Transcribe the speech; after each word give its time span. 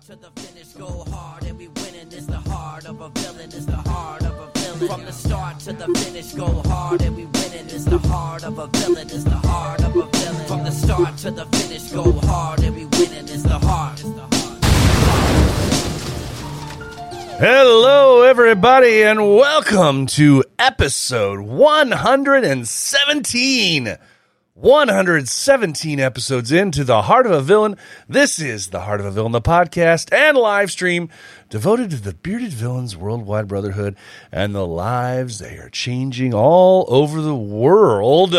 start 0.00 0.20
to 0.20 0.26
the 0.26 0.30
finish, 0.40 0.68
go 0.72 1.04
hard, 1.10 1.44
and 1.44 1.56
we 1.58 1.68
winning. 1.68 2.10
Is 2.12 2.26
the 2.26 2.36
heart 2.36 2.86
of 2.86 3.00
a 3.00 3.08
villain, 3.10 3.52
is 3.52 3.66
the 3.66 3.76
heart 3.76 4.22
of 4.22 4.36
a 4.38 4.50
villain. 4.58 4.88
From 4.88 5.04
the 5.04 5.12
start 5.12 5.60
to 5.60 5.72
the 5.72 5.86
finish, 5.98 6.32
go 6.32 6.46
hard, 6.66 7.02
and 7.02 7.16
we 7.16 7.26
winning. 7.26 7.66
Is 7.66 7.84
the 7.84 7.98
heart 7.98 8.42
of 8.44 8.58
a 8.58 8.66
villain, 8.66 9.08
is 9.10 9.24
the 9.24 9.30
heart 9.30 9.84
of 9.84 9.96
a 9.96 10.06
villain. 10.06 10.46
From 10.46 10.64
the 10.64 10.70
start 10.70 11.16
to 11.18 11.30
the 11.30 11.44
finish, 11.46 11.92
go 11.92 12.12
hard, 12.12 12.60
and 12.60 12.74
we 12.74 12.84
winning. 12.84 13.26
Heart. 13.26 13.96
The 13.96 14.08
heart. 14.20 14.26
Hello, 17.38 18.22
everybody, 18.22 19.02
and 19.02 19.20
welcome 19.20 20.06
to 20.06 20.42
episode 20.58 21.40
117. 21.40 23.98
117 24.56 26.00
episodes 26.00 26.50
into 26.50 26.82
The 26.82 27.02
Heart 27.02 27.26
of 27.26 27.32
a 27.32 27.42
Villain. 27.42 27.76
This 28.08 28.38
is 28.38 28.68
The 28.68 28.80
Heart 28.80 29.00
of 29.00 29.06
a 29.06 29.10
Villain, 29.10 29.32
the 29.32 29.42
podcast 29.42 30.10
and 30.14 30.34
live 30.34 30.70
stream 30.70 31.10
devoted 31.50 31.90
to 31.90 32.00
the 32.00 32.14
bearded 32.14 32.54
villains 32.54 32.96
worldwide 32.96 33.48
brotherhood 33.48 33.96
and 34.32 34.54
the 34.54 34.66
lives 34.66 35.38
they 35.38 35.58
are 35.58 35.68
changing 35.68 36.32
all 36.32 36.86
over 36.88 37.20
the 37.20 37.36
world. 37.36 38.34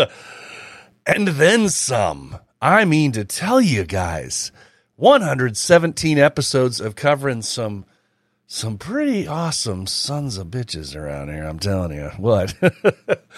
And 1.06 1.28
then 1.28 1.68
some. 1.68 2.38
I 2.60 2.84
mean 2.84 3.12
to 3.12 3.24
tell 3.24 3.60
you 3.60 3.84
guys, 3.84 4.50
117 4.96 6.18
episodes 6.18 6.80
of 6.80 6.96
covering 6.96 7.42
some 7.42 7.84
some 8.50 8.78
pretty 8.78 9.28
awesome 9.28 9.86
sons 9.86 10.38
of 10.38 10.46
bitches 10.46 10.96
around 10.96 11.28
here. 11.28 11.44
I'm 11.44 11.58
telling 11.58 11.92
you 11.92 12.10
what. 12.16 12.54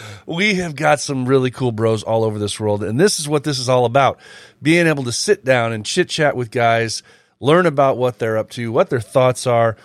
we 0.27 0.55
have 0.55 0.77
got 0.77 1.01
some 1.01 1.27
really 1.27 1.51
cool 1.51 1.73
bros 1.73 2.05
all 2.05 2.23
over 2.23 2.39
this 2.39 2.61
world. 2.61 2.85
And 2.85 2.99
this 2.99 3.19
is 3.19 3.29
what 3.29 3.43
this 3.43 3.59
is 3.59 3.69
all 3.69 3.87
about 3.87 4.21
being 4.63 4.87
able 4.87 5.03
to 5.03 5.13
sit 5.13 5.45
down 5.45 5.73
and 5.73 5.85
chit 5.85 6.09
chat 6.09 6.37
with 6.37 6.53
guys, 6.53 7.03
learn 7.41 7.67
about 7.67 7.99
what 7.99 8.21
they're 8.21 8.39
up 8.39 8.51
to, 8.51 8.71
what 8.71 8.89
their 8.89 9.01
thoughts 9.01 9.49
are, 9.49 9.77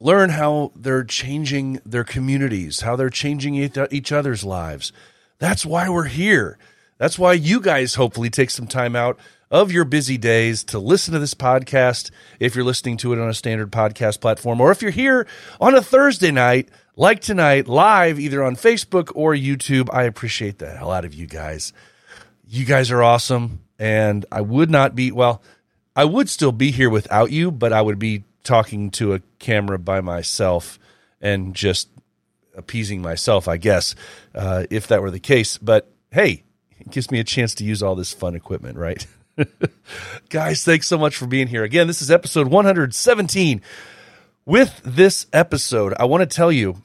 learn 0.00 0.28
how 0.28 0.70
they're 0.76 1.02
changing 1.02 1.80
their 1.86 2.04
communities, 2.04 2.80
how 2.80 2.94
they're 2.94 3.08
changing 3.08 3.54
each 3.54 4.12
other's 4.12 4.44
lives. 4.44 4.92
That's 5.38 5.64
why 5.64 5.88
we're 5.88 6.04
here. 6.04 6.58
That's 6.98 7.18
why 7.18 7.32
you 7.32 7.60
guys 7.60 7.94
hopefully 7.94 8.28
take 8.28 8.50
some 8.50 8.66
time 8.66 8.94
out 8.94 9.18
of 9.50 9.72
your 9.72 9.84
busy 9.84 10.18
days 10.18 10.62
to 10.64 10.78
listen 10.78 11.14
to 11.14 11.20
this 11.20 11.34
podcast 11.34 12.10
if 12.38 12.54
you're 12.54 12.64
listening 12.64 12.96
to 12.98 13.12
it 13.12 13.18
on 13.18 13.28
a 13.28 13.34
standard 13.34 13.70
podcast 13.70 14.20
platform, 14.20 14.60
or 14.60 14.70
if 14.70 14.82
you're 14.82 14.90
here 14.90 15.26
on 15.60 15.74
a 15.74 15.82
Thursday 15.82 16.30
night, 16.30 16.68
like 16.96 17.20
tonight, 17.20 17.68
live 17.68 18.18
either 18.18 18.42
on 18.42 18.56
Facebook 18.56 19.12
or 19.14 19.34
YouTube. 19.34 19.88
I 19.92 20.02
appreciate 20.02 20.58
the 20.58 20.70
hell 20.70 20.90
out 20.90 21.04
of 21.04 21.14
you 21.14 21.26
guys. 21.26 21.72
You 22.46 22.64
guys 22.64 22.90
are 22.90 23.02
awesome. 23.02 23.60
And 23.78 24.26
I 24.32 24.40
would 24.40 24.70
not 24.70 24.94
be, 24.94 25.12
well, 25.12 25.42
I 25.94 26.04
would 26.04 26.28
still 26.28 26.52
be 26.52 26.70
here 26.70 26.90
without 26.90 27.30
you, 27.30 27.50
but 27.50 27.72
I 27.72 27.80
would 27.80 27.98
be 27.98 28.24
talking 28.42 28.90
to 28.92 29.14
a 29.14 29.20
camera 29.38 29.78
by 29.78 30.00
myself 30.00 30.78
and 31.20 31.54
just 31.54 31.88
appeasing 32.56 33.00
myself, 33.00 33.46
I 33.46 33.56
guess, 33.56 33.94
uh, 34.34 34.64
if 34.70 34.88
that 34.88 35.00
were 35.02 35.10
the 35.10 35.20
case. 35.20 35.58
But 35.58 35.90
hey, 36.10 36.44
it 36.78 36.90
gives 36.90 37.10
me 37.10 37.20
a 37.20 37.24
chance 37.24 37.54
to 37.56 37.64
use 37.64 37.82
all 37.82 37.94
this 37.94 38.12
fun 38.12 38.34
equipment, 38.34 38.76
right? 38.76 39.06
Guys, 40.28 40.64
thanks 40.64 40.86
so 40.86 40.98
much 40.98 41.16
for 41.16 41.26
being 41.26 41.48
here. 41.48 41.64
Again, 41.64 41.86
this 41.86 42.02
is 42.02 42.10
episode 42.10 42.48
117. 42.48 43.62
With 44.44 44.80
this 44.84 45.26
episode, 45.32 45.94
I 45.98 46.06
want 46.06 46.28
to 46.28 46.36
tell 46.36 46.50
you, 46.50 46.82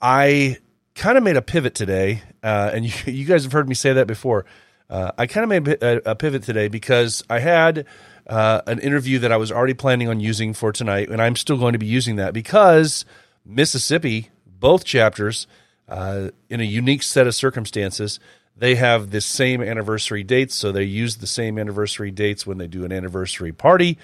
I 0.00 0.58
kind 0.94 1.18
of 1.18 1.24
made 1.24 1.36
a 1.36 1.42
pivot 1.42 1.74
today, 1.74 2.22
uh, 2.42 2.70
and 2.72 2.84
you, 2.84 3.12
you, 3.12 3.24
guys 3.24 3.44
have 3.44 3.52
heard 3.52 3.68
me 3.68 3.74
say 3.74 3.92
that 3.92 4.06
before. 4.06 4.46
Uh, 4.88 5.12
I 5.18 5.26
kind 5.26 5.44
of 5.44 5.64
made 5.64 5.82
a, 5.82 6.10
a, 6.10 6.14
pivot 6.14 6.42
today 6.42 6.68
because 6.68 7.24
I 7.28 7.40
had 7.40 7.86
uh, 8.26 8.62
an 8.66 8.78
interview 8.78 9.18
that 9.18 9.32
I 9.32 9.36
was 9.36 9.50
already 9.50 9.74
planning 9.74 10.08
on 10.08 10.20
using 10.20 10.54
for 10.54 10.72
tonight, 10.72 11.08
and 11.08 11.20
I'm 11.20 11.36
still 11.36 11.58
going 11.58 11.72
to 11.72 11.78
be 11.78 11.86
using 11.86 12.16
that 12.16 12.32
because 12.32 13.04
Mississippi, 13.44 14.30
both 14.46 14.84
chapters, 14.84 15.46
uh, 15.88 16.30
in 16.48 16.60
a 16.60 16.64
unique 16.64 17.02
set 17.02 17.26
of 17.26 17.34
circumstances, 17.34 18.18
they 18.56 18.76
have 18.76 19.10
the 19.10 19.20
same 19.20 19.62
anniversary 19.62 20.22
dates, 20.22 20.54
so 20.54 20.72
they 20.72 20.84
use 20.84 21.16
the 21.16 21.26
same 21.26 21.58
anniversary 21.58 22.10
dates 22.10 22.46
when 22.46 22.58
they 22.58 22.66
do 22.66 22.84
an 22.84 22.92
anniversary 22.92 23.52
party. 23.52 23.98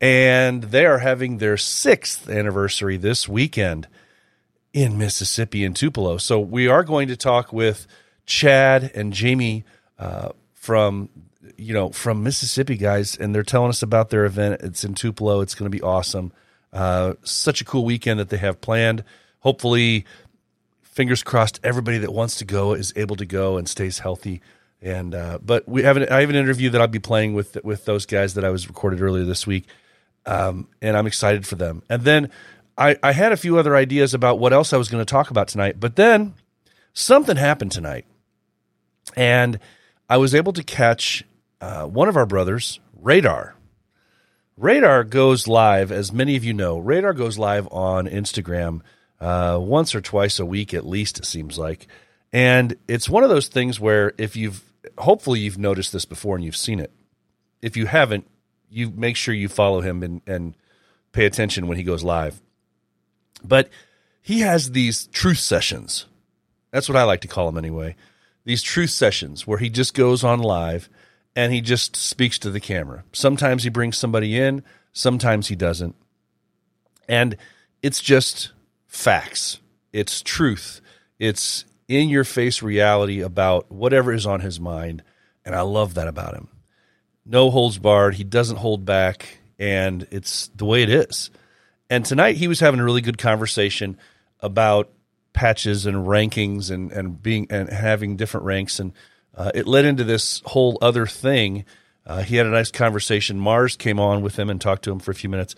And 0.00 0.62
they 0.64 0.86
are 0.86 0.98
having 0.98 1.38
their 1.38 1.56
sixth 1.56 2.28
anniversary 2.28 2.98
this 2.98 3.28
weekend 3.28 3.88
in 4.72 4.98
Mississippi 4.98 5.64
in 5.64 5.72
Tupelo. 5.72 6.18
So 6.18 6.38
we 6.38 6.68
are 6.68 6.84
going 6.84 7.08
to 7.08 7.16
talk 7.16 7.52
with 7.52 7.86
Chad 8.26 8.90
and 8.94 9.12
Jamie 9.12 9.64
uh, 9.98 10.30
from 10.52 11.08
you 11.56 11.72
know 11.72 11.90
from 11.90 12.22
Mississippi 12.22 12.76
guys, 12.76 13.16
and 13.16 13.34
they're 13.34 13.42
telling 13.42 13.70
us 13.70 13.82
about 13.82 14.10
their 14.10 14.26
event. 14.26 14.60
It's 14.62 14.84
in 14.84 14.94
Tupelo. 14.94 15.40
It's 15.40 15.54
going 15.54 15.70
to 15.70 15.76
be 15.76 15.82
awesome. 15.82 16.32
Uh, 16.72 17.14
such 17.22 17.60
a 17.60 17.64
cool 17.64 17.84
weekend 17.84 18.20
that 18.20 18.28
they 18.28 18.36
have 18.36 18.60
planned. 18.60 19.02
Hopefully, 19.40 20.04
fingers 20.96 21.22
crossed 21.22 21.60
everybody 21.62 21.98
that 21.98 22.12
wants 22.12 22.36
to 22.36 22.44
go 22.44 22.72
is 22.72 22.92
able 22.96 23.14
to 23.14 23.26
go 23.26 23.58
and 23.58 23.68
stays 23.68 24.00
healthy 24.00 24.40
and 24.82 25.14
uh, 25.14 25.38
but 25.42 25.68
we 25.68 25.82
have 25.82 25.96
an, 25.96 26.08
I 26.10 26.20
have 26.20 26.30
an 26.30 26.36
interview 26.36 26.70
that 26.70 26.80
I'll 26.80 26.86
be 26.86 26.98
playing 26.98 27.34
with 27.34 27.62
with 27.64 27.84
those 27.84 28.06
guys 28.06 28.34
that 28.34 28.44
I 28.44 28.50
was 28.50 28.68
recorded 28.68 29.00
earlier 29.00 29.24
this 29.24 29.46
week, 29.46 29.66
um, 30.26 30.68
and 30.82 30.96
I'm 30.96 31.06
excited 31.06 31.46
for 31.46 31.56
them. 31.56 31.82
And 31.88 32.02
then 32.02 32.30
I, 32.76 32.96
I 33.02 33.12
had 33.12 33.32
a 33.32 33.36
few 33.36 33.58
other 33.58 33.74
ideas 33.74 34.12
about 34.12 34.38
what 34.38 34.52
else 34.52 34.72
I 34.72 34.76
was 34.76 34.88
going 34.88 35.04
to 35.04 35.10
talk 35.10 35.30
about 35.30 35.48
tonight, 35.48 35.80
but 35.80 35.96
then 35.96 36.34
something 36.92 37.36
happened 37.36 37.72
tonight, 37.72 38.04
and 39.16 39.58
I 40.10 40.18
was 40.18 40.34
able 40.34 40.52
to 40.52 40.62
catch 40.62 41.24
uh, 41.60 41.86
one 41.86 42.08
of 42.08 42.16
our 42.16 42.26
brothers, 42.26 42.78
Radar. 43.00 43.54
Radar 44.58 45.04
goes 45.04 45.48
live, 45.48 45.90
as 45.90 46.12
many 46.12 46.36
of 46.36 46.44
you 46.44 46.52
know. 46.52 46.78
Radar 46.78 47.12
goes 47.12 47.38
live 47.38 47.66
on 47.72 48.06
Instagram 48.06 48.82
uh, 49.20 49.58
once 49.60 49.94
or 49.94 50.00
twice 50.00 50.38
a 50.38 50.46
week 50.46 50.74
at 50.74 50.86
least. 50.86 51.18
It 51.18 51.24
seems 51.24 51.58
like, 51.58 51.86
and 52.32 52.76
it's 52.88 53.08
one 53.08 53.22
of 53.22 53.30
those 53.30 53.48
things 53.48 53.80
where 53.80 54.12
if 54.18 54.36
you've 54.36 54.62
hopefully 54.98 55.40
you've 55.40 55.58
noticed 55.58 55.92
this 55.92 56.04
before 56.04 56.36
and 56.36 56.44
you've 56.44 56.56
seen 56.56 56.80
it. 56.80 56.92
If 57.62 57.76
you 57.76 57.86
haven't, 57.86 58.26
you 58.70 58.90
make 58.90 59.16
sure 59.16 59.34
you 59.34 59.48
follow 59.48 59.80
him 59.80 60.02
and, 60.02 60.20
and 60.26 60.54
pay 61.12 61.24
attention 61.24 61.66
when 61.66 61.76
he 61.76 61.82
goes 61.82 62.04
live. 62.04 62.40
But 63.44 63.68
he 64.22 64.40
has 64.40 64.72
these 64.72 65.06
truth 65.08 65.38
sessions. 65.38 66.06
That's 66.70 66.88
what 66.88 66.96
I 66.96 67.04
like 67.04 67.20
to 67.22 67.28
call 67.28 67.46
them 67.46 67.58
anyway. 67.58 67.96
These 68.44 68.62
truth 68.62 68.90
sessions 68.90 69.46
where 69.46 69.58
he 69.58 69.70
just 69.70 69.94
goes 69.94 70.22
on 70.22 70.40
live 70.40 70.88
and 71.34 71.52
he 71.52 71.60
just 71.60 71.96
speaks 71.96 72.38
to 72.40 72.50
the 72.50 72.60
camera. 72.60 73.04
Sometimes 73.12 73.62
he 73.62 73.70
brings 73.70 73.96
somebody 73.96 74.38
in, 74.38 74.62
sometimes 74.92 75.48
he 75.48 75.56
doesn't. 75.56 75.94
And 77.08 77.36
it's 77.82 78.00
just 78.00 78.52
facts, 78.96 79.60
it's 79.92 80.22
truth, 80.22 80.80
it's 81.18 81.64
in 81.88 82.08
your 82.08 82.24
face 82.24 82.62
reality 82.62 83.20
about 83.20 83.70
whatever 83.70 84.12
is 84.12 84.26
on 84.26 84.40
his 84.40 84.58
mind. 84.58 85.02
And 85.44 85.54
I 85.54 85.60
love 85.60 85.94
that 85.94 86.08
about 86.08 86.34
him. 86.34 86.48
No 87.24 87.50
holds 87.50 87.78
barred. 87.78 88.14
He 88.14 88.24
doesn't 88.24 88.56
hold 88.56 88.84
back. 88.84 89.38
And 89.58 90.06
it's 90.10 90.48
the 90.48 90.64
way 90.64 90.82
it 90.82 90.90
is. 90.90 91.30
And 91.88 92.04
tonight 92.04 92.36
he 92.36 92.48
was 92.48 92.60
having 92.60 92.80
a 92.80 92.84
really 92.84 93.00
good 93.00 93.18
conversation 93.18 93.96
about 94.40 94.90
patches 95.32 95.86
and 95.86 96.06
rankings 96.06 96.70
and, 96.70 96.90
and 96.90 97.22
being 97.22 97.46
and 97.50 97.68
having 97.68 98.16
different 98.16 98.46
ranks. 98.46 98.80
And 98.80 98.92
uh, 99.34 99.52
it 99.54 99.66
led 99.66 99.84
into 99.84 100.04
this 100.04 100.42
whole 100.46 100.78
other 100.82 101.06
thing. 101.06 101.64
Uh, 102.04 102.22
he 102.22 102.36
had 102.36 102.46
a 102.46 102.50
nice 102.50 102.70
conversation. 102.70 103.38
Mars 103.38 103.76
came 103.76 104.00
on 104.00 104.22
with 104.22 104.38
him 104.38 104.50
and 104.50 104.60
talked 104.60 104.82
to 104.84 104.92
him 104.92 104.98
for 104.98 105.10
a 105.12 105.14
few 105.14 105.30
minutes. 105.30 105.54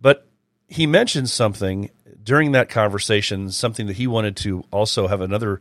But 0.00 0.26
he 0.68 0.86
mentioned 0.86 1.30
something 1.30 1.90
during 2.22 2.52
that 2.52 2.68
conversation 2.68 3.50
something 3.50 3.86
that 3.86 3.96
he 3.96 4.06
wanted 4.06 4.36
to 4.36 4.64
also 4.70 5.08
have 5.08 5.20
another 5.20 5.60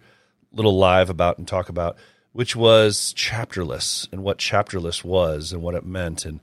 little 0.52 0.78
live 0.78 1.10
about 1.10 1.38
and 1.38 1.48
talk 1.48 1.70
about, 1.70 1.98
which 2.34 2.56
was 2.56 3.14
chapterless 3.14 4.08
and 4.12 4.24
what 4.24 4.38
chapterless 4.38 5.04
was 5.04 5.54
and 5.54 5.62
what 5.62 5.76
it 5.76 5.86
meant. 5.86 6.26
And, 6.26 6.40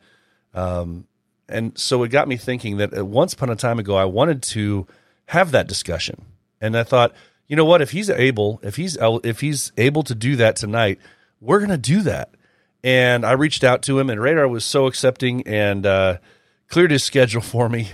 um, 0.55 1.06
and 1.49 1.76
so 1.78 2.03
it 2.03 2.09
got 2.09 2.28
me 2.28 2.37
thinking 2.37 2.79
that 2.79 3.06
once 3.06 3.32
upon 3.32 3.50
a 3.50 3.56
time 3.56 3.79
ago, 3.79 3.96
I 3.96 4.05
wanted 4.05 4.43
to 4.44 4.87
have 5.26 5.50
that 5.52 5.69
discussion. 5.69 6.25
And 6.61 6.76
I 6.76 6.82
thought, 6.82 7.12
you 7.49 7.56
know 7.56 7.64
what, 7.64 7.82
if 7.82 7.90
he's 7.90 8.11
able, 8.11 8.61
if 8.62 8.76
he's, 8.76 8.96
if 9.00 9.40
he's 9.40 9.73
able 9.76 10.02
to 10.05 10.14
do 10.14 10.37
that 10.37 10.56
tonight, 10.56 10.99
we're 11.40 11.58
going 11.58 11.70
to 11.70 11.76
do 11.76 12.02
that. 12.02 12.31
And 12.82 13.25
I 13.25 13.32
reached 13.32 13.64
out 13.64 13.82
to 13.82 13.99
him 13.99 14.11
and 14.11 14.20
Radar 14.20 14.49
was 14.49 14.64
so 14.64 14.87
accepting 14.87 15.46
and, 15.46 15.85
uh, 15.85 16.19
cleared 16.69 16.90
his 16.90 17.05
schedule 17.05 17.43
for 17.43 17.69
me. 17.69 17.90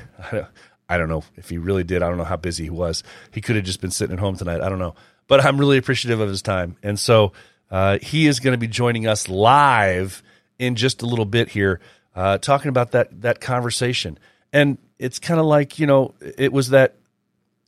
I 0.93 0.99
don't 0.99 1.09
know 1.09 1.25
if 1.37 1.49
he 1.49 1.57
really 1.57 1.85
did. 1.85 2.03
I 2.03 2.09
don't 2.11 2.19
know 2.19 2.25
how 2.25 2.37
busy 2.37 2.65
he 2.65 2.71
was. 2.71 3.03
He 3.31 3.41
could 3.41 3.57
have 3.57 3.65
just 3.65 3.81
been 3.81 3.91
sitting 3.91 4.13
at 4.13 4.21
home 4.21 4.37
tonight. 4.37 4.61
I 4.61 4.69
don't 4.69 4.79
know. 4.79 4.95
But 5.27 5.43
I'm 5.43 5.57
really 5.57 5.79
appreciative 5.79 6.21
of 6.21 6.29
his 6.29 6.43
time. 6.43 6.77
And 6.83 7.01
so 7.01 7.33
uh, 7.71 7.97
he 8.03 8.27
is 8.27 8.41
going 8.41 8.53
to 8.53 8.59
be 8.59 8.67
joining 8.67 9.07
us 9.07 9.27
live 9.27 10.23
in 10.59 10.75
just 10.75 11.01
a 11.01 11.07
little 11.07 11.25
bit 11.25 11.49
here, 11.49 11.81
uh, 12.15 12.37
talking 12.37 12.69
about 12.69 12.91
that 12.91 13.23
that 13.23 13.41
conversation. 13.41 14.19
And 14.53 14.77
it's 14.99 15.19
kind 15.19 15.41
of 15.41 15.47
like 15.47 15.79
you 15.79 15.87
know, 15.87 16.13
it 16.21 16.53
was 16.53 16.69
that. 16.69 16.97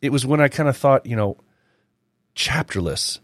It 0.02 0.12
was 0.12 0.26
when 0.26 0.42
I 0.42 0.48
kind 0.48 0.68
of 0.68 0.76
thought, 0.76 1.06
you 1.06 1.16
know, 1.16 1.38
chapterless. 2.34 3.20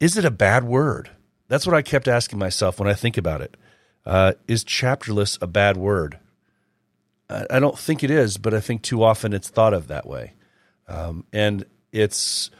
Is 0.00 0.16
it 0.16 0.24
a 0.24 0.30
bad 0.32 0.64
word? 0.64 1.10
That's 1.46 1.68
what 1.68 1.76
I 1.76 1.82
kept 1.82 2.08
asking 2.08 2.40
myself 2.40 2.80
when 2.80 2.88
I 2.88 2.94
think 2.94 3.16
about 3.16 3.42
it. 3.42 3.56
Uh, 4.04 4.32
is 4.48 4.64
chapterless 4.64 5.38
a 5.40 5.46
bad 5.46 5.76
word? 5.76 6.18
I, 7.28 7.58
don't 7.58 7.78
think 7.78 8.04
it 8.04 8.10
is, 8.10 8.36
but 8.36 8.54
I 8.54 8.60
think 8.60 8.82
too 8.82 9.02
often 9.02 9.32
it's 9.32 9.48
thought 9.48 9.74
of 9.74 9.88
that 9.88 10.06
way, 10.06 10.34
um, 10.88 11.24
and 11.32 11.64
it's 11.92 12.50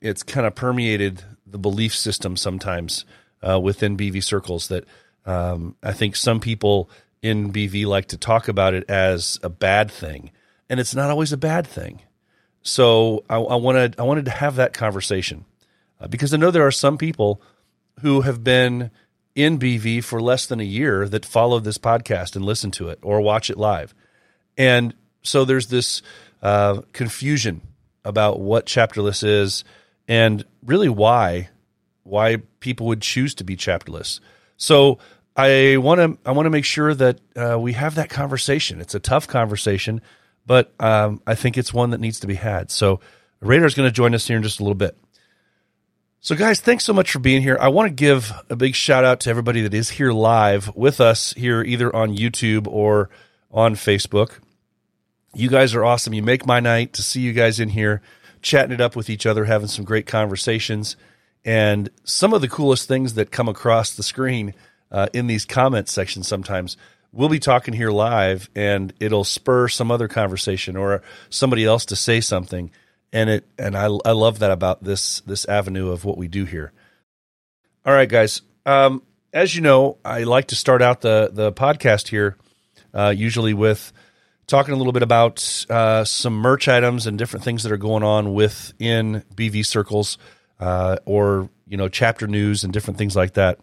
it's 0.00 0.22
kind 0.22 0.46
of 0.46 0.54
permeated 0.54 1.22
the 1.46 1.58
belief 1.58 1.94
system 1.94 2.36
sometimes 2.36 3.04
uh, 3.42 3.58
within 3.58 3.96
BV 3.96 4.22
circles 4.22 4.68
that 4.68 4.84
um, 5.24 5.76
I 5.82 5.92
think 5.92 6.16
some 6.16 6.40
people 6.40 6.90
in 7.22 7.52
BV 7.52 7.86
like 7.86 8.08
to 8.08 8.18
talk 8.18 8.48
about 8.48 8.74
it 8.74 8.84
as 8.90 9.38
a 9.42 9.48
bad 9.48 9.90
thing, 9.90 10.30
and 10.68 10.78
it's 10.78 10.94
not 10.94 11.10
always 11.10 11.32
a 11.32 11.38
bad 11.38 11.66
thing. 11.66 12.02
So 12.62 13.24
I, 13.28 13.36
I 13.36 13.56
wanted 13.56 13.98
I 13.98 14.02
wanted 14.02 14.26
to 14.26 14.30
have 14.30 14.56
that 14.56 14.72
conversation 14.72 15.44
uh, 16.00 16.08
because 16.08 16.34
I 16.34 16.36
know 16.36 16.50
there 16.50 16.66
are 16.66 16.70
some 16.72 16.98
people 16.98 17.40
who 18.00 18.22
have 18.22 18.44
been 18.44 18.90
in 19.34 19.58
BV 19.58 20.04
for 20.04 20.20
less 20.20 20.46
than 20.46 20.60
a 20.60 20.64
year 20.64 21.08
that 21.08 21.26
follow 21.26 21.58
this 21.60 21.78
podcast 21.78 22.36
and 22.36 22.44
listen 22.44 22.70
to 22.72 22.88
it 22.88 22.98
or 23.02 23.20
watch 23.20 23.50
it 23.50 23.56
live, 23.58 23.94
and 24.56 24.94
so 25.22 25.44
there's 25.44 25.68
this 25.68 26.02
uh, 26.42 26.82
confusion 26.92 27.62
about 28.04 28.38
what 28.38 28.66
chapterless 28.66 29.22
is 29.22 29.64
and 30.06 30.44
really 30.62 30.88
why 30.88 31.48
why 32.04 32.36
people 32.60 32.86
would 32.86 33.00
choose 33.00 33.34
to 33.34 33.44
be 33.44 33.56
chapterless. 33.56 34.20
So 34.56 34.98
I 35.36 35.78
want 35.78 36.00
to 36.00 36.18
I 36.28 36.32
want 36.32 36.46
to 36.46 36.50
make 36.50 36.64
sure 36.64 36.94
that 36.94 37.18
uh, 37.34 37.58
we 37.58 37.72
have 37.72 37.96
that 37.96 38.10
conversation. 38.10 38.80
It's 38.80 38.94
a 38.94 39.00
tough 39.00 39.26
conversation, 39.26 40.00
but 40.46 40.72
um, 40.78 41.22
I 41.26 41.34
think 41.34 41.58
it's 41.58 41.74
one 41.74 41.90
that 41.90 42.00
needs 42.00 42.20
to 42.20 42.26
be 42.26 42.34
had. 42.34 42.70
So 42.70 43.00
Radar 43.40 43.66
is 43.66 43.74
going 43.74 43.88
to 43.88 43.92
join 43.92 44.14
us 44.14 44.28
here 44.28 44.36
in 44.36 44.42
just 44.42 44.60
a 44.60 44.62
little 44.62 44.74
bit. 44.74 44.96
So 46.24 46.34
guys, 46.34 46.58
thanks 46.58 46.86
so 46.86 46.94
much 46.94 47.12
for 47.12 47.18
being 47.18 47.42
here. 47.42 47.58
I 47.60 47.68
want 47.68 47.90
to 47.90 47.94
give 47.94 48.32
a 48.48 48.56
big 48.56 48.74
shout 48.74 49.04
out 49.04 49.20
to 49.20 49.30
everybody 49.30 49.60
that 49.60 49.74
is 49.74 49.90
here 49.90 50.10
live 50.10 50.74
with 50.74 50.98
us 50.98 51.34
here, 51.34 51.62
either 51.62 51.94
on 51.94 52.16
YouTube 52.16 52.66
or 52.66 53.10
on 53.50 53.74
Facebook. 53.74 54.38
You 55.34 55.50
guys 55.50 55.74
are 55.74 55.84
awesome. 55.84 56.14
You 56.14 56.22
make 56.22 56.46
my 56.46 56.60
night 56.60 56.94
to 56.94 57.02
see 57.02 57.20
you 57.20 57.34
guys 57.34 57.60
in 57.60 57.68
here 57.68 58.00
chatting 58.40 58.72
it 58.72 58.80
up 58.80 58.96
with 58.96 59.10
each 59.10 59.26
other, 59.26 59.44
having 59.44 59.68
some 59.68 59.84
great 59.84 60.06
conversations. 60.06 60.96
And 61.44 61.90
some 62.04 62.32
of 62.32 62.40
the 62.40 62.48
coolest 62.48 62.88
things 62.88 63.12
that 63.14 63.30
come 63.30 63.50
across 63.50 63.94
the 63.94 64.02
screen 64.02 64.54
uh, 64.90 65.08
in 65.12 65.26
these 65.26 65.44
comment 65.44 65.90
sections 65.90 66.26
sometimes. 66.26 66.78
We'll 67.12 67.28
be 67.28 67.38
talking 67.38 67.74
here 67.74 67.90
live, 67.90 68.48
and 68.54 68.94
it'll 68.98 69.24
spur 69.24 69.68
some 69.68 69.90
other 69.90 70.08
conversation 70.08 70.74
or 70.74 71.02
somebody 71.28 71.66
else 71.66 71.84
to 71.84 71.96
say 71.96 72.22
something, 72.22 72.70
and 73.14 73.30
it 73.30 73.48
and 73.58 73.76
I 73.76 73.84
I 73.84 74.10
love 74.10 74.40
that 74.40 74.50
about 74.50 74.82
this 74.84 75.20
this 75.20 75.46
avenue 75.46 75.90
of 75.90 76.04
what 76.04 76.18
we 76.18 76.28
do 76.28 76.44
here. 76.44 76.72
All 77.86 77.94
right, 77.94 78.08
guys. 78.08 78.42
Um, 78.66 79.02
as 79.32 79.54
you 79.54 79.62
know, 79.62 79.98
I 80.04 80.24
like 80.24 80.48
to 80.48 80.56
start 80.56 80.82
out 80.82 81.00
the 81.00 81.30
the 81.32 81.52
podcast 81.52 82.08
here, 82.08 82.36
uh, 82.92 83.14
usually 83.16 83.54
with 83.54 83.92
talking 84.46 84.74
a 84.74 84.76
little 84.76 84.92
bit 84.92 85.02
about 85.02 85.64
uh, 85.70 86.04
some 86.04 86.34
merch 86.34 86.68
items 86.68 87.06
and 87.06 87.16
different 87.16 87.44
things 87.44 87.62
that 87.62 87.72
are 87.72 87.78
going 87.78 88.02
on 88.02 88.34
within 88.34 89.24
BV 89.34 89.64
circles, 89.64 90.18
uh, 90.58 90.96
or 91.06 91.48
you 91.66 91.76
know, 91.76 91.88
chapter 91.88 92.26
news 92.26 92.64
and 92.64 92.72
different 92.72 92.98
things 92.98 93.14
like 93.16 93.34
that. 93.34 93.58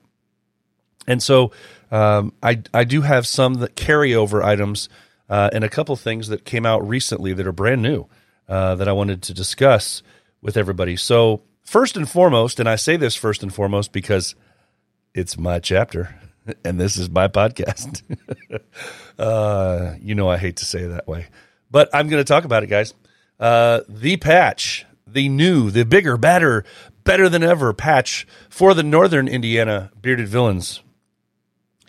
And 1.07 1.21
so 1.21 1.51
um, 1.91 2.33
I, 2.41 2.61
I 2.73 2.83
do 2.83 3.01
have 3.01 3.27
some 3.27 3.55
that 3.55 3.75
carryover 3.75 4.43
items 4.43 4.87
uh, 5.29 5.49
and 5.51 5.63
a 5.63 5.69
couple 5.69 5.95
things 5.95 6.27
that 6.29 6.45
came 6.45 6.65
out 6.65 6.87
recently 6.87 7.33
that 7.33 7.45
are 7.45 7.51
brand 7.51 7.81
new 7.81 8.07
uh, 8.51 8.75
that 8.75 8.89
I 8.89 8.91
wanted 8.91 9.21
to 9.23 9.33
discuss 9.33 10.03
with 10.41 10.57
everybody. 10.57 10.97
So, 10.97 11.41
first 11.61 11.95
and 11.95 12.07
foremost, 12.09 12.59
and 12.59 12.67
I 12.67 12.75
say 12.75 12.97
this 12.97 13.15
first 13.15 13.43
and 13.43 13.53
foremost 13.53 13.93
because 13.93 14.35
it's 15.13 15.37
my 15.37 15.59
chapter 15.59 16.19
and 16.65 16.77
this 16.77 16.97
is 16.97 17.09
my 17.09 17.29
podcast. 17.29 18.01
uh, 19.19 19.93
you 20.01 20.15
know, 20.15 20.29
I 20.29 20.35
hate 20.35 20.57
to 20.57 20.65
say 20.65 20.81
it 20.81 20.89
that 20.89 21.07
way, 21.07 21.27
but 21.71 21.89
I'm 21.93 22.09
going 22.09 22.19
to 22.19 22.27
talk 22.27 22.43
about 22.43 22.63
it, 22.63 22.67
guys. 22.67 22.93
Uh, 23.39 23.81
the 23.87 24.17
patch, 24.17 24.85
the 25.07 25.29
new, 25.29 25.71
the 25.71 25.85
bigger, 25.85 26.17
better, 26.17 26.65
better 27.05 27.29
than 27.29 27.43
ever 27.43 27.71
patch 27.71 28.27
for 28.49 28.73
the 28.73 28.83
Northern 28.83 29.29
Indiana 29.29 29.91
Bearded 30.01 30.27
Villains 30.27 30.81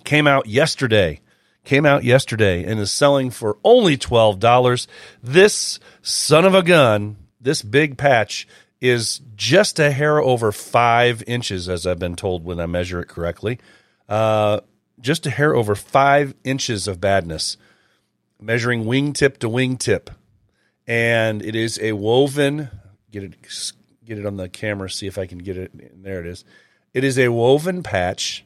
came 0.04 0.28
out 0.28 0.46
yesterday. 0.46 1.20
Came 1.64 1.86
out 1.86 2.02
yesterday 2.02 2.64
and 2.64 2.80
is 2.80 2.90
selling 2.90 3.30
for 3.30 3.56
only 3.62 3.96
$12. 3.96 4.86
This 5.22 5.78
son 6.02 6.44
of 6.44 6.54
a 6.54 6.62
gun, 6.62 7.16
this 7.40 7.62
big 7.62 7.96
patch 7.96 8.48
is 8.80 9.20
just 9.36 9.78
a 9.78 9.92
hair 9.92 10.18
over 10.18 10.50
five 10.50 11.22
inches, 11.28 11.68
as 11.68 11.86
I've 11.86 12.00
been 12.00 12.16
told 12.16 12.44
when 12.44 12.58
I 12.58 12.66
measure 12.66 13.00
it 13.00 13.06
correctly. 13.06 13.60
Uh, 14.08 14.60
just 15.00 15.24
a 15.24 15.30
hair 15.30 15.54
over 15.54 15.76
five 15.76 16.34
inches 16.42 16.88
of 16.88 17.00
badness, 17.00 17.56
measuring 18.40 18.84
wingtip 18.84 19.38
to 19.38 19.48
wingtip. 19.48 20.08
And 20.86 21.42
it 21.42 21.54
is 21.54 21.78
a 21.80 21.92
woven, 21.92 22.70
get 23.12 23.22
it, 23.22 23.36
get 24.04 24.18
it 24.18 24.26
on 24.26 24.36
the 24.36 24.48
camera, 24.48 24.90
see 24.90 25.06
if 25.06 25.16
I 25.16 25.26
can 25.26 25.38
get 25.38 25.56
it. 25.56 26.02
There 26.02 26.18
it 26.18 26.26
is. 26.26 26.44
It 26.92 27.04
is 27.04 27.18
a 27.20 27.28
woven 27.28 27.84
patch 27.84 28.44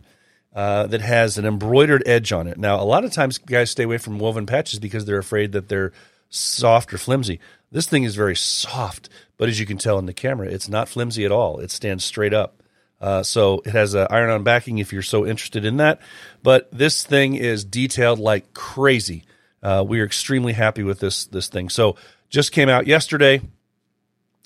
uh, 0.56 0.86
that 0.86 1.02
has 1.02 1.36
an 1.36 1.44
embroidered 1.44 2.02
edge 2.06 2.32
on 2.32 2.46
it. 2.46 2.56
Now, 2.56 2.80
a 2.80 2.82
lot 2.82 3.04
of 3.04 3.12
times 3.12 3.36
guys 3.36 3.70
stay 3.70 3.82
away 3.82 3.98
from 3.98 4.18
woven 4.18 4.46
patches 4.46 4.78
because 4.78 5.04
they're 5.04 5.18
afraid 5.18 5.52
that 5.52 5.68
they're 5.68 5.92
soft 6.30 6.94
or 6.94 6.98
flimsy. 6.98 7.40
This 7.70 7.86
thing 7.86 8.04
is 8.04 8.16
very 8.16 8.34
soft, 8.34 9.10
but 9.36 9.50
as 9.50 9.60
you 9.60 9.66
can 9.66 9.76
tell 9.76 9.98
in 9.98 10.06
the 10.06 10.14
camera, 10.14 10.48
it's 10.48 10.66
not 10.66 10.88
flimsy 10.88 11.26
at 11.26 11.30
all. 11.30 11.58
It 11.58 11.70
stands 11.70 12.04
straight 12.04 12.32
up. 12.32 12.62
Uh, 12.98 13.22
so 13.22 13.60
it 13.66 13.72
has 13.72 13.92
an 13.92 14.06
iron 14.08 14.30
on 14.30 14.44
backing 14.44 14.78
if 14.78 14.94
you're 14.94 15.02
so 15.02 15.26
interested 15.26 15.66
in 15.66 15.76
that. 15.76 16.00
But 16.42 16.70
this 16.72 17.04
thing 17.04 17.34
is 17.34 17.62
detailed 17.62 18.18
like 18.18 18.54
crazy. 18.54 19.24
Uh, 19.62 19.84
we 19.86 20.00
are 20.00 20.06
extremely 20.06 20.54
happy 20.54 20.82
with 20.82 21.00
this 21.00 21.26
this 21.26 21.48
thing. 21.48 21.68
So 21.68 21.96
just 22.30 22.50
came 22.50 22.70
out 22.70 22.86
yesterday, 22.86 23.42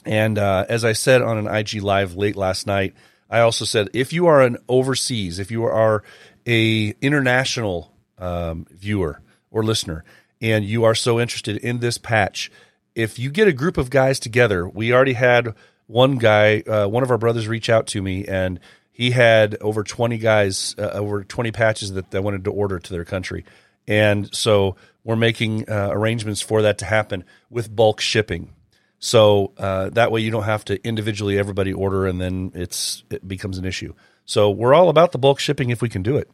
and 0.04 0.38
uh, 0.38 0.66
as 0.68 0.84
I 0.84 0.92
said 0.92 1.22
on 1.22 1.38
an 1.38 1.46
IG 1.46 1.82
live 1.82 2.16
late 2.16 2.34
last 2.34 2.66
night, 2.66 2.94
I 3.30 3.40
also 3.40 3.64
said 3.64 3.88
if 3.94 4.12
you 4.12 4.26
are 4.26 4.42
an 4.42 4.58
overseas, 4.68 5.38
if 5.38 5.50
you 5.50 5.64
are 5.64 6.02
a 6.46 6.94
international 7.00 7.94
um, 8.18 8.66
viewer 8.70 9.22
or 9.50 9.62
listener, 9.62 10.04
and 10.42 10.64
you 10.64 10.84
are 10.84 10.94
so 10.94 11.20
interested 11.20 11.56
in 11.58 11.78
this 11.78 11.98
patch, 11.98 12.50
if 12.94 13.18
you 13.18 13.30
get 13.30 13.46
a 13.46 13.52
group 13.52 13.78
of 13.78 13.88
guys 13.88 14.18
together, 14.18 14.68
we 14.68 14.92
already 14.92 15.12
had 15.12 15.54
one 15.86 16.16
guy, 16.16 16.60
uh, 16.60 16.86
one 16.86 17.02
of 17.02 17.10
our 17.10 17.18
brothers, 17.18 17.46
reach 17.48 17.68
out 17.70 17.86
to 17.88 18.02
me, 18.02 18.26
and 18.26 18.58
he 18.92 19.12
had 19.12 19.56
over 19.60 19.84
twenty 19.84 20.18
guys, 20.18 20.74
uh, 20.78 20.82
over 20.82 21.24
twenty 21.24 21.52
patches 21.52 21.92
that 21.92 22.10
they 22.10 22.20
wanted 22.20 22.44
to 22.44 22.50
order 22.50 22.78
to 22.78 22.92
their 22.92 23.04
country, 23.04 23.44
and 23.86 24.34
so 24.34 24.76
we're 25.04 25.16
making 25.16 25.70
uh, 25.70 25.88
arrangements 25.90 26.42
for 26.42 26.62
that 26.62 26.78
to 26.78 26.84
happen 26.84 27.24
with 27.48 27.74
bulk 27.74 28.00
shipping. 28.00 28.52
So 29.00 29.52
uh, 29.56 29.88
that 29.90 30.12
way 30.12 30.20
you 30.20 30.30
don't 30.30 30.44
have 30.44 30.64
to 30.66 30.86
individually 30.86 31.38
everybody 31.38 31.72
order 31.72 32.06
and 32.06 32.20
then 32.20 32.52
it's 32.54 33.02
it 33.10 33.26
becomes 33.26 33.58
an 33.58 33.64
issue. 33.64 33.94
So 34.26 34.50
we're 34.50 34.74
all 34.74 34.90
about 34.90 35.12
the 35.12 35.18
bulk 35.18 35.40
shipping 35.40 35.70
if 35.70 35.82
we 35.82 35.88
can 35.88 36.02
do 36.02 36.18
it. 36.18 36.30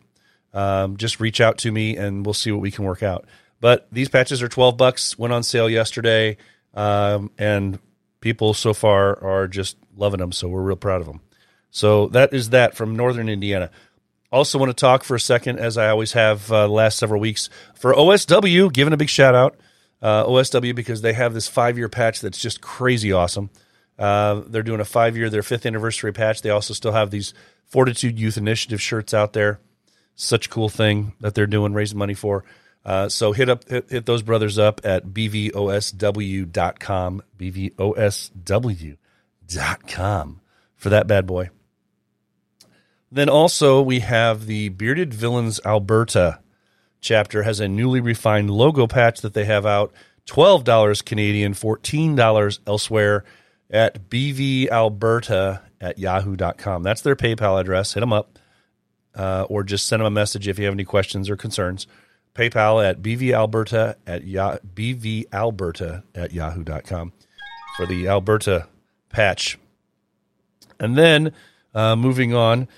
Um, 0.53 0.97
just 0.97 1.21
reach 1.21 1.41
out 1.41 1.59
to 1.59 1.71
me 1.71 1.97
and 1.97 2.27
we'll 2.27 2.35
see 2.35 2.51
what 2.51 2.61
we 2.61 2.73
can 2.73 2.85
work 2.85 3.03
out. 3.03 3.27
But 3.61 3.87
these 3.93 4.09
patches 4.09 4.43
are 4.43 4.49
twelve 4.49 4.77
bucks. 4.77 5.19
Went 5.19 5.33
on 5.33 5.43
sale 5.43 5.71
yesterday, 5.71 6.37
um, 6.75 7.31
and 7.39 7.79
people 8.21 8.53
so 8.53 8.75
far 8.75 9.23
are 9.23 9.49
just 9.49 9.77
loving 9.97 10.21
them. 10.21 10.33
So 10.33 10.49
we're 10.49 10.63
real 10.63 10.77
proud 10.77 11.01
of 11.01 11.07
them. 11.07 11.21
So 11.71 12.09
that 12.09 12.35
is 12.35 12.51
that 12.51 12.77
from 12.77 12.97
Northern 12.97 13.29
Indiana. 13.29 13.71
Also, 14.33 14.59
want 14.59 14.71
to 14.71 14.75
talk 14.75 15.05
for 15.05 15.15
a 15.15 15.21
second, 15.21 15.59
as 15.59 15.79
I 15.79 15.89
always 15.89 16.13
have 16.13 16.51
uh, 16.51 16.67
the 16.67 16.73
last 16.73 16.99
several 16.99 17.21
weeks, 17.21 17.49
for 17.75 17.95
OSW, 17.95 18.73
giving 18.73 18.93
a 18.93 18.97
big 18.97 19.09
shout 19.09 19.35
out 19.35 19.57
uh, 20.03 20.25
OSW 20.25 20.75
because 20.75 21.03
they 21.03 21.13
have 21.13 21.35
this 21.35 21.49
five 21.49 21.79
year 21.79 21.89
patch 21.89 22.21
that's 22.21 22.39
just 22.39 22.61
crazy 22.61 23.13
awesome. 23.13 23.51
Uh, 23.99 24.43
they're 24.47 24.63
doing 24.63 24.81
a 24.81 24.85
five 24.85 25.17
year, 25.17 25.31
their 25.31 25.43
fifth 25.43 25.65
anniversary 25.67 26.13
patch. 26.13 26.43
They 26.43 26.51
also 26.51 26.75
still 26.75 26.93
have 26.93 27.11
these 27.11 27.33
Fortitude 27.65 28.19
Youth 28.19 28.37
Initiative 28.37 28.81
shirts 28.81 29.15
out 29.15 29.33
there. 29.33 29.61
Such 30.15 30.51
cool 30.51 30.69
thing 30.69 31.15
that 31.21 31.35
they're 31.35 31.47
doing, 31.47 31.73
raising 31.73 31.99
money 31.99 32.15
for. 32.15 32.45
Uh, 32.85 33.09
so 33.09 33.33
hit 33.33 33.49
up 33.49 33.69
hit, 33.69 33.91
hit, 33.91 34.07
those 34.07 34.23
brothers 34.23 34.59
up 34.59 34.81
at 34.85 35.07
bvosw.com, 35.07 36.53
bvosw.com 37.39 38.01
for 40.77 40.89
that 40.91 41.07
bad 41.09 41.27
boy. 41.27 41.51
Then 43.11 43.29
also 43.29 43.83
we 43.83 44.01
have 44.01 44.47
the 44.47 44.69
Bearded 44.69 45.13
Villains 45.13 45.61
Alberta 45.65 46.39
chapter 47.01 47.43
has 47.43 47.61
a 47.61 47.69
newly 47.69 48.01
refined 48.01 48.51
logo 48.51 48.87
patch 48.87 49.21
that 49.21 49.35
they 49.35 49.45
have 49.45 49.67
out. 49.67 49.93
$12 50.27 51.05
Canadian, 51.05 51.55
$14 51.55 52.59
elsewhere 52.67 53.25
at 53.71 54.09
bvalberta 54.11 55.61
at 55.81 55.99
yahoo.com. 55.99 56.83
That's 56.83 57.03
their 57.03 57.17
PayPal 57.17 57.61
address. 57.61 57.95
Hit 57.95 58.01
them 58.01 58.13
up 58.13 58.39
uh, 59.15 59.47
or 59.49 59.63
just 59.63 59.87
send 59.87 60.01
them 60.01 60.07
a 60.07 60.11
message 60.11 60.49
if 60.49 60.59
you 60.59 60.65
have 60.65 60.75
any 60.75 60.85
questions 60.85 61.31
or 61.31 61.37
concerns. 61.37 61.87
PayPal 62.35 62.85
at 62.85 63.03
bvalberta 63.03 63.95
at 64.07 64.25
ya- 64.25 64.59
bvalberta 64.75 66.03
at 66.15 66.33
yahoo.com 66.33 67.13
for 67.77 67.87
the 67.87 68.09
Alberta 68.09 68.67
patch. 69.09 69.59
And 70.79 70.97
then 70.99 71.33
uh, 71.75 71.97
moving 71.97 72.35
on, 72.35 72.69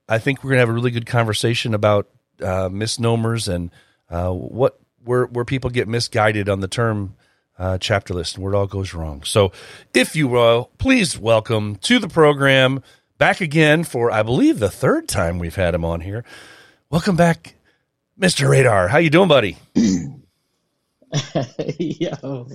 I 0.08 0.18
think 0.18 0.42
we're 0.42 0.50
going 0.50 0.56
to 0.56 0.60
have 0.60 0.68
a 0.70 0.72
really 0.72 0.90
good 0.90 1.04
conversation 1.04 1.74
about 1.74 2.08
uh, 2.42 2.70
misnomers 2.72 3.48
and 3.48 3.70
uh, 4.08 4.30
what 4.30 4.80
where 5.04 5.26
where 5.26 5.44
people 5.44 5.68
get 5.68 5.88
misguided 5.88 6.48
on 6.48 6.60
the 6.60 6.68
term 6.68 7.16
uh, 7.58 7.76
chapterless 7.76 8.34
and 8.34 8.42
where 8.42 8.54
it 8.54 8.56
all 8.56 8.66
goes 8.66 8.94
wrong. 8.94 9.22
So, 9.22 9.52
if 9.92 10.16
you 10.16 10.28
will, 10.28 10.70
please 10.78 11.18
welcome 11.18 11.76
to 11.76 11.98
the 11.98 12.08
program 12.08 12.82
back 13.18 13.42
again 13.42 13.84
for 13.84 14.10
I 14.10 14.22
believe 14.22 14.58
the 14.58 14.70
third 14.70 15.06
time 15.06 15.38
we've 15.38 15.56
had 15.56 15.74
him 15.74 15.84
on 15.84 16.00
here. 16.00 16.24
Welcome 16.88 17.16
back, 17.16 17.56
Mister 18.16 18.48
Radar. 18.48 18.88
How 18.88 18.96
you 18.96 19.10
doing, 19.10 19.28
buddy? 19.28 19.58
Yo, 21.78 22.48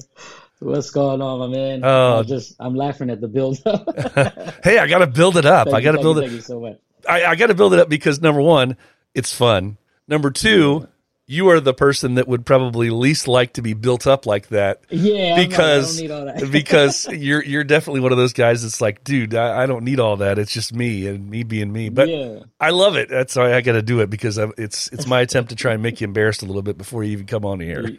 what's 0.60 0.90
going 0.90 1.22
on, 1.22 1.40
my 1.40 1.48
man? 1.48 1.84
Uh, 1.84 1.88
oh. 1.88 2.20
I'm 2.20 2.26
just 2.26 2.56
I'm 2.60 2.76
laughing 2.76 3.10
at 3.10 3.22
the 3.22 3.28
build 3.28 3.62
up. 3.66 3.88
hey, 4.64 4.80
I 4.80 4.88
got 4.88 5.00
to 5.00 5.08
build 5.08 5.38
it 5.38 5.46
up. 5.46 5.68
I 5.74 5.82
got 5.82 5.92
to 5.94 6.00
build 6.00 6.18
Thank 6.18 6.32
it. 6.32 6.36
you 6.36 6.42
so 6.42 6.60
much. 6.60 6.80
I, 7.08 7.26
I 7.26 7.36
got 7.36 7.48
to 7.48 7.56
build 7.56 7.74
it 7.74 7.80
up 7.80 7.90
because 7.90 8.22
number 8.22 8.42
one, 8.42 8.78
it's 9.14 9.34
fun. 9.34 9.78
Number 10.08 10.32
two, 10.32 10.88
you 11.30 11.50
are 11.50 11.60
the 11.60 11.74
person 11.74 12.16
that 12.16 12.28
would 12.28 12.46
probably 12.46 12.90
least 12.90 13.28
like 13.28 13.54
to 13.54 13.62
be 13.62 13.74
built 13.74 14.08
up 14.08 14.26
like 14.26 14.48
that. 14.48 14.82
Yeah, 14.90 15.34
like, 15.34 15.50
because 15.50 16.00
I 16.00 16.08
don't 16.08 16.10
need 16.10 16.12
all 16.12 16.26
that. 16.26 16.52
because 16.52 17.08
you're 17.10 17.44
you're 17.44 17.66
definitely 17.66 18.00
one 18.00 18.14
of 18.14 18.18
those 18.18 18.34
guys 18.34 18.64
that's 18.64 18.80
like, 18.80 19.04
dude, 19.04 19.36
I, 19.36 19.64
I 19.64 19.66
don't 19.66 19.84
need 19.84 20.00
all 20.00 20.18
that. 20.18 20.40
It's 20.40 20.54
just 20.54 20.74
me 20.74 21.06
and 21.06 21.30
me 21.30 21.44
being 21.44 21.72
me. 21.72 21.90
But 21.90 22.08
yeah, 22.08 22.40
I 22.60 22.70
love 22.70 22.96
it. 22.96 23.10
That's 23.10 23.36
why 23.36 23.54
I 23.54 23.62
got 23.62 23.74
to 23.74 23.82
do 23.82 24.00
it 24.00 24.10
because 24.10 24.40
I, 24.40 24.48
it's 24.58 24.88
it's 24.88 25.06
my 25.06 25.20
attempt 25.22 25.50
to 25.50 25.56
try 25.56 25.74
and 25.74 25.84
make 25.84 26.00
you 26.00 26.06
embarrassed 26.06 26.44
a 26.44 26.46
little 26.46 26.62
bit 26.62 26.78
before 26.78 27.04
you 27.04 27.12
even 27.12 27.28
come 27.28 27.46
on 27.46 27.60
here. 27.60 27.98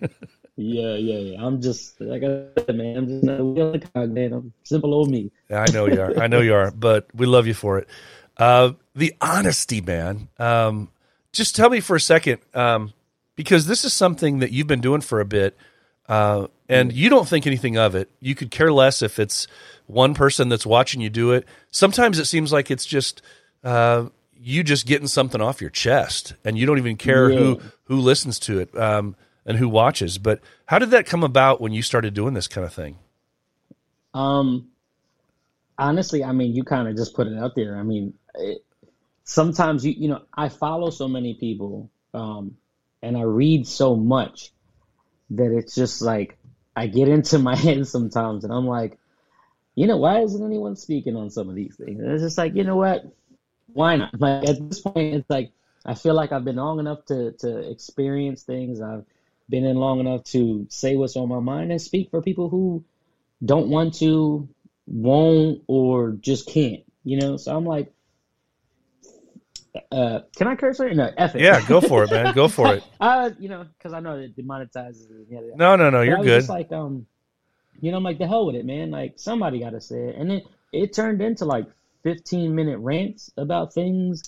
Yeah, 0.59 0.97
yeah, 0.97 1.19
yeah. 1.19 1.47
I'm 1.47 1.63
just 1.63 2.01
like 2.01 2.23
I 2.25 2.43
said, 2.59 2.77
man. 2.77 2.97
I'm 2.97 3.07
just 3.07 3.23
not 3.23 3.41
a 3.41 3.79
cog, 3.79 4.11
man. 4.11 4.33
I'm 4.33 4.53
simple 4.65 4.93
old 4.93 5.09
me. 5.09 5.31
I 5.49 5.71
know 5.71 5.87
you 5.87 6.01
are. 6.01 6.19
I 6.19 6.27
know 6.27 6.41
you 6.41 6.53
are. 6.53 6.73
But 6.73 7.07
we 7.15 7.27
love 7.27 7.47
you 7.47 7.55
for 7.55 7.79
it. 7.79 7.89
Uh, 8.37 8.73
the 8.95 9.15
honesty, 9.21 9.81
man. 9.81 10.29
Um, 10.39 10.91
just 11.33 11.55
tell 11.55 11.71
me 11.71 11.79
for 11.79 11.95
a 11.95 12.01
second, 12.01 12.41
um, 12.55 12.93
because 13.37 13.67
this 13.67 13.85
is 13.85 13.93
something 13.93 14.41
that 14.41 14.51
you've 14.51 14.67
been 14.67 14.81
doing 14.81 15.01
for 15.01 15.21
a 15.21 15.25
bit, 15.25 15.57
uh, 16.09 16.49
and 16.69 16.93
you 16.93 17.09
don't 17.09 17.29
think 17.29 17.47
anything 17.47 17.77
of 17.79 17.95
it. 17.95 18.11
You 18.19 18.35
could 18.35 18.51
care 18.51 18.73
less 18.73 19.01
if 19.01 19.21
it's 19.21 19.47
one 19.87 20.13
person 20.13 20.49
that's 20.49 20.67
watching 20.67 21.01
you 21.01 21.09
do 21.09 21.31
it. 21.33 21.47
Sometimes 21.71 22.19
it 22.19 22.25
seems 22.25 22.53
like 22.53 22.69
it's 22.69 22.85
just 22.85 23.23
uh, 23.63 24.07
you 24.37 24.65
just 24.65 24.87
getting 24.87 25.07
something 25.07 25.41
off 25.41 25.61
your 25.61 25.71
chest, 25.71 26.35
and 26.45 26.59
you 26.59 26.67
don't 26.67 26.79
even 26.79 26.97
care 26.97 27.31
who 27.31 27.61
who 27.85 28.01
listens 28.01 28.41
to 28.41 28.59
it 28.59 28.77
um, 28.77 29.15
and 29.49 29.57
who 29.57 29.69
watches. 29.69 30.19
But 30.19 30.41
how 30.67 30.79
did 30.79 30.91
that 30.91 31.07
come 31.07 31.25
about 31.25 31.61
when 31.61 31.73
you 31.73 31.83
started 31.83 32.15
doing 32.15 32.35
this 32.35 32.47
kind 32.47 32.65
of 32.65 32.73
thing? 32.73 32.99
Um, 34.15 34.69
honestly, 35.77 36.23
I 36.23 36.33
mean, 36.33 36.55
you 36.55 36.63
kind 36.63 36.87
of 36.87 36.95
just 36.95 37.17
put 37.17 37.27
it 37.27 37.37
out 37.37 37.57
there. 37.57 37.77
I 37.77 37.83
mean, 37.83 38.15
it, 38.35 38.65
sometimes 39.25 39.85
you 39.85 39.93
you 39.93 40.09
know, 40.09 40.23
I 40.33 40.51
follow 40.51 40.91
so 40.91 41.09
many 41.09 41.35
people, 41.35 41.91
um, 42.13 42.59
and 43.03 43.17
I 43.17 43.23
read 43.23 43.67
so 43.67 43.97
much 43.97 44.53
that 45.31 45.51
it's 45.57 45.75
just 45.75 46.03
like 46.03 46.37
I 46.77 46.87
get 46.87 47.09
into 47.09 47.39
my 47.39 47.57
head 47.67 47.89
sometimes, 47.89 48.45
and 48.45 48.53
I'm 48.53 48.67
like, 48.67 48.99
you 49.75 49.87
know, 49.87 49.97
why 49.97 50.21
isn't 50.21 50.45
anyone 50.45 50.77
speaking 50.77 51.17
on 51.17 51.31
some 51.31 51.49
of 51.49 51.55
these 51.55 51.75
things? 51.75 52.01
And 52.01 52.13
it's 52.13 52.23
just 52.23 52.39
like, 52.39 52.55
you 52.55 52.65
know 52.65 52.77
what? 52.77 53.05
Why 53.73 53.97
not? 53.97 54.21
Like 54.21 54.47
at 54.47 54.69
this 54.69 54.81
point, 54.81 55.15
it's 55.15 55.31
like 55.31 55.53
I 55.87 55.95
feel 55.95 56.15
like 56.15 56.33
I've 56.33 56.45
been 56.45 56.57
long 56.57 56.81
enough 56.81 57.07
to 57.07 57.33
to 57.33 57.71
experience 57.71 58.43
things. 58.43 58.83
I've 58.83 59.07
been 59.49 59.65
in 59.65 59.77
long 59.77 60.01
enough 60.01 60.25
to 60.25 60.67
say 60.69 60.97
what's 60.97 61.17
on 61.17 61.29
my 61.29 61.41
mind 61.41 61.71
and 61.71 61.81
speak 61.81 62.11
for 62.11 62.23
people 62.23 62.49
who 62.49 62.85
don't 63.45 63.69
want 63.69 63.95
to, 63.95 64.49
won't, 64.87 65.63
or 65.67 66.13
just 66.13 66.49
can't. 66.49 66.83
You 67.05 67.21
know, 67.21 67.37
so 67.37 67.57
I'm 67.57 67.65
like, 67.65 67.93
uh, 69.91 70.21
can 70.37 70.47
I 70.49 70.57
curse 70.57 70.81
or 70.81 70.93
no? 70.93 71.11
F 71.17 71.35
it. 71.35 71.43
Yeah, 71.43 71.67
go 71.67 71.81
for 71.81 72.05
it, 72.05 72.11
man. 72.11 72.35
Go 72.35 72.49
for 72.49 72.75
it. 72.75 72.85
Uh, 73.01 73.31
you 73.39 73.49
know, 73.49 73.65
because 73.77 73.93
I 73.93 74.01
know 74.01 74.17
it 74.17 74.37
demonetizes. 74.37 75.09
it. 75.09 75.57
No, 75.57 75.77
no, 75.77 75.89
no. 75.91 75.99
But 75.99 76.07
You're 76.09 76.17
good. 76.19 76.39
Just 76.41 76.49
like, 76.49 76.73
um, 76.73 77.07
you 77.81 77.93
know, 77.93 77.99
I'm 77.99 78.03
like 78.03 78.19
the 78.19 78.27
hell 78.27 78.47
with 78.47 78.57
it, 78.57 78.65
man. 78.65 78.91
Like 78.91 79.15
somebody 79.17 79.61
got 79.61 79.71
to 79.71 79.81
say 79.81 80.09
it, 80.09 80.17
and 80.17 80.31
then 80.31 80.43
it 80.73 80.93
turned 80.93 81.23
into 81.23 81.45
like 81.45 81.67
15 82.03 82.55
minute 82.55 82.79
rants 82.79 83.31
about 83.37 83.73
things 83.73 84.23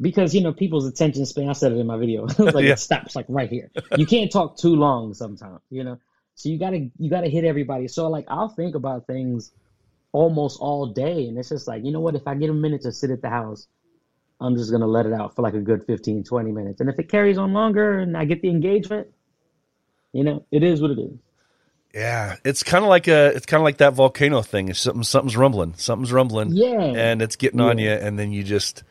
because 0.00 0.34
you 0.34 0.40
know 0.40 0.52
people's 0.52 0.86
attention 0.86 1.26
span. 1.26 1.48
I 1.48 1.52
said 1.52 1.72
it 1.72 1.78
in 1.78 1.86
my 1.86 1.96
video. 1.96 2.26
Like 2.38 2.64
Yeah. 2.64 2.72
it 2.72 2.78
stops 2.78 3.16
like 3.16 3.26
right 3.28 3.50
here. 3.50 3.70
You 3.96 4.06
can't 4.06 4.30
talk 4.30 4.56
too 4.56 4.74
long 4.76 5.14
sometimes, 5.14 5.60
you 5.70 5.84
know. 5.84 5.98
So 6.34 6.48
you 6.48 6.58
gotta 6.58 6.88
you 6.98 7.10
gotta 7.10 7.28
hit 7.28 7.44
everybody. 7.44 7.88
So 7.88 8.08
like 8.08 8.26
I'll 8.28 8.48
think 8.48 8.74
about 8.74 9.06
things 9.06 9.50
almost 10.12 10.58
all 10.60 10.86
day, 10.86 11.26
and 11.28 11.36
it's 11.38 11.48
just 11.48 11.66
like 11.68 11.84
you 11.84 11.92
know 11.92 12.00
what? 12.00 12.14
If 12.14 12.26
I 12.26 12.34
get 12.34 12.50
a 12.50 12.54
minute 12.54 12.82
to 12.82 12.92
sit 12.92 13.10
at 13.10 13.22
the 13.22 13.28
house, 13.30 13.66
I'm 14.40 14.56
just 14.56 14.70
gonna 14.70 14.86
let 14.86 15.04
it 15.06 15.12
out 15.12 15.34
for 15.34 15.42
like 15.42 15.54
a 15.54 15.60
good 15.60 15.84
15, 15.86 16.24
20 16.24 16.52
minutes. 16.52 16.80
And 16.80 16.88
if 16.88 16.98
it 16.98 17.08
carries 17.08 17.38
on 17.38 17.52
longer 17.52 17.98
and 17.98 18.16
I 18.16 18.24
get 18.24 18.40
the 18.40 18.50
engagement, 18.50 19.08
you 20.12 20.22
know, 20.24 20.44
it 20.52 20.62
is 20.62 20.80
what 20.80 20.92
it 20.92 20.98
is. 21.00 21.18
Yeah, 21.94 22.36
it's 22.44 22.62
kind 22.62 22.84
of 22.84 22.88
like 22.88 23.08
a 23.08 23.34
it's 23.34 23.46
kind 23.46 23.60
of 23.60 23.64
like 23.64 23.78
that 23.78 23.94
volcano 23.94 24.42
thing. 24.42 24.68
It's 24.68 24.78
something 24.78 25.02
something's 25.02 25.36
rumbling, 25.36 25.74
something's 25.76 26.12
rumbling, 26.12 26.52
Yeah. 26.52 26.80
and 26.82 27.20
it's 27.22 27.34
getting 27.36 27.60
on 27.60 27.78
you, 27.78 27.90
and 27.90 28.16
then 28.18 28.30
you 28.30 28.44
just 28.44 28.84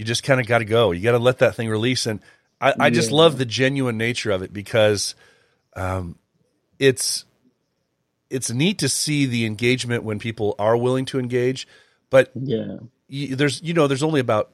you 0.00 0.06
just 0.06 0.24
kind 0.24 0.40
of 0.40 0.46
got 0.46 0.60
to 0.60 0.64
go. 0.64 0.92
You 0.92 1.02
got 1.02 1.12
to 1.12 1.18
let 1.18 1.40
that 1.40 1.56
thing 1.56 1.68
release, 1.68 2.06
and 2.06 2.20
I, 2.58 2.74
I 2.80 2.90
just 2.90 3.10
Yeah. 3.10 3.18
love 3.18 3.36
the 3.36 3.44
genuine 3.44 3.98
nature 3.98 4.30
of 4.30 4.40
it 4.40 4.50
because 4.50 5.14
um, 5.76 6.16
it's 6.78 7.26
it's 8.30 8.50
neat 8.50 8.78
to 8.78 8.88
see 8.88 9.26
the 9.26 9.44
engagement 9.44 10.02
when 10.04 10.18
people 10.18 10.54
are 10.58 10.74
willing 10.74 11.04
to 11.04 11.18
engage, 11.18 11.68
but 12.08 12.32
Yeah. 12.34 12.78
you, 13.08 13.36
there's 13.36 13.60
you 13.62 13.74
know 13.74 13.88
there's 13.88 14.02
only 14.02 14.20
about 14.20 14.50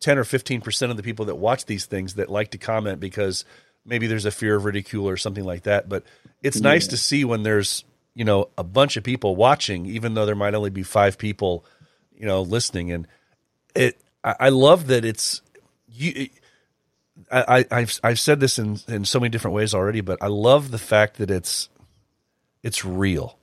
10 0.00 0.16
or 0.16 0.24
15 0.24 0.62
percent 0.62 0.90
of 0.90 0.96
the 0.96 1.02
people 1.02 1.26
that 1.26 1.34
watch 1.34 1.66
these 1.66 1.84
things 1.84 2.14
that 2.14 2.30
like 2.30 2.52
to 2.52 2.58
comment 2.58 2.98
because 2.98 3.44
maybe 3.84 4.06
there's 4.06 4.24
a 4.24 4.30
fear 4.30 4.56
of 4.56 4.64
ridicule 4.64 5.06
or 5.08 5.18
something 5.18 5.44
like 5.44 5.64
that 5.64 5.88
but 5.88 6.04
it's 6.42 6.60
nice 6.62 6.86
to 6.88 6.96
see 6.96 7.24
when 7.24 7.42
there's 7.42 7.84
you 8.14 8.24
know 8.24 8.48
a 8.58 8.64
bunch 8.64 8.96
of 8.96 9.04
people 9.04 9.36
watching 9.36 9.86
even 9.86 10.14
though 10.14 10.26
there 10.26 10.34
might 10.34 10.54
only 10.54 10.70
be 10.70 10.82
five 10.82 11.18
people 11.18 11.64
you 12.16 12.26
know 12.26 12.42
listening 12.42 12.92
and 12.92 13.06
it 13.74 13.98
i, 14.26 14.34
I 14.40 14.48
love 14.50 14.88
that 14.88 15.06
it's 15.06 15.40
you 15.88 16.28
I, 17.32 17.58
I 17.70 17.78
i've 17.78 17.98
i've 18.04 18.20
said 18.20 18.40
this 18.40 18.58
in 18.58 18.78
in 18.88 19.06
so 19.06 19.18
many 19.18 19.30
different 19.30 19.54
ways 19.54 19.72
already 19.74 20.02
but 20.02 20.18
i 20.20 20.26
love 20.26 20.70
the 20.70 20.78
fact 20.78 21.16
that 21.16 21.30
it's 21.30 21.70
it's 22.62 22.84
real 22.84 23.38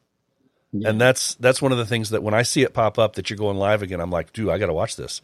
Yeah. 0.74 0.90
And 0.90 1.02
that's 1.02 1.36
that's 1.36 1.62
one 1.62 1.72
of 1.72 1.78
the 1.78 1.86
things 1.86 2.10
that 2.10 2.24
when 2.24 2.34
I 2.34 2.42
see 2.44 2.63
it 2.63 2.74
pop 2.74 2.98
up 2.98 3.16
that 3.16 3.30
you're 3.30 3.38
going 3.38 3.58
live 3.58 3.84
again, 3.84 4.02
I'm 4.02 4.10
like, 4.10 4.34
dude, 4.34 4.50
I 4.50 4.58
got 4.58 4.68
to 4.68 4.74
watch 4.74 4.96
this. 4.96 5.22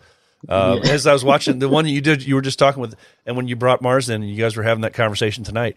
Uh, 0.47 0.79
Yeah. 0.83 0.91
As 0.93 1.07
I 1.07 1.13
was 1.13 1.25
watching 1.25 1.57
the 1.59 1.67
one 1.67 1.87
you 1.87 2.01
did, 2.01 2.23
you 2.23 2.35
were 2.35 2.41
just 2.43 2.59
talking 2.59 2.81
with, 2.81 2.93
and 3.25 3.35
when 3.35 3.47
you 3.47 3.55
brought 3.55 3.81
Mars 3.81 4.09
in, 4.09 4.21
and 4.21 4.29
you 4.29 4.37
guys 4.37 4.55
were 4.55 4.61
having 4.63 4.83
that 4.83 4.93
conversation 4.93 5.43
tonight, 5.43 5.75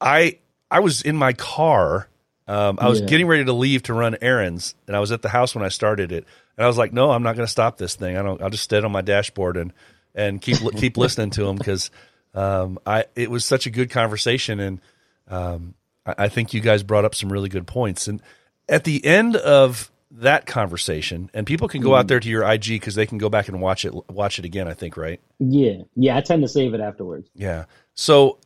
I 0.00 0.38
I 0.70 0.80
was 0.80 1.02
in 1.02 1.16
my 1.16 1.34
car. 1.34 2.08
Um, 2.50 2.78
I 2.80 2.88
was 2.88 3.00
Yeah. 3.00 3.06
getting 3.06 3.26
ready 3.28 3.44
to 3.44 3.52
leave 3.52 3.84
to 3.84 3.94
run 3.94 4.16
errands, 4.20 4.74
and 4.88 4.96
I 4.96 5.00
was 5.00 5.12
at 5.12 5.22
the 5.22 5.28
house 5.28 5.54
when 5.54 5.64
I 5.64 5.68
started 5.68 6.10
it, 6.10 6.24
and 6.56 6.64
I 6.64 6.66
was 6.66 6.76
like, 6.76 6.92
"No, 6.92 7.12
I'm 7.12 7.22
not 7.22 7.36
going 7.36 7.46
to 7.46 7.50
stop 7.50 7.78
this 7.78 7.94
thing. 7.94 8.16
I 8.16 8.22
don't. 8.22 8.42
I'll 8.42 8.50
just 8.50 8.64
stay 8.64 8.78
on 8.78 8.90
my 8.90 9.02
dashboard 9.02 9.56
and 9.56 9.72
and 10.16 10.42
keep 10.42 10.58
keep 10.76 10.96
listening 11.04 11.30
to 11.30 11.44
them 11.44 11.56
because 11.56 11.90
um, 12.34 12.78
I 12.84 13.04
it 13.14 13.30
was 13.30 13.44
such 13.44 13.66
a 13.66 13.70
good 13.70 13.90
conversation, 13.90 14.58
and 14.58 14.80
um, 15.28 15.74
I, 16.04 16.14
I 16.24 16.28
think 16.28 16.52
you 16.52 16.60
guys 16.60 16.82
brought 16.82 17.04
up 17.04 17.14
some 17.14 17.32
really 17.32 17.48
good 17.48 17.68
points. 17.68 18.08
And 18.08 18.20
at 18.68 18.82
the 18.82 19.04
end 19.04 19.36
of 19.36 19.92
that 20.10 20.46
conversation, 20.46 21.30
and 21.32 21.46
people 21.46 21.68
can 21.68 21.82
go 21.82 21.94
out 21.94 22.08
there 22.08 22.18
to 22.18 22.28
your 22.28 22.42
IG 22.42 22.64
because 22.66 22.96
they 22.96 23.06
can 23.06 23.18
go 23.18 23.28
back 23.28 23.46
and 23.46 23.60
watch 23.60 23.84
it 23.84 23.94
watch 24.10 24.40
it 24.40 24.44
again. 24.44 24.66
I 24.66 24.74
think 24.74 24.96
right. 24.96 25.20
Yeah, 25.38 25.82
yeah. 25.94 26.16
I 26.16 26.20
tend 26.20 26.42
to 26.42 26.48
save 26.48 26.74
it 26.74 26.80
afterwards. 26.80 27.30
Yeah. 27.32 27.66
So 27.94 28.38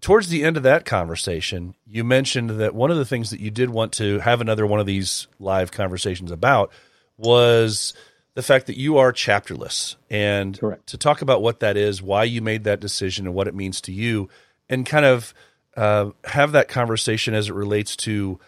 towards 0.00 0.28
the 0.28 0.44
end 0.44 0.56
of 0.56 0.62
that 0.62 0.84
conversation, 0.84 1.74
you 1.86 2.04
mentioned 2.04 2.50
that 2.50 2.74
one 2.74 2.90
of 2.90 2.96
the 2.96 3.04
things 3.04 3.30
that 3.30 3.40
you 3.40 3.50
did 3.50 3.70
want 3.70 3.92
to 3.94 4.18
have 4.20 4.40
another 4.40 4.66
one 4.66 4.80
of 4.80 4.86
these 4.86 5.26
live 5.38 5.70
conversations 5.70 6.30
about 6.30 6.72
was 7.16 7.92
the 8.34 8.42
fact 8.42 8.66
that 8.66 8.78
you 8.78 8.98
are 8.98 9.12
chapterless 9.12 9.96
and 10.08 10.58
Correct. 10.58 10.86
to 10.88 10.96
talk 10.96 11.22
about 11.22 11.42
what 11.42 11.60
that 11.60 11.76
is, 11.76 12.02
why 12.02 12.24
you 12.24 12.40
made 12.40 12.64
that 12.64 12.80
decision 12.80 13.26
and 13.26 13.34
what 13.34 13.48
it 13.48 13.54
means 13.54 13.80
to 13.82 13.92
you 13.92 14.28
and 14.68 14.86
kind 14.86 15.04
of 15.04 15.34
uh, 15.76 16.10
have 16.24 16.52
that 16.52 16.68
conversation 16.68 17.34
as 17.34 17.48
it 17.48 17.54
relates 17.54 17.96
to 17.96 18.38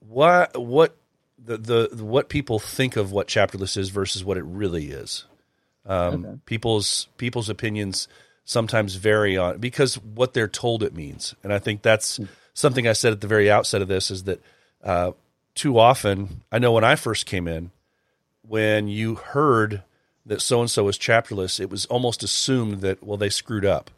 what 0.00 0.60
what 0.60 0.96
the, 1.38 1.56
the 1.56 2.04
what 2.04 2.28
people 2.28 2.58
think 2.58 2.96
of 2.96 3.12
what 3.12 3.26
chapterless 3.26 3.76
is 3.76 3.88
versus 3.88 4.24
what 4.24 4.36
it 4.36 4.44
really 4.44 4.90
is. 4.90 5.24
Um, 5.86 6.40
People's 6.46 7.08
people's 7.16 7.48
opinions 7.48 8.08
sometimes 8.44 8.96
vary 8.96 9.36
on 9.36 9.58
because 9.58 9.94
what 9.96 10.34
they're 10.34 10.48
told 10.48 10.82
it 10.82 10.94
means, 10.94 11.34
and 11.42 11.52
I 11.52 11.58
think 11.58 11.82
that's 11.82 12.18
something 12.54 12.86
I 12.88 12.92
said 12.92 13.12
at 13.12 13.20
the 13.20 13.26
very 13.28 13.50
outset 13.50 13.82
of 13.82 13.88
this 13.88 14.10
is 14.10 14.24
that 14.24 14.40
uh, 14.82 15.12
too 15.54 15.78
often 15.78 16.42
I 16.50 16.58
know 16.58 16.72
when 16.72 16.84
I 16.84 16.96
first 16.96 17.26
came 17.26 17.46
in, 17.48 17.70
when 18.46 18.88
you 18.88 19.14
heard 19.14 19.82
that 20.26 20.40
so 20.40 20.60
and 20.60 20.70
so 20.70 20.84
was 20.84 20.98
chapterless, 20.98 21.60
it 21.60 21.70
was 21.70 21.86
almost 21.86 22.22
assumed 22.22 22.80
that 22.80 23.02
well 23.02 23.16
they 23.16 23.30
screwed 23.30 23.64
up. 23.64 23.90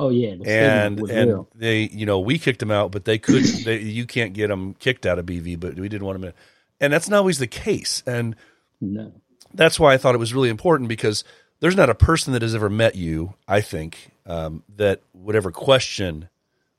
Oh 0.00 0.10
yeah, 0.10 0.34
and 0.46 1.00
and 1.10 1.28
real. 1.28 1.48
they 1.54 1.82
you 1.82 2.06
know 2.06 2.20
we 2.20 2.38
kicked 2.38 2.60
them 2.60 2.70
out, 2.70 2.92
but 2.92 3.04
they 3.04 3.18
could 3.18 3.42
they, 3.64 3.78
you 3.78 4.06
can't 4.06 4.32
get 4.32 4.48
them 4.48 4.74
kicked 4.74 5.06
out 5.06 5.18
of 5.18 5.26
BV, 5.26 5.58
but 5.58 5.74
we 5.74 5.88
didn't 5.88 6.06
want 6.06 6.20
them 6.20 6.28
in, 6.28 6.34
and 6.80 6.92
that's 6.92 7.08
not 7.08 7.18
always 7.18 7.38
the 7.38 7.48
case, 7.48 8.02
and 8.06 8.36
No. 8.80 9.12
that's 9.54 9.80
why 9.80 9.94
I 9.94 9.96
thought 9.96 10.14
it 10.14 10.18
was 10.18 10.32
really 10.34 10.50
important 10.50 10.88
because 10.88 11.24
there's 11.60 11.76
not 11.76 11.90
a 11.90 11.94
person 11.94 12.32
that 12.32 12.42
has 12.42 12.54
ever 12.54 12.70
met 12.70 12.94
you, 12.94 13.34
I 13.46 13.60
think, 13.60 14.10
um, 14.26 14.62
that 14.76 15.02
would 15.14 15.36
ever 15.36 15.50
question 15.50 16.28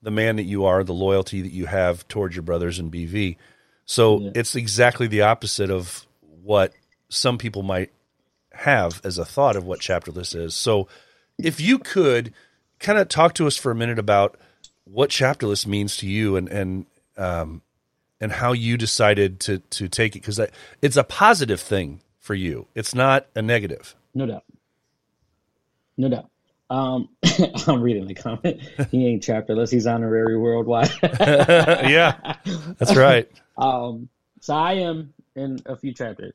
the 0.01 0.11
man 0.11 0.37
that 0.37 0.43
you 0.43 0.65
are, 0.65 0.83
the 0.83 0.93
loyalty 0.93 1.41
that 1.41 1.51
you 1.51 1.65
have 1.65 2.07
towards 2.07 2.35
your 2.35 2.43
brothers 2.43 2.79
in 2.79 2.89
BV. 2.89 3.35
So 3.85 4.19
Yeah. 4.21 4.31
it's 4.35 4.55
exactly 4.55 5.07
the 5.07 5.23
opposite 5.23 5.69
of 5.69 6.05
what 6.21 6.73
some 7.09 7.37
people 7.37 7.63
might 7.63 7.91
have 8.53 9.01
as 9.03 9.17
a 9.17 9.25
thought 9.25 9.55
of 9.55 9.65
what 9.65 9.79
chapter 9.79 10.11
chapterless 10.11 10.35
is. 10.35 10.55
So 10.55 10.87
if 11.37 11.59
you 11.59 11.79
could 11.79 12.33
kind 12.79 12.97
of 12.99 13.09
talk 13.09 13.33
to 13.35 13.47
us 13.47 13.57
for 13.57 13.71
a 13.71 13.75
minute 13.75 13.99
about 13.99 14.37
what 14.85 15.09
chapterless 15.09 15.67
means 15.67 15.97
to 15.97 16.07
you 16.07 16.35
and 16.35 16.47
and 16.49 16.85
um, 17.17 17.61
and 18.21 18.31
how 18.31 18.53
you 18.53 18.77
decided 18.77 19.39
to 19.41 19.59
to 19.59 19.87
take 19.87 20.15
it 20.15 20.19
because 20.19 20.39
it's 20.81 20.97
a 20.97 21.03
positive 21.03 21.59
thing 21.59 22.01
for 22.19 22.33
you. 22.33 22.67
It's 22.75 22.95
not 22.95 23.27
a 23.35 23.41
negative. 23.41 23.95
No 24.13 24.25
doubt. 24.25 24.43
No 25.99 26.07
doubt. 26.07 26.29
Um, 26.69 27.09
I'm 27.67 27.81
reading 27.81 28.07
the 28.07 28.13
comment. 28.13 28.61
He 28.89 29.05
ain't 29.05 29.21
chapterless. 29.21 29.69
He's 29.69 29.85
honorary 29.85 30.37
worldwide. 30.37 30.91
yeah, 31.03 32.37
that's 32.77 32.95
right. 32.95 33.29
um, 33.57 34.07
so 34.39 34.55
I 34.55 34.73
am 34.75 35.13
in 35.35 35.59
a 35.65 35.75
few 35.75 35.93
chapters. 35.93 36.33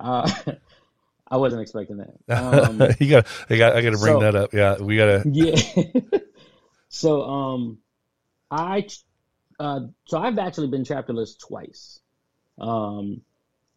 Uh, 0.00 0.30
I 1.28 1.36
wasn't 1.36 1.60
expecting 1.60 1.98
that. 1.98 2.14
Um, 2.34 2.80
you 2.98 3.10
got. 3.10 3.26
I 3.50 3.56
got. 3.56 3.76
I 3.76 3.82
got 3.82 3.90
to 3.90 3.98
bring 3.98 4.14
so- 4.14 4.20
that 4.20 4.34
up. 4.34 4.54
Yeah, 4.54 4.80
we 4.80 4.96
got 4.96 5.24
to. 5.24 5.28
yeah. 5.30 6.18
so 6.88 7.22
um, 7.22 7.78
I 8.50 8.86
uh, 9.60 9.80
so 10.06 10.18
I've 10.18 10.38
actually 10.38 10.68
been 10.68 10.84
chapterless 10.84 11.34
twice. 11.34 12.00
Um, 12.58 13.20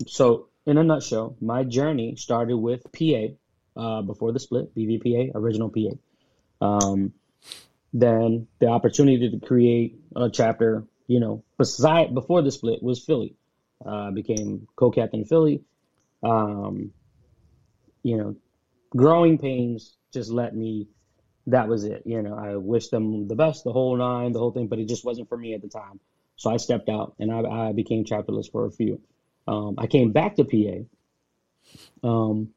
so 0.08 0.48
in 0.66 0.78
a 0.78 0.84
nutshell, 0.84 1.36
my 1.42 1.66
journey 1.66 2.16
started 2.16 2.56
with 2.56 2.84
PA 2.94 3.36
uh, 3.76 4.02
before 4.02 4.32
the 4.32 4.40
split, 4.40 4.76
BVPA, 4.76 5.32
original 5.36 5.70
PA. 5.70 6.66
Um, 6.66 7.14
then 7.94 8.48
the 8.60 8.68
opportunity 8.68 9.30
to 9.30 9.46
create 9.46 10.00
a 10.16 10.30
chapter, 10.30 10.86
you 11.08 11.20
know, 11.20 11.44
beside 11.58 12.14
before 12.14 12.42
the 12.42 12.52
split 12.52 12.84
was 12.84 13.04
Philly. 13.04 13.36
Uh, 13.86 14.12
became 14.12 14.68
co-captain 14.76 15.26
Philly. 15.26 15.62
Um, 16.24 16.92
you 18.04 18.18
know, 18.18 18.36
growing 18.96 19.38
pains 19.38 19.96
just 20.14 20.32
let 20.32 20.56
me 20.56 20.88
that 21.48 21.68
was 21.68 21.84
it. 21.84 22.04
You 22.06 22.22
know, 22.22 22.36
I 22.36 22.56
wish 22.56 22.88
them 22.88 23.28
the 23.28 23.36
best, 23.36 23.64
the 23.64 23.72
whole 23.72 23.96
nine, 23.96 24.32
the 24.32 24.40
whole 24.40 24.52
thing, 24.52 24.68
but 24.68 24.80
it 24.80 24.88
just 24.88 25.06
wasn't 25.06 25.30
for 25.30 25.38
me 25.38 25.54
at 25.54 25.62
the 25.62 25.68
time. 25.68 26.00
So 26.38 26.50
I 26.50 26.58
stepped 26.58 26.90
out 26.90 27.16
and 27.20 27.32
I, 27.32 27.70
I 27.70 27.72
became 27.72 28.04
chapterless 28.04 28.48
for 28.48 28.66
a 28.66 28.72
few. 28.72 29.02
Um, 29.48 29.76
I 29.78 29.88
came 29.88 30.12
back 30.12 30.36
to 30.38 30.44
PA, 30.44 32.08
um, 32.08 32.50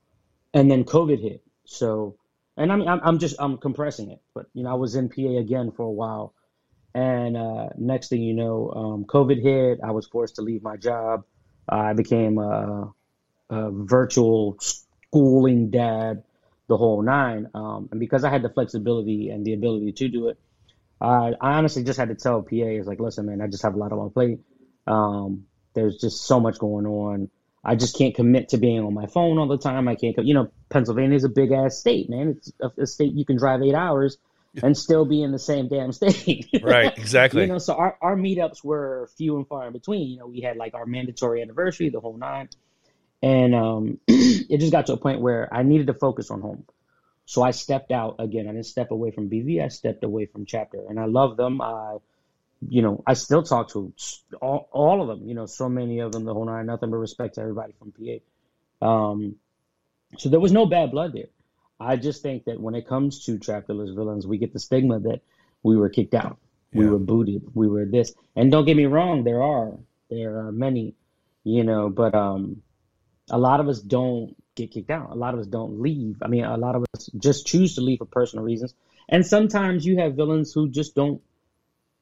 and 0.55 0.71
then 0.71 0.85
COVID 0.85 1.21
hit. 1.21 1.43
So, 1.65 2.17
and 2.57 2.73
I 2.73 2.77
mean, 2.77 2.89
I'm, 2.89 3.01
I'm 3.03 3.19
just 3.19 3.37
I'm 3.39 3.59
compressing 3.59 4.11
it, 4.11 4.21
but 4.35 4.47
you 4.55 4.65
know, 4.65 4.71
I 4.71 4.75
was 4.75 4.95
in 4.95 5.09
PA 5.09 5.39
again 5.39 5.73
for 5.73 5.83
a 5.83 5.91
while, 5.91 6.35
and 6.95 7.37
uh, 7.37 7.69
next 7.77 8.09
thing 8.09 8.23
you 8.23 8.35
know, 8.35 8.71
um, 8.75 9.05
COVID 9.05 9.43
hit. 9.43 9.81
I 9.85 9.93
was 9.93 10.07
forced 10.07 10.37
to 10.37 10.43
leave 10.43 10.63
my 10.63 10.77
job. 10.77 11.25
I 11.69 11.93
became 11.93 12.39
a, 12.39 12.93
a 13.51 13.71
virtual 13.71 14.57
schooling 14.59 15.71
dad 15.71 16.23
the 16.69 16.77
whole 16.77 17.03
nine. 17.03 17.49
Um, 17.55 17.89
and 17.91 17.99
because 17.99 18.25
I 18.25 18.31
had 18.31 18.43
the 18.43 18.51
flexibility 18.51 19.31
and 19.31 19.45
the 19.45 19.55
ability 19.55 19.93
to 19.93 20.09
do 20.09 20.29
it, 20.29 20.39
I, 21.01 21.33
I 21.41 21.53
honestly 21.55 21.83
just 21.83 21.99
had 21.99 22.09
to 22.09 22.15
tell 22.15 22.43
PA, 22.43 22.55
is 22.55 22.87
like, 22.87 23.01
listen, 23.01 23.27
man, 23.27 23.41
I 23.41 23.47
just 23.47 23.63
have 23.63 23.75
a 23.75 23.79
lot 23.79 23.93
on 23.93 23.99
my 23.99 24.09
plate. 24.13 24.41
Um, 24.87 25.47
there's 25.75 25.99
just 25.99 26.25
so 26.25 26.41
much 26.41 26.59
going 26.59 26.87
on. 26.87 27.31
I 27.65 27.75
just 27.75 27.97
can't 27.97 28.15
commit 28.15 28.51
to 28.51 28.57
being 28.57 28.81
on 28.81 28.95
my 28.95 29.07
phone 29.07 29.39
all 29.39 29.49
the 29.49 29.59
time. 29.59 29.89
I 29.89 29.95
can't, 29.95 30.17
you 30.25 30.35
know, 30.35 30.51
Pennsylvania 30.69 31.17
is 31.17 31.25
a 31.25 31.29
big 31.29 31.53
ass 31.53 31.79
state, 31.79 32.09
man. 32.09 32.37
It's 32.37 32.53
a, 32.61 32.83
a 32.83 32.87
state 32.87 33.13
you 33.15 33.25
can 33.25 33.37
drive 33.37 33.63
eight 33.63 33.75
hours 33.75 34.17
and 34.63 34.77
still 34.77 35.05
be 35.05 35.23
in 35.23 35.33
the 35.33 35.39
same 35.39 35.69
damn 35.69 35.93
state. 35.93 36.49
Right, 36.63 36.97
exactly. 36.97 37.43
you 37.43 37.49
know, 37.49 37.59
so 37.59 37.75
our, 37.75 37.97
our 38.01 38.17
meetups 38.17 38.65
were 38.65 39.09
few 39.17 39.37
and 39.37 39.47
far 39.47 39.67
in 39.67 39.73
between. 39.73 40.09
You 40.09 40.19
know, 40.19 40.27
we 40.27 40.41
had 40.41 40.57
like 40.57 40.75
our 40.75 40.87
mandatory 40.87 41.43
anniversary, 41.43 41.91
the 41.91 42.01
whole 42.01 42.17
nine. 42.17 42.49
And 43.23 43.55
um, 43.55 44.01
it 44.07 44.59
just 44.59 44.73
got 44.73 44.87
to 44.87 44.95
a 44.95 44.97
point 44.97 45.21
where 45.21 45.53
I 45.53 45.63
needed 45.63 45.89
to 45.89 45.95
focus 45.95 46.31
on 46.31 46.41
home. 46.41 46.65
So 47.27 47.43
I 47.43 47.51
stepped 47.51 47.93
out 47.93 48.17
again. 48.21 48.49
I 48.49 48.53
didn't 48.53 48.67
step 48.67 48.91
away 48.91 49.11
from 49.11 49.29
BV. 49.29 49.63
I 49.63 49.69
stepped 49.69 50.03
away 50.03 50.27
from 50.27 50.47
chapter, 50.47 50.81
and 50.89 50.99
I 50.99 51.05
love 51.05 51.37
them. 51.37 51.61
I, 51.61 51.97
you 52.67 52.83
know, 52.83 53.03
I 53.07 53.15
still 53.15 53.43
talk 53.43 53.71
to 53.71 53.93
all, 54.41 54.69
all 54.73 55.03
of 55.03 55.09
them. 55.09 55.29
You 55.29 55.35
know, 55.35 55.47
so 55.47 55.69
many 55.69 56.01
of 56.01 56.13
them. 56.13 56.25
The 56.25 56.35
whole 56.35 56.45
nine. 56.45 56.67
Nothing 56.67 56.91
but 56.91 56.97
respect 56.97 57.35
to 57.37 57.41
everybody 57.43 57.75
from 57.79 57.93
PA. 57.93 58.87
Um, 58.87 59.37
so 60.17 60.29
there 60.29 60.41
was 60.41 60.53
no 60.53 60.67
bad 60.67 60.91
blood 60.91 61.13
there. 61.13 61.29
I 61.81 61.97
just 61.97 62.23
think 62.23 62.45
that 62.47 62.61
when 62.61 62.75
it 62.75 62.89
comes 62.89 63.25
to 63.27 63.39
chapterless 63.39 63.91
villains, 63.91 64.27
we 64.27 64.39
get 64.39 64.53
the 64.53 64.59
stigma 64.59 64.99
that 65.01 65.21
we 65.63 65.77
were 65.77 65.89
kicked 65.89 66.15
out, 66.15 66.39
we 66.73 66.85
Yeah. 66.85 66.91
were 66.93 66.99
booted, 66.99 67.43
we 67.55 67.69
were 67.69 67.85
this. 67.85 68.13
And 68.35 68.51
don't 68.51 68.65
get 68.65 68.77
me 68.77 68.87
wrong, 68.87 69.25
there 69.25 69.43
are 69.43 69.79
there 70.11 70.39
are 70.39 70.53
many, 70.53 70.95
you 71.45 71.63
know, 71.65 71.91
but 71.91 72.15
um, 72.15 72.63
a 73.31 73.39
lot 73.39 73.61
of 73.61 73.69
us 73.69 73.79
don't 73.81 74.35
get 74.55 74.71
kicked 74.73 74.91
out. 74.91 75.11
A 75.11 75.15
lot 75.15 75.35
of 75.35 75.41
us 75.41 75.47
don't 75.47 75.81
leave. 75.81 76.17
I 76.23 76.29
mean, 76.29 76.45
a 76.45 76.57
lot 76.57 76.75
of 76.75 76.85
us 76.95 77.11
just 77.19 77.47
choose 77.47 77.75
to 77.75 77.83
leave 77.83 77.99
for 77.99 78.07
personal 78.07 78.45
reasons. 78.45 78.75
And 79.09 79.25
sometimes 79.25 79.85
you 79.87 79.99
have 79.99 80.15
villains 80.15 80.53
who 80.53 80.69
just 80.69 80.95
don't 80.95 81.21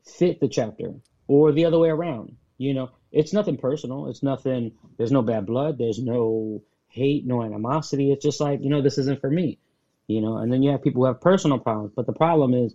fit 0.06 0.40
the 0.40 0.48
chapter 0.48 0.94
or 1.26 1.52
the 1.52 1.64
other 1.64 1.78
way 1.78 1.88
around. 1.88 2.36
You 2.58 2.74
know, 2.74 2.90
it's 3.12 3.32
nothing 3.32 3.58
personal. 3.58 4.08
It's 4.08 4.22
nothing, 4.22 4.72
there's 4.96 5.12
no 5.12 5.22
bad 5.22 5.46
blood. 5.46 5.78
There's 5.78 5.98
no 5.98 6.62
hate, 6.88 7.26
no 7.26 7.42
animosity. 7.42 8.12
It's 8.12 8.24
just 8.24 8.40
like, 8.40 8.60
you 8.62 8.70
know, 8.70 8.82
this 8.82 8.98
isn't 8.98 9.20
for 9.20 9.30
me, 9.30 9.58
you 10.06 10.20
know, 10.20 10.38
and 10.38 10.52
then 10.52 10.62
you 10.62 10.70
have 10.70 10.82
people 10.82 11.02
who 11.02 11.06
have 11.06 11.20
personal 11.20 11.58
problems. 11.58 11.92
But 11.94 12.06
the 12.06 12.12
problem 12.12 12.54
is 12.54 12.74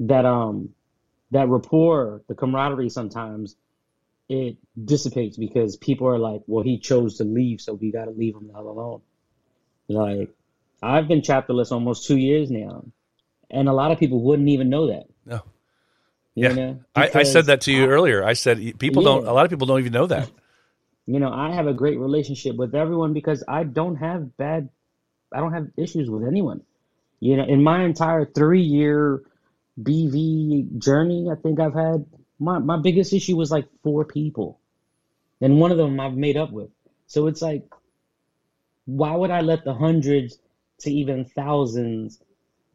that, 0.00 0.24
um, 0.24 0.70
that 1.32 1.48
rapport, 1.48 2.22
the 2.28 2.34
camaraderie 2.34 2.88
sometimes 2.88 3.56
it 4.28 4.56
dissipates 4.82 5.36
because 5.36 5.76
people 5.76 6.08
are 6.08 6.18
like, 6.18 6.42
well, 6.46 6.62
he 6.62 6.78
chose 6.78 7.18
to 7.18 7.24
leave, 7.24 7.60
so 7.60 7.74
we 7.74 7.90
got 7.90 8.04
to 8.04 8.10
leave 8.10 8.34
him 8.34 8.48
the 8.48 8.54
hell 8.54 8.68
alone. 8.68 9.00
Like, 9.88 10.30
I've 10.82 11.08
been 11.08 11.22
chapterless 11.22 11.72
almost 11.72 12.06
two 12.06 12.16
years 12.16 12.50
now, 12.50 12.84
and 13.50 13.68
a 13.68 13.72
lot 13.72 13.92
of 13.92 13.98
people 13.98 14.22
wouldn't 14.22 14.48
even 14.48 14.68
know 14.68 14.88
that. 14.88 15.06
No. 15.24 15.42
You 16.36 16.48
Yeah. 16.48 16.52
know? 16.52 16.80
I, 16.94 17.10
I 17.14 17.22
said 17.24 17.46
that 17.46 17.62
to 17.62 17.72
you 17.72 17.86
earlier. 17.86 18.22
I 18.22 18.34
said 18.34 18.78
people 18.78 19.02
don't. 19.02 19.26
A 19.26 19.32
lot 19.32 19.44
of 19.44 19.50
people 19.50 19.66
don't 19.66 19.80
even 19.80 19.92
know 19.92 20.06
that. 20.06 20.30
you 21.06 21.18
know, 21.18 21.32
I 21.32 21.52
have 21.52 21.66
a 21.66 21.72
great 21.72 21.98
relationship 21.98 22.56
with 22.56 22.74
everyone 22.74 23.14
because 23.14 23.42
I 23.48 23.64
don't 23.64 23.96
have 23.96 24.36
bad, 24.36 24.68
I 25.34 25.40
don't 25.40 25.54
have 25.54 25.68
issues 25.76 26.10
with 26.10 26.24
anyone. 26.24 26.62
You 27.20 27.38
know, 27.38 27.44
in 27.44 27.62
my 27.62 27.84
entire 27.84 28.26
three 28.26 28.62
year 28.62 29.22
BV 29.80 30.78
journey, 30.78 31.28
I 31.32 31.36
think 31.36 31.58
I've 31.58 31.74
had 31.74 32.04
my, 32.38 32.58
my 32.58 32.76
biggest 32.76 33.14
issue 33.14 33.36
was 33.36 33.50
like 33.50 33.66
four 33.82 34.04
people. 34.04 34.60
And 35.40 35.58
one 35.58 35.70
of 35.70 35.78
them 35.78 35.98
I've 35.98 36.14
made 36.16 36.36
up 36.36 36.52
with. 36.52 36.68
So 37.06 37.28
it's 37.28 37.40
like, 37.40 37.64
why 38.84 39.14
would 39.16 39.30
I 39.30 39.40
let 39.40 39.64
the 39.64 39.72
hundreds 39.74 40.38
to 40.80 40.90
even 40.92 41.24
thousands, 41.24 42.20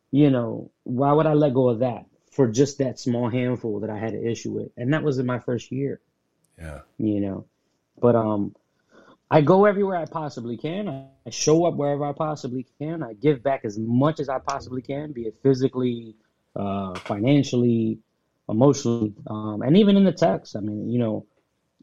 you 0.09 0.31
know, 0.31 0.71
why 0.83 1.11
would 1.11 1.27
I 1.27 1.33
let 1.33 1.53
go 1.53 1.69
of 1.69 1.79
that 1.79 2.05
for 2.31 2.47
just 2.47 2.79
that 2.79 2.99
small 2.99 3.29
handful 3.29 3.79
that 3.81 3.89
I 3.89 3.97
had 3.97 4.13
an 4.13 4.25
issue 4.25 4.51
with? 4.51 4.71
And 4.77 4.93
that 4.93 5.03
was 5.03 5.19
in 5.19 5.25
my 5.25 5.39
first 5.39 5.71
year, 5.71 6.01
Yeah. 6.57 6.81
you 6.97 7.21
know. 7.21 7.45
But 7.99 8.15
um 8.15 8.55
I 9.29 9.41
go 9.41 9.65
everywhere 9.65 9.95
I 9.97 10.05
possibly 10.05 10.57
can. 10.57 10.89
I, 10.89 11.05
I 11.25 11.29
show 11.29 11.63
up 11.65 11.75
wherever 11.75 12.05
I 12.05 12.11
possibly 12.11 12.65
can. 12.79 13.01
I 13.01 13.13
give 13.13 13.41
back 13.41 13.61
as 13.63 13.77
much 13.79 14.19
as 14.19 14.27
I 14.27 14.39
possibly 14.39 14.81
can, 14.81 15.13
be 15.13 15.21
it 15.23 15.35
physically, 15.41 16.15
uh, 16.53 16.95
financially, 16.95 17.99
emotionally, 18.49 19.13
um, 19.27 19.61
and 19.61 19.77
even 19.77 19.95
in 19.95 20.03
the 20.03 20.11
text. 20.11 20.57
I 20.57 20.59
mean, 20.59 20.89
you 20.89 20.99
know, 20.99 21.25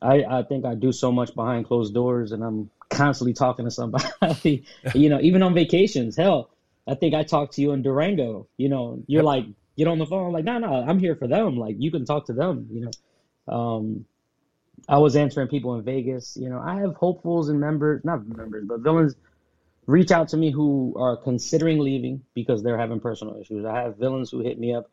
I, 0.03 0.25
I 0.25 0.43
think 0.43 0.67
I 0.67 0.75
do 0.75 0.93
so 0.93 1.11
much 1.11 1.35
behind 1.35 1.67
closed 1.67 1.95
doors 1.95 2.33
and 2.33 2.45
I'm 2.45 2.71
constantly 2.91 3.33
talking 3.33 3.65
to 3.65 3.71
somebody, 3.71 4.65
you 4.95 5.09
know, 5.09 5.19
even 5.21 5.43
on 5.43 5.55
vacations. 5.55 6.17
Hell, 6.17 6.51
I 6.87 6.95
think 6.97 7.15
I 7.15 7.23
talked 7.23 7.55
to 7.55 7.63
you 7.63 7.73
in 7.73 7.83
Durango. 7.83 8.47
You 8.59 8.69
know, 8.69 9.03
you're 9.07 9.23
like, 9.35 9.47
get 9.79 9.87
on 9.87 9.99
the 9.99 10.07
phone. 10.07 10.33
like, 10.33 10.45
no, 10.45 10.59
no, 10.59 10.75
I'm 10.75 10.99
here 10.99 11.17
for 11.17 11.29
them. 11.29 11.57
Like, 11.57 11.77
you 11.79 11.91
can 11.91 12.05
talk 12.05 12.27
to 12.27 12.35
them, 12.35 12.69
you 12.71 12.85
know. 12.85 13.55
Um, 13.55 14.05
I 14.89 14.99
was 14.99 15.17
answering 15.17 15.49
people 15.49 15.75
in 15.77 15.83
Vegas. 15.83 16.37
You 16.39 16.51
know, 16.51 16.61
I 16.61 16.81
have 16.81 16.95
hopefuls 16.95 17.49
and 17.49 17.61
members, 17.61 18.05
not 18.05 18.27
members, 18.27 18.65
but 18.67 18.81
villains 18.81 19.15
reach 19.87 20.11
out 20.11 20.29
to 20.29 20.37
me 20.37 20.51
who 20.51 20.95
are 20.99 21.17
considering 21.17 21.79
leaving 21.79 22.23
because 22.35 22.63
they're 22.63 22.79
having 22.79 23.01
personal 23.01 23.41
issues. 23.41 23.65
I 23.65 23.83
have 23.83 23.97
villains 23.97 24.31
who 24.31 24.41
hit 24.41 24.59
me 24.59 24.75
up 24.75 24.91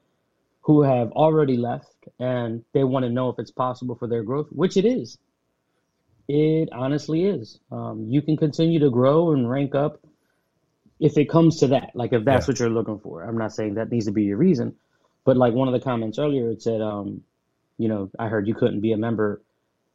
who 0.62 0.82
have 0.82 1.12
already 1.12 1.58
left 1.58 1.94
and 2.20 2.64
they 2.74 2.84
want 2.84 3.04
to 3.04 3.10
know 3.10 3.30
if 3.30 3.38
it's 3.38 3.52
possible 3.52 3.96
for 3.96 4.08
their 4.08 4.24
growth, 4.24 4.48
which 4.52 4.78
it 4.78 4.86
is. 4.86 5.18
It 6.28 6.70
honestly 6.72 7.26
is. 7.26 7.60
Um, 7.72 8.08
you 8.10 8.24
can 8.24 8.36
continue 8.36 8.80
to 8.80 8.90
grow 8.90 9.32
and 9.32 9.48
rank 9.48 9.76
up 9.76 10.00
if 11.00 11.18
it 11.18 11.30
comes 11.30 11.60
to 11.60 11.68
that. 11.68 11.92
Like 11.96 12.14
if 12.14 12.24
that's 12.26 12.48
Yeah. 12.48 12.52
what 12.52 12.60
you're 12.60 12.70
looking 12.70 13.00
for. 13.00 13.24
I'm 13.24 13.38
not 13.38 13.54
saying 13.54 13.76
that 13.76 13.92
needs 13.92 14.06
to 14.06 14.12
be 14.12 14.24
your 14.24 14.38
reason, 14.38 14.76
but 15.24 15.38
like 15.38 15.54
one 15.54 15.68
of 15.68 15.74
the 15.74 15.80
comments 15.80 16.20
earlier, 16.20 16.50
it 16.52 16.62
said, 16.62 16.82
um, 16.82 17.22
you 17.78 17.90
know, 17.90 18.10
I 18.18 18.28
heard 18.30 18.48
you 18.48 18.56
couldn't 18.56 18.82
be 18.82 18.94
a 18.94 18.98
member. 18.98 19.42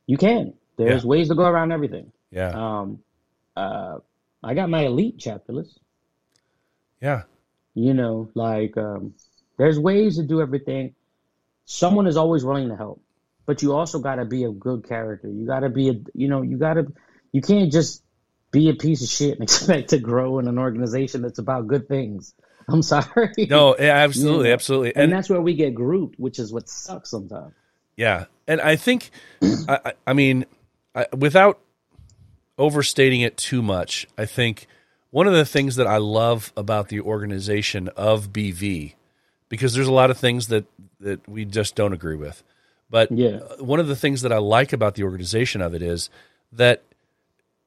You 0.07 0.17
can. 0.19 0.55
There's 0.77 1.03
Yeah. 1.05 1.09
ways 1.09 1.29
to 1.29 1.35
go 1.35 1.45
around 1.45 1.73
everything. 1.73 2.13
Yeah. 2.31 2.51
Um, 2.81 2.99
uh, 3.57 3.99
I 4.43 4.55
got 4.55 4.71
my 4.71 4.85
elite 4.87 5.17
chapter 5.19 5.53
list. 5.53 5.79
Yeah. 7.01 7.23
You 7.75 7.95
know, 7.95 8.31
like 8.35 8.77
um, 8.77 9.15
there's 9.57 9.79
ways 9.79 10.17
to 10.17 10.23
do 10.23 10.41
everything. 10.41 10.95
Someone 11.65 12.07
is 12.07 12.17
always 12.17 12.45
willing 12.45 12.69
to 12.69 12.77
help, 12.77 13.01
but 13.47 13.63
you 13.63 13.73
also 13.75 14.01
got 14.01 14.17
to 14.17 14.25
be 14.25 14.45
a 14.45 14.51
good 14.51 14.87
character. 14.89 15.29
You 15.29 15.47
got 15.47 15.61
to 15.61 15.69
be 15.69 15.89
a, 15.89 15.95
you 16.15 16.29
know, 16.29 16.43
you 16.43 16.57
got 16.59 16.75
to, 16.75 16.93
you 17.33 17.41
can't 17.41 17.71
just 17.71 18.03
be 18.53 18.69
a 18.71 18.75
piece 18.75 19.03
of 19.03 19.09
shit 19.09 19.35
and 19.35 19.43
expect 19.43 19.91
to 19.91 19.99
grow 19.99 20.39
in 20.39 20.49
an 20.49 20.59
organization 20.59 21.23
that's 21.23 21.39
about 21.39 21.67
good 21.67 21.89
things. 21.89 22.35
I'm 22.69 22.83
sorry. 22.83 23.31
No, 23.49 23.77
yeah, 23.79 23.95
absolutely, 23.97 24.49
Yeah. 24.49 24.55
absolutely. 24.55 24.95
and 24.95 25.05
And 25.05 25.13
that's 25.13 25.29
where 25.31 25.41
we 25.41 25.55
get 25.55 25.75
grouped, 25.75 26.19
which 26.21 26.39
is 26.39 26.53
what 26.53 26.69
sucks 26.69 27.11
sometimes. 27.11 27.55
Yeah, 27.97 28.27
and 28.47 28.61
I 28.61 28.77
think, 28.77 29.11
I, 29.43 29.93
I- 30.07 30.13
mean, 30.13 30.47
I, 30.95 31.07
without 31.17 31.61
overstating 32.59 33.21
it 33.23 33.37
too 33.37 33.63
much, 33.63 34.07
I 34.19 34.27
think 34.27 34.67
one 35.11 35.27
of 35.27 35.33
the 35.33 35.45
things 35.45 35.77
that 35.77 35.87
I 35.87 35.97
love 35.97 36.53
about 36.57 36.89
the 36.89 37.01
organization 37.01 37.89
of 37.97 38.33
BV, 38.33 38.95
because 39.49 39.75
there's 39.75 39.87
a 39.89 39.93
lot 39.93 40.11
of 40.11 40.19
things 40.19 40.49
that 40.49 40.65
that 41.01 41.27
we 41.29 41.45
just 41.47 41.75
don't 41.75 41.93
agree 41.95 42.17
with, 42.17 42.43
but 42.91 43.11
Yeah. 43.11 43.39
one 43.59 43.81
of 43.81 43.89
the 43.89 43.97
things 43.97 44.21
that 44.23 44.33
I 44.33 44.39
like 44.39 44.73
about 44.73 44.95
the 44.95 45.03
organization 45.05 45.63
of 45.63 45.75
it 45.75 45.81
is 45.83 46.11
that 46.53 46.83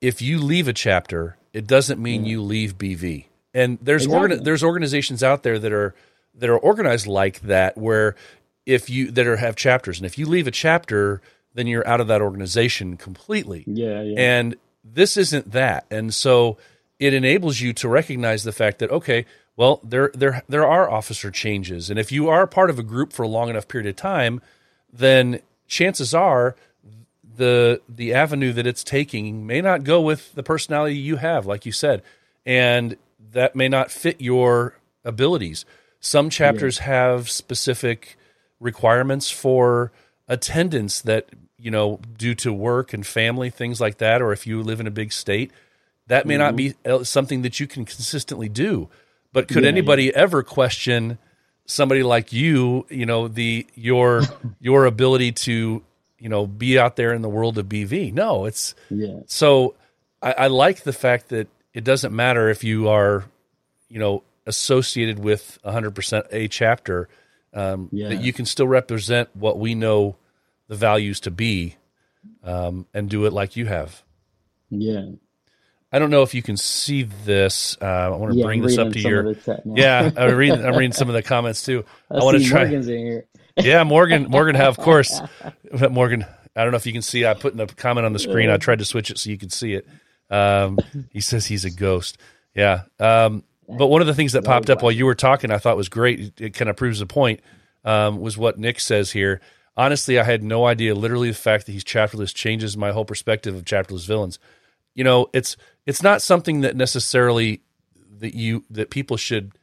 if 0.04 0.22
you 0.22 0.38
leave 0.38 0.68
a 0.68 0.74
chapter, 0.74 1.38
it 1.54 1.66
doesn't 1.66 2.00
mean 2.00 2.26
you 2.26 2.42
leave 2.42 2.78
BV. 2.78 3.26
And 3.54 3.78
there's 3.82 4.06
Exactly. 4.06 4.38
there's 4.38 4.64
organizations 4.64 5.24
out 5.24 5.44
there 5.44 5.58
that 5.58 5.72
are 5.72 5.96
that 6.36 6.50
are 6.50 6.58
organized 6.58 7.08
like 7.08 7.40
that, 7.42 7.78
where 7.78 8.16
if 8.66 8.90
you 8.90 9.12
that 9.12 9.26
are 9.26 9.38
have 9.38 9.56
chapters, 9.56 10.00
and 10.00 10.06
if 10.06 10.18
you 10.18 10.26
leave 10.26 10.46
a 10.46 10.52
chapter, 10.52 11.22
then 11.54 11.68
you're 11.68 11.88
out 11.88 12.02
of 12.02 12.08
that 12.08 12.22
organization 12.22 12.98
completely. 12.98 13.64
Yeah, 13.66 14.02
yeah. 14.02 14.20
And 14.20 14.56
this 14.84 15.16
isn't 15.16 15.52
that. 15.52 15.86
And 15.90 16.14
so 16.14 16.58
it 17.00 17.14
enables 17.14 17.62
you 17.62 17.72
to 17.74 17.88
recognize 17.88 18.44
the 18.44 18.52
fact 18.52 18.80
that 18.80 18.92
okay, 18.92 19.26
well, 19.56 19.80
there 19.84 20.12
there 20.14 20.44
there 20.50 20.68
are 20.68 20.90
officer 20.90 21.32
changes, 21.32 21.90
and 21.90 21.98
if 21.98 22.12
you 22.12 22.28
are 22.28 22.46
part 22.46 22.70
of 22.70 22.78
a 22.78 22.84
group 22.84 23.14
for 23.14 23.24
a 23.24 23.28
long 23.28 23.50
enough 23.50 23.70
period 23.70 23.88
of 23.88 23.96
time, 23.96 24.42
then 24.92 25.40
chances 25.68 26.14
are 26.14 26.56
the 27.36 27.82
the 27.88 28.14
avenue 28.14 28.54
that 28.54 28.68
it's 28.68 28.84
taking 28.84 29.46
may 29.46 29.62
not 29.62 29.84
go 29.84 30.02
with 30.02 30.34
the 30.36 30.44
personality 30.44 30.96
you 30.96 31.18
have, 31.18 31.46
like 31.46 31.66
you 31.66 31.72
said, 31.72 32.02
and 32.46 32.98
that 33.32 33.56
may 33.56 33.68
not 33.68 33.92
fit 33.92 34.22
your 34.22 34.78
abilities. 35.04 35.66
Some 36.00 36.30
chapters 36.30 36.80
have 36.80 37.30
specific 37.30 38.18
requirements 38.60 39.30
for 39.30 39.92
attendance 40.28 41.02
that 41.02 41.30
you 41.58 41.72
know 41.72 42.00
due 42.18 42.36
to 42.36 42.54
work 42.54 42.94
and 42.94 43.06
family 43.06 43.50
things 43.50 43.80
like 43.82 43.98
that 43.98 44.22
or 44.22 44.32
if 44.32 44.48
you 44.48 44.62
live 44.64 44.80
in 44.80 44.88
a 44.88 44.92
big 44.92 45.12
state 45.12 45.52
that 46.08 46.26
may 46.26 46.38
not 46.38 46.56
be 46.56 46.76
uh, 46.86 47.04
something 47.04 47.44
that 47.44 47.60
you 47.60 47.68
can 47.68 47.86
consistently 47.86 48.50
do. 48.50 48.90
But 49.32 49.48
could 49.48 49.64
Yeah, 49.64 49.70
anybody 49.70 50.14
ever 50.14 50.44
question 50.44 51.18
somebody 51.66 52.04
like 52.04 52.34
you 52.34 52.86
you 52.90 53.06
know 53.06 53.28
the 53.28 53.66
your 53.76 54.22
your 54.60 54.86
ability 54.86 55.32
to 55.32 55.84
you 56.24 56.30
know 56.30 56.48
be 56.48 56.80
out 56.80 56.96
there 56.96 57.14
in 57.14 57.22
the 57.22 57.30
world 57.30 57.58
of 57.60 57.68
bv 57.68 58.12
no 58.14 58.46
it's 58.46 58.74
yeah. 58.90 59.20
so 59.28 59.76
I, 60.24 60.32
I 60.32 60.48
like 60.48 60.84
the 60.84 60.94
fact 60.94 61.30
that 61.30 61.50
it 61.74 61.84
doesn't 61.84 62.16
matter 62.16 62.50
if 62.50 62.64
you 62.64 62.88
are, 62.88 63.26
you 63.90 64.00
know, 64.00 64.24
associated 64.48 65.20
with 65.20 65.60
100% 65.66 66.28
a 66.32 66.48
chapter, 66.48 67.10
um, 67.54 67.90
Yeah. 67.92 68.10
that 68.10 68.22
you 68.22 68.32
can 68.32 68.46
still 68.46 68.68
represent 68.68 69.30
what 69.34 69.60
we 69.60 69.76
know 69.76 70.16
the 70.70 70.76
values 70.76 71.20
to 71.22 71.32
be 71.32 71.76
um, 72.44 72.86
and 72.94 73.10
do 73.10 73.26
it 73.26 73.34
like 73.34 73.58
you 73.58 73.66
have. 73.66 74.02
Yeah. 74.70 75.10
I 75.92 76.00
don't 76.00 76.10
know 76.10 76.24
if 76.24 76.34
you 76.34 76.42
can 76.42 76.58
see 76.58 77.04
this. 77.04 77.78
Uh, 77.82 77.86
I 77.86 78.10
want 78.10 78.34
to 78.34 78.40
Yeah, 78.40 78.46
bring 78.46 78.62
this 78.62 78.78
up 78.78 78.94
to 78.94 79.00
your. 79.00 79.20
of 79.20 79.36
the 79.36 79.42
chat 79.42 79.66
now. 79.66 79.74
Yeah, 79.76 80.10
I'm 80.16 80.36
reading, 80.36 80.66
I'm 80.66 80.76
reading 80.76 80.94
some 80.94 81.10
of 81.10 81.14
the 81.14 81.22
comments 81.22 81.64
too. 81.64 81.86
I, 82.10 82.24
want 82.24 82.38
to 82.38 82.44
try. 82.46 82.66
Morgan's 83.58 83.58
in 83.58 83.64
here. 83.64 83.78
Yeah, 83.78 83.84
Morgan. 83.84 84.24
Morgan, 84.30 84.56
of 84.56 84.78
course. 84.78 85.22
Morgan, 85.92 86.26
I 86.56 86.64
don't 86.64 86.72
know 86.72 86.78
if 86.78 86.86
you 86.86 86.94
can 86.94 87.02
see. 87.02 87.26
I 87.26 87.34
put 87.34 87.54
in 87.54 87.60
a 87.60 87.68
comment 87.68 88.06
on 88.06 88.14
the 88.14 88.20
screen. 88.20 88.50
I 88.50 88.58
tried 88.58 88.80
to 88.80 88.86
switch 88.86 89.10
it 89.10 89.18
so 89.18 89.30
you 89.30 89.38
could 89.38 89.52
see 89.52 89.74
it. 89.74 89.88
Um, 90.30 90.80
he 91.12 91.22
says 91.22 91.46
he's 91.46 91.66
a 91.66 91.72
ghost. 91.72 92.18
Yeah. 92.56 92.84
Um, 93.00 93.44
but 93.68 93.88
one 93.88 94.02
of 94.02 94.08
the 94.08 94.14
things 94.14 94.34
that 94.34 94.44
popped 94.44 94.70
up 94.70 94.82
while 94.82 94.92
you 94.92 95.06
were 95.06 95.16
talking, 95.16 95.52
I 95.52 95.58
thought 95.58 95.78
was 95.78 95.90
great. 95.90 96.34
It, 96.40 96.54
kind 96.54 96.70
of 96.70 96.76
proves 96.76 97.00
the 97.00 97.06
point. 97.06 97.42
Um, 97.86 98.20
was 98.20 98.38
what 98.38 98.58
Nick 98.58 98.80
says 98.80 99.12
here. 99.12 99.42
Honestly, 99.76 100.20
I 100.20 100.24
had 100.24 100.44
no 100.44 100.66
idea. 100.66 100.96
Literally, 100.96 101.30
the 101.30 101.36
fact 101.36 101.66
that 101.66 101.72
he's 101.72 101.84
chapterless 101.84 102.34
changes 102.34 102.78
my 102.78 102.92
whole 102.92 103.06
perspective 103.06 103.56
of 103.56 103.66
chapterless 103.66 104.06
villains. 104.06 104.40
You 104.94 105.04
know, 105.04 105.28
it's 105.34 105.58
it's 105.86 106.04
not 106.04 106.22
something 106.22 106.62
that 106.62 106.76
necessarily 106.76 107.62
that 108.20 108.36
you 108.36 108.64
that 108.70 108.90
people 108.90 109.18
should 109.18 109.54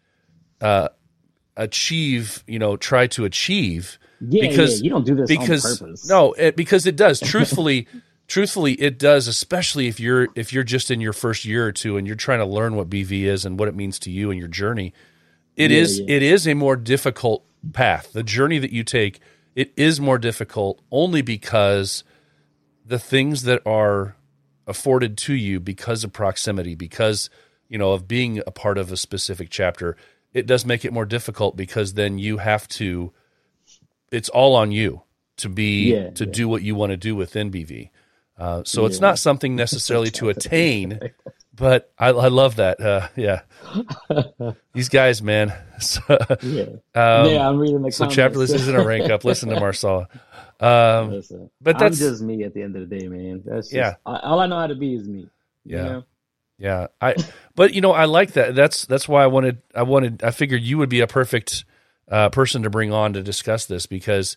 achieve, 1.56 2.44
you 2.46 2.58
know, 2.58 2.76
try 2.76 3.06
to 3.08 3.24
achieve. 3.24 3.98
Yeah, 4.20 4.48
because 4.48 4.80
yeah, 4.80 4.84
you 4.84 4.90
don't 4.90 5.06
do 5.06 5.14
this 5.14 5.30
on 5.30 5.36
because 5.38 5.78
purpose. 5.78 6.08
no, 6.08 6.32
it, 6.34 6.56
because 6.56 6.86
it 6.86 6.96
does. 6.96 7.20
Truthfully, 7.24 7.86
truthfully, 8.28 8.74
it 8.74 8.98
does. 8.98 9.28
Especially 9.28 9.88
if 9.88 9.98
you're 9.98 10.28
if 10.34 10.52
you're 10.52 10.64
just 10.64 10.90
in 10.90 11.00
your 11.00 11.12
first 11.12 11.44
year 11.44 11.66
or 11.66 11.72
two 11.72 11.96
and 11.96 12.06
you're 12.06 12.16
trying 12.16 12.40
to 12.40 12.46
learn 12.46 12.76
what 12.76 12.90
BV 12.90 13.22
is 13.24 13.44
and 13.44 13.58
what 13.58 13.68
it 13.68 13.74
means 13.74 13.98
to 14.00 14.10
you 14.10 14.30
and 14.30 14.38
your 14.38 14.48
journey. 14.48 14.92
It 15.56 15.70
Yeah, 15.70 15.78
is 15.78 16.00
it 16.00 16.22
is 16.22 16.46
a 16.46 16.54
more 16.54 16.76
difficult 16.76 17.44
path. 17.72 18.12
The 18.12 18.22
journey 18.22 18.58
that 18.58 18.72
you 18.72 18.84
take 18.84 19.20
it 19.54 19.72
is 19.76 20.00
more 20.00 20.18
difficult 20.18 20.80
only 20.90 21.22
because 21.22 22.04
the 22.84 22.98
things 22.98 23.42
that 23.42 23.62
are 23.66 24.16
afforded 24.66 25.16
to 25.18 25.34
you 25.34 25.60
because 25.60 26.04
of 26.04 26.12
proximity, 26.12 26.74
because 26.74 27.30
you 27.68 27.78
know 27.78 27.92
of 27.92 28.06
being 28.08 28.42
a 28.46 28.50
part 28.50 28.78
of 28.78 28.92
a 28.92 28.96
specific 28.96 29.48
chapter, 29.50 29.96
it 30.32 30.46
does 30.46 30.64
make 30.64 30.84
it 30.84 30.92
more 30.92 31.04
difficult 31.06 31.56
because 31.56 31.94
then 31.94 32.18
you 32.18 32.38
have 32.38 32.66
to. 32.68 33.12
It's 34.12 34.28
all 34.28 34.56
on 34.56 34.72
you 34.72 35.02
to 35.38 35.48
be 35.48 35.92
Yeah, 35.94 36.10
to 36.10 36.24
yeah. 36.24 36.32
do 36.32 36.48
what 36.48 36.62
you 36.62 36.74
want 36.74 36.90
to 36.90 36.96
do 36.96 37.14
within 37.16 37.50
BV. 37.50 37.90
Uh, 38.38 38.62
so 38.64 38.86
it's 38.86 39.00
not 39.00 39.18
something 39.18 39.54
necessarily 39.54 40.10
to 40.12 40.28
attain. 40.34 40.98
but 41.54 41.92
I, 41.98 42.08
I 42.08 42.28
love 42.28 42.56
that. 42.56 42.80
Uh, 42.80 43.08
yeah, 43.16 43.42
these 44.72 44.88
guys, 44.88 45.22
man. 45.22 45.52
So, 45.80 46.02
Yeah, 46.42 46.64
um, 46.94 47.30
yeah. 47.30 47.48
I'm 47.48 47.56
reading 47.58 47.80
the 47.80 47.90
so 47.90 48.04
comments. 48.04 48.14
chapterless 48.16 48.52
isn't 48.52 48.76
a 48.76 48.84
rank 48.84 49.10
up. 49.10 49.24
Listen 49.24 49.48
to 49.48 49.58
Marsala. 49.58 50.08
Um, 50.60 51.10
Listen, 51.12 51.50
but 51.58 51.78
that's- 51.78 51.98
I'm 52.02 52.08
just 52.10 52.22
me 52.22 52.42
at 52.44 52.52
the 52.52 52.60
end 52.62 52.76
of 52.76 52.86
the 52.86 52.98
day, 52.98 53.08
man. 53.08 53.42
That's 53.46 53.68
just, 53.68 53.72
Yeah. 53.72 53.94
I, 54.04 54.18
all 54.18 54.40
I 54.40 54.46
know 54.46 54.58
how 54.58 54.66
to 54.66 54.74
be 54.74 54.94
is 54.94 55.08
me. 55.08 55.20
you 55.64 55.76
Yeah. 55.78 55.82
know? 55.84 56.04
Yeah, 56.60 56.88
I. 57.00 57.14
But 57.56 57.72
you 57.74 57.80
know, 57.80 57.92
I 57.92 58.04
like 58.04 58.32
that. 58.32 58.54
That's 58.54 58.84
that's 58.84 59.08
why 59.08 59.24
I 59.24 59.28
wanted. 59.28 59.62
I 59.74 59.82
wanted. 59.82 60.22
I 60.22 60.30
figured 60.30 60.62
you 60.62 60.76
would 60.78 60.90
be 60.90 61.00
a 61.00 61.06
perfect 61.06 61.64
uh, 62.08 62.28
person 62.28 62.62
to 62.64 62.70
bring 62.70 62.92
on 62.92 63.14
to 63.14 63.22
discuss 63.22 63.64
this 63.64 63.86
because 63.86 64.36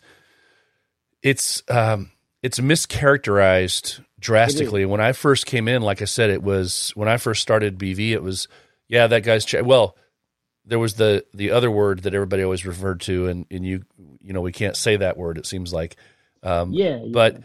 it's 1.22 1.62
um, 1.68 2.10
it's 2.42 2.58
mischaracterized 2.60 4.02
drastically. 4.18 4.84
When 4.86 5.00
I 5.00 5.12
first 5.12 5.46
came 5.46 5.68
in, 5.68 5.82
like 5.82 6.02
I 6.02 6.06
said, 6.06 6.30
it 6.30 6.42
was 6.42 6.92
when 6.94 7.08
I 7.08 7.18
first 7.18 7.42
started 7.42 7.78
BV. 7.78 8.10
It 8.12 8.22
was 8.22 8.48
yeah, 8.88 9.06
that 9.06 9.22
guy's 9.22 9.44
ch- 9.44 9.62
well. 9.62 9.96
There 10.66 10.78
was 10.78 10.94
the 10.94 11.26
the 11.34 11.50
other 11.50 11.70
word 11.70 12.00
that 12.04 12.14
everybody 12.14 12.42
always 12.42 12.64
referred 12.64 13.00
to, 13.02 13.26
and 13.26 13.44
and 13.50 13.66
you 13.66 13.82
you 14.22 14.32
know 14.32 14.40
we 14.40 14.52
can't 14.52 14.76
say 14.76 14.96
that 14.96 15.18
word. 15.18 15.36
It 15.36 15.44
seems 15.44 15.74
like, 15.74 15.96
um, 16.42 16.72
Yeah, 16.72 17.00
yeah. 17.02 17.10
but 17.12 17.36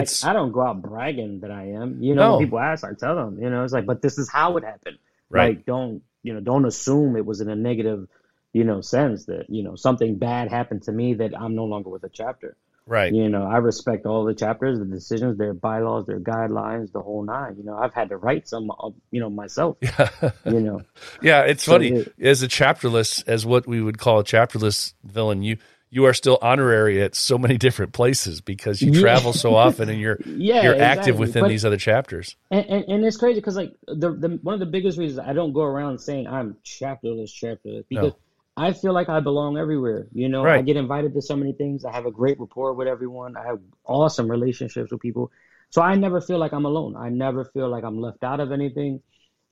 Like, 0.00 0.30
I 0.30 0.32
don't 0.32 0.52
go 0.52 0.62
out 0.62 0.82
bragging 0.82 1.40
that 1.40 1.50
I 1.50 1.68
am. 1.70 2.02
You 2.02 2.14
know, 2.14 2.32
No. 2.32 2.38
people 2.38 2.58
ask, 2.58 2.84
I 2.84 2.92
tell 2.94 3.14
them. 3.16 3.40
You 3.42 3.50
know, 3.50 3.64
it's 3.64 3.72
like, 3.72 3.86
but 3.86 4.02
this 4.02 4.18
is 4.18 4.28
how 4.30 4.56
it 4.56 4.64
happened. 4.64 4.98
Right. 5.30 5.56
Like, 5.56 5.66
don't 5.66 6.02
you 6.22 6.34
know? 6.34 6.40
Don't 6.40 6.64
assume 6.66 7.16
it 7.16 7.24
was 7.26 7.40
in 7.40 7.48
a 7.48 7.56
negative, 7.56 8.06
you 8.52 8.64
know, 8.64 8.80
sense 8.80 9.24
that 9.26 9.46
you 9.48 9.62
know 9.62 9.76
something 9.76 10.18
bad 10.18 10.50
happened 10.50 10.82
to 10.84 10.92
me 10.92 11.14
that 11.14 11.38
I'm 11.38 11.54
no 11.54 11.64
longer 11.64 11.88
with 11.90 12.04
a 12.04 12.08
chapter. 12.10 12.56
right. 12.86 13.12
You 13.12 13.28
know, 13.28 13.44
I 13.44 13.58
respect 13.58 14.06
all 14.06 14.24
the 14.24 14.34
chapters, 14.34 14.78
the 14.78 14.84
decisions, 14.84 15.38
their 15.38 15.54
bylaws, 15.54 16.04
their 16.06 16.18
guidelines, 16.20 16.90
the 16.92 17.00
whole 17.00 17.22
nine. 17.22 17.54
You 17.56 17.64
know, 17.64 17.76
I've 17.78 17.94
had 17.94 18.08
to 18.10 18.16
write 18.16 18.46
some, 18.48 18.70
you 19.12 19.20
know, 19.20 19.30
myself. 19.30 19.76
Yeah. 19.80 20.08
You 20.44 20.60
know, 20.60 20.80
Yeah, 21.22 21.42
it's 21.42 21.62
So 21.64 21.72
funny. 21.72 21.88
it- 21.92 22.12
as 22.20 22.42
a 22.42 22.48
chapterless, 22.48 23.22
as 23.22 23.46
what 23.46 23.66
we 23.66 23.80
would 23.80 23.98
call 23.98 24.18
a 24.18 24.24
chapterless 24.24 24.94
villain, 25.04 25.42
you 25.42 25.56
you 25.94 26.06
are 26.06 26.14
still 26.14 26.38
honorary 26.40 27.02
at 27.02 27.14
so 27.14 27.36
many 27.36 27.58
different 27.58 27.92
places 27.92 28.40
because 28.40 28.80
you 28.80 28.92
Yeah. 28.92 29.00
travel 29.02 29.34
so 29.34 29.54
often 29.54 29.90
and 29.90 30.00
you're 30.00 30.18
Yeah, 30.26 30.62
you're 30.62 30.80
active 30.82 31.18
within 31.18 31.42
But- 31.42 31.48
these 31.50 31.66
other 31.66 31.76
chapters. 31.76 32.34
And, 32.50 32.64
and, 32.66 32.84
and 32.88 33.04
it's 33.04 33.18
crazy 33.18 33.40
because 33.40 33.56
like 33.56 33.74
the, 33.86 34.10
the 34.12 34.40
one 34.42 34.54
of 34.54 34.60
the 34.60 34.66
biggest 34.66 34.96
reasons 34.98 35.18
I 35.20 35.34
don't 35.34 35.52
go 35.52 35.60
around 35.62 35.98
saying 35.98 36.26
I'm 36.26 36.56
chapterless, 36.64 37.30
chapterless 37.30 37.84
because 37.90 38.12
No. 38.12 38.16
I 38.56 38.72
feel 38.72 38.94
like 38.94 39.10
I 39.10 39.20
belong 39.20 39.58
everywhere. 39.58 40.06
You 40.14 40.30
know, 40.30 40.42
Right. 40.42 40.58
I 40.60 40.62
get 40.62 40.76
invited 40.78 41.12
to 41.12 41.20
so 41.22 41.36
many 41.36 41.52
things. 41.52 41.84
I 41.84 41.92
have 41.92 42.06
a 42.06 42.10
great 42.10 42.40
rapport 42.40 42.72
with 42.72 42.88
everyone. 42.88 43.36
I 43.36 43.44
have 43.46 43.60
awesome 43.84 44.30
relationships 44.30 44.90
with 44.90 45.00
people. 45.00 45.30
So 45.68 45.82
I 45.82 45.94
never 45.94 46.22
feel 46.22 46.38
like 46.38 46.52
I'm 46.54 46.64
alone. 46.64 46.96
I 46.96 47.10
never 47.10 47.44
feel 47.44 47.68
like 47.68 47.84
I'm 47.84 48.00
left 48.00 48.24
out 48.24 48.40
of 48.40 48.50
anything. 48.50 49.02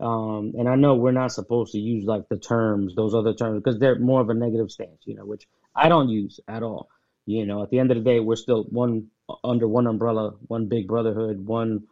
Um, 0.01 0.55
and 0.59 0.67
I 0.67 0.77
know 0.77 0.95
we're 0.95 1.13
not 1.13 1.33
supposed 1.33 1.73
to 1.73 1.79
use 1.79 2.05
like 2.07 2.29
the 2.31 2.39
terms, 2.39 2.95
those 2.95 3.15
other 3.15 3.35
terms, 3.35 3.63
because 3.63 3.79
they're 3.79 3.99
more 3.99 4.23
of 4.23 4.31
a 4.31 4.35
negative 4.35 4.71
stance, 4.71 5.01
you 5.05 5.15
know, 5.15 5.27
which 5.27 5.47
I 5.75 5.89
don't 5.89 6.09
use 6.09 6.41
at 6.49 6.63
all. 6.63 6.89
You 7.27 7.47
know, 7.47 7.63
at 7.63 7.71
the 7.71 7.79
end 7.79 7.91
of 7.91 7.97
the 7.97 8.03
day, 8.03 8.21
we're 8.21 8.37
still 8.37 8.65
one 8.65 9.09
under 9.45 9.69
one 9.69 9.87
umbrella, 9.87 10.35
one 10.49 10.67
big 10.67 10.89
brotherhood, 10.89 11.47
one 11.47 11.85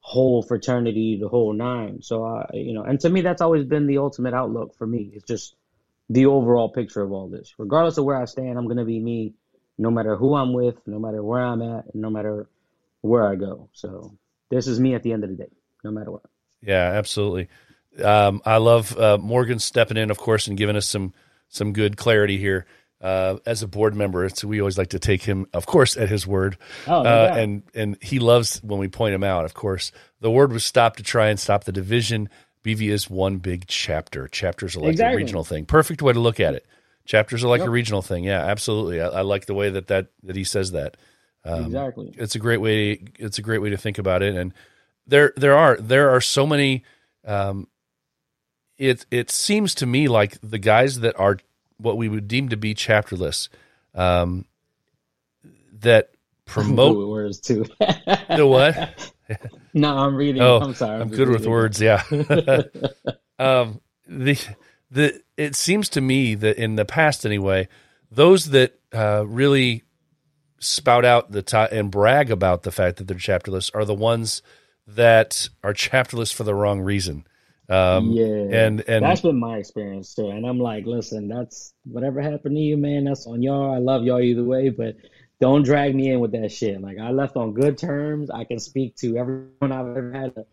whole 0.00 0.42
fraternity, 0.42 1.18
the 1.20 1.28
whole 1.28 1.52
nine. 1.52 2.02
So 2.02 2.24
I, 2.24 2.46
you 2.52 2.74
know, 2.74 2.82
and 2.82 3.00
to 3.00 3.08
me, 3.10 3.22
that's 3.22 3.40
always 3.40 3.64
been 3.64 3.86
the 3.86 3.98
ultimate 3.98 4.34
outlook 4.34 4.76
for 4.76 4.86
me. 4.86 5.10
It's 5.14 5.24
just 5.24 5.56
the 6.10 6.26
overall 6.26 6.68
picture 6.68 7.02
of 7.02 7.10
all 7.10 7.28
this. 7.28 7.54
Regardless 7.58 7.98
of 7.98 8.04
where 8.04 8.20
I 8.20 8.26
stand, 8.26 8.58
I'm 8.58 8.68
gonna 8.68 8.84
be 8.84 9.00
me, 9.00 9.34
no 9.78 9.90
matter 9.90 10.14
who 10.16 10.34
I'm 10.34 10.52
with, 10.52 10.76
no 10.86 10.98
matter 10.98 11.22
where 11.22 11.42
I'm 11.42 11.62
at, 11.62 11.94
no 11.94 12.10
matter 12.10 12.48
where 13.00 13.26
I 13.26 13.34
go. 13.34 13.68
So 13.72 14.16
this 14.50 14.66
is 14.66 14.78
me 14.78 14.94
at 14.94 15.02
the 15.02 15.12
end 15.12 15.24
of 15.24 15.30
the 15.30 15.36
day, 15.36 15.50
no 15.82 15.90
matter 15.90 16.10
what. 16.10 16.22
Yeah, 16.62 16.92
absolutely. 16.92 17.48
Um, 18.02 18.42
I 18.44 18.58
love 18.58 18.96
uh, 18.98 19.18
Morgan 19.18 19.58
stepping 19.58 19.96
in, 19.96 20.10
of 20.10 20.18
course, 20.18 20.46
and 20.46 20.56
giving 20.56 20.76
us 20.76 20.86
some 20.86 21.14
some 21.48 21.72
good 21.72 21.96
clarity 21.96 22.38
here. 22.38 22.66
Uh, 23.04 23.36
as 23.44 23.62
a 23.62 23.68
board 23.68 23.94
member, 23.94 24.24
it's, 24.24 24.42
we 24.42 24.60
always 24.60 24.78
like 24.78 24.88
to 24.88 24.98
take 24.98 25.22
him, 25.22 25.46
of 25.52 25.66
course, 25.66 25.94
at 25.94 26.08
his 26.08 26.26
word. 26.26 26.56
Oh, 26.86 27.02
no 27.02 27.10
uh, 27.10 27.34
and 27.36 27.62
and 27.74 27.98
he 28.02 28.18
loves 28.18 28.60
when 28.64 28.80
we 28.80 28.88
point 28.88 29.14
him 29.14 29.22
out. 29.22 29.44
Of 29.44 29.52
course, 29.52 29.92
the 30.20 30.30
word 30.30 30.52
was 30.52 30.64
stop 30.64 30.96
to 30.96 31.02
try 31.02 31.28
and 31.28 31.38
stop 31.38 31.64
the 31.64 31.72
division. 31.72 32.30
BV 32.64 32.90
is 32.90 33.10
one 33.10 33.36
big 33.36 33.66
chapter. 33.66 34.26
Chapters 34.28 34.74
are 34.74 34.80
like 34.80 34.92
Exactly. 34.92 35.14
a 35.14 35.16
regional 35.18 35.44
thing. 35.44 35.66
Perfect 35.66 36.00
way 36.00 36.14
to 36.14 36.18
look 36.18 36.40
at 36.40 36.54
it. 36.54 36.64
Chapters 37.04 37.44
are 37.44 37.48
like 37.48 37.60
a 37.60 37.68
regional 37.68 38.00
thing. 38.00 38.24
Yeah, 38.24 38.40
absolutely. 38.42 39.02
I, 39.02 39.08
I 39.08 39.20
like 39.20 39.44
the 39.44 39.52
way 39.52 39.68
that 39.68 39.88
that 39.88 40.06
that 40.22 40.34
he 40.34 40.44
says 40.44 40.72
that. 40.72 40.96
Um, 41.44 41.66
exactly. 41.66 42.14
it's 42.16 42.34
a 42.34 42.38
great 42.38 42.62
way 42.62 43.04
it's 43.18 43.36
a 43.36 43.42
great 43.42 43.60
way 43.60 43.68
to 43.68 43.76
think 43.76 43.98
about 43.98 44.22
it 44.22 44.34
and 44.34 44.54
there 45.06 45.34
there 45.36 45.54
are 45.54 45.76
there 45.76 46.08
are 46.08 46.22
so 46.22 46.46
many 46.46 46.84
um 47.26 47.68
it 48.78 49.04
it 49.10 49.30
seems 49.30 49.74
to 49.74 49.84
me 49.84 50.08
like 50.08 50.38
the 50.42 50.56
guys 50.58 51.00
that 51.00 51.14
are 51.20 51.36
what 51.78 51.96
we 51.96 52.08
would 52.08 52.28
deem 52.28 52.48
to 52.48 52.56
be 52.56 52.74
chapterless 52.74 53.48
um 53.94 54.44
that 55.80 56.10
promote 56.46 57.08
words 57.08 57.40
too. 57.40 57.64
the 57.80 58.46
what 58.46 59.12
no, 59.74 59.96
I'm 59.96 60.14
reading. 60.14 60.42
oh 60.42 60.60
I'm 60.60 60.74
sorry. 60.74 61.00
i'm 61.00 61.08
just 61.08 61.18
good 61.18 61.28
with 61.30 61.46
words 61.46 61.80
yeah 61.80 62.02
um 63.38 63.80
the 64.06 64.38
the 64.90 65.20
it 65.36 65.56
seems 65.56 65.88
to 65.90 66.00
me 66.00 66.34
that 66.34 66.56
in 66.56 66.76
the 66.76 66.84
past 66.84 67.24
anyway 67.24 67.68
those 68.10 68.50
that 68.50 68.78
uh 68.94 69.24
really 69.26 69.82
spout 70.58 71.04
out 71.04 71.32
the 71.32 71.42
ti 71.42 71.56
and 71.56 71.90
brag 71.90 72.30
about 72.30 72.62
the 72.62 72.72
fact 72.72 72.96
that 72.98 73.08
they're 73.08 73.18
chapterless 73.18 73.70
are 73.70 73.84
the 73.84 73.94
ones 73.94 74.42
that 74.86 75.48
are 75.62 75.72
chapterless 75.72 76.30
for 76.32 76.44
the 76.44 76.54
wrong 76.54 76.80
reason. 76.80 77.26
Um, 77.68 78.10
yeah, 78.10 78.26
and 78.26 78.84
and 78.86 79.04
that's 79.04 79.22
been 79.22 79.38
my 79.38 79.56
experience 79.56 80.14
too. 80.14 80.28
And 80.28 80.46
I'm 80.46 80.58
like, 80.58 80.84
listen, 80.84 81.28
that's 81.28 81.72
whatever 81.84 82.20
happened 82.20 82.56
to 82.56 82.60
you, 82.60 82.76
man. 82.76 83.04
That's 83.04 83.26
on 83.26 83.42
y'all. 83.42 83.72
I 83.72 83.78
love 83.78 84.04
y'all 84.04 84.20
either 84.20 84.44
way, 84.44 84.68
but 84.68 84.96
don't 85.40 85.62
drag 85.62 85.94
me 85.94 86.10
in 86.10 86.20
with 86.20 86.32
that 86.32 86.52
shit. 86.52 86.80
Like 86.80 86.98
I 86.98 87.10
left 87.10 87.36
on 87.36 87.54
good 87.54 87.78
terms. 87.78 88.30
I 88.30 88.44
can 88.44 88.58
speak 88.58 88.96
to 88.96 89.16
everyone 89.16 89.72
I've 89.72 89.96
ever 89.96 90.12
had 90.12 90.32
a 90.36 90.44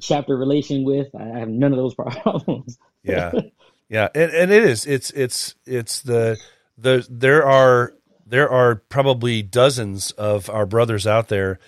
chapter 0.00 0.36
relation 0.36 0.84
with. 0.84 1.08
I 1.14 1.38
have 1.38 1.48
none 1.48 1.72
of 1.72 1.78
those 1.78 1.94
problems. 1.96 2.78
yeah, 3.02 3.32
yeah, 3.90 4.08
and 4.14 4.32
and 4.32 4.50
it 4.50 4.64
is. 4.64 4.86
It's 4.86 5.10
it's 5.10 5.54
it's 5.66 6.00
the 6.00 6.38
the 6.78 7.06
there 7.10 7.44
are 7.46 7.92
there 8.26 8.50
are 8.50 8.76
probably 8.76 9.42
dozens 9.42 10.12
of 10.12 10.48
our 10.48 10.64
brothers 10.64 11.06
out 11.06 11.28
there 11.28 11.58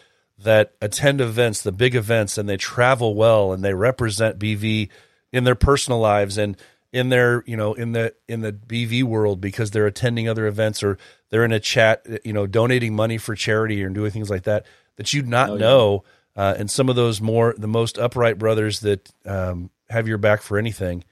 that 0.42 0.74
attend 0.80 1.20
events, 1.20 1.62
the 1.62 1.72
big 1.72 1.94
events, 1.94 2.38
and 2.38 2.48
they 2.48 2.56
travel 2.56 3.14
well 3.14 3.52
and 3.52 3.64
they 3.64 3.74
represent 3.74 4.38
BV 4.38 4.88
in 5.32 5.44
their 5.44 5.54
personal 5.54 5.98
lives 6.00 6.38
and 6.38 6.56
in 6.92 7.08
their 7.08 7.44
you 7.46 7.56
know 7.56 7.74
in 7.74 7.92
the 7.92 8.14
in 8.26 8.40
the 8.40 8.52
BV 8.52 9.04
world 9.04 9.40
because 9.40 9.70
they're 9.70 9.86
attending 9.86 10.28
other 10.28 10.46
events 10.46 10.82
or 10.82 10.98
they're 11.30 11.44
in 11.44 11.52
a 11.52 11.60
chat 11.60 12.04
you 12.24 12.32
know 12.32 12.46
donating 12.46 12.94
money 12.96 13.16
for 13.16 13.34
charity 13.36 13.82
or 13.84 13.88
doing 13.90 14.10
things 14.10 14.28
like 14.28 14.42
that 14.42 14.66
that 14.96 15.12
you'd 15.12 15.28
not 15.28 15.50
Oh, 15.50 15.54
yeah. 15.54 15.60
know 15.60 16.04
uh, 16.36 16.54
and 16.58 16.68
some 16.70 16.88
of 16.88 16.96
those 16.96 17.20
more 17.20 17.54
the 17.56 17.68
most 17.68 17.96
upright 17.98 18.38
brothers 18.38 18.80
that 18.80 19.08
um, 19.24 19.70
have 19.88 20.08
your 20.08 20.18
back 20.18 20.42
for 20.42 20.58
anything 20.58 21.04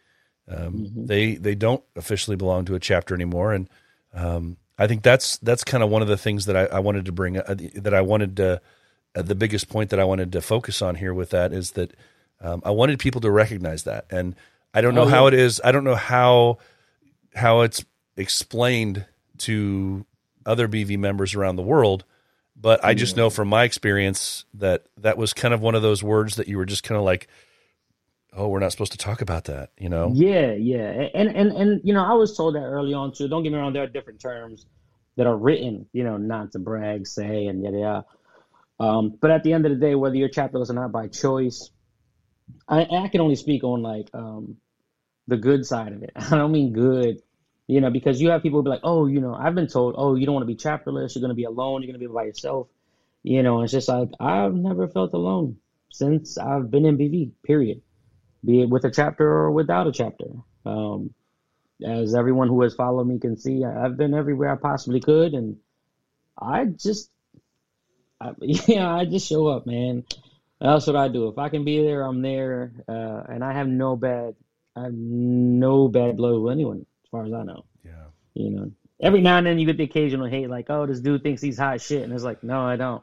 um, 0.49 0.91
they 0.97 1.37
they 1.37 1.55
don't 1.55 1.85
officially 1.95 2.37
belong 2.37 2.64
to 2.64 2.75
a 2.75 2.81
chapter 2.81 3.14
anymore 3.14 3.53
and 3.53 3.69
um, 4.14 4.57
I 4.79 4.87
think 4.88 5.03
that's 5.05 5.38
that's 5.38 5.62
kind 5.62 5.85
of 5.85 5.91
one 5.91 6.03
of 6.03 6.09
the 6.09 6.17
things 6.17 6.47
that 6.47 6.57
I, 6.57 6.64
I 6.77 6.79
wanted 6.81 7.05
to 7.05 7.12
bring 7.12 7.37
uh, 7.38 7.55
that 7.77 7.95
I 7.95 8.01
wanted 8.01 8.37
to 8.38 8.61
uh, 9.18 9.22
the 9.22 9.35
biggest 9.35 9.68
point 9.68 9.90
that 9.90 10.00
I 10.00 10.04
wanted 10.04 10.33
to 10.33 10.40
focus 10.40 10.83
on 10.83 10.94
here 10.96 11.14
with 11.14 11.31
that 11.31 11.52
is 11.52 11.72
that 11.72 11.92
um, 12.40 12.62
I 12.64 12.70
wanted 12.70 12.98
people 13.00 13.20
to 13.22 13.31
recognize 13.31 13.85
that 13.85 14.07
and 14.11 14.37
I 14.74 14.81
don't 14.81 14.94
know 14.94 15.04
Oh, 15.04 15.07
how 15.07 15.22
yeah. 15.24 15.28
it 15.28 15.35
is 15.35 15.61
I 15.64 15.72
don't 15.72 15.85
know 15.85 15.96
how 15.96 16.59
how 17.35 17.62
it's 17.62 17.85
explained 18.16 19.07
to 19.38 20.07
other 20.46 20.68
BV 20.68 20.98
members 20.98 21.35
around 21.35 21.57
the 21.57 21.62
world 21.62 22.04
but 22.61 22.85
I 22.85 22.94
just 22.94 23.16
know 23.16 23.31
from 23.31 23.48
my 23.48 23.64
experience 23.64 24.44
that 24.54 24.87
that 24.98 25.16
was 25.18 25.33
kind 25.33 25.54
of 25.54 25.61
one 25.61 25.74
of 25.76 25.83
those 25.83 26.02
words 26.02 26.37
that 26.37 26.48
you 26.48 26.57
were 26.59 26.66
just 26.66 26.83
kind 26.85 26.98
of 26.98 27.04
like 27.04 27.28
oh 28.37 28.48
we're 28.48 28.59
not 28.61 28.72
supposed 28.72 28.92
to 28.92 28.98
talk 28.98 29.20
about 29.20 29.44
that 29.44 29.70
you 29.78 29.88
know 29.88 30.12
Yeah, 30.14 30.52
yeah, 30.52 31.09
and 31.14 31.28
and 31.28 31.52
and 31.52 31.81
you 31.85 31.94
know, 31.94 32.04
I 32.04 32.14
was 32.14 32.37
told 32.37 32.54
that 32.57 32.62
early 32.64 32.94
on 32.94 33.12
too. 33.12 33.28
Don't 33.28 33.42
get 33.42 33.52
me 33.52 33.59
wrong, 33.59 33.72
there 33.72 33.85
are 33.85 33.88
different 33.88 34.20
terms 34.20 34.66
that 35.16 35.26
are 35.26 35.37
written, 35.37 35.87
you 35.92 36.04
know, 36.04 36.16
not 36.16 36.52
to 36.52 36.59
brag, 36.59 37.07
say, 37.07 37.46
and 37.46 37.62
yada 37.64 37.78
yada. 37.78 38.04
Um, 38.81 39.17
but 39.21 39.31
at 39.31 39.43
the 39.43 39.53
end 39.53 39.67
of 39.67 39.73
the 39.73 39.79
day, 39.79 39.95
whether 39.95 40.14
you're 40.14 40.29
chapterless 40.29 40.71
or 40.71 40.75
not 40.75 40.93
by 40.93 41.09
choice, 41.09 41.71
I, 42.69 42.85
I 42.85 43.09
can 43.09 43.21
only 43.21 43.37
speak 43.37 43.64
on 43.64 43.83
like 43.83 44.09
um, 44.14 44.57
the 45.27 45.37
good 45.37 45.67
side 45.67 45.93
of 45.93 46.03
it. 46.03 46.12
I 46.17 46.31
don't 46.31 46.53
mean 46.53 46.73
good, 46.73 47.23
you 47.67 47.81
know, 47.81 47.91
because 47.91 48.21
you 48.21 48.31
have 48.31 48.43
people 48.43 48.62
be 48.62 48.71
like, 48.71 48.81
oh, 48.85 49.07
you 49.07 49.21
know, 49.21 49.35
I've 49.35 49.55
been 49.55 49.69
told, 49.69 49.95
oh, 49.99 50.14
you 50.14 50.27
don't 50.27 50.35
want 50.35 50.45
to 50.45 50.53
be 50.53 50.57
chapterless, 50.57 51.14
you're 51.14 51.21
going 51.21 51.31
to 51.31 51.35
be 51.35 51.45
alone, 51.45 51.83
you're 51.83 51.93
going 51.93 52.01
to 52.01 52.07
be 52.09 52.12
by 52.12 52.25
yourself, 52.25 52.69
you 53.23 53.43
know. 53.43 53.62
It's 53.62 53.73
just 53.73 53.88
like 53.88 54.11
I've 54.21 54.55
never 54.55 54.88
felt 54.88 55.12
alone 55.14 55.57
since 55.91 56.38
I've 56.38 56.71
been 56.71 56.87
in 56.87 56.97
BV. 56.99 57.33
Period 57.45 57.83
be 58.45 58.62
it 58.62 58.69
with 58.71 58.85
a 58.85 58.91
chapter 58.91 59.27
or 59.27 59.51
without 59.51 59.87
a 59.87 59.93
chapter. 59.93 60.27
Um, 60.64 61.14
as 61.85 62.14
everyone 62.14 62.49
who 62.49 62.62
has 62.62 62.75
followed 62.75 63.07
me 63.07 63.19
can 63.19 63.37
see, 63.37 63.64
I've 63.64 63.97
been 63.97 64.14
everywhere 64.14 64.51
I 64.51 64.57
possibly 64.57 65.01
could, 65.01 65.33
and 65.35 65.57
I 66.41 66.67
just, 66.67 67.11
I, 68.20 68.33
yeah, 68.40 68.94
I 68.94 69.04
just 69.04 69.28
show 69.28 69.46
up, 69.48 69.66
man. 69.66 70.04
That's 70.61 70.87
what 70.87 70.96
I 70.96 71.09
do. 71.09 71.28
If 71.28 71.38
I 71.38 71.48
can 71.48 71.64
be 71.64 71.83
there, 71.83 72.02
I'm 72.02 72.22
there. 72.22 72.72
Uh, 72.88 73.22
and 73.28 73.44
I 73.44 73.52
have 73.52 73.68
no 73.68 73.96
bad, 73.96 74.35
I 74.74 74.85
have 74.85 74.94
no 74.94 75.88
bad 75.88 76.16
blood 76.16 76.40
with 76.40 76.52
anyone, 76.52 76.87
as 77.04 77.11
far 77.11 77.26
as 77.26 77.33
I 77.33 77.44
know. 77.44 77.64
Yeah. 77.85 78.04
You 78.35 78.50
know, 78.50 78.72
every 79.00 79.20
now 79.20 79.38
and 79.38 79.46
then 79.46 79.59
you 79.59 79.66
get 79.66 79.76
the 79.76 79.85
occasional 79.85 80.26
hate, 80.26 80.50
like, 80.50 80.70
"Oh, 80.70 80.87
this 80.87 81.00
dude 81.00 81.22
thinks 81.22 81.42
he's 81.42 81.59
hot 81.59 81.81
shit," 81.81 82.02
and 82.02 82.12
it's 82.12 82.24
like, 82.24 82.42
no, 82.42 82.61
I 82.61 82.76
don't. 82.76 83.02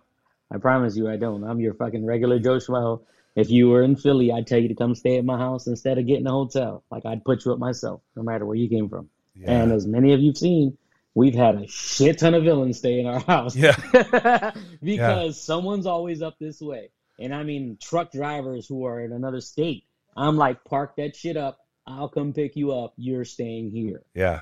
I 0.51 0.57
promise 0.57 0.95
you, 0.95 1.09
I 1.09 1.17
don't. 1.17 1.43
I'm 1.43 1.59
your 1.59 1.73
fucking 1.73 2.05
regular 2.05 2.39
Joe 2.39 2.57
Schmo. 2.57 3.01
If 3.35 3.49
you 3.49 3.69
were 3.69 3.83
in 3.83 3.95
Philly, 3.95 4.31
I'd 4.31 4.47
tell 4.47 4.59
you 4.59 4.69
to 4.69 4.75
come 4.75 4.95
stay 4.95 5.17
at 5.17 5.25
my 5.25 5.37
house 5.37 5.67
instead 5.67 5.97
of 5.97 6.07
getting 6.07 6.27
a 6.27 6.31
hotel. 6.31 6.83
Like 6.89 7.05
I'd 7.05 7.25
put 7.25 7.43
you 7.43 7.51
up 7.51 7.59
myself, 7.59 8.01
no 8.15 8.23
matter 8.23 8.45
where 8.45 8.55
you 8.55 8.69
came 8.69 8.87
from. 8.87 9.09
Yeah. 9.35 9.51
And 9.51 9.71
as 9.71 9.85
many 9.85 10.13
of 10.13 10.21
you've 10.21 10.37
seen, 10.37 10.77
we've 11.15 11.33
had 11.33 11.55
a 11.55 11.67
shit 11.67 12.19
ton 12.19 12.35
of 12.35 12.43
villains 12.43 12.77
stay 12.77 12.99
in 12.99 13.07
our 13.07 13.19
house. 13.21 13.55
Yeah. 13.55 14.51
because 14.83 15.41
someone's 15.41 15.85
always 15.87 16.21
up 16.21 16.37
this 16.39 16.61
way. 16.61 16.91
And 17.19 17.33
I 17.33 17.43
mean, 17.43 17.77
truck 17.81 18.11
drivers 18.11 18.67
who 18.67 18.85
are 18.85 18.99
in 18.99 19.11
another 19.13 19.41
state, 19.41 19.85
I'm 20.15 20.35
like, 20.35 20.63
park 20.65 20.97
that 20.97 21.15
shit 21.15 21.37
up. 21.37 21.57
I'll 21.87 22.09
come 22.09 22.33
pick 22.33 22.55
you 22.55 22.73
up. 22.73 22.93
You're 22.97 23.25
staying 23.25 23.71
here. 23.71 24.03
Yeah. 24.13 24.41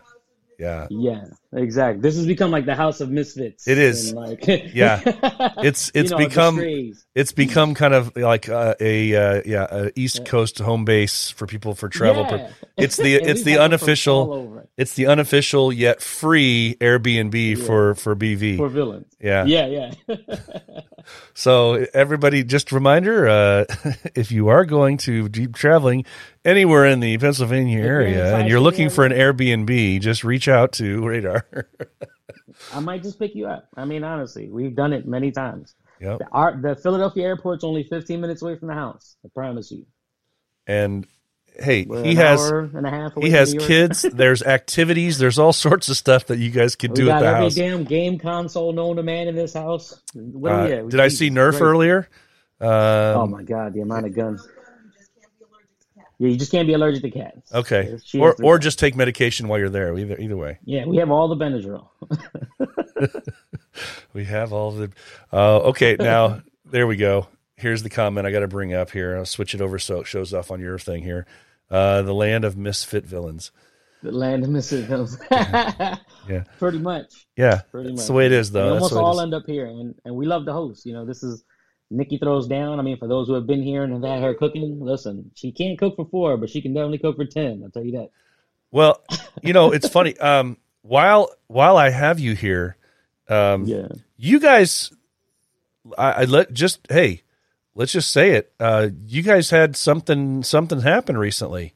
Yeah. 0.60 0.88
Yeah, 0.90 1.26
exactly. 1.54 2.02
This 2.02 2.16
has 2.16 2.26
become 2.26 2.52
like 2.52 2.66
the 2.66 2.76
house 2.76 3.02
of 3.02 3.10
misfits. 3.10 3.68
It 3.68 3.78
is. 3.78 4.14
Like, 4.14 4.46
Yeah. 4.74 5.02
It's 5.58 5.92
you 5.96 6.02
it's 6.02 6.12
know, 6.12 6.18
become 6.18 6.60
it's 7.16 7.32
become 7.32 7.74
kind 7.76 7.94
of 7.94 8.16
like 8.16 8.50
uh, 8.50 8.76
a 8.80 9.16
uh, 9.16 9.42
yeah 9.46 9.68
a 9.70 9.92
East 9.96 10.26
Coast 10.26 10.60
home 10.60 10.86
base 10.86 11.30
for 11.30 11.48
people 11.48 11.76
for 11.76 11.90
travel. 11.90 12.26
Yeah. 12.30 12.50
It's 12.78 12.98
the 12.98 13.16
it's 13.24 13.44
the 13.44 13.52
had 13.52 13.72
them 13.72 13.80
from 13.80 13.90
all 14.08 14.34
unofficial 14.34 14.34
over 14.34 14.68
it's 14.78 14.94
the 14.96 15.08
unofficial 15.08 15.72
yet 15.72 16.02
free 16.02 16.76
Airbnb 16.80 17.66
for 17.66 17.96
for 17.96 18.16
BV. 18.16 18.58
for 18.58 18.70
villains. 18.70 19.06
yeah. 19.20 19.46
Yeah, 19.46 19.68
yeah. 19.68 19.92
So 21.34 21.86
everybody, 21.94 22.44
just 22.44 22.72
a 22.72 22.76
reminder: 22.76 23.28
uh, 23.28 23.66
if 24.16 24.32
you 24.32 24.48
are 24.50 24.66
going 24.66 24.98
to 25.00 25.28
deep 25.30 25.56
traveling 25.56 26.06
anywhere 26.46 26.86
in 26.86 27.00
the 27.00 27.18
Pennsylvania 27.18 27.80
area 27.80 28.36
and 28.38 28.50
you're 28.50 28.60
looking 28.60 28.90
for 28.90 29.06
an. 29.06 29.12
Airbnb, 29.12 30.02
just 30.02 30.24
reach 30.24 30.48
out 30.48 30.74
to 30.74 31.06
Radar. 31.06 31.46
I 32.74 32.80
might 32.80 33.04
just 33.04 33.20
pick 33.20 33.36
you 33.36 33.48
up. 33.48 33.68
I 33.76 33.86
mean, 33.86 34.04
honestly, 34.04 34.50
we've 34.50 34.76
done 34.76 34.94
it 34.94 35.08
many 35.08 35.32
times. 35.32 35.76
yep. 36.00 36.20
The, 36.20 36.28
our, 36.32 36.56
the 36.60 36.76
Philadelphia 36.76 37.24
airport's 37.26 37.64
only 37.64 37.84
15 37.84 38.20
minutes 38.22 38.42
away 38.42 38.58
from 38.58 38.68
the 38.68 38.74
house. 38.76 39.16
I 39.26 39.30
promise 39.34 39.72
you. 39.72 39.86
And 40.68 41.06
hey, 41.60 41.86
We're 41.86 42.04
he 42.04 42.16
has 42.16 42.40
hour 42.40 42.70
and 42.74 42.86
a 42.86 42.90
half 42.90 43.16
away 43.18 43.28
he 43.28 43.32
has 43.34 43.54
kids. 43.54 44.02
There's 44.14 44.44
activities. 44.44 45.18
There's 45.18 45.38
all 45.40 45.52
sorts 45.54 45.90
of 45.90 45.98
stuff 45.98 46.28
that 46.28 46.38
you 46.40 46.52
guys 46.52 46.76
can 46.76 46.92
We 46.92 46.96
do 46.96 47.10
at 47.10 47.20
the 47.20 47.26
every 47.28 47.40
house. 47.42 47.56
damn 47.56 47.84
game 47.84 48.18
console 48.20 48.72
known 48.72 48.96
to 48.98 49.04
man 49.04 49.28
in 49.28 49.36
this 49.36 49.54
house. 49.54 50.02
What 50.14 50.52
Uh, 50.52 50.68
did 50.84 51.00
I 51.00 51.08
see 51.10 51.30
Nerf 51.30 51.52
Christ. 51.52 51.62
earlier? 51.62 52.10
Um, 52.62 52.70
Oh 52.70 53.28
my 53.28 53.44
god, 53.44 53.74
the 53.74 53.82
amount 53.82 54.06
of 54.06 54.16
guns. 54.16 54.48
Yeah, 56.24 56.30
you 56.30 56.38
just 56.38 56.52
can't 56.52 56.68
be 56.68 56.74
allergic 56.74 57.02
to 57.02 57.12
cats. 57.12 57.54
Okay, 57.54 57.98
She 58.06 58.18
or 58.18 58.34
or 58.42 58.56
cats. 58.56 58.64
just 58.64 58.80
take 58.80 58.96
medication 58.96 59.50
while 59.50 59.60
you're 59.60 59.70
there. 59.70 59.98
Either 59.98 60.18
either 60.18 60.38
way, 60.38 60.58
Yeah, 60.64 60.86
we 60.86 60.96
have 60.98 61.12
all 61.12 61.28
the 61.28 61.36
Benadryl. 61.36 61.90
we 64.14 64.24
have 64.26 64.54
all 64.54 64.72
the. 64.72 64.92
Uh, 65.32 65.58
okay, 65.60 65.96
now 66.00 66.42
there 66.66 66.88
we 66.88 66.96
go. 66.96 67.28
Here's 67.58 67.84
the 67.84 67.90
comment 67.90 68.26
I 68.28 68.32
got 68.32 68.40
to 68.40 68.48
bring 68.48 68.74
up 68.74 68.92
here. 68.92 69.18
I'll 69.18 69.26
switch 69.26 69.54
it 69.54 69.62
over 69.62 69.78
so 69.80 70.00
it 70.02 70.08
shows 70.08 70.34
off 70.34 70.50
on 70.52 70.60
your 70.60 70.80
thing 70.80 71.04
here. 71.04 71.26
Uh, 71.70 72.02
the 72.04 72.14
land 72.14 72.46
of 72.46 72.56
misfit 72.58 73.06
villains. 73.06 73.52
the 74.02 74.12
land 74.12 74.44
of 74.44 74.50
Mississippi. 74.50 75.18
Yeah, 76.30 76.46
Pretty 76.58 76.78
much. 76.80 77.26
yeah. 77.36 77.62
Pretty 77.70 77.90
That's 77.90 78.02
much. 78.04 78.08
the 78.08 78.14
way 78.14 78.26
it 78.28 78.32
is, 78.32 78.50
though. 78.50 78.72
That's 78.76 78.84
almost 78.84 78.94
the 78.94 79.00
way 79.00 79.02
it 79.02 79.06
all 79.08 79.20
end 79.20 79.34
up 79.34 79.44
here, 79.46 79.66
and, 79.66 79.94
and 80.06 80.16
we 80.16 80.26
love 80.26 80.46
the 80.46 80.54
host. 80.54 80.86
You 80.86 80.94
know, 80.94 81.04
this 81.06 81.22
is 81.22 81.44
Nikki 81.94 82.18
throws 82.18 82.48
down. 82.48 82.80
I 82.80 82.82
mean, 82.84 82.98
for 82.98 83.08
those 83.08 83.28
who 83.28 83.34
have 83.34 83.48
been 83.48 83.64
here 83.64 83.84
and 83.84 83.94
have 83.94 84.04
had 84.04 84.22
her 84.24 84.34
cooking, 84.34 84.80
listen, 84.80 85.32
she 85.36 85.52
can't 85.52 85.78
cook 85.78 85.96
for 85.96 86.06
four, 86.06 86.38
but 86.38 86.50
she 86.50 86.62
can 86.62 86.74
definitely 86.74 86.98
cook 86.98 87.16
for 87.16 87.26
ten. 87.26 87.62
I'll 87.64 87.70
tell 87.70 87.84
you 87.84 87.94
that. 87.94 88.10
Well, 88.72 89.02
you 89.42 89.54
know, 89.54 89.72
it's 89.72 89.88
funny. 89.98 90.18
Um, 90.18 90.58
while 90.82 91.30
while 91.48 91.78
I 91.78 91.90
have 91.90 92.20
you 92.20 92.36
here, 92.36 92.76
um, 93.30 93.66
Yeah. 93.66 93.88
you 94.18 94.40
guys, 94.40 94.92
I, 95.98 96.12
I 96.12 96.24
let 96.26 96.52
just 96.54 96.86
hey, 96.90 97.22
let's 97.76 97.92
just 97.94 98.12
say 98.12 98.32
it. 98.32 98.52
Uh, 98.60 98.90
you 99.06 99.22
guys 99.22 99.50
had 99.52 99.76
something 99.76 100.44
something 100.44 100.82
happen 100.82 101.18
recently. 101.18 101.74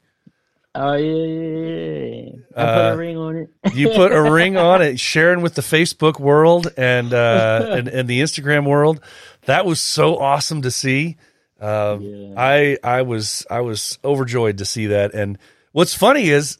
Oh 0.79 0.93
yeah, 0.93 1.13
yeah, 1.25 2.21
yeah. 2.21 2.31
I 2.55 2.63
put 2.65 2.85
Uh, 2.85 2.91
a 2.93 2.97
ring 2.97 3.17
on 3.17 3.35
it. 3.37 3.49
You 3.75 3.89
put 3.89 4.11
a 4.11 4.21
ring 4.31 4.57
on 4.71 4.81
it, 4.81 4.99
sharing 4.99 5.41
with 5.41 5.55
the 5.55 5.61
Facebook 5.61 6.19
world 6.19 6.71
and 6.77 7.13
uh, 7.13 7.65
and, 7.77 7.87
and 7.87 8.07
the 8.07 8.21
Instagram 8.21 8.65
world. 8.67 8.99
That 9.45 9.65
was 9.65 9.81
so 9.81 10.17
awesome 10.17 10.61
to 10.63 10.71
see. 10.71 11.17
Um, 11.59 12.01
Yeah. 12.01 12.33
I 12.37 12.77
I 12.83 13.01
was 13.01 13.45
I 13.49 13.61
was 13.61 13.97
overjoyed 14.03 14.59
to 14.59 14.65
see 14.65 14.87
that. 14.87 15.13
And 15.13 15.37
what's 15.71 15.93
funny 15.95 16.29
is, 16.29 16.57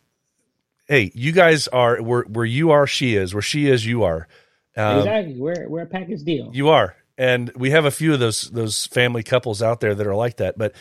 hey, 0.88 1.12
you 1.14 1.32
guys 1.32 1.68
are 1.68 2.02
where 2.02 2.24
where 2.24 2.46
you 2.46 2.72
are, 2.72 2.88
she 2.88 3.16
is. 3.16 3.34
Where 3.34 3.42
she 3.42 3.68
is, 3.70 3.86
you 3.86 4.04
are. 4.04 4.28
Um, 4.76 5.00
exactly. 5.00 5.36
We're 5.40 5.68
we're 5.70 5.82
a 5.84 5.86
package 5.88 6.24
deal. 6.24 6.50
You 6.54 6.70
are, 6.70 6.96
and 7.18 7.52
we 7.56 7.72
have 7.72 7.86
a 7.86 7.92
few 7.92 8.14
of 8.14 8.20
those 8.20 8.50
those 8.52 8.86
family 8.88 9.24
couples 9.24 9.62
out 9.62 9.80
there 9.80 9.94
that 9.96 10.08
are 10.08 10.16
like 10.16 10.38
that. 10.38 10.58
But 10.58 10.74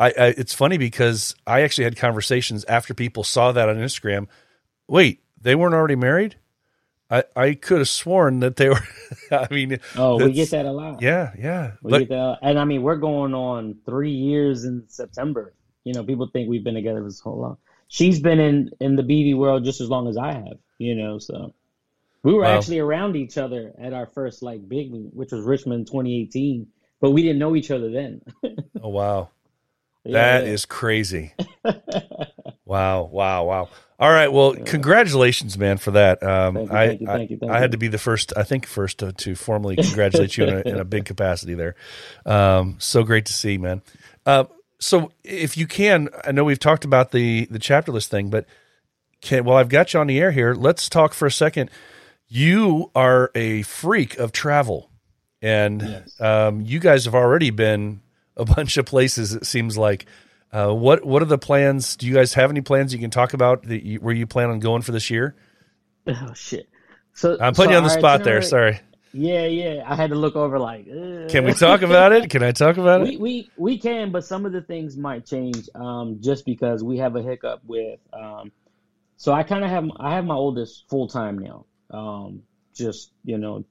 I, 0.00 0.06
I 0.08 0.26
it's 0.38 0.54
funny 0.54 0.78
because 0.78 1.36
I 1.46 1.62
actually 1.62 1.84
had 1.84 1.96
conversations 1.96 2.64
after 2.66 2.94
people 2.94 3.24
saw 3.24 3.52
that 3.52 3.68
on 3.68 3.76
Instagram. 3.76 4.28
Wait, 4.88 5.22
they 5.40 5.54
weren't 5.54 5.74
already 5.74 5.96
married? 5.96 6.36
I 7.10 7.24
I 7.36 7.54
could 7.54 7.78
have 7.78 7.88
sworn 7.88 8.40
that 8.40 8.56
they 8.56 8.70
were. 8.70 8.80
I 9.32 9.48
mean, 9.52 9.78
oh, 9.96 10.16
we 10.18 10.32
get 10.32 10.50
that 10.52 10.66
a 10.66 10.72
lot. 10.72 11.02
Yeah, 11.02 11.32
yeah. 11.38 11.72
We 11.82 11.90
But 11.90 11.98
get 12.00 12.08
that, 12.10 12.38
and 12.42 12.58
I 12.58 12.64
mean, 12.64 12.82
we're 12.82 12.96
going 12.96 13.34
on 13.34 13.76
three 13.86 14.12
years 14.12 14.64
in 14.64 14.84
September. 14.88 15.54
You 15.84 15.94
know, 15.94 16.04
people 16.04 16.28
think 16.32 16.48
we've 16.48 16.64
been 16.64 16.74
together 16.74 17.02
for 17.02 17.30
whole 17.30 17.40
long. 17.40 17.58
She's 17.88 18.20
been 18.20 18.40
in 18.40 18.70
in 18.80 18.96
the 18.96 19.02
BV 19.02 19.36
world 19.36 19.64
just 19.64 19.80
as 19.80 19.88
long 19.90 20.08
as 20.08 20.16
I 20.16 20.32
have. 20.32 20.58
You 20.78 20.94
know, 20.96 21.18
so 21.18 21.54
we 22.22 22.34
were 22.34 22.44
Wow. 22.44 22.58
actually 22.58 22.78
around 22.78 23.16
each 23.16 23.38
other 23.38 23.74
at 23.78 23.92
our 23.92 24.06
first 24.06 24.42
like 24.42 24.68
big, 24.68 24.92
meet, 24.92 25.14
which 25.14 25.32
was 25.32 25.44
Richmond 25.44 25.88
2018, 25.88 26.68
but 27.00 27.10
we 27.12 27.22
didn't 27.22 27.38
know 27.38 27.56
each 27.56 27.70
other 27.70 27.90
then. 27.90 28.22
oh 28.82 28.88
wow, 28.90 29.30
Yeah, 30.04 30.40
that 30.40 30.44
is 30.48 30.64
crazy. 30.66 31.34
wow, 32.64 33.02
wow, 33.04 33.44
wow. 33.44 33.68
All 33.98 34.10
right, 34.10 34.32
well, 34.32 34.54
congratulations, 34.54 35.58
man, 35.58 35.76
for 35.76 35.90
that. 35.90 36.22
Um, 36.22 36.54
Thank 36.54 36.70
you, 36.70 36.76
I, 36.76 36.86
thank 36.86 37.00
you, 37.02 37.06
I, 37.06 37.12
thank 37.18 37.30
you, 37.30 37.38
thank 37.38 37.52
I 37.52 37.58
had 37.58 37.72
to 37.72 37.76
be 37.78 37.88
the 37.88 37.98
first, 37.98 38.32
I 38.34 38.44
think, 38.44 38.64
first 38.66 38.98
to, 38.98 39.12
to 39.12 39.34
formally 39.34 39.76
congratulate 39.82 40.38
you 40.38 40.44
in 40.44 40.54
a, 40.54 40.60
in 40.62 40.78
a 40.80 40.84
big 40.86 41.04
capacity 41.04 41.52
there. 41.54 41.74
Um, 42.24 42.76
so 42.78 43.02
great 43.02 43.26
to 43.26 43.32
see, 43.34 43.58
man. 43.58 43.82
Uh, 44.24 44.44
so, 44.78 45.12
if 45.22 45.58
you 45.58 45.66
can, 45.66 46.08
I 46.24 46.32
know 46.32 46.44
we've 46.44 46.58
talked 46.58 46.86
about 46.86 47.10
the 47.12 47.44
the 47.50 47.58
chapterless 47.58 48.06
thing, 48.08 48.30
but 48.30 48.46
can 49.20 49.44
well, 49.44 49.58
I've 49.58 49.68
got 49.68 49.92
you 49.92 50.00
on 50.00 50.06
the 50.06 50.18
air 50.18 50.30
here. 50.30 50.54
Let's 50.54 50.88
talk 50.88 51.12
for 51.12 51.26
a 51.26 51.30
second. 51.30 51.70
You 52.26 52.90
are 52.94 53.30
a 53.34 53.60
freak 53.62 54.16
of 54.18 54.32
travel, 54.32 54.90
and 55.42 55.82
Yes. 55.82 56.18
um, 56.22 56.62
you 56.62 56.78
guys 56.78 57.04
have 57.04 57.14
already 57.14 57.50
been 57.50 58.00
a 58.40 58.44
bunch 58.44 58.76
of 58.76 58.86
places. 58.86 59.34
It 59.34 59.46
seems 59.46 59.76
like. 59.78 60.06
Uh, 60.52 60.72
what 60.72 61.04
what 61.04 61.22
are 61.22 61.26
the 61.26 61.38
plans? 61.38 61.94
Do 61.96 62.08
you 62.08 62.14
guys 62.14 62.34
have 62.34 62.50
any 62.50 62.60
plans 62.60 62.92
you 62.92 62.98
can 62.98 63.10
talk 63.10 63.34
about 63.34 63.62
that 63.64 63.84
you, 63.86 64.00
where 64.00 64.12
you 64.12 64.26
plan 64.26 64.50
on 64.50 64.58
going 64.58 64.82
for 64.82 64.92
this 64.92 65.08
year? 65.10 65.36
Oh 66.08 66.32
shit. 66.34 66.68
So 67.12 67.36
I'm 67.40 67.54
putting 67.54 67.68
so 67.68 67.72
you 67.72 67.76
on 67.78 67.84
the 67.84 67.90
spot 67.90 68.24
there. 68.24 68.42
Sorry. 68.42 68.80
Yeah, 69.12 69.46
yeah. 69.46 69.82
I 69.86 69.94
had 69.96 70.10
to 70.10 70.16
look 70.16 70.34
over 70.36 70.58
like. 70.58 70.86
uh, 70.88 71.28
Can 71.28 71.44
we 71.44 71.52
talk 71.52 71.82
about 71.82 72.12
it? 72.12 72.30
Can 72.30 72.42
I 72.42 72.52
talk 72.52 72.78
about 72.78 73.02
we, 73.06 73.10
it? 73.14 73.20
we 73.20 73.50
we 73.56 73.78
can, 73.78 74.10
but 74.12 74.24
some 74.24 74.46
of 74.46 74.52
the 74.52 74.60
things 74.62 74.96
might 74.96 75.26
change 75.26 75.68
um, 75.74 76.18
just 76.20 76.44
because 76.46 76.82
we 76.82 76.98
have 76.98 77.16
a 77.16 77.22
hiccup 77.22 77.60
with. 77.66 77.98
Um, 78.12 78.50
so 79.16 79.32
I 79.32 79.42
kind 79.42 79.62
of 79.64 79.70
have 79.70 79.84
I 79.98 80.14
have 80.14 80.24
my 80.24 80.34
oldest 80.36 80.84
full 80.88 81.06
time 81.08 81.38
now, 81.38 81.66
um, 81.90 82.42
just 82.74 83.12
you 83.24 83.36
know, 83.38 83.64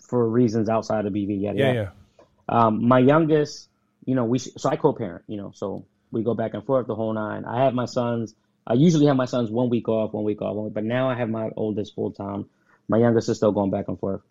for 0.00 0.28
reasons 0.28 0.68
outside 0.68 1.06
of 1.06 1.12
BV. 1.12 1.42
Yada, 1.42 1.58
Yeah, 1.58 1.66
yada. 1.66 1.92
yeah. 2.18 2.24
Um, 2.48 2.86
my 2.86 2.98
youngest, 3.00 3.69
you 4.04 4.14
know, 4.14 4.24
we 4.24 4.38
so 4.38 4.68
I 4.68 4.76
co-parent, 4.76 5.24
you 5.26 5.36
know, 5.36 5.52
so 5.54 5.86
we 6.10 6.22
go 6.22 6.34
back 6.34 6.54
and 6.54 6.64
forth 6.64 6.86
the 6.86 6.94
whole 6.94 7.12
nine. 7.12 7.44
I 7.44 7.64
have 7.64 7.74
my 7.74 7.84
sons. 7.84 8.34
I 8.66 8.74
usually 8.74 9.06
have 9.06 9.16
my 9.16 9.24
sons 9.24 9.50
one 9.50 9.70
week 9.70 9.88
off, 9.88 10.12
one 10.12 10.24
week 10.24 10.42
off, 10.42 10.54
one 10.54 10.66
week, 10.66 10.74
but 10.74 10.84
now 10.84 11.08
I 11.10 11.16
have 11.16 11.28
my 11.28 11.50
oldest 11.56 11.94
full 11.94 12.12
time. 12.12 12.46
My 12.88 12.98
youngest 12.98 13.28
is 13.28 13.36
still 13.36 13.52
going 13.52 13.70
back 13.70 13.88
and 13.88 13.98
forth. 13.98 14.22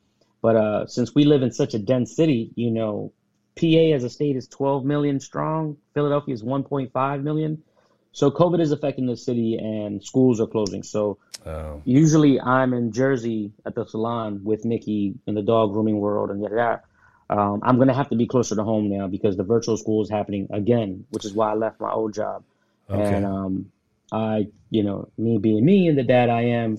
But 0.41 0.55
uh, 0.55 0.88
since 0.88 1.13
we 1.13 1.25
live 1.25 1.41
in 1.41 1.51
such 1.51 1.73
a 1.73 1.79
dense 1.79 2.15
city, 2.15 2.51
you 2.55 2.72
know, 2.72 3.11
PA 3.59 3.93
as 3.95 4.03
a 4.03 4.09
state 4.09 4.36
is 4.36 4.47
12 4.47 4.86
million 4.86 5.20
strong. 5.20 5.78
Philadelphia 5.93 6.34
is 6.34 6.43
1.5 6.43 7.24
million. 7.24 7.63
So 8.11 8.32
COVID 8.32 8.61
is 8.61 8.72
affecting 8.72 9.05
the 9.05 9.17
city, 9.17 9.57
and 9.57 10.03
schools 10.03 10.39
are 10.41 10.47
closing. 10.47 10.84
So 10.84 11.17
Oh, 11.45 11.82
usually 11.86 12.39
I'm 12.39 12.74
in 12.74 12.91
Jersey 12.91 13.53
at 13.65 13.74
the 13.74 13.86
salon 13.86 14.43
with 14.43 14.65
Nikki 14.65 15.15
in 15.26 15.36
the 15.36 15.41
dog 15.41 15.72
grooming 15.72 15.99
world 15.99 16.32
and 16.32 16.41
yada 16.41 16.55
yada. 16.55 16.82
Um, 17.30 17.61
I'm 17.63 17.77
gonna 17.77 17.93
have 17.93 18.09
to 18.09 18.15
be 18.15 18.25
closer 18.25 18.55
to 18.55 18.63
home 18.63 18.89
now 18.89 19.07
because 19.07 19.38
the 19.38 19.43
virtual 19.43 19.77
school 19.77 20.01
is 20.01 20.09
happening 20.09 20.47
again, 20.51 21.05
which 21.11 21.25
is 21.25 21.34
why 21.34 21.51
I 21.51 21.53
left 21.53 21.80
my 21.80 21.91
old 21.91 22.13
job. 22.13 22.43
Okay. 22.89 23.15
And 23.15 23.25
um, 23.25 23.71
I, 24.11 24.47
you 24.71 24.84
know, 24.84 25.09
me 25.17 25.38
being 25.38 25.63
me 25.63 25.88
and 25.88 25.97
the 25.97 26.03
dad 26.03 26.30
I 26.30 26.41
am, 26.41 26.77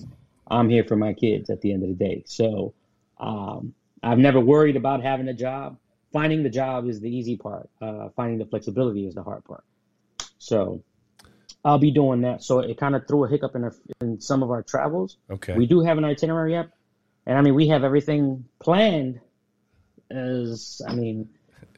I'm 0.49 0.69
here 0.69 0.83
for 0.83 0.97
my 0.97 1.13
kids 1.13 1.49
at 1.49 1.61
the 1.61 1.71
end 1.71 1.83
of 1.83 1.89
the 1.89 1.95
day. 1.95 2.23
So 2.25 2.73
um, 3.17 3.73
I've 4.03 4.17
never 4.17 4.39
worried 4.41 4.75
about 4.75 5.01
having 5.01 5.29
a 5.29 5.33
job. 5.33 5.77
finding 6.11 6.43
the 6.43 6.49
job 6.49 6.87
is 6.87 6.99
the 6.99 7.09
easy 7.09 7.37
part. 7.37 7.69
Uh, 7.81 8.09
finding 8.15 8.37
the 8.37 8.45
flexibility 8.45 9.07
is 9.07 9.15
the 9.15 9.23
hard 9.23 9.45
part. 9.45 9.63
So 10.37 10.83
I'll 11.63 11.79
be 11.79 11.91
doing 11.91 12.21
that. 12.21 12.43
So 12.43 12.59
it 12.59 12.77
kind 12.77 12.95
of 12.95 13.07
threw 13.07 13.23
a 13.25 13.29
hiccup 13.29 13.55
in, 13.55 13.63
our, 13.63 13.75
in 14.01 14.19
some 14.19 14.43
of 14.43 14.51
our 14.51 14.63
travels. 14.63 15.17
Okay. 15.29 15.55
We 15.55 15.65
do 15.67 15.81
have 15.81 15.97
an 15.97 16.05
itinerary 16.05 16.57
up, 16.57 16.69
and 17.25 17.37
I 17.37 17.41
mean 17.41 17.55
we 17.55 17.67
have 17.69 17.83
everything 17.83 18.45
planned. 18.59 19.21
As 20.11 20.81
I 20.87 20.93
mean, 20.93 21.29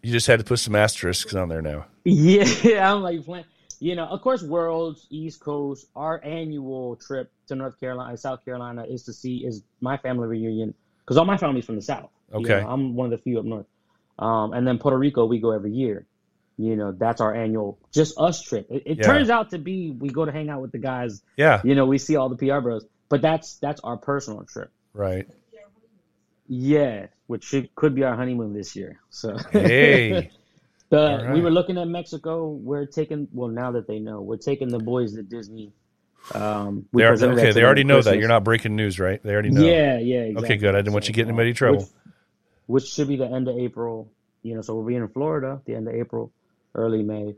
you 0.01 0.11
just 0.11 0.27
had 0.27 0.39
to 0.39 0.45
put 0.45 0.59
some 0.59 0.75
asterisks 0.75 1.34
on 1.36 1.49
there 1.49 1.61
now. 1.61 1.86
yeah, 2.03 2.91
I'm 2.93 3.01
like. 3.01 3.45
You 3.79 3.95
know, 3.97 4.05
of 4.05 4.21
course, 4.21 4.41
Worlds 4.41 5.05
East 5.09 5.41
Coast. 5.41 5.88
Our 5.93 6.23
annual 6.23 6.95
trip 6.95 7.31
to 7.47 7.55
North 7.55 7.77
Carolina, 7.81 8.15
South 8.15 8.45
Carolina, 8.45 8.86
is 8.86 9.03
to 9.03 9.13
see 9.13 9.45
is 9.45 9.61
my 9.81 9.97
family 9.97 10.25
reunion 10.27 10.73
because 10.99 11.17
all 11.17 11.25
my 11.25 11.36
family's 11.38 11.65
from 11.65 11.75
the 11.75 11.81
South. 11.81 12.09
You 12.31 12.38
Okay. 12.39 12.61
know, 12.61 12.67
I'm 12.69 12.95
one 12.95 13.07
of 13.07 13.11
the 13.11 13.17
few 13.17 13.39
up 13.39 13.45
north. 13.45 13.65
Um, 14.19 14.53
and 14.53 14.65
then 14.65 14.77
Puerto 14.79 14.97
Rico, 14.97 15.25
we 15.25 15.39
go 15.39 15.51
every 15.51 15.73
year. 15.73 16.05
You 16.57 16.77
know, 16.77 16.93
that's 16.93 17.19
our 17.19 17.34
annual, 17.36 17.77
just 17.91 18.17
us 18.17 18.41
trip. 18.41 18.67
It, 18.69 18.84
it 18.86 18.97
Yeah. 18.99 19.03
turns 19.05 19.29
out 19.29 19.49
to 19.49 19.57
be 19.57 19.91
we 19.91 20.09
go 20.09 20.23
to 20.23 20.31
hang 20.31 20.49
out 20.49 20.61
with 20.61 20.71
the 20.71 20.77
guys. 20.77 21.21
Yeah. 21.36 21.59
You 21.65 21.75
know, 21.75 21.86
we 21.86 21.97
see 21.97 22.15
all 22.15 22.29
the 22.29 22.38
PR 22.38 22.59
bros, 22.61 22.86
but 23.09 23.21
that's 23.21 23.57
that's 23.57 23.81
our 23.81 23.97
personal 23.97 24.45
trip. 24.45 24.71
Right. 24.93 25.27
Yeah, 26.47 27.07
which 27.34 27.45
should, 27.45 27.73
could 27.73 27.95
be 27.95 28.03
our 28.03 28.15
honeymoon 28.15 28.53
this 28.53 28.75
year. 28.75 28.99
So 29.09 29.36
Hey. 29.51 30.29
the 30.89 30.97
right. 31.25 31.34
we 31.34 31.41
were 31.41 31.49
looking 31.49 31.79
at 31.79 31.88
Mexico. 31.88 32.47
We're 32.47 32.86
taking 32.86 33.27
well 33.34 33.49
now 33.49 33.71
that 33.71 33.88
they 33.88 33.97
know 33.97 34.21
we're 34.21 34.38
taking 34.38 34.67
the 34.67 34.77
boys 34.77 35.15
to 35.15 35.23
Disney. 35.23 35.71
Um, 36.36 36.86
They 36.93 37.03
are, 37.05 37.13
okay. 37.13 37.51
They 37.51 37.63
already 37.63 37.86
know 37.86 38.03
that. 38.03 38.19
You're 38.19 38.27
not 38.27 38.43
breaking 38.43 38.75
news, 38.75 38.99
right? 38.99 39.19
They 39.23 39.34
already 39.34 39.49
know. 39.49 39.63
Yeah, 39.65 39.97
yeah. 39.97 40.19
Exactly. 40.19 40.45
Okay, 40.45 40.57
good. 40.57 40.75
I 40.75 40.77
didn't 40.77 40.93
want 40.93 41.07
you 41.07 41.13
getting 41.15 41.31
um, 41.31 41.39
anybody 41.39 41.49
in 41.49 41.55
trouble. 41.55 41.79
Which, 41.79 41.88
which 42.67 42.86
should 42.86 43.07
be 43.07 43.15
the 43.15 43.25
end 43.25 43.47
of 43.47 43.57
April. 43.57 44.11
You 44.43 44.53
know, 44.53 44.61
so 44.61 44.75
we'll 44.75 44.86
be 44.86 44.95
in 44.95 45.07
Florida 45.07 45.59
the 45.65 45.73
end 45.73 45.88
of 45.88 45.95
April, 45.95 46.31
early 46.75 47.01
May. 47.01 47.34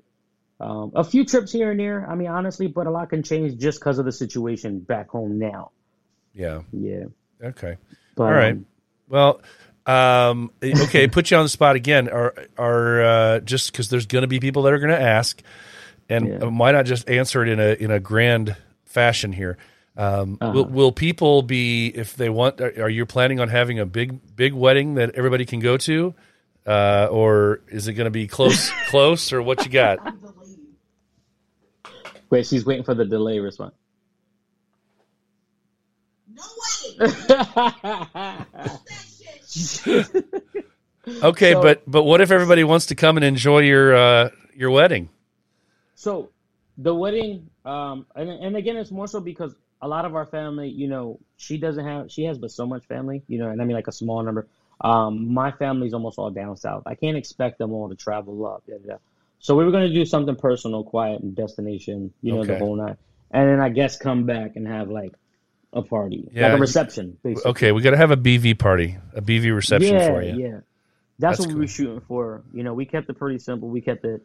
Um, 0.60 0.92
a 0.94 1.06
few 1.06 1.24
trips 1.24 1.54
here 1.54 1.72
and 1.72 1.80
there. 1.80 2.06
I 2.06 2.16
mean, 2.16 2.28
honestly, 2.28 2.68
but 2.68 2.86
a 2.86 2.92
lot 2.92 3.10
can 3.10 3.24
change 3.24 3.58
just 3.58 3.80
because 3.80 3.98
of 3.98 4.04
the 4.04 4.12
situation 4.12 4.80
back 4.80 5.08
home 5.10 5.40
now. 5.40 5.72
Yeah. 6.34 6.64
Yeah. 6.74 7.06
Okay. 7.42 7.78
But, 8.16 8.24
All 8.24 8.32
right. 8.32 8.54
um, 8.54 8.66
Well, 9.08 9.42
um, 9.86 10.52
okay. 10.64 11.08
Put 11.08 11.32
you 11.32 11.38
on 11.38 11.44
the 11.44 11.50
spot 11.50 11.76
again. 11.76 12.10
Are 12.10 12.34
are 12.58 13.04
uh, 13.04 13.40
just 13.40 13.72
because 13.72 13.90
there's 13.90 14.06
going 14.06 14.24
to 14.24 14.28
be 14.28 14.40
people 14.40 14.64
that 14.64 14.74
are 14.74 14.80
going 14.80 14.90
to 14.92 15.02
ask, 15.02 15.42
and 16.10 16.28
Yeah. 16.28 16.46
why 16.46 16.72
not 16.72 16.86
just 16.86 17.10
answer 17.10 17.44
it 17.44 17.50
in 17.50 17.60
a 17.60 17.74
in 17.74 17.92
a 17.92 18.00
grand 18.00 18.56
fashion 18.86 19.32
here? 19.34 19.58
Um, 19.98 20.38
Uh-huh. 20.42 20.52
will, 20.54 20.66
will 20.66 20.92
people 20.92 21.42
be 21.42 21.88
if 21.88 22.16
they 22.18 22.30
want? 22.30 22.60
Are, 22.60 22.84
are 22.84 22.90
you 22.90 23.06
planning 23.06 23.40
on 23.40 23.48
having 23.48 23.80
a 23.80 23.86
big 23.86 24.20
big 24.36 24.54
wedding 24.54 24.96
that 24.96 25.16
everybody 25.16 25.46
can 25.46 25.60
go 25.62 25.78
to, 25.78 26.14
uh, 26.68 27.08
or 27.10 27.62
is 27.70 27.88
it 27.88 27.94
going 27.94 28.06
to 28.06 28.12
be 28.12 28.28
close 28.28 28.70
close 28.90 29.32
or 29.32 29.42
what 29.42 29.64
you 29.66 29.72
got? 29.72 30.00
wait, 32.30 32.46
she's 32.46 32.66
waiting 32.66 32.84
for 32.84 32.94
the 32.94 33.06
delay 33.06 33.40
response. 33.40 33.74
No 36.28 36.44
way. 37.00 37.06
Okay, 41.24 41.54
So- 41.54 41.62
but 41.62 41.84
but 41.86 42.04
what 42.04 42.20
if 42.22 42.32
everybody 42.32 42.64
wants 42.64 42.88
to 42.88 42.96
come 42.96 43.16
and 43.18 43.24
enjoy 43.24 43.60
your 43.60 43.96
uh, 43.96 44.30
your 44.56 44.72
wedding? 44.72 45.10
So 45.94 46.30
the 46.80 46.96
wedding, 46.96 47.48
um, 47.64 48.08
and 48.16 48.30
and 48.30 48.56
again, 48.58 48.76
it's 48.78 48.90
more 48.92 49.06
so 49.08 49.20
because 49.20 49.54
a 49.84 49.88
lot 49.88 50.06
of 50.06 50.16
our 50.16 50.26
family, 50.26 50.68
you 50.70 50.88
know, 50.88 51.20
she 51.38 51.58
doesn't 51.60 51.86
have, 51.86 52.12
she 52.12 52.24
has 52.24 52.40
but 52.40 52.50
so 52.52 52.66
much 52.66 52.86
family, 52.88 53.22
you 53.28 53.38
know, 53.38 53.50
and 53.50 53.62
I 53.62 53.66
mean 53.66 53.76
like 53.76 53.88
a 53.88 53.92
small 53.92 54.24
number. 54.24 54.48
Um, 54.82 55.32
my 55.34 55.52
family's 55.52 55.94
almost 55.94 56.18
all 56.18 56.32
down 56.32 56.58
south. 56.58 56.84
I 56.88 56.96
can't 56.96 57.16
expect 57.16 57.60
them 57.60 57.72
all 57.72 57.88
to 57.88 57.96
travel 57.96 58.46
up. 58.48 58.64
Yeah, 58.68 58.76
yeah. 58.84 58.96
So 59.40 59.56
we 59.56 59.64
were 59.64 59.72
going 59.72 59.88
to 59.88 59.94
do 59.94 60.06
something 60.06 60.36
personal, 60.36 60.84
quiet, 60.84 61.22
and 61.22 61.36
destination, 61.36 62.12
you 62.24 62.34
know, 62.34 62.40
Okay. 62.40 62.54
the 62.54 62.58
whole 62.58 62.76
night, 62.76 62.98
and 63.30 63.48
then 63.48 63.60
I 63.62 63.70
guess 63.70 63.96
come 63.96 64.24
back 64.26 64.56
and 64.56 64.68
have 64.68 64.90
like 64.90 65.14
a 65.76 65.82
party, 65.84 66.28
Yeah, 66.32 66.48
like 66.50 66.58
a 66.58 66.62
reception, 66.62 67.18
basically. 67.22 67.52
Okay, 67.52 67.72
we 67.74 67.82
got 67.82 67.92
to 67.92 67.98
have 67.98 68.12
a 68.12 68.18
BV 68.18 68.58
party, 68.58 68.98
a 69.14 69.22
BV 69.22 69.54
reception 69.54 69.94
yeah, 69.96 70.08
for 70.08 70.22
you. 70.24 70.36
Yeah, 70.42 70.52
that's, 71.20 71.38
That's 71.38 71.40
what 71.42 71.48
we 71.50 71.54
cool. 71.54 71.62
were 71.62 71.68
shooting 71.68 72.02
for. 72.08 72.44
You 72.54 72.64
know, 72.64 72.74
we 72.74 72.86
kept 72.86 73.10
it 73.10 73.18
pretty 73.20 73.40
simple. 73.40 73.68
We 73.70 73.82
kept 73.82 74.06
it 74.06 74.22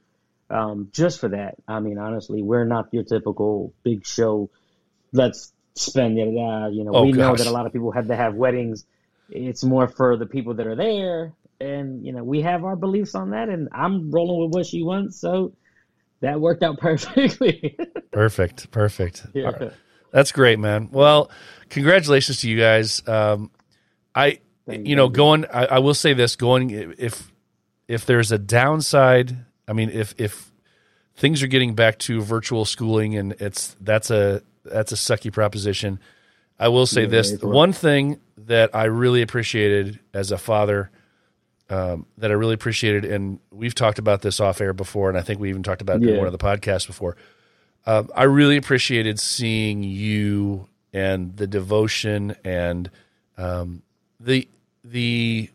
um, 0.49 0.89
just 0.93 1.21
for 1.21 1.29
that. 1.29 1.57
I 1.69 1.81
mean, 1.81 1.99
honestly, 1.99 2.41
we're 2.43 2.65
not 2.65 2.89
your 2.93 3.03
typical 3.05 3.73
big 3.83 4.07
show. 4.07 4.49
Let's 5.13 5.53
spend 5.75 6.19
it. 6.19 6.33
yada. 6.33 6.73
You 6.73 6.85
know, 6.85 6.93
Oh, 6.95 7.03
we 7.05 7.13
know 7.13 7.35
that 7.35 7.47
a 7.47 7.51
lot 7.51 7.67
of 7.67 7.73
people 7.73 7.91
have 7.93 8.07
to 8.09 8.17
have 8.17 8.35
weddings. 8.35 8.85
It's 9.29 9.63
more 9.65 9.89
for 9.89 10.17
the 10.17 10.27
people 10.27 10.55
that 10.55 10.67
are 10.67 10.75
there, 10.77 11.33
and 11.61 12.05
you 12.05 12.13
know, 12.13 12.25
we 12.25 12.43
have 12.43 12.65
our 12.65 12.77
beliefs 12.77 13.15
on 13.15 13.31
that. 13.31 13.49
And 13.49 13.69
I'm 13.73 14.11
rolling 14.11 14.41
with 14.47 14.55
what 14.55 14.67
she 14.67 14.83
wants, 14.83 15.21
so 15.21 15.53
that 16.21 16.41
worked 16.41 16.63
out 16.63 16.79
perfectly. 16.81 17.77
Perfect, 18.13 18.71
perfect. 18.71 19.27
Yeah. 19.35 19.71
That's 20.11 20.33
great, 20.33 20.59
man. 20.59 20.89
Well, 20.91 21.31
congratulations 21.69 22.41
to 22.41 22.51
you 22.51 22.59
guys. 22.59 23.07
Um, 23.07 23.51
I, 24.15 24.41
you 24.67 24.97
know, 24.97 25.09
going. 25.09 25.47
I, 25.47 25.67
I 25.67 25.79
will 25.79 25.95
say 25.95 26.15
this: 26.15 26.37
going 26.37 26.71
if 26.99 27.31
if 27.89 28.07
there's 28.07 28.33
a 28.33 28.39
downside, 28.39 29.37
I 29.67 29.73
mean, 29.73 29.91
if 29.91 30.15
if 30.19 30.51
things 31.17 31.43
are 31.43 31.47
getting 31.49 31.75
back 31.75 31.99
to 31.99 32.21
virtual 32.23 32.65
schooling 32.65 33.17
and 33.17 33.33
it's 33.41 33.77
that's 33.81 34.11
a 34.11 34.43
that's 34.65 34.93
a 34.93 34.97
sucky 34.97 35.33
proposition. 35.33 36.01
I 36.59 36.69
will 36.69 36.87
say 36.87 37.03
Yeah, 37.03 37.09
this: 37.09 37.43
one 37.43 37.73
thing 37.73 38.21
that 38.37 38.75
I 38.75 38.85
really 38.85 39.23
appreciated 39.23 40.01
as 40.13 40.31
a 40.33 40.39
father 40.39 40.91
um, 41.71 42.07
that 42.19 42.31
I 42.31 42.35
really 42.35 42.55
appreciated, 42.55 43.05
and 43.05 43.39
we've 43.51 43.75
talked 43.75 43.99
about 43.99 44.23
this 44.23 44.41
off 44.41 44.61
air 44.61 44.73
before, 44.73 45.09
and 45.09 45.17
I 45.17 45.23
think 45.23 45.41
we 45.41 45.49
even 45.51 45.63
talked 45.63 45.83
about 45.83 46.03
it 46.03 46.09
in 46.09 46.19
one 46.19 46.27
of 46.27 46.33
the 46.33 46.39
podcasts 46.39 46.87
before. 46.87 47.17
Um, 47.87 48.11
I 48.15 48.25
really 48.25 48.57
appreciated 48.57 49.19
seeing 49.19 49.83
you 49.83 50.69
and 50.93 51.37
the 51.37 51.47
devotion 51.47 52.37
and 52.45 52.91
um, 53.39 53.83
the 54.19 54.49
the 54.85 55.51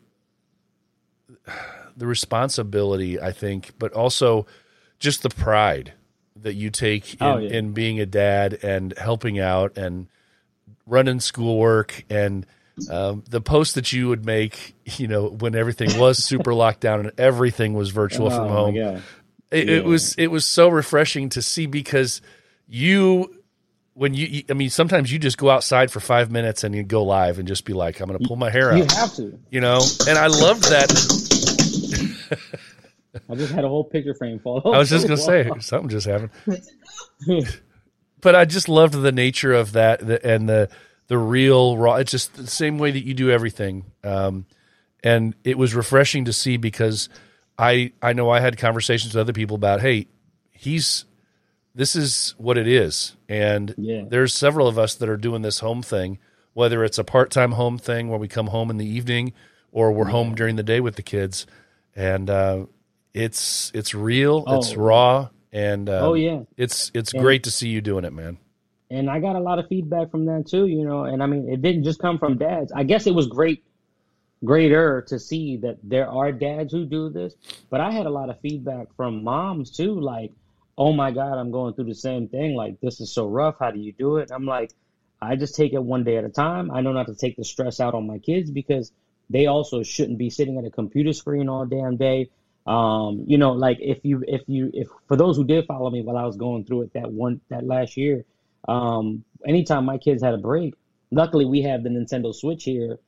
the 1.98 2.08
responsibility. 2.08 3.20
I 3.20 3.32
think, 3.32 3.74
but 3.80 3.94
also 3.94 4.46
just 5.00 5.24
the 5.24 5.30
pride 5.30 5.94
that 6.42 6.54
you 6.54 6.70
take 6.70 7.14
in, 7.14 7.18
Oh, 7.22 7.38
yeah. 7.38 7.58
in 7.58 7.72
being 7.74 8.00
a 8.00 8.06
dad 8.06 8.60
and 8.64 8.94
helping 8.98 9.40
out 9.40 9.78
and 9.78 10.08
running 10.86 11.20
schoolwork 11.20 12.04
and 12.10 12.46
um, 12.92 13.24
the 13.30 13.40
post 13.42 13.76
that 13.76 13.94
you 13.94 14.10
would 14.10 14.26
make, 14.26 14.76
you 14.98 15.08
know, 15.08 15.28
when 15.30 15.56
everything 15.56 15.98
was 15.98 16.22
super 16.24 16.54
locked 16.54 16.82
down 16.82 17.00
and 17.02 17.12
everything 17.18 17.74
was 17.74 17.90
virtual 17.90 18.30
from 18.30 18.42
Oh, 18.42 18.48
my 18.48 18.54
home. 18.54 18.76
God. 19.56 19.70
It, 19.70 19.78
it 19.78 19.86
was 19.86 20.16
it 20.16 20.28
was 20.28 20.45
so 20.45 20.70
refreshing 20.70 21.30
to 21.30 21.41
see 21.41 21.66
because 21.66 22.22
you 22.68 23.41
when 23.93 24.14
you 24.14 24.43
I 24.49 24.53
mean 24.53 24.70
sometimes 24.70 25.12
you 25.12 25.20
just 25.20 25.38
go 25.38 25.49
outside 25.49 25.91
for 25.91 25.99
five 25.99 26.30
minutes 26.30 26.64
and 26.64 26.76
you 26.76 26.84
go 26.84 27.03
live 27.03 27.39
and 27.39 27.47
just 27.47 27.66
be 27.66 27.74
like 27.74 27.99
I'm 27.99 28.08
going 28.08 28.20
to 28.20 28.28
pull 28.28 28.38
my 28.38 28.49
hair 28.49 28.72
out. 28.72 28.78
You 28.78 28.86
have 28.95 29.14
to. 29.16 29.39
you 29.49 29.62
know. 29.62 29.82
And 30.08 30.18
I 30.18 30.28
loved 30.28 30.64
that. 30.66 30.91
I 33.30 33.36
just 33.36 33.53
had 33.53 33.64
a 33.64 33.70
whole 33.70 33.84
picture 33.84 34.14
frame 34.14 34.39
fall. 34.39 34.62
I 34.66 34.78
was 34.78 34.89
just 34.89 35.08
going 35.08 35.18
to 35.18 35.24
say 35.24 35.49
something 35.62 35.89
just 35.89 36.06
happened. 36.06 36.32
but 38.22 38.36
I 38.36 38.45
just 38.45 38.68
loved 38.68 38.93
the 38.93 39.12
nature 39.12 39.53
of 39.53 39.74
that 39.74 40.01
and 40.01 40.49
the 40.49 40.70
the 41.08 41.18
real 41.18 41.78
raw. 41.78 41.95
It's 41.95 42.12
just 42.12 42.36
the 42.36 42.47
same 42.47 42.78
way 42.78 42.91
that 42.91 43.06
you 43.06 43.14
do 43.14 43.30
everything, 43.32 43.86
um, 44.03 44.45
and 45.03 45.36
it 45.43 45.58
was 45.58 45.74
refreshing 45.76 46.26
to 46.26 46.34
see 46.34 46.58
because 46.58 47.10
I 47.58 47.91
I 48.01 48.14
know 48.14 48.30
I 48.30 48.39
had 48.39 48.58
conversations 48.58 49.14
with 49.14 49.22
other 49.22 49.34
people 49.34 49.56
about 49.56 49.82
hey 49.82 50.08
he's 50.51 51.06
this 51.74 51.95
is 51.95 52.36
what 52.38 52.58
it 52.58 52.68
is, 52.68 53.16
and 53.28 53.74
Yeah. 53.78 54.03
there's 54.08 54.34
several 54.34 54.68
of 54.68 54.80
us 54.80 54.95
that 54.95 55.10
are 55.10 55.18
doing 55.18 55.41
this 55.41 55.60
home 55.60 55.82
thing, 55.82 56.20
whether 56.53 56.84
it's 56.86 56.97
a 56.97 57.03
part 57.03 57.32
time 57.32 57.51
home 57.53 57.78
thing 57.78 58.08
where 58.10 58.20
we 58.20 58.28
come 58.30 58.47
home 58.47 58.70
in 58.70 58.78
the 58.78 58.86
evening 58.88 59.34
or 59.74 59.91
we're 59.91 60.06
home 60.06 60.36
during 60.36 60.56
the 60.56 60.64
day 60.64 60.80
with 60.80 60.95
the 60.95 61.01
kids, 61.01 61.45
and 61.95 62.30
uh, 62.30 62.66
it's 63.14 63.72
it's 63.74 63.93
real, 63.93 64.43
it's 64.47 64.72
Oh. 64.72 64.76
raw, 64.82 65.30
and 65.51 65.89
um, 65.89 66.03
Oh, 66.03 66.14
yeah. 66.14 66.43
it's 66.56 66.91
it's 66.93 67.14
And- 67.14 67.22
great 67.22 67.43
to 67.43 67.51
see 67.51 67.68
you 67.70 67.82
doing 67.82 68.06
it, 68.06 68.14
man. 68.14 68.38
and 68.89 69.10
I 69.10 69.20
got 69.20 69.36
a 69.36 69.39
lot 69.39 69.60
of 69.60 69.68
feedback 69.68 70.12
from 70.12 70.26
that 70.28 70.45
too, 70.47 70.68
you 70.68 70.86
know. 70.86 71.03
And 71.06 71.22
I 71.22 71.26
mean, 71.26 71.49
it 71.49 71.62
didn't 71.62 71.84
just 71.84 71.99
come 71.99 72.18
from 72.20 72.38
dads. 72.38 72.72
I 72.72 72.84
guess 72.84 73.06
it 73.08 73.14
was 73.16 73.28
great, 73.28 73.64
greater 74.44 75.02
to 75.04 75.20
see 75.20 75.58
that 75.58 75.78
there 75.84 76.10
are 76.10 76.32
dads 76.32 76.74
who 76.74 76.86
do 76.86 77.10
this. 77.10 77.36
But 77.70 77.82
I 77.82 77.92
had 77.92 78.06
a 78.06 78.12
lot 78.12 78.30
of 78.30 78.40
feedback 78.42 78.94
from 78.96 79.24
moms 79.24 79.72
too, 79.72 80.00
like, 80.00 80.32
"Oh 80.78 80.94
my 80.94 81.12
God, 81.12 81.38
I'm 81.38 81.52
going 81.52 81.74
through 81.74 81.86
the 81.86 81.96
same 81.96 82.28
thing. 82.28 82.56
Like, 82.56 82.80
this 82.82 83.00
is 83.00 83.12
so 83.12 83.28
rough. 83.28 83.56
How 83.60 83.72
do 83.72 83.80
you 83.80 83.94
do 83.94 84.18
it?" 84.18 84.32
I'm 84.32 84.46
like, 84.46 84.72
I 85.22 85.36
just 85.36 85.56
take 85.56 85.74
it 85.74 85.84
one 85.84 86.04
day 86.04 86.18
at 86.18 86.24
a 86.26 86.30
time. 86.30 86.72
I 86.72 86.82
know 86.82 86.92
not 86.92 87.08
to 87.08 87.16
take 87.16 87.38
the 87.38 87.44
stress 87.44 87.80
out 87.80 87.94
on 87.94 88.08
my 88.08 88.20
kids 88.20 88.52
because 88.52 88.92
they 89.30 89.48
also 89.48 89.84
shouldn't 89.84 90.18
be 90.18 90.30
sitting 90.30 90.58
at 90.58 90.66
a 90.66 90.70
computer 90.70 91.14
screen 91.14 91.50
all 91.50 91.66
damn 91.66 91.98
day. 91.98 92.30
Um, 92.68 93.24
you 93.28 93.38
know, 93.38 93.54
like 93.54 93.78
if 93.80 94.00
you 94.04 94.24
if 94.28 94.42
you 94.48 94.72
if 94.74 94.88
for 95.08 95.16
those 95.16 95.38
who 95.38 95.44
did 95.44 95.66
follow 95.66 95.90
me 95.90 96.02
while 96.02 96.18
I 96.18 96.26
was 96.26 96.36
going 96.36 96.66
through 96.66 96.84
it 96.84 96.94
that 96.94 97.12
one 97.12 97.42
that 97.50 97.66
last 97.66 97.96
year, 97.96 98.26
um, 98.68 99.24
anytime 99.46 99.86
my 99.86 99.98
kids 99.98 100.24
had 100.24 100.34
a 100.34 100.40
break, 100.40 100.74
luckily 101.12 101.46
we 101.46 101.62
have 101.64 101.84
the 101.84 101.90
Nintendo 101.90 102.34
Switch 102.34 102.64
here, 102.64 103.00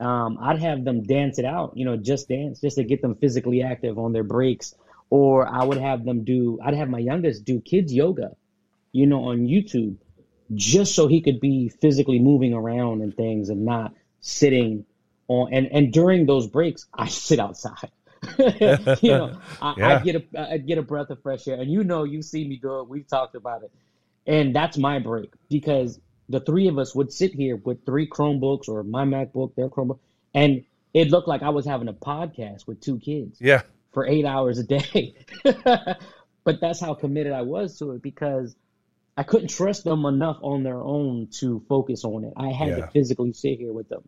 um, 0.00 0.38
I'd 0.40 0.60
have 0.60 0.84
them 0.84 1.02
dance 1.02 1.38
it 1.38 1.44
out, 1.44 1.76
you 1.76 1.84
know, 1.84 1.96
just 1.96 2.28
dance, 2.28 2.60
just 2.60 2.76
to 2.76 2.84
get 2.84 3.02
them 3.02 3.14
physically 3.14 3.62
active 3.62 3.98
on 3.98 4.12
their 4.12 4.24
breaks. 4.24 4.74
Or 5.08 5.46
I 5.46 5.64
would 5.64 5.78
have 5.78 6.04
them 6.04 6.24
do, 6.24 6.58
I'd 6.62 6.74
have 6.74 6.88
my 6.88 6.98
youngest 6.98 7.44
do 7.44 7.60
kids 7.60 7.92
yoga, 7.92 8.36
you 8.92 9.06
know, 9.06 9.24
on 9.24 9.46
YouTube, 9.46 9.96
just 10.54 10.94
so 10.94 11.06
he 11.06 11.20
could 11.20 11.40
be 11.40 11.68
physically 11.68 12.18
moving 12.18 12.54
around 12.54 13.02
and 13.02 13.16
things 13.16 13.48
and 13.48 13.64
not 13.64 13.94
sitting 14.20 14.84
on. 15.28 15.52
And, 15.52 15.68
and 15.72 15.92
during 15.92 16.26
those 16.26 16.46
breaks, 16.48 16.86
I 16.92 17.06
sit 17.08 17.38
outside. 17.38 17.90
you 18.38 19.12
know, 19.12 19.38
I, 19.62 19.74
Yeah. 19.76 19.88
I 19.88 20.02
get 20.02 20.16
a 20.16 20.52
I 20.54 20.58
get 20.58 20.78
a 20.78 20.82
breath 20.82 21.10
of 21.10 21.22
fresh 21.22 21.46
air, 21.46 21.60
and 21.60 21.70
you 21.70 21.84
know, 21.84 22.04
you 22.04 22.22
see 22.22 22.46
me 22.46 22.56
do 22.56 22.80
it. 22.80 22.88
We've 22.88 23.06
talked 23.06 23.36
about 23.36 23.62
it, 23.62 23.70
and 24.26 24.54
that's 24.56 24.76
my 24.76 24.98
break 24.98 25.30
because 25.48 26.00
the 26.28 26.40
three 26.40 26.68
of 26.68 26.78
us 26.78 26.94
would 26.94 27.12
sit 27.12 27.32
here 27.34 27.56
with 27.56 27.84
three 27.86 28.06
Chromebooks 28.08 28.68
or 28.68 28.82
my 28.82 29.04
MacBook, 29.04 29.54
their 29.54 29.68
Chromebook, 29.68 29.98
and 30.34 30.64
it 30.94 31.10
looked 31.10 31.28
like 31.28 31.42
I 31.42 31.50
was 31.50 31.66
having 31.66 31.88
a 31.88 31.92
podcast 31.92 32.66
with 32.66 32.80
two 32.80 32.98
kids 32.98 33.38
Yeah. 33.40 33.62
for 33.92 34.06
eight 34.06 34.24
hours 34.24 34.58
a 34.58 34.64
day. 34.64 35.14
but 36.44 36.60
that's 36.60 36.80
how 36.80 36.94
committed 36.94 37.32
I 37.32 37.42
was 37.42 37.78
to 37.78 37.92
it 37.92 38.02
because 38.02 38.54
I 39.16 39.22
couldn't 39.22 39.48
trust 39.48 39.84
them 39.84 40.04
enough 40.04 40.38
on 40.42 40.62
their 40.62 40.80
own 40.80 41.28
to 41.40 41.62
focus 41.68 42.04
on 42.04 42.24
it. 42.24 42.32
I 42.36 42.48
had 42.52 42.68
Yeah. 42.68 42.76
to 42.76 42.86
physically 42.88 43.32
sit 43.32 43.58
here 43.58 43.72
with 43.72 43.88
them, 43.88 44.02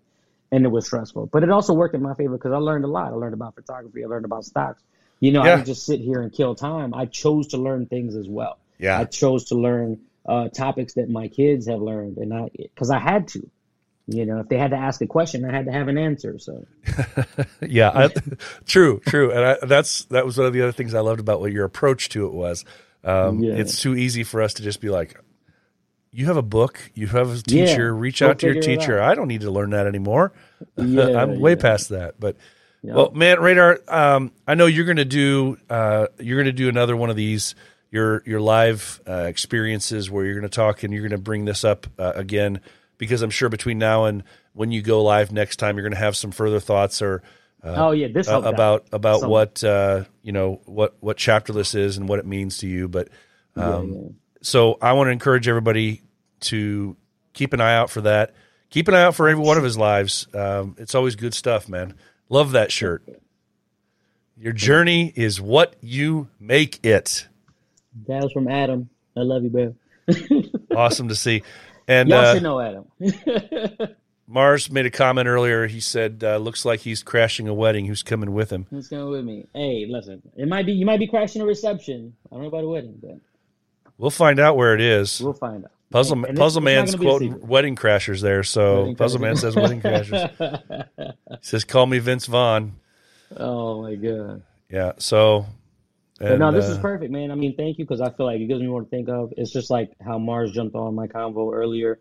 and 0.50 0.64
it 0.64 0.68
was 0.68 0.86
stressful. 0.86 1.26
But 1.26 1.42
it 1.42 1.50
also 1.50 1.74
worked 1.74 1.94
in 1.94 2.02
my 2.02 2.14
favor 2.14 2.36
because 2.36 2.52
I 2.52 2.58
learned 2.58 2.84
a 2.84 2.88
lot. 2.88 3.12
I 3.12 3.16
learned 3.16 3.34
about 3.34 3.54
photography. 3.54 4.04
I 4.04 4.08
learned 4.08 4.24
about 4.24 4.44
stocks. 4.44 4.82
You 5.20 5.32
know, 5.32 5.42
I 5.42 5.56
didn't 5.56 5.66
just 5.66 5.84
sit 5.84 6.00
here 6.00 6.20
and 6.20 6.32
kill 6.32 6.54
time. 6.54 6.94
I 6.94 7.06
chose 7.06 7.48
to 7.48 7.56
learn 7.58 7.86
things 7.86 8.14
as 8.14 8.28
well. 8.28 8.58
Yeah. 8.78 8.98
I 8.98 9.04
chose 9.04 9.46
to 9.46 9.56
learn 9.56 10.00
uh, 10.28 10.48
topics 10.50 10.94
that 10.94 11.08
my 11.08 11.28
kids 11.28 11.66
have 11.68 11.80
learned, 11.80 12.18
and 12.18 12.34
I 12.34 12.50
because 12.56 12.90
I 12.90 13.00
had 13.00 13.28
to. 13.28 13.50
You 14.10 14.24
know, 14.26 14.40
if 14.40 14.48
they 14.48 14.58
had 14.58 14.70
to 14.70 14.76
ask 14.78 15.02
a 15.02 15.06
question, 15.06 15.44
I 15.44 15.52
had 15.54 15.66
to 15.66 15.72
have 15.72 15.88
an 15.88 15.98
answer. 15.98 16.38
So 16.38 16.66
Yeah, 17.60 17.90
I, 17.94 18.10
true, 18.66 19.00
true, 19.06 19.32
and 19.32 19.44
I, 19.44 19.56
that's 19.66 20.04
that 20.06 20.24
was 20.24 20.38
one 20.38 20.46
of 20.46 20.52
the 20.52 20.62
other 20.62 20.72
things 20.72 20.94
I 20.94 21.00
loved 21.00 21.20
about 21.20 21.40
what 21.40 21.52
your 21.52 21.64
approach 21.64 22.08
to 22.10 22.26
it 22.26 22.32
was. 22.32 22.64
Um, 23.04 23.42
Yeah. 23.42 23.54
It's 23.54 23.80
too 23.82 23.94
easy 23.96 24.24
for 24.24 24.42
us 24.42 24.54
to 24.54 24.62
just 24.62 24.80
be 24.80 24.88
like, 24.90 25.20
"You 26.10 26.26
have 26.26 26.36
a 26.36 26.42
book, 26.42 26.90
you 26.94 27.06
have 27.08 27.30
a 27.30 27.42
Yeah, 27.46 27.64
teacher, 27.66 27.94
reach 27.94 28.20
go 28.20 28.30
out 28.30 28.38
to 28.40 28.46
your 28.46 28.54
teacher." 28.62 29.00
I 29.00 29.14
don't 29.14 29.28
need 29.28 29.42
to 29.42 29.50
learn 29.50 29.70
that 29.70 29.86
anymore. 29.86 30.32
Yeah, 30.76 31.10
I'm 31.14 31.38
way 31.40 31.50
yeah. 31.52 31.56
past 31.56 31.90
that. 31.90 32.18
But 32.18 32.36
well, 32.82 33.10
man, 33.12 33.40
Radar, 33.40 33.80
um, 33.88 34.32
I 34.46 34.54
know 34.54 34.66
you're 34.66 34.84
going 34.86 34.96
to 34.96 35.04
do 35.04 35.58
uh, 35.68 36.06
you're 36.18 36.36
going 36.36 36.46
to 36.46 36.52
do 36.52 36.68
another 36.68 36.96
one 36.96 37.10
of 37.10 37.16
these 37.16 37.54
your 37.90 38.22
your 38.26 38.40
live 38.40 39.00
uh, 39.08 39.24
experiences 39.26 40.10
where 40.10 40.24
you're 40.24 40.34
going 40.34 40.42
to 40.42 40.48
talk 40.48 40.82
and 40.82 40.92
you're 40.92 41.02
going 41.02 41.12
to 41.12 41.18
bring 41.18 41.44
this 41.44 41.64
up 41.64 41.86
uh, 41.98 42.12
again 42.14 42.60
because 42.98 43.22
I'm 43.22 43.30
sure 43.30 43.48
between 43.48 43.78
now 43.78 44.04
and 44.04 44.24
when 44.52 44.72
you 44.72 44.82
go 44.82 45.02
live 45.02 45.30
next 45.30 45.56
time, 45.56 45.76
you're 45.76 45.84
going 45.84 45.92
to 45.92 45.98
have 45.98 46.16
some 46.16 46.32
further 46.32 46.58
thoughts 46.58 47.00
or 47.00 47.22
oh 47.62 47.92
yeah, 47.92 48.08
this 48.08 48.28
uh, 48.28 48.40
about 48.42 48.86
about 48.92 49.20
Some- 49.20 49.30
what 49.30 49.62
uh, 49.62 50.04
you 50.22 50.32
know 50.32 50.60
what 50.64 50.96
what 51.00 51.16
chapterless 51.16 51.74
is 51.74 51.96
and 51.96 52.08
what 52.08 52.18
it 52.18 52.26
means 52.26 52.58
to 52.58 52.66
you. 52.66 52.88
But 52.88 53.08
um, 53.56 53.92
yeah. 53.92 54.08
so 54.42 54.76
I 54.82 54.92
want 54.92 55.08
to 55.08 55.12
encourage 55.12 55.48
everybody 55.48 56.02
to 56.40 56.96
keep 57.32 57.52
an 57.52 57.60
eye 57.60 57.76
out 57.76 57.90
for 57.90 58.00
that. 58.02 58.34
Keep 58.70 58.88
an 58.88 58.94
eye 58.94 59.02
out 59.02 59.14
for 59.14 59.28
every 59.28 59.42
one 59.42 59.56
of 59.56 59.64
his 59.64 59.78
lives. 59.78 60.26
Um, 60.34 60.74
it's 60.78 60.94
always 60.94 61.16
good 61.16 61.34
stuff, 61.34 61.68
man. 61.68 61.94
Love 62.28 62.52
that 62.52 62.70
shirt. 62.70 63.02
Your 64.36 64.52
journey 64.52 65.12
is 65.16 65.40
what 65.40 65.76
you 65.80 66.28
make 66.38 66.84
it. 66.84 67.27
That 68.06 68.22
was 68.22 68.32
from 68.32 68.48
Adam. 68.48 68.88
I 69.16 69.20
love 69.20 69.42
you, 69.44 69.50
bro. 69.50 69.74
Awesome 70.76 71.08
to 71.08 71.14
see. 71.16 71.42
And 71.88 72.08
Y'all 72.08 72.18
uh, 72.20 72.34
should 72.34 72.42
know 72.44 72.60
Adam. 72.60 72.84
Mars 74.28 74.70
made 74.70 74.86
a 74.86 74.90
comment 74.90 75.26
earlier. 75.26 75.66
He 75.66 75.80
said, 75.80 76.22
uh, 76.22 76.36
"Looks 76.36 76.64
like 76.64 76.80
he's 76.80 77.02
crashing 77.02 77.48
a 77.48 77.54
wedding. 77.54 77.86
Who's 77.86 78.02
coming 78.02 78.32
with 78.32 78.50
him?" 78.50 78.66
Who's 78.70 78.86
coming 78.88 79.08
with 79.08 79.24
me? 79.24 79.46
Hey, 79.54 79.86
listen. 79.88 80.22
It 80.36 80.46
might 80.46 80.66
be 80.66 80.72
you 80.72 80.86
might 80.86 81.00
be 81.00 81.06
crashing 81.08 81.42
a 81.42 81.46
reception. 81.46 82.14
I 82.30 82.34
don't 82.34 82.42
know 82.42 82.48
about 82.48 82.64
a 82.64 82.68
wedding, 82.68 82.98
but 83.02 83.18
We'll 83.96 84.10
find 84.10 84.38
out 84.38 84.56
where 84.56 84.74
it 84.74 84.80
is. 84.80 85.20
we'll 85.20 85.32
find 85.32 85.64
out. 85.64 85.72
Puzzle 85.90 86.24
And 86.26 86.36
Puzzle 86.36 86.60
Man's 86.62 86.94
gonna 86.94 87.00
be 87.00 87.06
a 87.06 87.10
quoting 87.10 87.48
wedding 87.48 87.74
crashers 87.74 88.20
there. 88.20 88.42
So 88.42 88.80
Wedding 88.82 88.96
Puzzle 88.96 89.20
Man 89.20 89.36
says 89.36 89.56
wedding 89.56 89.80
crashers. 89.80 90.86
He 91.30 91.36
says, 91.40 91.64
"Call 91.64 91.86
me 91.86 91.98
Vince 91.98 92.26
Vaughn." 92.26 92.74
Oh 93.36 93.82
my 93.82 93.94
god. 93.94 94.42
Yeah. 94.70 94.92
So, 94.98 95.46
But 96.18 96.38
no, 96.38 96.50
this 96.50 96.66
uh, 96.66 96.72
is 96.72 96.78
perfect, 96.78 97.12
man. 97.12 97.30
I 97.30 97.36
mean, 97.36 97.54
thank 97.56 97.78
you 97.78 97.84
because 97.84 98.00
I 98.00 98.10
feel 98.10 98.26
like 98.26 98.40
it 98.40 98.46
gives 98.46 98.60
me 98.60 98.66
more 98.66 98.82
to 98.82 98.88
think 98.88 99.08
of. 99.08 99.32
It's 99.36 99.52
just 99.52 99.70
like 99.70 99.92
how 100.04 100.18
Mars 100.18 100.50
jumped 100.50 100.74
on 100.74 100.94
my 100.94 101.06
convo 101.06 101.54
earlier. 101.54 102.00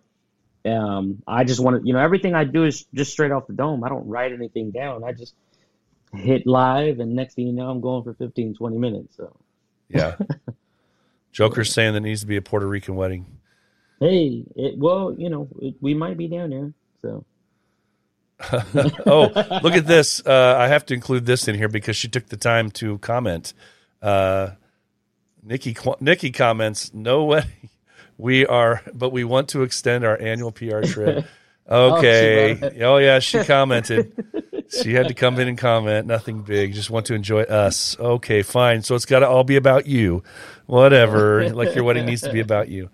Um, 0.65 1.21
I 1.27 1.43
just 1.43 1.59
want 1.59 1.81
to, 1.81 1.87
you 1.87 1.93
know, 1.93 1.99
everything 1.99 2.33
I 2.33 2.43
do 2.43 2.63
is 2.65 2.85
just 2.93 3.11
straight 3.11 3.31
off 3.31 3.47
the 3.47 3.53
dome. 3.53 3.83
I 3.83 3.89
don't 3.89 4.07
write 4.07 4.33
anything 4.33 4.71
down. 4.71 5.03
I 5.03 5.11
just 5.11 5.35
hit 6.13 6.47
live, 6.47 6.99
and 6.99 7.15
next 7.15 7.35
thing 7.35 7.47
you 7.47 7.53
know, 7.53 7.69
I'm 7.69 7.79
going 7.79 8.03
for 8.03 8.13
15, 8.15 8.55
20 8.55 8.77
minutes. 8.77 9.15
So, 9.15 9.37
yeah. 9.87 10.15
Joker's 11.31 11.71
saying 11.71 11.93
there 11.93 12.01
needs 12.01 12.21
to 12.21 12.27
be 12.27 12.37
a 12.37 12.41
Puerto 12.41 12.65
Rican 12.65 12.95
wedding. 12.95 13.37
hey, 13.99 14.43
it, 14.55 14.77
well, 14.79 15.13
you 15.15 15.29
know, 15.29 15.47
it, 15.61 15.75
we 15.79 15.93
might 15.93 16.17
be 16.17 16.27
down 16.27 16.49
there. 16.49 16.73
So, 17.03 17.23
oh, 19.05 19.59
look 19.63 19.75
at 19.75 19.85
this. 19.85 20.25
Uh, 20.25 20.55
I 20.57 20.67
have 20.67 20.85
to 20.87 20.95
include 20.95 21.27
this 21.27 21.47
in 21.47 21.55
here 21.55 21.69
because 21.69 21.95
she 21.95 22.07
took 22.07 22.27
the 22.27 22.37
time 22.37 22.71
to 22.71 22.97
comment. 22.97 23.53
Uh, 24.01 24.51
Nikki, 25.43 25.75
Nikki 25.99 26.31
comments, 26.31 26.93
no 26.93 27.23
wedding. 27.23 27.51
We 28.19 28.47
are, 28.47 28.81
but 28.95 29.11
we 29.11 29.23
want 29.23 29.49
to 29.49 29.61
extend 29.61 30.03
our 30.03 30.19
annual 30.19 30.51
PR 30.51 30.81
trip. 30.81 31.27
Okay. 31.69 32.51
it. 32.51 32.81
Oh, 32.81 32.97
yeah. 32.97 33.19
She 33.19 33.43
commented. 33.43 34.13
she 34.69 34.93
had 34.93 35.09
to 35.09 35.13
come 35.13 35.37
in 35.39 35.47
and 35.49 35.57
comment. 35.57 36.07
Nothing 36.07 36.41
big. 36.41 36.73
Just 36.73 36.89
want 36.89 37.07
to 37.07 37.13
enjoy 37.13 37.41
us. 37.43 37.99
Okay, 37.99 38.41
fine. 38.41 38.83
So 38.83 38.95
it's 38.95 39.05
got 39.05 39.19
to 39.19 39.27
all 39.27 39.43
be 39.43 39.57
about 39.57 39.85
you. 39.85 40.23
Whatever. 40.65 41.49
like 41.49 41.75
your 41.75 41.83
wedding 41.83 42.05
needs 42.05 42.21
to 42.21 42.31
be 42.31 42.39
about 42.39 42.69
you. 42.69 42.89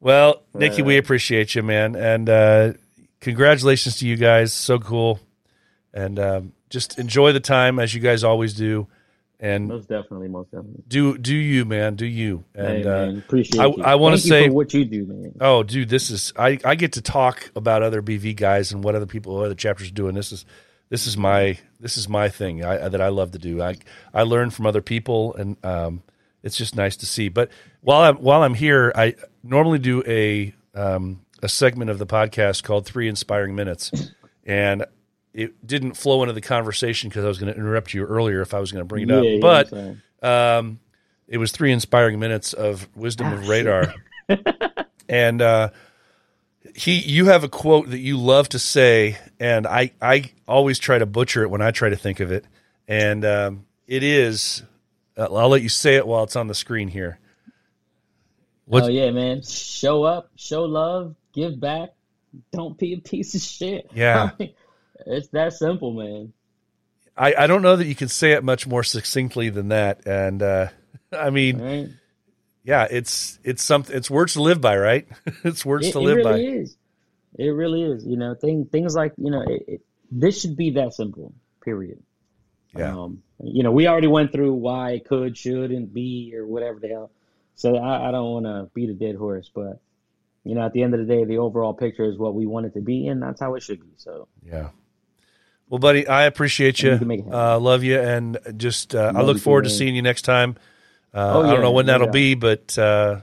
Well, 0.00 0.42
Nikki, 0.54 0.82
we 0.82 0.98
appreciate 0.98 1.54
you, 1.54 1.62
man. 1.62 1.96
And 1.96 2.28
uh, 2.28 2.72
congratulations 3.20 3.96
to 3.98 4.06
you 4.06 4.16
guys. 4.16 4.52
So 4.52 4.78
cool. 4.78 5.18
And 5.92 6.18
um, 6.18 6.52
just 6.70 6.98
enjoy 6.98 7.32
the 7.32 7.40
time 7.40 7.78
as 7.78 7.92
you 7.94 8.00
guys 8.00 8.24
always 8.24 8.54
do. 8.54 8.86
And 9.42 9.66
most 9.66 9.88
definitely, 9.88 10.28
most 10.28 10.52
definitely. 10.52 10.84
do 10.86 11.18
do 11.18 11.34
you, 11.34 11.64
man. 11.64 11.96
Do 11.96 12.06
you. 12.06 12.44
And 12.54 12.66
hey, 12.68 12.82
man, 12.84 13.16
uh, 13.16 13.18
appreciate 13.18 13.60
I- 13.60 13.66
you. 13.66 13.82
I 13.82 13.94
wanna 13.96 14.16
say- 14.16 14.46
for 14.46 14.54
what 14.54 14.72
you 14.72 14.84
do, 14.84 15.04
man. 15.04 15.32
Oh, 15.40 15.64
dude, 15.64 15.88
this 15.88 16.10
is 16.10 16.32
I, 16.36 16.60
I 16.64 16.76
get 16.76 16.92
to 16.92 17.02
talk 17.02 17.50
about 17.56 17.82
other 17.82 18.00
BV 18.02 18.36
guys 18.36 18.70
and 18.72 18.84
what 18.84 18.94
other 18.94 19.04
people, 19.06 19.36
other 19.38 19.56
chapters 19.56 19.88
are 19.88 19.94
doing. 19.94 20.14
This 20.14 20.30
is 20.30 20.46
this 20.90 21.08
is 21.08 21.16
my 21.16 21.58
this 21.80 21.96
is 21.96 22.08
my 22.08 22.28
thing 22.28 22.64
I, 22.64 22.88
that 22.88 23.00
I 23.00 23.08
love 23.08 23.32
to 23.32 23.38
do. 23.38 23.60
I 23.60 23.76
I 24.14 24.22
learn 24.22 24.50
from 24.50 24.64
other 24.66 24.80
people, 24.82 25.34
and 25.34 25.56
um, 25.64 26.02
it's 26.44 26.56
just 26.56 26.76
nice 26.76 26.96
to 26.98 27.06
see. 27.06 27.28
But 27.28 27.50
while 27.80 28.02
I'm 28.02 28.16
while 28.18 28.44
I'm 28.44 28.54
here, 28.54 28.92
I 28.94 29.16
normally 29.42 29.80
do 29.80 30.04
a 30.06 30.54
um, 30.74 31.20
a 31.42 31.48
segment 31.48 31.90
of 31.90 31.98
the 31.98 32.06
podcast 32.06 32.62
called 32.62 32.86
Three 32.86 33.08
Inspiring 33.08 33.56
Minutes, 33.56 33.90
and 34.46 34.84
it 35.34 35.66
didn't 35.66 35.92
flow 35.94 36.22
into 36.22 36.32
the 36.32 36.40
conversation 36.40 37.08
because 37.08 37.24
I 37.24 37.28
was 37.28 37.38
going 37.38 37.52
to 37.52 37.58
interrupt 37.58 37.94
you 37.94 38.04
earlier 38.04 38.40
if 38.40 38.54
I 38.54 38.60
was 38.60 38.72
going 38.72 38.82
to 38.82 38.86
bring 38.86 39.08
it 39.08 39.12
Yeah, 39.12 39.18
up, 39.50 39.68
yeah, 39.72 39.96
but. 40.20 40.58
Um, 40.58 40.78
it 41.32 41.38
was 41.38 41.50
three 41.50 41.72
inspiring 41.72 42.20
minutes 42.20 42.52
of 42.52 42.88
wisdom 42.94 43.28
Ah, 43.28 43.34
of 43.34 43.48
radar, 43.48 43.94
and 45.08 45.40
uh, 45.40 45.70
he. 46.74 46.98
You 46.98 47.26
have 47.26 47.42
a 47.42 47.48
quote 47.48 47.88
that 47.90 47.98
you 48.00 48.18
love 48.18 48.50
to 48.50 48.58
say, 48.58 49.16
and 49.40 49.66
I 49.66 49.92
I 50.00 50.30
always 50.46 50.78
try 50.78 50.98
to 50.98 51.06
butcher 51.06 51.42
it 51.42 51.48
when 51.48 51.62
I 51.62 51.70
try 51.70 51.88
to 51.88 51.96
think 51.96 52.20
of 52.20 52.30
it, 52.32 52.44
and 52.86 53.24
um, 53.24 53.66
it 53.86 54.02
is. 54.02 54.62
Uh, 55.16 55.34
I'll 55.34 55.48
let 55.48 55.62
you 55.62 55.70
say 55.70 55.96
it 55.96 56.06
while 56.06 56.22
it's 56.24 56.36
on 56.36 56.48
the 56.48 56.54
screen 56.54 56.88
here. 56.88 57.18
What's, 58.66 58.86
oh 58.86 58.90
yeah, 58.90 59.10
man. 59.10 59.42
Show 59.42 60.04
up, 60.04 60.30
show 60.36 60.64
love, 60.64 61.14
give 61.32 61.58
back. 61.58 61.90
Don't 62.52 62.76
be 62.78 62.92
a 62.94 62.98
piece 62.98 63.34
of 63.34 63.40
shit. 63.40 63.90
Yeah. 63.94 64.30
I 64.38 64.42
mean, 64.42 64.54
it's 65.06 65.28
that 65.28 65.52
simple, 65.52 65.92
man. 65.92 66.32
I 67.16 67.34
I 67.34 67.46
don't 67.46 67.62
know 67.62 67.76
that 67.76 67.86
you 67.86 67.94
can 67.94 68.08
say 68.08 68.32
it 68.32 68.44
much 68.44 68.66
more 68.66 68.82
succinctly 68.82 69.50
than 69.50 69.68
that, 69.68 70.06
and 70.06 70.42
uh, 70.42 70.68
I 71.12 71.30
mean, 71.30 71.60
Right? 71.60 71.88
yeah, 72.64 72.86
it's 72.90 73.38
it's 73.44 73.62
something. 73.62 73.94
It's 73.96 74.10
words 74.10 74.34
to 74.34 74.42
live 74.42 74.60
by, 74.60 74.76
right? 74.76 75.06
it's 75.44 75.64
words 75.64 75.88
It, 75.88 75.92
to 75.92 75.98
it 75.98 76.02
live 76.02 76.16
really 76.18 76.22
by. 76.24 76.38
is. 76.60 76.76
It 77.38 77.48
really 77.48 77.82
is. 77.82 78.04
You 78.06 78.16
know, 78.16 78.34
thing, 78.34 78.66
things 78.70 78.94
like 78.94 79.12
you 79.16 79.30
know, 79.30 79.42
it, 79.42 79.64
it, 79.66 79.80
this 80.10 80.40
should 80.40 80.56
be 80.56 80.70
that 80.72 80.94
simple. 80.94 81.32
Period. 81.64 82.02
Yeah. 82.76 82.96
Um, 82.96 83.22
you 83.42 83.62
know, 83.62 83.72
we 83.72 83.86
already 83.86 84.06
went 84.06 84.32
through 84.32 84.54
why 84.54 84.92
it 84.92 85.04
could, 85.06 85.36
shouldn't 85.36 85.92
be, 85.92 86.32
or 86.34 86.46
whatever 86.46 86.80
the 86.80 86.88
hell. 86.88 87.10
So 87.54 87.76
I, 87.76 88.08
I 88.08 88.10
don't 88.10 88.30
want 88.32 88.46
to 88.46 88.70
beat 88.74 88.88
a 88.88 88.94
dead 88.94 89.14
horse, 89.16 89.50
but 89.54 89.80
you 90.44 90.54
know, 90.54 90.62
at 90.64 90.72
the 90.72 90.82
end 90.82 90.94
of 90.94 91.00
the 91.00 91.06
day, 91.06 91.24
the 91.24 91.38
overall 91.38 91.74
picture 91.74 92.04
is 92.04 92.16
what 92.18 92.34
we 92.34 92.46
want 92.46 92.66
it 92.66 92.74
to 92.74 92.80
be, 92.80 93.06
and 93.08 93.22
that's 93.22 93.40
how 93.40 93.54
it 93.54 93.62
should 93.62 93.80
be. 93.80 93.90
So 93.96 94.26
Yeah. 94.44 94.70
Well, 95.72 95.78
buddy, 95.78 96.06
I 96.06 96.24
appreciate 96.24 96.82
you. 96.82 96.92
you 96.92 96.98
can 96.98 97.08
make 97.08 97.20
it 97.20 97.24
happen. 97.24 97.38
Uh, 97.40 97.58
love 97.58 97.82
you, 97.82 97.98
and 97.98 98.36
just 98.58 98.94
uh, 98.94 99.10
I 99.16 99.22
look 99.22 99.38
forward 99.38 99.64
to 99.64 99.70
seeing 99.70 99.96
you 99.96 100.02
next 100.02 100.22
time. 100.22 100.56
Uh, 101.14 101.32
Oh, 101.38 101.42
I 101.44 101.50
don't 101.50 101.62
know 101.62 101.72
when 101.72 101.86
that'll 101.86 102.08
doubt. 102.08 102.12
be, 102.12 102.34
but 102.34 102.76
uh, 102.78 103.20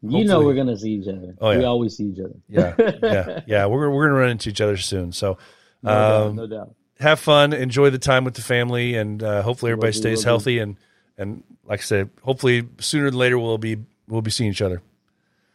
you 0.00 0.24
know 0.24 0.40
we're 0.42 0.54
gonna 0.54 0.78
see 0.78 0.92
each 0.92 1.08
other. 1.08 1.34
Oh, 1.40 1.50
yeah. 1.50 1.58
We 1.58 1.64
always 1.64 1.96
see 1.96 2.04
each 2.04 2.20
other. 2.20 2.36
yeah, 2.48 2.74
yeah, 3.02 3.40
yeah, 3.48 3.66
we're 3.66 3.90
we're 3.90 4.06
gonna 4.06 4.20
run 4.20 4.30
into 4.30 4.50
each 4.50 4.60
other 4.60 4.76
soon. 4.76 5.10
So, 5.10 5.36
No 5.82 5.90
doubt, 5.90 6.26
Um, 6.28 6.36
no 6.36 6.46
doubt. 6.46 6.74
have 7.00 7.18
fun, 7.18 7.52
enjoy 7.52 7.90
the 7.90 7.98
time 7.98 8.22
with 8.22 8.34
the 8.34 8.42
family, 8.42 8.94
and 8.94 9.20
uh, 9.20 9.42
hopefully 9.42 9.72
everybody 9.72 9.88
Will 9.88 9.92
do, 9.94 9.98
stays 9.98 10.18
will 10.18 10.22
do. 10.22 10.28
healthy. 10.28 10.58
And 10.60 10.76
and 11.18 11.42
like 11.66 11.80
I 11.80 11.82
said, 11.82 12.10
hopefully 12.22 12.68
sooner 12.78 13.06
than 13.10 13.18
later 13.18 13.36
we'll 13.36 13.58
be 13.58 13.78
we'll 14.06 14.22
be 14.22 14.30
seeing 14.30 14.50
each 14.52 14.62
other. 14.62 14.80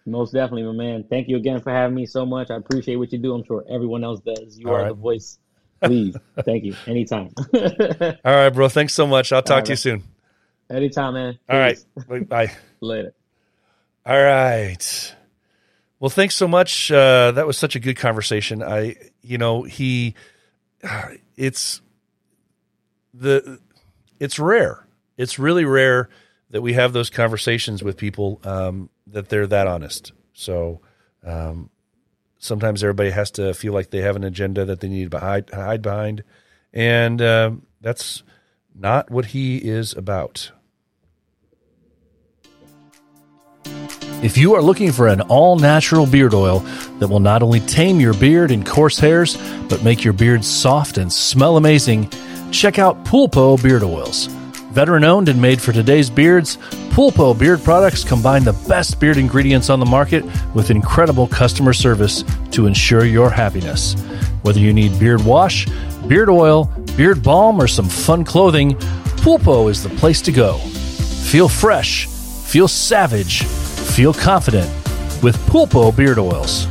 Most 0.06 0.34
definitely, 0.34 0.64
my 0.64 0.74
man. 0.74 1.06
Thank 1.10 1.30
you 1.30 1.38
again 1.38 1.62
for 1.62 1.72
having 1.72 1.96
me 1.96 2.06
so 2.06 2.26
much. 2.26 2.52
I 2.52 2.56
appreciate 2.58 2.98
what 2.98 3.14
you 3.14 3.20
do. 3.20 3.34
I'm 3.34 3.46
sure 3.46 3.64
everyone 3.70 4.04
else 4.04 4.20
does. 4.20 4.60
You 4.60 4.68
All 4.68 4.76
are 4.76 4.82
right. 4.82 4.88
the 4.90 4.94
voice. 4.96 5.40
Please, 5.84 6.15
thank 6.43 6.63
you. 6.63 6.76
Anytime. 6.88 7.32
All 7.53 8.17
right, 8.26 8.49
bro. 8.49 8.69
Thanks 8.69 8.93
so 8.93 9.05
much. 9.05 9.32
I'll 9.32 9.41
talk 9.41 9.57
All 9.57 9.63
to 9.63 9.71
you 9.73 9.78
soon. 9.78 10.03
Anytime, 10.69 11.13
man. 11.13 11.39
All 11.49 11.59
right. 11.59 11.78
Bye. 12.28 12.51
Later. 12.82 13.13
All 14.05 14.21
right. 14.21 15.15
Well, 15.99 16.09
thanks 16.09 16.36
so 16.36 16.47
much. 16.47 16.91
Uh, 16.91 17.32
that 17.32 17.45
was 17.45 17.57
such 17.57 17.76
a 17.76 17.80
good 17.80 17.97
conversation. 17.97 18.63
I, 18.63 18.95
you 19.21 19.38
know, 19.38 19.63
he, 19.63 20.15
it's 21.36 21.82
the, 23.13 23.59
it's 24.19 24.39
rare. 24.39 24.88
It's 25.17 25.39
really 25.39 25.65
rare 25.65 26.09
that 26.49 26.61
we 26.61 26.73
have 26.73 26.93
those 26.93 27.09
conversations 27.09 27.84
with 27.84 27.97
people 27.97 28.39
um, 28.43 28.89
that 29.07 29.30
they're 29.30 29.47
that 29.47 29.67
honest. 29.67 30.13
So 30.34 30.82
um, 31.23 31.69
sometimes 32.40 32.84
everybody 32.84 33.12
has 33.12 33.32
to 33.32 33.54
feel 33.54 33.74
like 33.74 33.90
they 33.90 34.02
have 34.02 34.16
an 34.16 34.24
agenda 34.24 34.66
that 34.66 34.80
they 34.80 34.90
need 34.90 35.12
to 35.12 35.20
hide, 35.20 35.50
hide 35.50 35.82
behind, 35.82 36.24
and 36.74 37.22
um, 37.22 37.66
that's 37.82 38.24
not 38.74 39.10
what 39.10 39.28
he 39.28 39.58
is 39.58 39.94
about. 39.94 40.52
If 44.24 44.38
you 44.38 44.56
are 44.56 44.62
looking 44.62 44.92
for 44.92 45.08
an 45.08 45.22
all 45.22 45.58
natural 45.58 46.06
beard 46.06 46.34
oil 46.34 46.60
that 47.00 47.10
will 47.10 47.20
not 47.20 47.44
only 47.44 47.60
tame 47.60 48.00
your 48.00 48.14
beard 48.14 48.50
and 48.50 48.66
coarse 48.66 48.98
hairs, 48.98 49.38
but 49.70 49.84
make 49.84 50.04
your 50.04 50.14
beard 50.14 50.44
soft 50.44 50.98
and 50.98 51.12
smell 51.12 51.58
amazing, 51.58 52.10
check 52.52 52.80
out 52.80 53.04
Pulpo 53.06 53.62
Beard 53.62 53.84
Oils. 53.84 54.30
Veteran 54.76 55.05
owned 55.05 55.30
and 55.30 55.41
made 55.41 55.61
for 55.61 55.71
today's 55.71 56.09
beards, 56.09 56.57
Pulpo 56.89 57.34
beard 57.34 57.63
products 57.63 58.03
combine 58.03 58.43
the 58.43 58.51
best 58.67 58.99
beard 58.99 59.15
ingredients 59.15 59.69
on 59.69 59.80
the 59.80 59.86
market 59.86 60.26
with 60.53 60.69
incredible 60.69 61.28
customer 61.28 61.71
service 61.71 62.26
to 62.51 62.65
ensure 62.65 63.05
your 63.05 63.30
happiness. 63.30 63.93
Whether 64.41 64.59
you 64.59 64.73
need 64.73 64.99
beard 64.99 65.23
wash, 65.23 65.65
beard 66.09 66.28
oil, 66.28 66.65
beard 66.97 67.23
balm, 67.23 67.61
or 67.61 67.69
some 67.69 67.88
fun 67.88 68.26
clothing, 68.26 68.73
Pulpo 69.23 69.71
is 69.71 69.82
the 69.82 69.88
place 69.91 70.21
to 70.23 70.34
go. 70.34 70.57
Feel 70.57 71.47
fresh, 71.47 72.07
feel 72.07 72.67
savage, 72.67 73.43
feel 73.43 74.13
confident 74.13 74.67
with 75.23 75.38
Pulpo 75.47 75.95
Beard 75.95 76.19
Oils. 76.19 76.65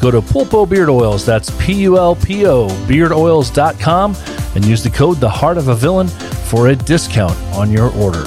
Go 0.00 0.12
to 0.12 0.20
Pulpo 0.20 0.70
Beard 0.70 0.88
Oils, 0.88 1.26
that's 1.26 1.50
P 1.58 1.72
U 1.82 1.98
L 1.98 2.14
P 2.14 2.46
O 2.46 2.68
beardoils.com, 2.86 4.14
and 4.54 4.64
use 4.64 4.84
the 4.84 4.90
code 4.90 5.16
The 5.16 5.28
Heart 5.28 5.58
of 5.58 5.66
a 5.66 5.74
Villain 5.74 6.08
for 6.50 6.66
a 6.66 6.74
discount 6.74 7.38
on 7.54 7.70
your 7.70 7.94
order. 7.94 8.24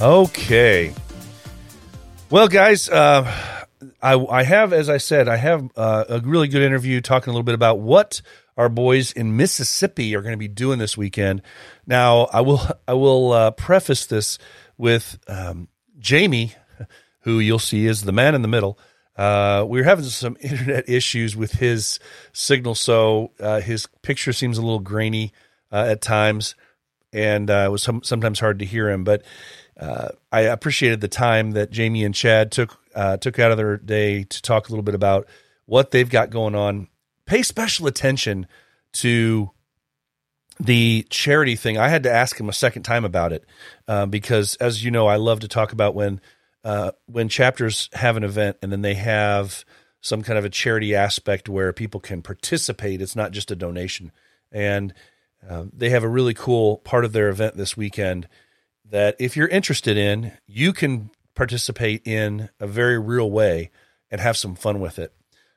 Okay. 0.00 0.94
Well, 2.30 2.46
guys, 2.46 2.88
uh, 2.88 3.24
I, 4.00 4.14
I 4.14 4.42
have, 4.44 4.72
as 4.72 4.88
I 4.88 4.98
said, 4.98 5.28
I 5.28 5.38
have 5.38 5.68
uh, 5.76 6.04
a 6.08 6.20
really 6.20 6.46
good 6.46 6.62
interview 6.62 7.00
talking 7.00 7.30
a 7.30 7.32
little 7.32 7.42
bit 7.42 7.56
about 7.56 7.80
what 7.80 8.22
our 8.56 8.68
boys 8.68 9.10
in 9.10 9.36
Mississippi 9.36 10.14
are 10.14 10.22
going 10.22 10.34
to 10.34 10.38
be 10.38 10.46
doing 10.46 10.78
this 10.78 10.96
weekend. 10.96 11.42
Now, 11.84 12.28
I 12.32 12.42
will 12.42 12.60
I 12.86 12.94
will 12.94 13.32
uh, 13.32 13.50
preface 13.50 14.06
this 14.06 14.38
with 14.78 15.18
um, 15.26 15.66
Jamie, 15.98 16.54
who 17.22 17.40
you'll 17.40 17.58
see 17.58 17.86
is 17.86 18.02
the 18.02 18.12
man 18.12 18.36
in 18.36 18.42
the 18.42 18.48
middle. 18.48 18.78
Uh, 19.16 19.64
we 19.66 19.78
were 19.78 19.84
having 19.84 20.04
some 20.04 20.36
internet 20.40 20.88
issues 20.88 21.36
with 21.36 21.52
his 21.52 21.98
signal, 22.32 22.74
so 22.74 23.32
uh, 23.40 23.60
his 23.60 23.86
picture 24.02 24.32
seems 24.32 24.58
a 24.58 24.62
little 24.62 24.80
grainy 24.80 25.32
uh, 25.72 25.86
at 25.88 26.00
times, 26.00 26.54
and 27.12 27.50
uh, 27.50 27.64
it 27.66 27.70
was 27.70 27.82
some, 27.82 28.02
sometimes 28.02 28.40
hard 28.40 28.58
to 28.58 28.64
hear 28.64 28.90
him. 28.90 29.04
But 29.04 29.22
uh, 29.78 30.08
I 30.30 30.40
appreciated 30.42 31.00
the 31.00 31.08
time 31.08 31.52
that 31.52 31.70
Jamie 31.70 32.04
and 32.04 32.14
Chad 32.14 32.52
took 32.52 32.78
uh, 32.94 33.16
took 33.18 33.38
out 33.38 33.50
of 33.50 33.58
their 33.58 33.76
day 33.76 34.24
to 34.24 34.42
talk 34.42 34.68
a 34.68 34.72
little 34.72 34.82
bit 34.82 34.94
about 34.94 35.26
what 35.66 35.90
they've 35.90 36.08
got 36.08 36.30
going 36.30 36.54
on. 36.54 36.88
Pay 37.26 37.42
special 37.42 37.86
attention 37.86 38.46
to 38.92 39.50
the 40.58 41.06
charity 41.10 41.56
thing. 41.56 41.76
I 41.76 41.88
had 41.88 42.04
to 42.04 42.12
ask 42.12 42.38
him 42.40 42.48
a 42.48 42.54
second 42.54 42.84
time 42.84 43.04
about 43.04 43.32
it 43.32 43.44
because, 44.08 44.54
as 44.56 44.82
you 44.82 44.90
know, 44.90 45.06
I 45.06 45.16
love 45.16 45.40
to 45.40 45.48
talk 45.48 45.72
about 45.72 45.94
when 45.94 46.20
uh, 46.66 46.90
when 47.06 47.28
chapters 47.28 47.88
have 47.92 48.16
an 48.16 48.24
event 48.24 48.56
and 48.60 48.72
then 48.72 48.82
they 48.82 48.94
have 48.94 49.64
some 50.00 50.24
kind 50.24 50.36
of 50.36 50.44
a 50.44 50.50
charity 50.50 50.96
aspect 50.96 51.48
where 51.48 51.72
people 51.72 52.00
can 52.00 52.22
participate. 52.22 53.00
It's 53.00 53.14
not 53.14 53.30
just 53.30 53.52
a 53.52 53.56
donation, 53.56 54.10
and 54.50 54.92
uh, 55.48 55.66
they 55.72 55.90
have 55.90 56.02
a 56.02 56.08
really 56.08 56.34
cool 56.34 56.78
part 56.78 57.04
of 57.04 57.12
their 57.12 57.28
event 57.28 57.56
this 57.56 57.76
weekend 57.76 58.26
that 58.84 59.14
if 59.20 59.36
you're 59.36 59.46
interested 59.46 59.96
in, 59.96 60.32
you 60.44 60.72
can 60.72 61.10
participate 61.36 62.04
in 62.04 62.48
a 62.58 62.66
very 62.66 62.98
real 62.98 63.30
way 63.30 63.70
and 64.10 64.20
have 64.20 64.36
some 64.36 64.56
fun 64.56 64.80
with 64.80 64.98
it. 64.98 65.12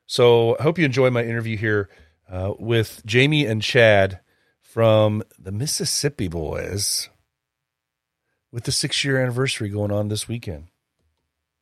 So 0.06 0.58
I 0.60 0.64
hope 0.64 0.78
you 0.78 0.86
enjoy 0.86 1.10
my 1.10 1.24
interview 1.24 1.58
here 1.58 1.90
uh, 2.30 2.54
with 2.60 3.02
Jamie 3.04 3.48
and 3.48 3.64
Chad 3.64 4.20
from 4.62 5.24
the 5.40 5.52
Mississippi 5.52 6.28
Boys 6.28 7.10
with 8.52 8.66
the 8.66 8.72
six 8.72 9.04
year 9.04 9.20
anniversary 9.20 9.70
going 9.70 9.92
on 9.92 10.10
this 10.10 10.28
weekend. 10.28 10.69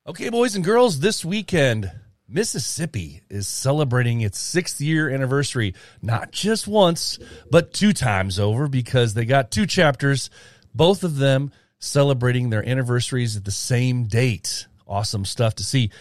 Okay, 0.08 0.30
boys 0.30 0.55
and 0.55 0.64
girls, 0.64 1.01
this 1.01 1.26
weekend, 1.26 1.91
Mississippi 2.30 3.24
is 3.30 3.45
celebrating 3.45 4.22
its 4.22 4.39
sixth 4.39 4.80
year 4.80 5.10
anniversary, 5.10 5.74
not 6.01 6.32
just 6.32 6.66
once, 6.66 7.20
but 7.51 7.74
two 7.74 7.91
times 7.91 8.39
over 8.39 8.70
because 8.70 9.16
they 9.16 9.26
got 9.26 9.51
two 9.51 9.66
chapters, 9.66 10.30
both 10.74 11.03
of 11.03 11.18
them 11.18 11.51
celebrating 11.80 12.49
their 12.49 12.66
anniversaries 12.66 13.36
at 13.36 13.43
the 13.43 13.51
same 13.51 14.05
date. 14.05 14.68
Awesome 14.88 15.26
stuff 15.26 15.55
to 15.55 15.66
see. 15.66 15.91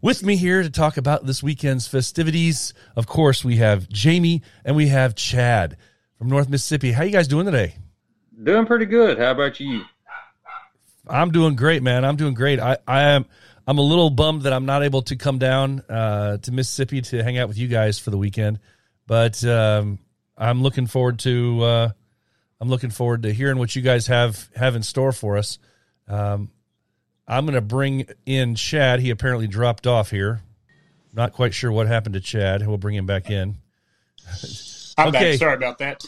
With 0.00 0.22
me 0.22 0.36
here 0.36 0.62
to 0.62 0.70
talk 0.70 0.96
about 0.96 1.26
this 1.26 1.42
weekend's 1.42 1.88
festivities, 1.88 2.72
of 2.94 3.08
course, 3.08 3.44
we 3.44 3.56
have 3.56 3.88
Jamie 3.88 4.42
and 4.64 4.76
we 4.76 4.86
have 4.88 5.16
Chad 5.16 5.76
from 6.16 6.28
North 6.28 6.48
Mississippi. 6.48 6.92
How 6.92 7.02
you 7.02 7.10
guys 7.10 7.26
doing 7.26 7.46
today? 7.46 7.74
Doing 8.40 8.64
pretty 8.64 8.86
good. 8.86 9.18
How 9.18 9.32
about 9.32 9.58
you? 9.58 9.82
I'm 11.08 11.32
doing 11.32 11.56
great, 11.56 11.82
man. 11.82 12.04
I'm 12.04 12.16
doing 12.16 12.34
great. 12.34 12.60
I, 12.60 12.78
I 12.86 13.02
am. 13.02 13.26
I'm 13.66 13.78
a 13.78 13.82
little 13.82 14.10
bummed 14.10 14.42
that 14.42 14.52
I'm 14.52 14.66
not 14.66 14.82
able 14.84 15.02
to 15.02 15.16
come 15.16 15.38
down 15.38 15.80
uh, 15.88 16.36
to 16.38 16.52
Mississippi 16.52 17.02
to 17.02 17.22
hang 17.22 17.36
out 17.38 17.48
with 17.48 17.58
you 17.58 17.66
guys 17.68 17.98
for 17.98 18.10
the 18.10 18.18
weekend, 18.18 18.60
but 19.06 19.42
um, 19.44 19.98
I'm 20.36 20.62
looking 20.62 20.86
forward 20.86 21.18
to. 21.20 21.62
Uh, 21.62 21.88
I'm 22.60 22.68
looking 22.70 22.90
forward 22.90 23.24
to 23.24 23.32
hearing 23.32 23.58
what 23.58 23.74
you 23.76 23.82
guys 23.82 24.06
have 24.06 24.48
have 24.54 24.76
in 24.76 24.82
store 24.82 25.12
for 25.12 25.36
us. 25.36 25.58
Um, 26.08 26.50
I'm 27.28 27.44
going 27.44 27.54
to 27.54 27.60
bring 27.60 28.06
in 28.24 28.54
Chad. 28.54 29.00
He 29.00 29.10
apparently 29.10 29.48
dropped 29.48 29.86
off 29.86 30.10
here. 30.10 30.42
Not 31.12 31.32
quite 31.32 31.52
sure 31.52 31.72
what 31.72 31.86
happened 31.88 32.14
to 32.14 32.20
Chad. 32.20 32.66
We'll 32.66 32.78
bring 32.78 32.94
him 32.94 33.06
back 33.06 33.30
in. 33.30 33.56
I'm 34.98 35.08
Okay. 35.08 35.32
back. 35.32 35.38
Sorry 35.38 35.54
about 35.54 35.78
that. 35.78 36.04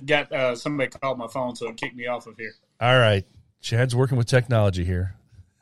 Got 0.06 0.32
uh, 0.32 0.54
somebody 0.56 0.90
called 0.90 1.18
my 1.18 1.26
phone, 1.26 1.56
so 1.56 1.68
it 1.68 1.76
kicked 1.76 1.96
me 1.96 2.06
off 2.06 2.26
of 2.26 2.36
here. 2.38 2.52
All 2.80 2.96
right. 2.98 3.26
Chad's 3.60 3.94
working 3.94 4.16
with 4.16 4.26
technology 4.26 4.84
here. 4.84 5.14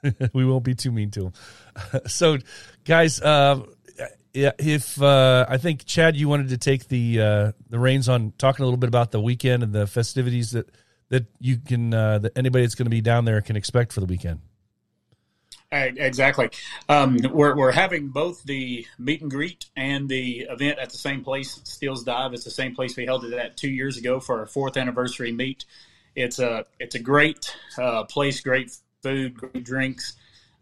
we 0.32 0.44
won't 0.44 0.64
be 0.64 0.74
too 0.74 0.92
mean 0.92 1.11
to 1.12 1.26
him. 1.26 1.32
so, 2.07 2.38
guys, 2.84 3.20
uh, 3.20 3.62
if 4.34 5.01
uh, 5.01 5.46
I 5.49 5.59
think 5.59 5.84
Chad, 5.84 6.16
you 6.16 6.28
wanted 6.28 6.51
to 6.51 6.59
take 6.59 6.88
the 6.88 7.20
uh, 7.20 7.53
the 7.68 7.78
reins 7.78 8.09
on 8.09 8.32
talking 8.38 8.62
a 8.62 8.66
little 8.66 8.78
bit 8.78 8.88
about 8.88 9.11
the 9.11 9.20
weekend 9.20 9.62
and 9.62 9.72
the 9.72 9.86
festivities 9.86 10.53
that 10.53 10.70
that 11.09 11.26
you 11.40 11.59
can 11.59 11.92
uh, 11.92 12.18
that 12.18 12.36
anybody 12.36 12.64
that's 12.64 12.74
going 12.74 12.86
to 12.86 12.90
be 12.90 13.01
down 13.01 13.24
there 13.24 13.40
can 13.40 13.57
expect 13.57 13.92
for 13.92 14.01
the 14.01 14.07
weekend. 14.07 14.40
Exactly. 15.70 16.49
Um, 16.88 17.18
we're, 17.30 17.55
we're 17.55 17.72
having 17.72 18.09
both 18.09 18.42
the 18.44 18.86
meet 18.99 19.20
and 19.20 19.30
greet 19.30 19.66
and 19.76 20.09
the 20.09 20.46
event 20.49 20.78
at 20.78 20.88
the 20.88 20.96
same 20.96 21.22
place, 21.22 21.61
Steele's 21.64 22.05
Dive. 22.05 22.32
It's 22.32 22.44
the 22.44 22.51
same 22.51 22.74
place 22.74 22.96
we 22.96 23.05
held 23.05 23.26
it 23.26 23.34
at 23.34 23.59
two 23.59 23.68
years 23.68 23.99
ago 23.99 24.18
for 24.18 24.38
our 24.38 24.46
fourth 24.46 24.78
anniversary 24.78 25.30
meet. 25.30 25.66
It's 26.16 26.38
a 26.38 26.64
it's 26.80 26.94
a 26.94 26.99
great 26.99 27.55
uh, 27.76 28.05
place, 28.05 28.40
great 28.40 28.74
food, 29.03 29.34
great 29.34 29.64
drinks, 29.64 30.14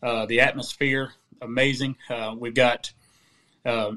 uh, 0.03 0.27
the 0.27 0.41
atmosphere 0.41 1.13
amazing. 1.41 1.97
Uh, 2.09 2.35
we've 2.39 2.55
got 2.55 2.93
a 3.65 3.93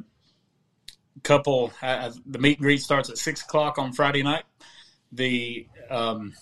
couple. 1.24 1.72
Uh, 1.82 2.12
the 2.26 2.40
meet 2.40 2.58
and 2.58 2.64
greet 2.64 2.82
starts 2.82 3.10
at 3.10 3.18
six 3.18 3.42
o'clock 3.42 3.78
on 3.78 3.94
Friday 3.94 4.24
night. 4.24 4.44
The 5.12 5.68
um, 5.90 6.34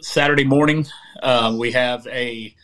Saturday 0.00 0.44
morning 0.44 0.86
uh, 1.22 1.54
we 1.58 1.72
have 1.72 2.06
a 2.06 2.54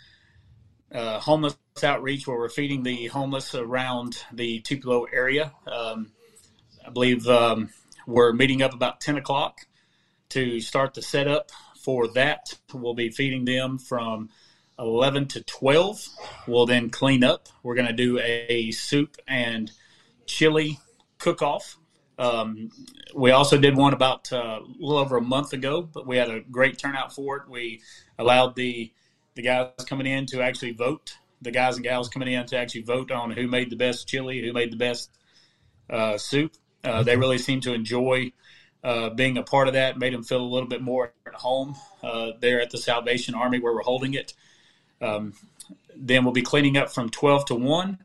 uh, 0.92 1.18
homeless 1.20 1.56
outreach 1.82 2.26
where 2.26 2.36
we're 2.36 2.50
feeding 2.50 2.82
the 2.82 3.06
homeless 3.06 3.54
around 3.54 4.18
the 4.32 4.60
Tupelo 4.60 5.06
area. 5.12 5.52
Um, 5.66 6.12
I 6.86 6.90
believe 6.90 7.26
um, 7.28 7.70
we're 8.06 8.32
meeting 8.32 8.60
up 8.62 8.74
about 8.74 9.00
10 9.00 9.16
o'clock 9.16 9.60
to 10.30 10.60
start 10.60 10.94
the 10.94 11.02
setup 11.02 11.50
for 11.82 12.08
that. 12.08 12.54
We'll 12.72 12.94
be 12.94 13.10
feeding 13.10 13.44
them 13.44 13.78
from 13.78 14.30
11 14.78 15.28
to 15.28 15.42
12. 15.42 16.08
We'll 16.46 16.66
then 16.66 16.90
clean 16.90 17.24
up. 17.24 17.48
We're 17.62 17.74
going 17.74 17.88
to 17.88 17.92
do 17.92 18.18
a 18.18 18.70
soup 18.70 19.16
and 19.26 19.70
chili 20.26 20.78
cook 21.18 21.42
off. 21.42 21.78
Um, 22.18 22.70
we 23.14 23.30
also 23.30 23.58
did 23.58 23.76
one 23.76 23.94
about 23.94 24.32
uh, 24.32 24.60
a 24.60 24.66
little 24.78 24.98
over 24.98 25.16
a 25.16 25.22
month 25.22 25.52
ago, 25.52 25.82
but 25.82 26.06
we 26.06 26.16
had 26.16 26.30
a 26.30 26.40
great 26.40 26.78
turnout 26.78 27.14
for 27.14 27.36
it. 27.38 27.48
We 27.48 27.80
allowed 28.18 28.54
the 28.54 28.92
the 29.34 29.42
guys 29.42 29.70
coming 29.86 30.06
in 30.06 30.26
to 30.26 30.42
actually 30.42 30.72
vote. 30.72 31.16
The 31.40 31.50
guys 31.50 31.76
and 31.76 31.84
gals 31.84 32.08
coming 32.08 32.30
in 32.30 32.46
to 32.46 32.58
actually 32.58 32.82
vote 32.82 33.10
on 33.10 33.30
who 33.30 33.48
made 33.48 33.70
the 33.70 33.76
best 33.76 34.06
chili, 34.06 34.40
who 34.42 34.52
made 34.52 34.70
the 34.70 34.76
best 34.76 35.10
uh, 35.88 36.18
soup. 36.18 36.52
Uh, 36.84 37.02
they 37.02 37.16
really 37.16 37.38
seemed 37.38 37.62
to 37.62 37.72
enjoy 37.72 38.30
uh, 38.82 39.10
being 39.10 39.38
a 39.38 39.42
part 39.42 39.68
of 39.68 39.74
that. 39.74 39.98
Made 39.98 40.12
them 40.12 40.22
feel 40.22 40.40
a 40.40 40.42
little 40.42 40.68
bit 40.68 40.82
more 40.82 41.12
at 41.26 41.34
home 41.34 41.76
uh, 42.02 42.32
there 42.40 42.60
at 42.60 42.70
the 42.70 42.78
Salvation 42.78 43.34
Army 43.34 43.58
where 43.58 43.74
we're 43.74 43.82
holding 43.82 44.14
it. 44.14 44.34
Um, 45.00 45.34
then 45.96 46.24
we'll 46.24 46.32
be 46.32 46.42
cleaning 46.42 46.76
up 46.76 46.92
from 46.92 47.10
twelve 47.10 47.44
to 47.46 47.54
one. 47.54 47.98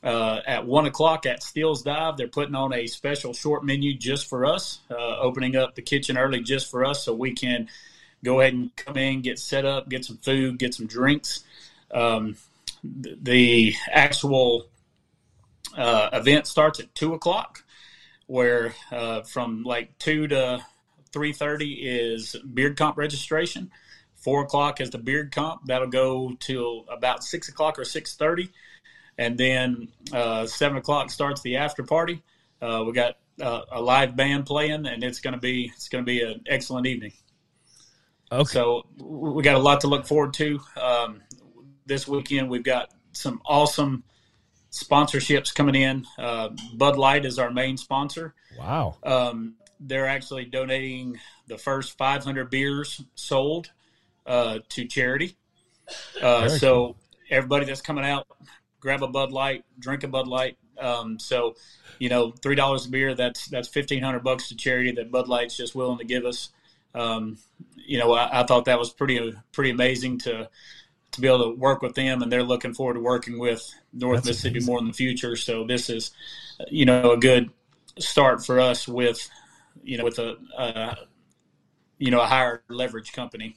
Uh, 0.00 0.40
at 0.46 0.64
one 0.64 0.86
o'clock 0.86 1.26
at 1.26 1.42
Steele's 1.42 1.82
Dive, 1.82 2.16
they're 2.16 2.28
putting 2.28 2.54
on 2.54 2.72
a 2.72 2.86
special 2.86 3.32
short 3.32 3.64
menu 3.64 3.94
just 3.94 4.28
for 4.28 4.46
us, 4.46 4.78
uh, 4.92 5.18
opening 5.18 5.56
up 5.56 5.74
the 5.74 5.82
kitchen 5.82 6.16
early 6.16 6.40
just 6.40 6.70
for 6.70 6.84
us 6.84 7.04
so 7.04 7.12
we 7.12 7.34
can 7.34 7.68
go 8.22 8.40
ahead 8.40 8.54
and 8.54 8.74
come 8.76 8.96
in, 8.96 9.22
get 9.22 9.40
set 9.40 9.64
up, 9.64 9.88
get 9.88 10.04
some 10.04 10.16
food, 10.18 10.56
get 10.56 10.72
some 10.72 10.86
drinks. 10.86 11.42
Um, 11.92 12.36
the 12.84 13.74
actual 13.90 14.68
uh, 15.76 16.10
event 16.12 16.46
starts 16.46 16.78
at 16.78 16.94
two 16.94 17.14
o'clock, 17.14 17.64
where 18.28 18.72
uh, 18.92 19.22
from 19.22 19.64
like 19.64 19.98
two 19.98 20.28
to 20.28 20.64
three 21.12 21.32
thirty 21.32 21.72
is 21.74 22.36
beard 22.54 22.76
comp 22.76 22.96
registration. 22.96 23.72
Four 24.14 24.44
o'clock 24.44 24.80
is 24.80 24.90
the 24.90 24.98
beard 24.98 25.32
comp. 25.32 25.66
That'll 25.66 25.88
go 25.88 26.36
till 26.38 26.86
about 26.88 27.24
six 27.24 27.48
o'clock 27.48 27.78
or 27.78 27.84
six 27.84 28.14
thirty 28.14 28.50
and 29.18 29.36
then 29.36 29.88
uh, 30.12 30.46
seven 30.46 30.78
o'clock 30.78 31.10
starts 31.10 31.42
the 31.42 31.56
after 31.56 31.82
party. 31.82 32.22
Uh, 32.62 32.84
we 32.86 32.92
got 32.92 33.16
uh, 33.42 33.62
a 33.72 33.82
live 33.82 34.16
band 34.16 34.46
playing, 34.46 34.86
and 34.86 35.02
it's 35.04 35.20
going 35.20 35.34
to 35.34 35.40
be 35.40 35.70
it's 35.74 35.88
to 35.88 36.02
be 36.02 36.22
an 36.22 36.42
excellent 36.46 36.86
evening. 36.86 37.12
Okay. 38.30 38.50
So 38.50 38.86
we 38.96 39.42
got 39.42 39.56
a 39.56 39.60
lot 39.60 39.82
to 39.82 39.88
look 39.88 40.06
forward 40.06 40.34
to 40.34 40.60
um, 40.80 41.20
this 41.86 42.06
weekend. 42.06 42.48
We've 42.48 42.62
got 42.62 42.90
some 43.12 43.42
awesome 43.44 44.04
sponsorships 44.70 45.54
coming 45.54 45.74
in. 45.74 46.06
Uh, 46.18 46.50
Bud 46.74 46.96
Light 46.96 47.24
is 47.24 47.38
our 47.38 47.50
main 47.50 47.76
sponsor. 47.76 48.34
Wow. 48.58 48.96
Um, 49.02 49.54
they're 49.80 50.06
actually 50.06 50.44
donating 50.44 51.18
the 51.46 51.58
first 51.58 51.96
500 51.96 52.50
beers 52.50 53.02
sold 53.14 53.70
uh, 54.26 54.58
to 54.70 54.86
charity. 54.86 55.36
Uh, 56.20 56.48
so 56.48 56.68
cool. 56.68 56.96
everybody 57.30 57.64
that's 57.64 57.80
coming 57.80 58.04
out, 58.04 58.26
grab 58.80 59.02
a 59.02 59.08
Bud 59.08 59.32
Light, 59.32 59.64
drink 59.78 60.04
a 60.04 60.08
Bud 60.08 60.26
Light. 60.26 60.58
Um, 60.78 61.18
so, 61.18 61.54
you 61.98 62.08
know, 62.08 62.30
three 62.30 62.54
dollars 62.54 62.86
a 62.86 62.90
beer. 62.90 63.14
That's 63.14 63.46
that's 63.46 63.68
fifteen 63.68 64.02
hundred 64.02 64.22
bucks 64.22 64.48
to 64.48 64.56
charity 64.56 64.92
that 64.92 65.10
Bud 65.10 65.28
Light's 65.28 65.56
just 65.56 65.74
willing 65.74 65.98
to 65.98 66.04
give 66.04 66.24
us. 66.24 66.50
Um, 66.94 67.38
you 67.74 67.98
know, 67.98 68.12
I, 68.12 68.40
I 68.40 68.42
thought 68.44 68.66
that 68.66 68.78
was 68.78 68.90
pretty 68.90 69.34
pretty 69.52 69.70
amazing 69.70 70.18
to 70.20 70.48
to 71.18 71.22
be 71.22 71.28
able 71.28 71.52
to 71.52 71.58
work 71.58 71.82
with 71.82 71.94
them, 71.94 72.22
and 72.22 72.30
they're 72.32 72.42
looking 72.42 72.72
forward 72.74 72.94
to 72.94 73.00
working 73.00 73.38
with 73.38 73.62
North 73.92 74.18
That's 74.18 74.28
Mississippi 74.28 74.54
amazing. 74.58 74.66
more 74.72 74.78
in 74.80 74.86
the 74.86 74.92
future. 74.92 75.36
So 75.36 75.64
this 75.66 75.90
is, 75.90 76.12
you 76.70 76.84
know, 76.86 77.12
a 77.12 77.16
good 77.18 77.50
start 77.98 78.44
for 78.44 78.58
us 78.60 78.86
with, 78.88 79.28
you 79.82 79.98
know, 79.98 80.04
with 80.04 80.18
a, 80.18 80.36
uh, 80.56 80.94
you 81.98 82.10
know, 82.10 82.20
a 82.20 82.26
higher 82.26 82.62
leverage 82.68 83.12
company. 83.12 83.56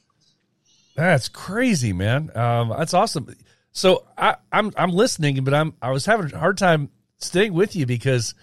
That's 0.96 1.30
crazy, 1.30 1.94
man. 1.94 2.32
Um, 2.36 2.70
that's 2.78 2.94
awesome. 2.94 3.34
So 3.72 4.06
I, 4.18 4.36
I'm 4.52 4.72
I'm 4.76 4.92
listening, 4.92 5.44
but 5.44 5.54
I'm 5.54 5.74
I 5.82 5.92
was 5.92 6.06
having 6.06 6.34
a 6.34 6.38
hard 6.38 6.58
time 6.58 6.90
staying 7.18 7.54
with 7.54 7.76
you 7.76 7.86
because 7.86 8.34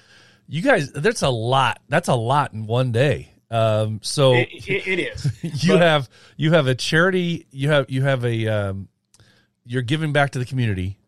you 0.46 0.62
guys 0.62 0.90
that's 0.92 1.22
a 1.22 1.28
lot. 1.28 1.80
That's 1.88 2.08
a 2.08 2.14
lot 2.14 2.54
in 2.54 2.66
one 2.66 2.92
day. 2.92 3.34
Um, 3.50 4.00
so 4.02 4.34
It, 4.34 4.48
it, 4.68 4.86
it 4.86 4.98
is. 4.98 5.32
you 5.64 5.74
But- 5.74 5.80
have 5.82 6.08
you 6.36 6.52
have 6.52 6.66
a 6.66 6.74
charity. 6.74 7.46
You 7.50 7.68
have 7.70 7.90
you 7.90 8.02
have 8.02 8.24
a 8.24 8.46
um, 8.46 8.88
you're 9.68 9.82
giving 9.82 10.12
back 10.12 10.30
to 10.30 10.38
the 10.38 10.44
community 10.44 10.98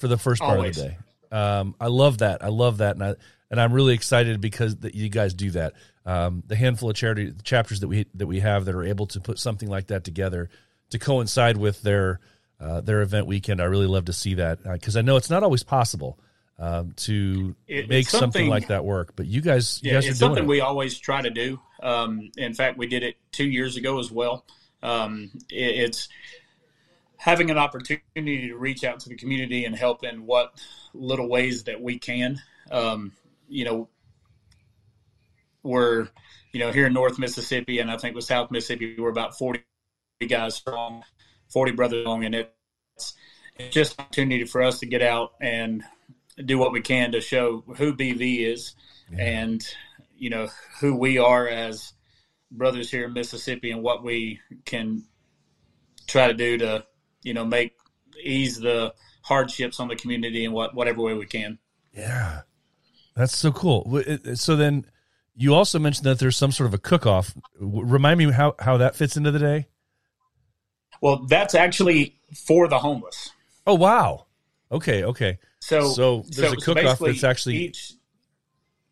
for 0.00 0.08
the 0.08 0.18
first 0.18 0.40
part 0.40 0.56
Always. 0.56 0.78
of 0.78 0.84
the 0.84 0.88
day. 0.90 0.96
Um, 1.30 1.74
I 1.80 1.86
love 1.88 2.18
that. 2.18 2.42
I 2.42 2.48
love 2.48 2.78
that, 2.78 2.96
and 2.96 3.04
I 3.04 3.14
and 3.50 3.60
I'm 3.60 3.72
really 3.72 3.94
excited 3.94 4.40
because 4.40 4.76
that 4.78 4.94
you 4.94 5.08
guys 5.08 5.34
do 5.34 5.50
that. 5.52 5.74
Um, 6.06 6.42
the 6.46 6.56
handful 6.56 6.88
of 6.90 6.96
charity 6.96 7.32
chapters 7.44 7.80
that 7.80 7.88
we 7.88 8.06
that 8.14 8.26
we 8.26 8.40
have 8.40 8.64
that 8.64 8.74
are 8.74 8.84
able 8.84 9.06
to 9.08 9.20
put 9.20 9.38
something 9.38 9.68
like 9.68 9.88
that 9.88 10.04
together 10.04 10.48
to 10.90 10.98
coincide 10.98 11.56
with 11.58 11.82
their 11.82 12.20
uh, 12.60 12.80
their 12.80 13.02
event 13.02 13.26
weekend. 13.26 13.60
I 13.60 13.64
really 13.66 13.86
love 13.86 14.06
to 14.06 14.12
see 14.14 14.34
that 14.34 14.62
because 14.64 14.96
I 14.96 15.02
know 15.02 15.16
it's 15.16 15.28
not 15.30 15.42
always 15.42 15.62
possible 15.62 16.18
um, 16.58 16.92
to 16.96 17.54
It- 17.68 17.88
make 17.90 18.08
something, 18.08 18.20
something- 18.20 18.48
like 18.48 18.68
that 18.68 18.84
work. 18.86 19.12
But 19.14 19.26
you 19.26 19.40
guys, 19.42 19.80
you 19.82 19.90
Yeah, 19.90 19.96
guys 19.98 20.06
are 20.06 20.10
it's 20.10 20.18
doing 20.18 20.28
something 20.30 20.44
it. 20.44 20.48
we 20.48 20.60
always 20.62 20.98
try 20.98 21.20
to 21.20 21.30
do. 21.30 21.60
Um, 21.82 22.30
in 22.38 22.54
fact, 22.54 22.78
we 22.78 22.86
did 22.86 23.02
it 23.02 23.16
two 23.32 23.46
years 23.48 23.76
ago 23.76 23.98
as 24.00 24.10
well. 24.10 24.44
Um, 24.82 25.30
it, 25.50 25.84
it's 25.90 26.08
having 27.18 27.50
an 27.50 27.58
opportunity 27.58 28.48
to 28.48 28.56
reach 28.56 28.84
out 28.84 29.00
to 29.00 29.08
the 29.08 29.16
community 29.16 29.64
and 29.64 29.76
help 29.76 30.04
in 30.04 30.24
what 30.24 30.52
little 30.94 31.28
ways 31.28 31.64
that 31.64 31.80
we 31.80 31.98
can. 31.98 32.40
Um, 32.70 33.12
you 33.48 33.64
know, 33.64 33.88
we're 35.62 36.08
you 36.52 36.60
know 36.60 36.72
here 36.72 36.86
in 36.86 36.94
North 36.94 37.18
Mississippi, 37.18 37.80
and 37.80 37.90
I 37.90 37.98
think 37.98 38.14
with 38.14 38.24
South 38.24 38.50
Mississippi, 38.50 38.96
we're 38.98 39.10
about 39.10 39.36
forty 39.36 39.62
guys 40.26 40.54
strong, 40.54 41.02
forty 41.48 41.72
brothers 41.72 42.04
strong, 42.04 42.24
and 42.24 42.34
it's 42.34 43.14
it's 43.58 43.74
just 43.74 43.98
an 43.98 44.04
opportunity 44.04 44.44
for 44.44 44.62
us 44.62 44.78
to 44.78 44.86
get 44.86 45.02
out 45.02 45.32
and 45.40 45.82
do 46.44 46.56
what 46.56 46.72
we 46.72 46.80
can 46.80 47.12
to 47.12 47.20
show 47.20 47.64
who 47.76 47.92
BV 47.92 48.46
is 48.46 48.76
and 49.16 49.66
you 50.16 50.30
know 50.30 50.48
who 50.80 50.94
we 50.94 51.18
are 51.18 51.48
as 51.48 51.92
brothers 52.50 52.90
here 52.90 53.06
in 53.06 53.12
Mississippi 53.12 53.72
and 53.72 53.82
what 53.82 54.04
we 54.04 54.40
can 54.64 55.02
try 56.06 56.28
to 56.28 56.34
do 56.34 56.58
to 56.58 56.84
you 57.22 57.34
know 57.34 57.44
make 57.44 57.76
ease 58.22 58.58
the 58.58 58.94
hardships 59.22 59.80
on 59.80 59.88
the 59.88 59.96
community 59.96 60.44
in 60.44 60.52
what 60.52 60.74
whatever 60.74 61.00
way 61.02 61.14
we 61.14 61.26
can. 61.26 61.58
Yeah, 61.92 62.42
that's 63.14 63.36
so 63.36 63.52
cool. 63.52 64.02
So 64.34 64.56
then, 64.56 64.86
you 65.36 65.54
also 65.54 65.78
mentioned 65.78 66.06
that 66.06 66.18
there's 66.18 66.36
some 66.36 66.52
sort 66.52 66.68
of 66.68 66.74
a 66.74 66.78
cook-off. 66.78 67.34
Remind 67.58 68.18
me 68.18 68.30
how 68.30 68.54
how 68.58 68.76
that 68.78 68.96
fits 68.96 69.16
into 69.16 69.30
the 69.30 69.38
day. 69.38 69.68
Well, 71.00 71.26
that's 71.26 71.54
actually 71.54 72.18
for 72.46 72.68
the 72.68 72.78
homeless. 72.78 73.30
Oh 73.66 73.74
wow. 73.74 74.26
Okay. 74.70 75.04
Okay. 75.04 75.38
So 75.60 75.88
So 75.92 76.24
there's 76.28 76.52
a 76.52 76.56
cook-off 76.56 76.84
basically 76.84 77.12
that's 77.12 77.24
actually- 77.24 77.56
each 77.56 77.92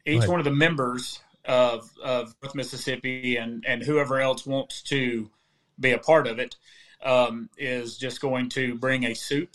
each 0.05 0.27
one 0.27 0.39
of 0.39 0.45
the 0.45 0.51
members 0.53 1.21
of 1.45 1.91
of 2.03 2.35
North 2.43 2.55
Mississippi 2.55 3.37
and 3.37 3.65
and 3.67 3.83
whoever 3.83 4.21
else 4.21 4.47
wants 4.47 4.83
to 4.85 5.31
be 5.79 5.93
a 5.93 5.99
part 5.99 6.27
of 6.27 6.39
it 6.39 6.57
um, 7.03 7.49
is 7.57 7.97
just 7.97 8.21
going 8.21 8.49
to 8.51 8.75
bring 8.77 9.05
a 9.05 9.15
soup 9.15 9.51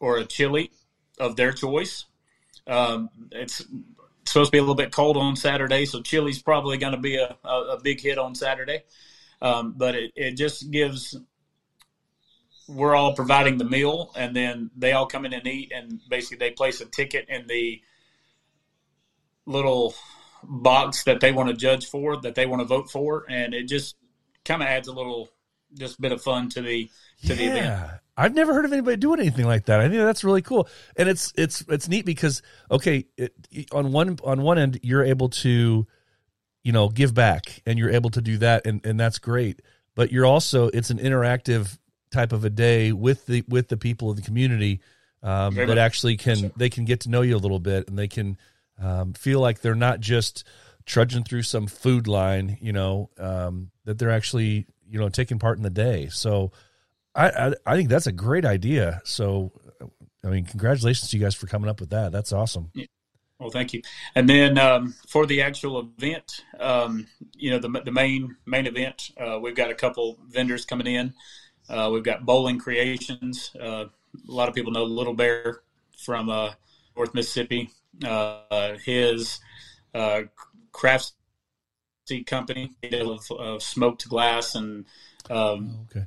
or 0.00 0.18
a 0.18 0.24
chili 0.24 0.70
of 1.18 1.36
their 1.36 1.52
choice. 1.52 2.04
Um, 2.66 3.10
it's 3.32 3.64
supposed 4.24 4.48
to 4.48 4.52
be 4.52 4.58
a 4.58 4.62
little 4.62 4.74
bit 4.74 4.92
cold 4.92 5.16
on 5.16 5.36
Saturday, 5.36 5.84
so 5.86 6.02
chili's 6.02 6.42
probably 6.42 6.76
going 6.76 6.92
to 6.92 7.00
be 7.00 7.16
a, 7.16 7.36
a, 7.44 7.76
a 7.76 7.80
big 7.80 8.00
hit 8.00 8.18
on 8.18 8.34
Saturday. 8.34 8.84
Um, 9.40 9.74
but 9.76 9.94
it, 9.94 10.12
it 10.16 10.32
just 10.32 10.70
gives 10.70 11.16
we're 12.68 12.94
all 12.94 13.14
providing 13.14 13.56
the 13.56 13.64
meal, 13.64 14.12
and 14.14 14.36
then 14.36 14.70
they 14.76 14.92
all 14.92 15.06
come 15.06 15.24
in 15.24 15.32
and 15.32 15.46
eat, 15.46 15.72
and 15.74 16.00
basically 16.08 16.36
they 16.36 16.50
place 16.50 16.80
a 16.80 16.84
ticket 16.84 17.26
in 17.28 17.46
the 17.46 17.80
little 19.46 19.94
box 20.44 21.04
that 21.04 21.20
they 21.20 21.32
want 21.32 21.48
to 21.48 21.56
judge 21.56 21.86
for, 21.86 22.18
that 22.18 22.34
they 22.34 22.46
want 22.46 22.60
to 22.60 22.66
vote 22.66 22.90
for, 22.90 23.24
and 23.28 23.54
it 23.54 23.66
just 23.66 23.96
kind 24.44 24.62
of 24.62 24.68
adds 24.68 24.86
a 24.86 24.92
little 24.92 25.30
just 25.74 26.00
bit 26.00 26.12
of 26.12 26.22
fun 26.22 26.48
to 26.50 26.62
the 26.62 26.90
to 27.26 27.34
the 27.34 27.44
event. 27.46 27.66
Yeah. 27.66 27.98
I've 28.16 28.34
never 28.34 28.52
heard 28.52 28.64
of 28.64 28.72
anybody 28.72 28.96
doing 28.96 29.20
anything 29.20 29.46
like 29.46 29.66
that. 29.66 29.80
I 29.80 29.88
think 29.88 30.00
that's 30.00 30.24
really 30.24 30.42
cool, 30.42 30.68
and 30.96 31.08
it's 31.08 31.32
it's 31.36 31.64
it's 31.68 31.88
neat 31.88 32.04
because 32.04 32.42
okay, 32.70 33.06
it, 33.16 33.32
on 33.72 33.92
one 33.92 34.18
on 34.24 34.42
one 34.42 34.58
end 34.58 34.80
you're 34.82 35.04
able 35.04 35.28
to, 35.28 35.86
you 36.64 36.72
know, 36.72 36.88
give 36.88 37.14
back, 37.14 37.62
and 37.64 37.78
you're 37.78 37.90
able 37.90 38.10
to 38.10 38.20
do 38.20 38.38
that, 38.38 38.66
and 38.66 38.84
and 38.84 38.98
that's 38.98 39.18
great. 39.18 39.62
But 39.94 40.10
you're 40.10 40.26
also 40.26 40.68
it's 40.68 40.90
an 40.90 40.98
interactive 40.98 41.78
type 42.10 42.32
of 42.32 42.44
a 42.44 42.50
day 42.50 42.92
with 42.92 43.26
the 43.26 43.44
with 43.48 43.68
the 43.68 43.76
people 43.76 44.10
of 44.10 44.16
the 44.16 44.22
community 44.22 44.80
um, 45.22 45.54
that 45.54 45.68
much. 45.68 45.78
actually 45.78 46.16
can 46.16 46.52
they 46.56 46.70
can 46.70 46.84
get 46.84 47.00
to 47.00 47.10
know 47.10 47.22
you 47.22 47.36
a 47.36 47.38
little 47.38 47.60
bit, 47.60 47.88
and 47.88 47.96
they 47.96 48.08
can 48.08 48.36
um, 48.82 49.12
feel 49.12 49.40
like 49.40 49.60
they're 49.60 49.74
not 49.76 50.00
just 50.00 50.44
trudging 50.86 51.22
through 51.22 51.42
some 51.42 51.66
food 51.66 52.08
line, 52.08 52.58
you 52.60 52.72
know, 52.72 53.10
um, 53.18 53.70
that 53.84 53.98
they're 53.98 54.10
actually 54.10 54.66
you 54.90 54.98
know 54.98 55.08
taking 55.08 55.38
part 55.38 55.56
in 55.56 55.62
the 55.62 55.70
day. 55.70 56.08
So. 56.08 56.52
I, 57.14 57.30
I 57.30 57.54
I 57.66 57.76
think 57.76 57.88
that's 57.88 58.06
a 58.06 58.12
great 58.12 58.44
idea. 58.44 59.00
So, 59.02 59.50
I 60.24 60.28
mean, 60.28 60.44
congratulations 60.44 61.10
to 61.10 61.16
you 61.16 61.24
guys 61.24 61.34
for 61.34 61.48
coming 61.48 61.68
up 61.68 61.80
with 61.80 61.90
that. 61.90 62.12
That's 62.12 62.32
awesome. 62.32 62.70
Well, 63.40 63.50
thank 63.50 63.72
you. 63.72 63.82
And 64.14 64.28
then 64.28 64.58
um, 64.58 64.94
for 65.08 65.26
the 65.26 65.42
actual 65.42 65.80
event, 65.80 66.44
um, 66.60 67.06
you 67.34 67.50
know, 67.50 67.58
the, 67.58 67.68
the 67.84 67.90
main 67.90 68.36
main 68.46 68.66
event, 68.66 69.10
uh, 69.18 69.38
we've 69.40 69.56
got 69.56 69.70
a 69.70 69.74
couple 69.74 70.18
vendors 70.28 70.64
coming 70.64 70.86
in. 70.86 71.14
Uh, 71.68 71.90
we've 71.92 72.04
got 72.04 72.24
Bowling 72.24 72.58
Creations. 72.58 73.50
Uh, 73.60 73.86
a 73.86 74.30
lot 74.30 74.48
of 74.48 74.54
people 74.54 74.70
know 74.70 74.84
Little 74.84 75.14
Bear 75.14 75.62
from 75.96 76.28
uh, 76.28 76.52
North 76.94 77.14
Mississippi. 77.14 77.70
uh, 78.04 78.76
his 78.84 79.40
company 82.26 82.72
of, 82.92 83.30
of 83.32 83.62
smoked 83.62 84.08
glass 84.08 84.54
and 84.54 84.84
um, 85.30 85.86
Okay. 85.90 86.06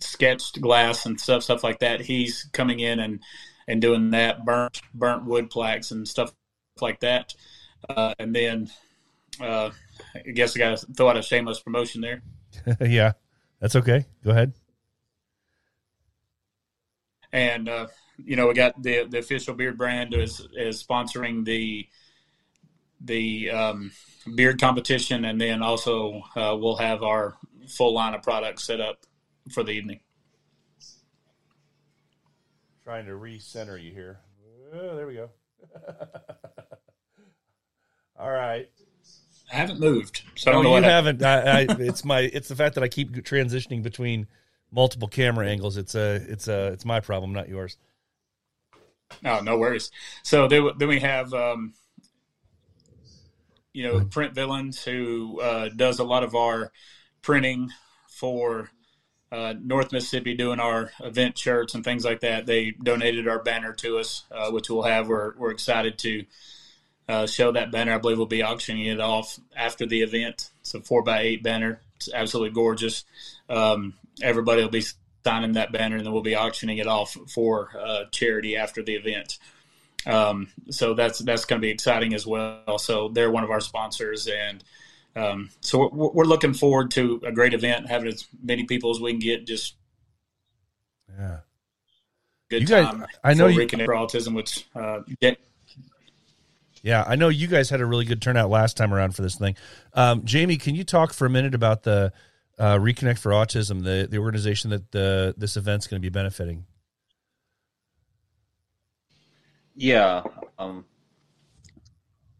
sketched 0.00 0.60
glass 0.60 1.06
and 1.06 1.20
stuff 1.20 1.42
stuff 1.42 1.62
like 1.64 1.78
that. 1.80 2.00
He's 2.00 2.48
coming 2.52 2.80
in 2.80 2.98
and 3.00 3.20
and 3.68 3.80
doing 3.80 4.10
that 4.10 4.44
burnt 4.44 4.80
burnt 4.94 5.24
wood 5.24 5.50
plaques 5.50 5.90
and 5.90 6.06
stuff 6.06 6.32
like 6.80 7.00
that. 7.00 7.34
Uh, 7.88 8.14
and 8.18 8.34
then 8.34 8.70
uh, 9.40 9.70
I 10.14 10.30
guess 10.32 10.56
I 10.56 10.58
got 10.58 10.78
to 10.78 10.86
throw 10.94 11.08
out 11.08 11.16
a 11.16 11.22
shameless 11.22 11.60
promotion 11.60 12.00
there. 12.00 12.22
yeah, 12.80 13.12
that's 13.60 13.76
okay. 13.76 14.06
Go 14.24 14.30
ahead. 14.30 14.52
and 17.32 17.68
uh, 17.68 17.86
you 18.18 18.36
know 18.36 18.48
we 18.48 18.54
got 18.54 18.80
the 18.82 19.04
the 19.04 19.18
official 19.18 19.54
beard 19.54 19.78
brand 19.78 20.14
is 20.14 20.46
is 20.56 20.82
sponsoring 20.82 21.44
the 21.44 21.86
the 23.00 23.50
um, 23.50 23.92
beard 24.34 24.60
competition, 24.60 25.24
and 25.24 25.40
then 25.40 25.62
also 25.62 26.22
uh, 26.36 26.56
we'll 26.58 26.76
have 26.76 27.02
our 27.02 27.36
full 27.68 27.94
line 27.94 28.14
of 28.14 28.22
products 28.22 28.64
set 28.64 28.80
up 28.80 28.98
for 29.52 29.62
the 29.62 29.72
evening. 29.72 30.00
Trying 32.84 33.06
to 33.06 33.12
recenter 33.12 33.82
you 33.82 33.92
here. 33.92 34.20
Oh, 34.74 34.96
there 34.96 35.06
we 35.06 35.14
go. 35.14 35.30
All 38.18 38.30
right. 38.30 38.68
I 39.52 39.56
haven't 39.56 39.80
moved, 39.80 40.22
so 40.36 40.50
I 40.50 40.54
No, 40.54 40.58
don't 40.58 40.64
know 40.64 40.68
you 40.70 40.74
what 40.74 40.84
haven't. 40.84 41.22
I, 41.22 41.60
I, 41.62 41.66
it's 41.80 42.04
my. 42.04 42.20
It's 42.20 42.48
the 42.48 42.54
fact 42.54 42.74
that 42.76 42.84
I 42.84 42.88
keep 42.88 43.12
transitioning 43.24 43.82
between 43.82 44.28
multiple 44.70 45.08
camera 45.08 45.48
angles. 45.48 45.76
It's 45.76 45.94
a. 45.94 46.16
It's 46.28 46.46
a. 46.46 46.68
It's 46.68 46.84
my 46.84 47.00
problem, 47.00 47.32
not 47.32 47.48
yours. 47.48 47.76
No, 49.22 49.40
no 49.40 49.58
worries. 49.58 49.90
So 50.22 50.46
then, 50.46 50.70
then 50.78 50.88
we 50.88 51.00
have, 51.00 51.34
um, 51.34 51.74
you 53.72 53.84
know, 53.84 54.04
Print 54.04 54.34
Villains, 54.34 54.82
who 54.82 55.40
uh, 55.40 55.68
does 55.68 55.98
a 55.98 56.04
lot 56.04 56.24
of 56.24 56.34
our 56.34 56.72
printing 57.22 57.70
for 58.08 58.70
uh, 59.32 59.54
North 59.60 59.92
Mississippi, 59.92 60.34
doing 60.34 60.58
our 60.58 60.90
event 61.00 61.38
shirts 61.38 61.74
and 61.74 61.84
things 61.84 62.04
like 62.04 62.20
that. 62.20 62.46
They 62.46 62.72
donated 62.72 63.28
our 63.28 63.42
banner 63.42 63.72
to 63.74 63.98
us, 63.98 64.24
uh, 64.30 64.50
which 64.50 64.68
we'll 64.68 64.82
have. 64.82 65.08
We're, 65.08 65.34
we're 65.36 65.52
excited 65.52 65.98
to 65.98 66.24
uh, 67.08 67.26
show 67.26 67.52
that 67.52 67.70
banner. 67.70 67.94
I 67.94 67.98
believe 67.98 68.18
we'll 68.18 68.26
be 68.26 68.42
auctioning 68.42 68.86
it 68.86 69.00
off 69.00 69.38
after 69.56 69.86
the 69.86 70.02
event. 70.02 70.50
It's 70.60 70.74
a 70.74 70.80
four 70.80 71.02
by 71.02 71.20
eight 71.20 71.42
banner. 71.42 71.80
It's 71.96 72.12
absolutely 72.12 72.54
gorgeous. 72.54 73.04
Um, 73.48 73.94
everybody 74.22 74.62
will 74.62 74.70
be 74.70 74.84
signing 75.24 75.52
that 75.52 75.72
banner, 75.72 75.96
and 75.96 76.06
then 76.06 76.12
we'll 76.12 76.22
be 76.22 76.34
auctioning 76.34 76.78
it 76.78 76.86
off 76.86 77.16
for 77.28 77.70
uh, 77.78 78.04
charity 78.10 78.56
after 78.56 78.82
the 78.82 78.94
event. 78.94 79.38
Um, 80.06 80.48
so 80.70 80.94
that's 80.94 81.18
that's 81.20 81.44
going 81.44 81.60
to 81.60 81.64
be 81.64 81.70
exciting 81.70 82.14
as 82.14 82.26
well. 82.26 82.78
So 82.78 83.08
they're 83.08 83.30
one 83.30 83.44
of 83.44 83.50
our 83.50 83.60
sponsors, 83.60 84.26
and 84.28 84.64
um, 85.16 85.50
so 85.60 85.90
we're, 85.92 86.10
we're 86.10 86.24
looking 86.24 86.54
forward 86.54 86.90
to 86.92 87.20
a 87.26 87.32
great 87.32 87.52
event, 87.54 87.88
having 87.88 88.08
as 88.08 88.26
many 88.42 88.64
people 88.64 88.90
as 88.90 89.00
we 89.00 89.12
can 89.12 89.20
get. 89.20 89.46
Just 89.46 89.74
Yeah. 91.18 91.38
good 92.48 92.62
You 92.62 92.68
guys- 92.68 92.86
time. 92.86 93.06
I 93.22 93.34
know 93.34 93.46
you- 93.48 93.58
Reconnect 93.60 93.84
for 93.84 93.94
autism, 93.94 94.34
which 94.34 94.66
uh, 94.74 95.00
get, 95.20 95.38
Yeah, 96.82 97.04
I 97.06 97.16
know 97.16 97.28
you 97.28 97.46
guys 97.46 97.68
had 97.68 97.80
a 97.82 97.86
really 97.86 98.06
good 98.06 98.22
turnout 98.22 98.48
last 98.48 98.76
time 98.78 98.94
around 98.94 99.14
for 99.14 99.20
this 99.22 99.36
thing. 99.36 99.54
Um, 99.92 100.24
Jamie, 100.24 100.56
can 100.56 100.74
you 100.74 100.82
talk 100.84 101.12
for 101.12 101.26
a 101.26 101.30
minute 101.30 101.54
about 101.54 101.82
the 101.82 102.12
uh, 102.58 102.78
Reconnect 102.78 103.18
for 103.18 103.32
Autism, 103.32 103.84
the 103.84 104.08
the 104.10 104.18
organization 104.18 104.70
that 104.70 104.90
the 104.92 105.34
this 105.36 105.56
event's 105.58 105.86
going 105.86 106.00
to 106.00 106.04
be 106.04 106.08
benefiting? 106.10 106.64
Yeah. 109.80 110.22
Um, 110.58 110.84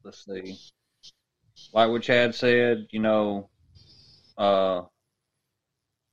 let's 0.04 0.26
see. 0.26 0.58
Like 1.72 1.88
what 1.88 2.02
Chad 2.02 2.34
said, 2.34 2.86
you 2.90 3.00
know, 3.00 3.48
uh, 4.36 4.82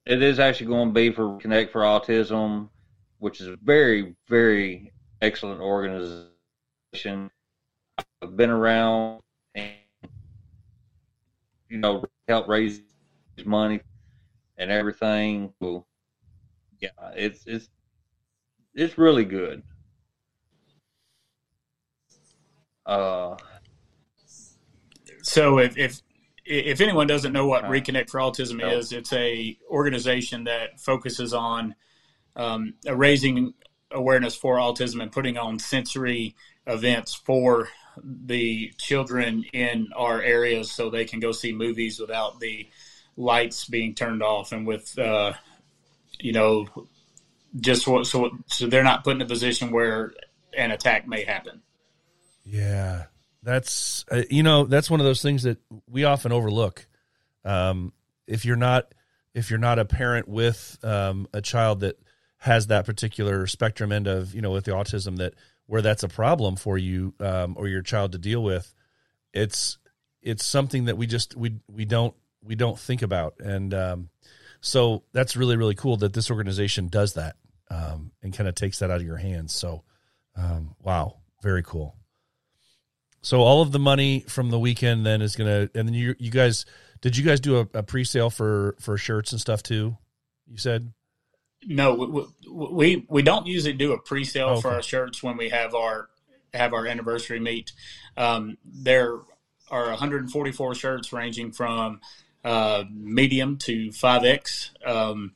it 0.05 0.23
is 0.23 0.39
actually 0.39 0.67
going 0.67 0.87
to 0.87 0.93
be 0.93 1.11
for 1.11 1.37
Connect 1.39 1.73
for 1.73 1.81
Autism, 1.81 2.69
which 3.19 3.41
is 3.41 3.47
a 3.47 3.57
very, 3.61 4.15
very 4.29 4.93
excellent 5.21 5.59
organization. 5.59 7.29
I've 8.21 8.37
been 8.37 8.49
around 8.49 9.21
and, 9.53 9.73
you 11.67 11.77
know, 11.77 12.05
help 12.29 12.47
raise 12.47 12.81
money 13.43 13.81
and 14.57 14.71
everything. 14.71 15.53
Yeah, 16.79 16.89
it's 17.17 17.43
it's 17.45 17.67
it's 18.73 18.97
really 18.97 19.25
good. 19.25 19.61
Uh, 22.87 23.35
So 25.21 25.59
if, 25.59 25.77
if 25.77 26.01
if 26.45 26.79
anyone 26.79 27.07
doesn't 27.07 27.33
know 27.33 27.47
what 27.47 27.65
Uh, 27.65 27.69
Reconnect 27.69 28.09
for 28.09 28.21
Autism 28.21 28.57
no. 28.59 28.69
is, 28.69 28.93
it's 28.93 29.11
a 29.11 29.57
organization 29.69 30.45
that 30.45 30.79
focuses 30.79 31.33
on 31.33 31.75
um, 32.37 32.75
raising 32.89 33.53
awareness 33.91 34.35
for 34.35 34.55
autism 34.57 35.01
and 35.01 35.11
putting 35.11 35.37
on 35.37 35.59
sensory 35.59 36.35
events 36.65 37.13
for 37.13 37.69
the 38.03 38.71
children 38.77 39.43
in 39.53 39.89
our 39.95 40.21
areas 40.21 40.71
so 40.71 40.89
they 40.89 41.05
can 41.05 41.19
go 41.19 41.31
see 41.31 41.51
movies 41.51 41.99
without 41.99 42.39
the 42.39 42.67
lights 43.17 43.65
being 43.65 43.95
turned 43.95 44.21
off 44.21 44.51
and 44.51 44.67
with 44.67 44.97
uh, 44.99 45.33
you 46.19 46.31
know 46.31 46.67
just 47.59 47.83
so, 47.83 48.03
so 48.03 48.29
so 48.45 48.67
they're 48.67 48.83
not 48.83 49.03
put 49.03 49.15
in 49.15 49.21
a 49.21 49.25
position 49.25 49.71
where 49.71 50.13
an 50.55 50.71
attack 50.71 51.07
may 51.07 51.23
happen. 51.23 51.61
Yeah, 52.49 53.05
that's 53.43 54.05
uh, 54.09 54.23
you 54.29 54.41
know 54.41 54.63
that's 54.63 54.89
one 54.89 55.01
of 55.01 55.05
those 55.05 55.21
things 55.21 55.43
that 55.43 55.57
we 55.89 56.05
often 56.05 56.31
overlook. 56.31 56.87
Um, 57.43 57.91
if 58.25 58.45
you're 58.45 58.55
not 58.55 58.93
if 59.33 59.49
you're 59.49 59.59
not 59.59 59.79
a 59.79 59.85
parent 59.85 60.27
with 60.29 60.77
um, 60.81 61.27
a 61.33 61.41
child 61.41 61.81
that 61.81 61.99
has 62.37 62.67
that 62.67 62.85
particular 62.85 63.47
spectrum 63.47 63.91
end 63.91 64.07
of 64.07 64.33
you 64.33 64.41
know 64.41 64.51
with 64.51 64.63
the 64.63 64.71
autism 64.71 65.17
that 65.17 65.33
where 65.65 65.81
that's 65.81 66.03
a 66.03 66.07
problem 66.07 66.55
for 66.55 66.77
you 66.77 67.13
um, 67.19 67.55
or 67.57 67.67
your 67.67 67.81
child 67.81 68.13
to 68.13 68.17
deal 68.17 68.41
with, 68.41 68.73
it's 69.33 69.77
it's 70.21 70.45
something 70.45 70.85
that 70.85 70.97
we 70.97 71.05
just 71.05 71.35
we 71.35 71.59
we 71.67 71.83
don't 71.83 72.15
we 72.41 72.55
don't 72.55 72.79
think 72.79 73.01
about 73.01 73.35
and 73.41 73.73
um, 73.73 74.09
so 74.61 75.03
that's 75.11 75.35
really 75.35 75.57
really 75.57 75.75
cool 75.75 75.97
that 75.97 76.13
this 76.13 76.31
organization 76.31 76.87
does 76.87 77.15
that 77.15 77.35
um, 77.69 78.11
and 78.23 78.33
kind 78.33 78.47
of 78.47 78.55
takes 78.55 78.79
that 78.79 78.89
out 78.89 79.01
of 79.01 79.05
your 79.05 79.17
hands. 79.17 79.53
So 79.53 79.83
um, 80.37 80.75
wow, 80.81 81.17
very 81.43 81.61
cool. 81.61 81.96
So 83.27 83.41
all 83.41 83.61
of 83.61 83.73
the 83.73 83.79
money 83.79 84.21
from 84.21 84.51
the 84.51 84.57
weekend 84.57 85.05
then 85.05 85.21
is 85.21 85.35
gonna, 85.35 85.69
and 85.75 85.85
then 85.85 85.93
you 85.93 86.15
you 86.17 86.31
guys 86.31 86.65
did 87.01 87.17
you 87.17 87.25
guys 87.25 87.41
do 87.41 87.57
a, 87.57 87.67
a 87.73 87.83
pre 87.83 88.05
sale 88.05 88.29
for 88.29 88.77
for 88.79 88.97
shirts 88.97 89.33
and 89.33 89.41
stuff 89.41 89.61
too? 89.61 89.97
You 90.49 90.57
said 90.57 90.93
No, 91.65 91.93
we 91.93 92.25
we, 92.49 93.05
we 93.09 93.21
don't 93.23 93.45
usually 93.45 93.73
do 93.73 93.91
a 93.91 93.99
pre-sale 93.99 94.51
Okay. 94.51 94.61
for 94.61 94.69
our 94.69 94.81
shirts 94.81 95.21
when 95.21 95.35
we 95.35 95.49
have 95.49 95.75
our 95.75 96.07
have 96.53 96.73
our 96.73 96.87
anniversary 96.87 97.41
meet. 97.41 97.73
Um, 98.15 98.57
there 98.63 99.19
are 99.69 99.89
144 99.89 100.75
shirts 100.75 101.11
ranging 101.11 101.51
from 101.51 101.99
uh, 102.45 102.85
medium 102.89 103.57
to 103.57 103.89
5x. 103.89 104.69
Um, 104.87 105.33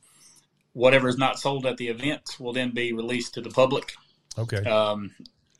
whatever 0.72 1.08
is 1.08 1.18
not 1.18 1.38
sold 1.38 1.66
at 1.66 1.76
the 1.76 1.88
event 1.88 2.40
will 2.40 2.54
then 2.54 2.70
be 2.70 2.94
released 2.94 3.34
to 3.34 3.42
the 3.42 3.50
public 3.50 3.92
okay, 4.38 4.64
um, 4.64 5.10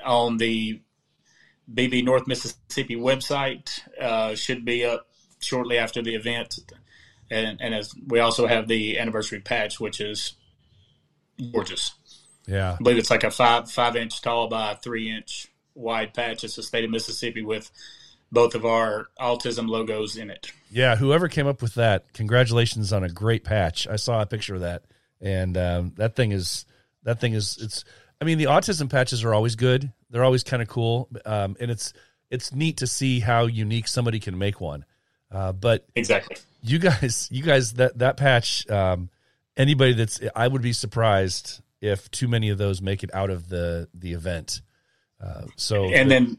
on 0.03 0.39
the 0.39 0.81
BV 1.73 2.05
North 2.05 2.27
Mississippi 2.27 2.97
website. 2.97 3.81
Uh, 4.01 4.35
should 4.35 4.65
be 4.65 4.85
up 4.85 5.07
shortly 5.39 5.79
after 5.79 6.03
the 6.03 6.15
event, 6.15 6.59
and, 7.31 7.61
and 7.61 7.75
as 7.75 7.95
we 8.07 8.21
also 8.21 8.47
have 8.47 8.69
the 8.69 8.99
anniversary 8.99 9.41
patch, 9.41 9.81
which 9.81 10.01
is 10.01 10.35
gorgeous. 11.53 11.93
yeah, 12.47 12.73
I 12.75 12.83
believe 12.83 12.99
it's 12.99 13.11
like 13.11 13.25
a 13.25 13.31
five 13.31 13.71
five 13.71 13.97
inch 13.97 14.21
tall 14.23 14.49
by 14.49 14.75
three 14.75 15.11
inch 15.11 15.49
wide 15.75 16.15
patch. 16.15 16.45
It's 16.45 16.57
the 16.57 16.63
state 16.63 16.85
of 16.85 16.91
Mississippi 16.91 17.43
with 17.43 17.71
both 18.31 18.55
of 18.55 18.65
our 18.65 19.09
autism 19.21 19.69
logos 19.69 20.17
in 20.17 20.31
it. 20.31 20.51
yeah. 20.71 20.97
Whoever 20.97 21.29
came 21.29 21.47
up 21.47 21.61
with 21.61 21.75
that, 21.75 22.13
congratulations 22.15 22.93
on 22.93 23.05
a 23.05 23.09
great 23.11 23.45
patch. 23.45 23.87
I 23.87 23.97
saw 23.97 24.23
a 24.23 24.27
picture 24.27 24.55
of 24.55 24.63
that, 24.63 24.85
and 25.21 25.57
um, 25.57 25.93
that 25.97 26.17
thing 26.17 26.33
is 26.33 26.65
that 27.05 27.21
thing 27.21 27.35
is 27.35 27.59
it's. 27.61 27.85
I 28.21 28.25
mean, 28.25 28.39
the 28.39 28.45
autism 28.45 28.89
patches 28.89 29.25
are 29.25 29.35
always 29.35 29.57
good. 29.57 29.93
They're 30.13 30.23
always 30.25 30.45
kind 30.45 30.63
of 30.63 30.69
cool, 30.69 31.09
um, 31.25 31.57
and 31.59 31.71
it's 31.71 31.93
it's 32.31 32.55
neat 32.55 32.77
to 32.79 32.87
see 32.87 33.19
how 33.21 33.47
unique 33.47 33.89
somebody 33.89 34.21
can 34.21 34.39
make 34.39 34.61
one. 34.61 34.85
Uh, 35.31 35.53
but 35.53 35.87
Exactly. 35.97 36.37
you 36.63 36.79
guys 36.79 37.29
you 37.33 37.43
guys 37.43 37.73
that 37.75 37.99
that 37.99 38.17
patch 38.19 38.69
um 38.71 39.09
anybody 39.57 39.95
that's 39.95 40.21
i 40.37 40.47
would 40.47 40.63
be 40.63 40.73
surprised 40.75 41.61
if 41.81 42.11
too 42.11 42.29
many 42.29 42.51
of 42.51 42.59
those 42.59 42.81
make 42.83 43.03
it 43.03 43.11
out 43.15 43.31
of 43.31 43.49
the 43.49 43.89
the 43.95 44.13
event 44.13 44.61
uh 45.23 45.43
so 45.57 45.85
And 45.93 46.11
then 46.11 46.39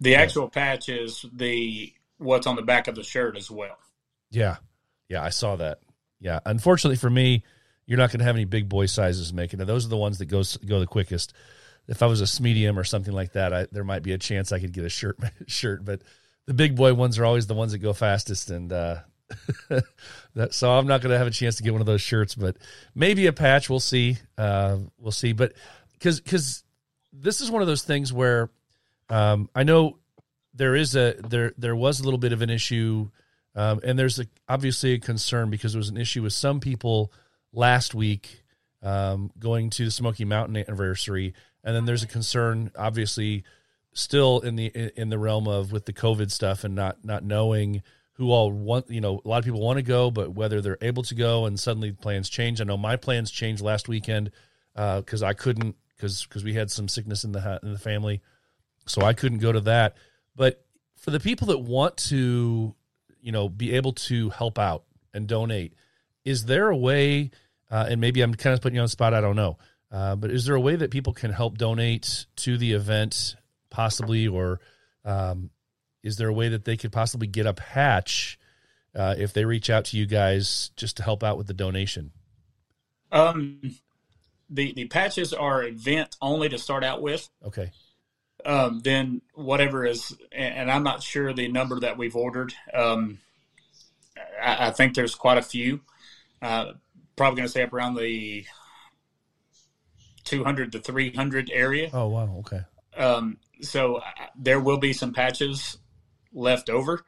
the 0.00 0.14
actual 0.16 0.48
patch 0.48 0.88
is 0.88 1.24
the 1.32 1.92
what's 2.18 2.46
on 2.46 2.56
the 2.56 2.62
back 2.62 2.88
of 2.88 2.94
the 2.94 3.02
shirt 3.02 3.36
as 3.36 3.50
well. 3.50 3.76
yeah 4.30 4.56
yeah 5.08 5.22
i 5.22 5.30
saw 5.30 5.56
that 5.56 5.78
yeah 6.20 6.40
unfortunately 6.46 6.96
for 6.96 7.10
me 7.10 7.42
you're 7.86 7.98
not 7.98 8.10
going 8.10 8.20
to 8.20 8.24
have 8.24 8.36
any 8.36 8.44
big 8.44 8.68
boy 8.68 8.86
sizes 8.86 9.32
making 9.32 9.60
it 9.60 9.64
those 9.66 9.84
are 9.84 9.90
the 9.90 9.96
ones 9.96 10.18
that 10.18 10.26
goes 10.26 10.56
go 10.58 10.78
the 10.80 10.86
quickest 10.86 11.32
if 11.88 12.02
I 12.02 12.06
was 12.06 12.20
a 12.20 12.42
medium 12.42 12.78
or 12.78 12.84
something 12.84 13.12
like 13.12 13.32
that, 13.32 13.52
I, 13.52 13.66
there 13.70 13.84
might 13.84 14.02
be 14.02 14.12
a 14.12 14.18
chance 14.18 14.52
I 14.52 14.58
could 14.58 14.72
get 14.72 14.84
a 14.84 14.88
shirt 14.88 15.18
shirt. 15.46 15.84
But 15.84 16.02
the 16.46 16.54
big 16.54 16.76
boy 16.76 16.94
ones 16.94 17.18
are 17.18 17.24
always 17.24 17.46
the 17.46 17.54
ones 17.54 17.72
that 17.72 17.78
go 17.78 17.92
fastest, 17.92 18.50
and 18.50 18.72
uh, 18.72 18.96
that, 20.34 20.54
so 20.54 20.72
I'm 20.72 20.86
not 20.86 21.00
going 21.00 21.12
to 21.12 21.18
have 21.18 21.26
a 21.26 21.32
chance 21.32 21.56
to 21.56 21.62
get 21.62 21.72
one 21.72 21.80
of 21.80 21.86
those 21.86 22.02
shirts. 22.02 22.34
But 22.34 22.56
maybe 22.94 23.26
a 23.26 23.32
patch. 23.32 23.68
We'll 23.68 23.80
see. 23.80 24.18
Uh, 24.38 24.78
we'll 24.98 25.12
see. 25.12 25.32
But 25.32 25.54
because 25.92 26.20
because 26.20 26.64
this 27.12 27.40
is 27.40 27.50
one 27.50 27.62
of 27.62 27.68
those 27.68 27.82
things 27.82 28.12
where 28.12 28.50
um, 29.08 29.48
I 29.54 29.62
know 29.62 29.98
there 30.54 30.74
is 30.74 30.96
a 30.96 31.14
there 31.28 31.52
there 31.58 31.76
was 31.76 32.00
a 32.00 32.04
little 32.04 32.18
bit 32.18 32.32
of 32.32 32.42
an 32.42 32.50
issue, 32.50 33.10
um, 33.54 33.80
and 33.84 33.98
there's 33.98 34.18
a, 34.18 34.26
obviously 34.48 34.92
a 34.92 34.98
concern 34.98 35.50
because 35.50 35.72
there 35.72 35.80
was 35.80 35.90
an 35.90 35.96
issue 35.98 36.22
with 36.22 36.32
some 36.32 36.60
people 36.60 37.12
last 37.52 37.94
week 37.94 38.42
um, 38.82 39.30
going 39.38 39.70
to 39.70 39.84
the 39.84 39.90
Smoky 39.90 40.24
Mountain 40.24 40.56
anniversary, 40.56 41.34
and 41.64 41.74
then 41.74 41.86
there's 41.86 42.02
a 42.02 42.06
concern, 42.06 42.70
obviously, 42.76 43.42
still 43.94 44.40
in 44.40 44.56
the 44.56 44.66
in 44.96 45.08
the 45.08 45.18
realm 45.18 45.48
of 45.48 45.72
with 45.72 45.86
the 45.86 45.92
COVID 45.92 46.30
stuff 46.30 46.62
and 46.62 46.74
not 46.74 47.04
not 47.04 47.24
knowing 47.24 47.82
who 48.14 48.30
all 48.30 48.52
want. 48.52 48.90
You 48.90 49.00
know, 49.00 49.20
a 49.24 49.28
lot 49.28 49.38
of 49.38 49.44
people 49.44 49.60
want 49.60 49.78
to 49.78 49.82
go, 49.82 50.10
but 50.10 50.32
whether 50.32 50.60
they're 50.60 50.78
able 50.82 51.02
to 51.04 51.14
go, 51.14 51.46
and 51.46 51.58
suddenly 51.58 51.92
plans 51.92 52.28
change. 52.28 52.60
I 52.60 52.64
know 52.64 52.76
my 52.76 52.96
plans 52.96 53.30
changed 53.30 53.62
last 53.62 53.88
weekend 53.88 54.30
because 54.74 55.22
uh, 55.22 55.26
I 55.26 55.32
couldn't 55.32 55.76
because 55.96 56.24
because 56.26 56.44
we 56.44 56.54
had 56.54 56.70
some 56.70 56.88
sickness 56.88 57.24
in 57.24 57.32
the 57.32 57.60
in 57.62 57.72
the 57.72 57.78
family, 57.78 58.20
so 58.86 59.02
I 59.02 59.14
couldn't 59.14 59.38
go 59.38 59.52
to 59.52 59.60
that. 59.62 59.96
But 60.36 60.64
for 60.96 61.10
the 61.10 61.20
people 61.20 61.46
that 61.48 61.58
want 61.58 61.96
to, 62.08 62.74
you 63.20 63.32
know, 63.32 63.48
be 63.48 63.72
able 63.72 63.92
to 63.92 64.30
help 64.30 64.58
out 64.58 64.84
and 65.12 65.26
donate, 65.26 65.74
is 66.24 66.44
there 66.44 66.68
a 66.68 66.76
way? 66.76 67.30
Uh, 67.70 67.86
and 67.88 68.00
maybe 68.00 68.20
I'm 68.20 68.34
kind 68.34 68.54
of 68.54 68.60
putting 68.60 68.76
you 68.76 68.82
on 68.82 68.88
spot. 68.88 69.14
I 69.14 69.20
don't 69.20 69.36
know. 69.36 69.56
Uh, 69.94 70.16
but 70.16 70.32
is 70.32 70.44
there 70.44 70.56
a 70.56 70.60
way 70.60 70.74
that 70.74 70.90
people 70.90 71.12
can 71.12 71.30
help 71.30 71.56
donate 71.56 72.26
to 72.34 72.58
the 72.58 72.72
event, 72.72 73.36
possibly, 73.70 74.26
or 74.26 74.58
um, 75.04 75.50
is 76.02 76.16
there 76.16 76.26
a 76.26 76.32
way 76.32 76.48
that 76.48 76.64
they 76.64 76.76
could 76.76 76.90
possibly 76.90 77.28
get 77.28 77.46
a 77.46 77.54
patch 77.54 78.36
uh, 78.96 79.14
if 79.16 79.32
they 79.32 79.44
reach 79.44 79.70
out 79.70 79.84
to 79.84 79.96
you 79.96 80.04
guys 80.04 80.72
just 80.74 80.96
to 80.96 81.04
help 81.04 81.22
out 81.22 81.38
with 81.38 81.46
the 81.46 81.54
donation? 81.54 82.10
Um, 83.12 83.60
the 84.50 84.72
the 84.72 84.86
patches 84.86 85.32
are 85.32 85.62
event 85.62 86.16
only 86.20 86.48
to 86.48 86.58
start 86.58 86.82
out 86.82 87.00
with. 87.00 87.30
Okay. 87.46 87.70
Um, 88.44 88.80
then 88.80 89.22
whatever 89.34 89.86
is, 89.86 90.12
and 90.32 90.72
I'm 90.72 90.82
not 90.82 91.04
sure 91.04 91.32
the 91.32 91.46
number 91.46 91.78
that 91.78 91.96
we've 91.96 92.16
ordered. 92.16 92.52
Um, 92.74 93.18
I, 94.42 94.66
I 94.66 94.70
think 94.72 94.96
there's 94.96 95.14
quite 95.14 95.38
a 95.38 95.42
few. 95.42 95.82
Uh, 96.42 96.72
probably 97.14 97.36
going 97.36 97.46
to 97.46 97.52
say 97.52 97.62
up 97.62 97.72
around 97.72 97.94
the 97.94 98.44
200 100.38 100.72
to 100.72 100.80
300 100.80 101.50
area. 101.52 101.90
Oh 101.92 102.08
wow, 102.08 102.36
okay. 102.40 102.60
Um, 102.96 103.38
so 103.60 103.96
uh, 103.96 104.02
there 104.36 104.60
will 104.60 104.78
be 104.78 104.92
some 104.92 105.12
patches 105.12 105.78
left 106.32 106.70
over. 106.70 107.04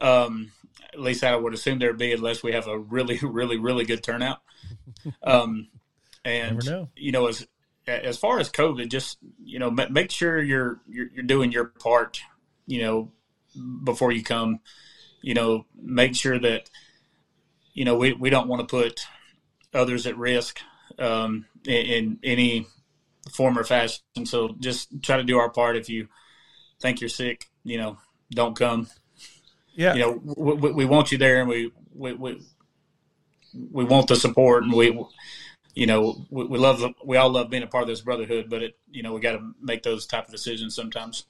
Um, 0.00 0.52
at 0.92 1.00
least 1.00 1.24
I 1.24 1.36
would 1.36 1.54
assume 1.54 1.78
there'd 1.78 1.98
be, 1.98 2.12
unless 2.12 2.42
we 2.42 2.52
have 2.52 2.66
a 2.66 2.78
really, 2.78 3.18
really, 3.22 3.56
really 3.58 3.84
good 3.84 4.02
turnout. 4.02 4.38
Um, 5.22 5.68
and 6.24 6.64
know. 6.64 6.88
you 6.96 7.12
know, 7.12 7.26
as 7.26 7.46
as 7.86 8.18
far 8.18 8.38
as 8.38 8.50
COVID, 8.50 8.90
just 8.90 9.18
you 9.42 9.58
know, 9.58 9.70
make 9.70 10.10
sure 10.10 10.40
you're, 10.42 10.80
you're 10.88 11.08
you're 11.14 11.24
doing 11.24 11.52
your 11.52 11.66
part. 11.66 12.20
You 12.66 12.82
know, 12.82 13.12
before 13.84 14.12
you 14.12 14.22
come, 14.22 14.60
you 15.22 15.34
know, 15.34 15.64
make 15.80 16.14
sure 16.14 16.38
that 16.38 16.68
you 17.72 17.84
know 17.84 17.96
we 17.96 18.12
we 18.12 18.30
don't 18.30 18.48
want 18.48 18.60
to 18.60 18.76
put 18.76 19.00
others 19.72 20.06
at 20.06 20.18
risk 20.18 20.60
um, 20.98 21.46
in, 21.66 21.86
in 21.86 22.18
any 22.22 22.66
form 23.32 23.58
or 23.58 23.64
fashion. 23.64 24.02
So 24.24 24.54
just 24.58 25.02
try 25.02 25.16
to 25.16 25.24
do 25.24 25.38
our 25.38 25.50
part. 25.50 25.76
If 25.76 25.88
you 25.88 26.08
think 26.80 27.00
you're 27.00 27.08
sick, 27.08 27.46
you 27.64 27.78
know, 27.78 27.98
don't 28.30 28.56
come. 28.56 28.88
Yeah. 29.74 29.94
You 29.94 30.00
know, 30.00 30.22
we, 30.36 30.72
we 30.72 30.84
want 30.84 31.12
you 31.12 31.18
there, 31.18 31.40
and 31.40 31.48
we 31.48 31.70
we 31.94 32.12
we, 32.12 32.42
we 33.52 33.84
want 33.84 34.08
the 34.08 34.16
support, 34.16 34.64
and 34.64 34.72
we 34.72 34.98
you 35.74 35.86
know 35.86 36.26
we, 36.30 36.44
we 36.44 36.58
love 36.58 36.82
we 37.04 37.16
all 37.16 37.30
love 37.30 37.50
being 37.50 37.62
a 37.62 37.68
part 37.68 37.82
of 37.82 37.88
this 37.88 38.00
brotherhood, 38.00 38.50
but 38.50 38.62
it 38.62 38.78
you 38.90 39.02
know 39.02 39.12
we 39.12 39.20
got 39.20 39.32
to 39.32 39.52
make 39.60 39.82
those 39.82 40.06
type 40.06 40.26
of 40.26 40.32
decisions 40.32 40.74
sometimes. 40.74 41.24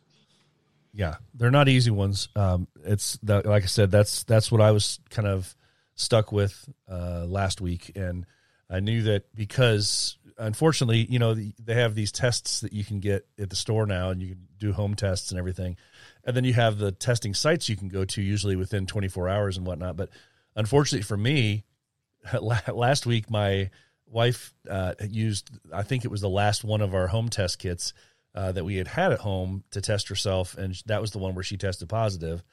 Yeah, 0.95 1.17
they're 1.35 1.51
not 1.51 1.69
easy 1.69 1.91
ones. 1.91 2.29
Um, 2.35 2.67
it's 2.85 3.19
that, 3.23 3.47
like 3.47 3.63
I 3.63 3.67
said, 3.67 3.91
that's 3.91 4.25
that's 4.25 4.51
what 4.51 4.61
I 4.61 4.71
was 4.71 4.99
kind 5.11 5.29
of 5.29 5.55
stuck 5.95 6.33
with 6.33 6.69
uh, 6.91 7.27
last 7.27 7.61
week, 7.61 7.93
and 7.95 8.25
I 8.71 8.81
knew 8.81 9.03
that 9.05 9.35
because 9.35 10.19
unfortunately, 10.37 11.07
you 11.09 11.19
know, 11.19 11.35
they 11.35 11.75
have 11.75 11.95
these 11.95 12.13
tests 12.13 12.61
that 12.61 12.73
you 12.73 12.85
can 12.85 13.01
get 13.01 13.27
at 13.39 13.51
the 13.51 13.57
store 13.57 13.87
now, 13.87 14.11
and 14.11 14.23
you 14.23 14.29
can 14.29 14.49
do 14.59 14.73
home 14.73 14.95
tests 14.95 15.31
and 15.31 15.39
everything, 15.39 15.77
and 16.25 16.37
then 16.37 16.45
you 16.45 16.53
have 16.55 16.79
the 16.79 16.93
testing 16.93 17.35
sites 17.35 17.69
you 17.69 17.77
can 17.77 17.89
go 17.89 18.05
to 18.05 18.23
usually 18.23 18.57
within 18.57 18.87
24 18.87 19.29
hours 19.29 19.57
and 19.57 19.67
whatnot. 19.67 19.97
But 19.97 20.11
unfortunately 20.55 21.05
for 21.05 21.17
me, 21.17 21.65
last 22.41 23.07
week 23.07 23.31
my 23.31 23.71
wife 24.07 24.55
uh, 24.69 24.95
used, 25.09 25.51
I 25.73 25.83
think 25.83 26.05
it 26.05 26.11
was 26.11 26.21
the 26.21 26.29
last 26.29 26.65
one 26.65 26.81
of 26.81 26.95
our 26.95 27.07
home 27.09 27.29
test 27.29 27.59
kits. 27.59 27.93
Uh, 28.35 28.53
that 28.53 28.65
we 28.65 28.77
had 28.77 28.87
had 28.87 29.11
at 29.11 29.19
home 29.19 29.65
to 29.71 29.81
test 29.81 30.09
herself, 30.09 30.57
and 30.57 30.81
that 30.87 31.01
was 31.01 31.11
the 31.11 31.19
one 31.19 31.35
where 31.35 31.43
she 31.43 31.57
tested 31.57 31.89
positive. 31.89 32.45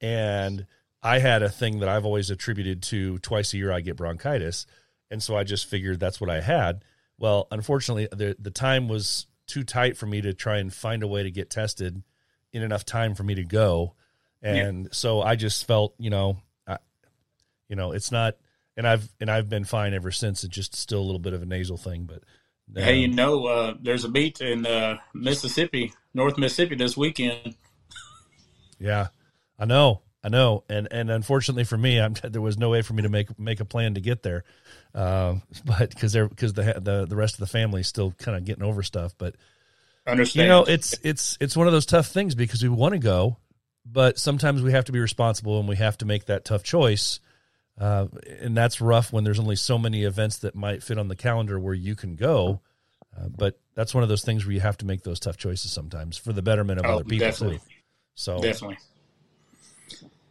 And 0.00 0.66
I 1.02 1.18
had 1.18 1.42
a 1.42 1.48
thing 1.48 1.78
that 1.78 1.88
I've 1.88 2.04
always 2.04 2.30
attributed 2.30 2.82
to 2.84 3.18
twice 3.18 3.52
a 3.52 3.58
year 3.58 3.70
I 3.70 3.80
get 3.80 3.96
bronchitis, 3.96 4.66
and 5.10 5.22
so 5.22 5.36
I 5.36 5.44
just 5.44 5.66
figured 5.66 6.00
that's 6.00 6.20
what 6.20 6.30
I 6.30 6.40
had. 6.40 6.84
Well, 7.18 7.48
unfortunately, 7.50 8.08
the 8.10 8.36
the 8.38 8.50
time 8.50 8.88
was 8.88 9.26
too 9.46 9.64
tight 9.64 9.96
for 9.96 10.06
me 10.06 10.20
to 10.20 10.34
try 10.34 10.58
and 10.58 10.72
find 10.72 11.02
a 11.02 11.08
way 11.08 11.22
to 11.22 11.30
get 11.30 11.50
tested 11.50 12.02
in 12.52 12.62
enough 12.62 12.84
time 12.84 13.14
for 13.14 13.22
me 13.22 13.34
to 13.34 13.44
go, 13.44 13.94
and 14.42 14.84
yeah. 14.84 14.88
so 14.92 15.20
I 15.20 15.36
just 15.36 15.66
felt, 15.66 15.94
you 15.98 16.10
know, 16.10 16.38
I, 16.66 16.78
you 17.68 17.76
know, 17.76 17.92
it's 17.92 18.12
not, 18.12 18.36
and 18.76 18.86
I've 18.86 19.08
and 19.20 19.30
I've 19.30 19.48
been 19.48 19.64
fine 19.64 19.94
ever 19.94 20.10
since. 20.10 20.44
It's 20.44 20.54
just 20.54 20.76
still 20.76 21.00
a 21.00 21.06
little 21.06 21.18
bit 21.18 21.32
of 21.32 21.42
a 21.42 21.46
nasal 21.46 21.76
thing, 21.76 22.04
but. 22.04 22.22
Um, 22.76 22.82
hey, 22.82 22.96
you 22.98 23.08
know, 23.08 23.46
uh, 23.46 23.74
there's 23.80 24.04
a 24.04 24.10
beat 24.10 24.42
in 24.42 24.66
uh, 24.66 24.98
Mississippi, 25.14 25.94
North 26.12 26.36
Mississippi, 26.36 26.74
this 26.74 26.98
weekend. 26.98 27.54
Yeah, 28.78 29.08
I 29.58 29.64
know. 29.64 30.02
I 30.28 30.30
know, 30.30 30.62
and 30.68 30.88
and 30.90 31.10
unfortunately 31.10 31.64
for 31.64 31.78
me, 31.78 31.98
I'm, 31.98 32.12
there 32.22 32.42
was 32.42 32.58
no 32.58 32.68
way 32.68 32.82
for 32.82 32.92
me 32.92 33.02
to 33.02 33.08
make 33.08 33.38
make 33.38 33.60
a 33.60 33.64
plan 33.64 33.94
to 33.94 34.00
get 34.00 34.22
there, 34.22 34.44
uh, 34.94 35.36
but 35.64 35.88
because 35.88 36.12
they're 36.12 36.28
because 36.28 36.52
the, 36.52 36.78
the 36.78 37.06
the 37.06 37.16
rest 37.16 37.34
of 37.36 37.40
the 37.40 37.46
family 37.46 37.80
is 37.80 37.88
still 37.88 38.12
kind 38.12 38.36
of 38.36 38.44
getting 38.44 38.62
over 38.62 38.82
stuff. 38.82 39.14
But 39.16 39.36
understand, 40.06 40.44
you 40.44 40.48
know, 40.48 40.64
it's 40.64 40.94
it's 41.02 41.38
it's 41.40 41.56
one 41.56 41.66
of 41.66 41.72
those 41.72 41.86
tough 41.86 42.08
things 42.08 42.34
because 42.34 42.62
we 42.62 42.68
want 42.68 42.92
to 42.92 42.98
go, 42.98 43.38
but 43.86 44.18
sometimes 44.18 44.60
we 44.60 44.72
have 44.72 44.84
to 44.84 44.92
be 44.92 45.00
responsible 45.00 45.58
and 45.58 45.68
we 45.68 45.76
have 45.76 45.96
to 45.98 46.04
make 46.04 46.26
that 46.26 46.44
tough 46.44 46.62
choice, 46.62 47.20
uh, 47.80 48.08
and 48.40 48.54
that's 48.54 48.82
rough 48.82 49.10
when 49.10 49.24
there's 49.24 49.40
only 49.40 49.56
so 49.56 49.78
many 49.78 50.04
events 50.04 50.38
that 50.40 50.54
might 50.54 50.82
fit 50.82 50.98
on 50.98 51.08
the 51.08 51.16
calendar 51.16 51.58
where 51.58 51.74
you 51.74 51.96
can 51.96 52.16
go. 52.16 52.60
Uh, 53.16 53.28
but 53.30 53.58
that's 53.74 53.94
one 53.94 54.02
of 54.02 54.10
those 54.10 54.22
things 54.22 54.44
where 54.44 54.52
you 54.52 54.60
have 54.60 54.76
to 54.76 54.84
make 54.84 55.02
those 55.02 55.18
tough 55.18 55.38
choices 55.38 55.72
sometimes 55.72 56.18
for 56.18 56.34
the 56.34 56.42
betterment 56.42 56.78
of 56.78 56.84
oh, 56.84 56.96
other 56.96 57.04
people 57.04 57.26
definitely. 57.26 57.56
too. 57.56 57.64
So 58.14 58.40
definitely. 58.42 58.76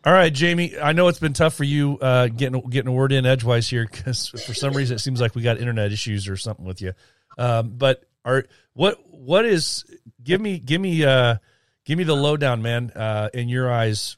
All 0.07 0.13
right, 0.13 0.33
Jamie. 0.33 0.73
I 0.79 0.93
know 0.93 1.09
it's 1.09 1.19
been 1.19 1.33
tough 1.33 1.53
for 1.53 1.65
you 1.65 1.99
uh, 1.99 2.29
getting 2.29 2.61
getting 2.69 2.87
a 2.87 2.93
word 2.93 3.11
in 3.11 3.25
edgewise 3.25 3.67
here 3.67 3.85
because 3.85 4.29
for 4.29 4.53
some 4.53 4.71
reason 4.71 4.95
it 4.95 4.99
seems 4.99 5.19
like 5.19 5.35
we 5.35 5.41
got 5.41 5.57
internet 5.57 5.91
issues 5.91 6.29
or 6.29 6.37
something 6.37 6.63
with 6.63 6.81
you. 6.81 6.93
Um, 7.37 7.73
but 7.75 8.05
are 8.23 8.45
what 8.71 8.99
what 9.11 9.43
is 9.43 9.83
give 10.23 10.39
me 10.39 10.59
give 10.59 10.79
me 10.79 11.03
uh 11.03 11.35
give 11.83 11.97
me 11.97 12.05
the 12.05 12.15
lowdown, 12.15 12.61
man. 12.61 12.89
Uh, 12.95 13.27
in 13.33 13.49
your 13.49 13.69
eyes, 13.69 14.15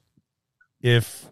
if 0.79 1.25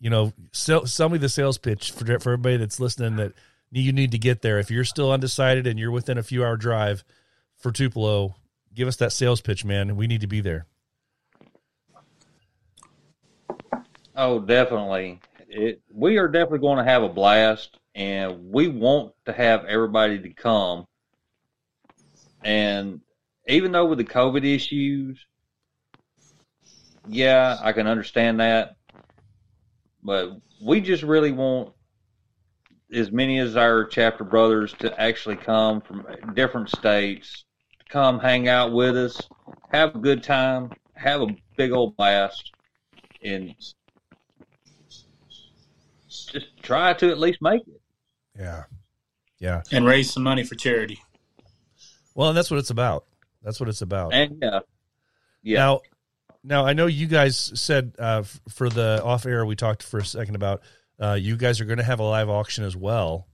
you 0.00 0.10
know, 0.10 0.32
sell, 0.50 0.86
sell 0.86 1.08
me 1.08 1.18
the 1.18 1.28
sales 1.28 1.58
pitch 1.58 1.92
for 1.92 2.04
for 2.18 2.32
everybody 2.32 2.56
that's 2.56 2.80
listening 2.80 3.14
that 3.14 3.32
you 3.70 3.92
need 3.92 4.10
to 4.10 4.18
get 4.18 4.42
there. 4.42 4.58
If 4.58 4.72
you're 4.72 4.82
still 4.82 5.12
undecided 5.12 5.68
and 5.68 5.78
you're 5.78 5.92
within 5.92 6.18
a 6.18 6.24
few 6.24 6.44
hour 6.44 6.56
drive 6.56 7.04
for 7.58 7.70
Tupelo, 7.70 8.34
give 8.74 8.88
us 8.88 8.96
that 8.96 9.12
sales 9.12 9.40
pitch, 9.40 9.64
man. 9.64 9.94
We 9.94 10.08
need 10.08 10.22
to 10.22 10.26
be 10.26 10.40
there. 10.40 10.66
Oh, 14.22 14.38
definitely. 14.38 15.18
It, 15.48 15.80
we 15.90 16.18
are 16.18 16.28
definitely 16.28 16.58
going 16.58 16.76
to 16.76 16.84
have 16.84 17.02
a 17.02 17.08
blast, 17.08 17.78
and 17.94 18.52
we 18.52 18.68
want 18.68 19.14
to 19.24 19.32
have 19.32 19.64
everybody 19.64 20.18
to 20.18 20.28
come. 20.34 20.86
And 22.44 23.00
even 23.48 23.72
though 23.72 23.86
with 23.86 23.96
the 23.96 24.04
COVID 24.04 24.44
issues, 24.44 25.24
yeah, 27.08 27.56
I 27.62 27.72
can 27.72 27.86
understand 27.86 28.40
that. 28.40 28.76
But 30.02 30.32
we 30.62 30.82
just 30.82 31.02
really 31.02 31.32
want 31.32 31.72
as 32.92 33.10
many 33.10 33.38
as 33.38 33.56
our 33.56 33.86
chapter 33.86 34.24
brothers 34.24 34.74
to 34.80 35.00
actually 35.00 35.36
come 35.36 35.80
from 35.80 36.04
different 36.34 36.68
states, 36.68 37.46
come 37.88 38.18
hang 38.18 38.48
out 38.48 38.70
with 38.70 38.98
us, 38.98 39.26
have 39.72 39.94
a 39.94 39.98
good 39.98 40.22
time, 40.22 40.72
have 40.92 41.22
a 41.22 41.28
big 41.56 41.72
old 41.72 41.96
blast, 41.96 42.52
and 43.24 43.54
just 46.24 46.46
try 46.62 46.92
to 46.94 47.10
at 47.10 47.18
least 47.18 47.40
make 47.40 47.62
it. 47.66 47.80
Yeah. 48.38 48.64
Yeah. 49.38 49.62
And 49.72 49.84
raise 49.84 50.12
some 50.12 50.22
money 50.22 50.44
for 50.44 50.54
charity. 50.54 51.00
Well, 52.14 52.28
and 52.28 52.36
that's 52.36 52.50
what 52.50 52.58
it's 52.58 52.70
about. 52.70 53.04
That's 53.42 53.58
what 53.60 53.68
it's 53.68 53.82
about. 53.82 54.12
And 54.12 54.38
yeah, 54.42 54.60
yeah. 55.42 55.58
Now, 55.58 55.80
now 56.44 56.66
I 56.66 56.72
know 56.72 56.86
you 56.86 57.06
guys 57.06 57.52
said 57.54 57.94
uh, 57.98 58.20
f- 58.24 58.40
for 58.50 58.68
the 58.68 59.02
off 59.02 59.24
air 59.26 59.46
we 59.46 59.56
talked 59.56 59.82
for 59.82 59.98
a 59.98 60.04
second 60.04 60.34
about 60.34 60.62
uh, 61.00 61.16
you 61.18 61.36
guys 61.36 61.60
are 61.60 61.64
going 61.64 61.78
to 61.78 61.84
have 61.84 62.00
a 62.00 62.04
live 62.04 62.28
auction 62.28 62.64
as 62.64 62.76
well. 62.76 63.26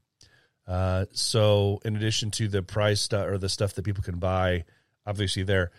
Uh, 0.66 1.06
so 1.12 1.80
in 1.84 1.96
addition 1.96 2.30
to 2.32 2.48
the 2.48 2.62
price 2.62 3.00
stuff 3.00 3.26
or 3.26 3.38
the 3.38 3.48
stuff 3.48 3.74
that 3.74 3.82
people 3.82 4.02
can 4.02 4.18
buy, 4.18 4.64
obviously 5.06 5.42
there, 5.42 5.70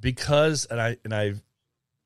because 0.00 0.66
and 0.66 0.80
I 0.80 0.96
and 1.04 1.14
I've 1.14 1.42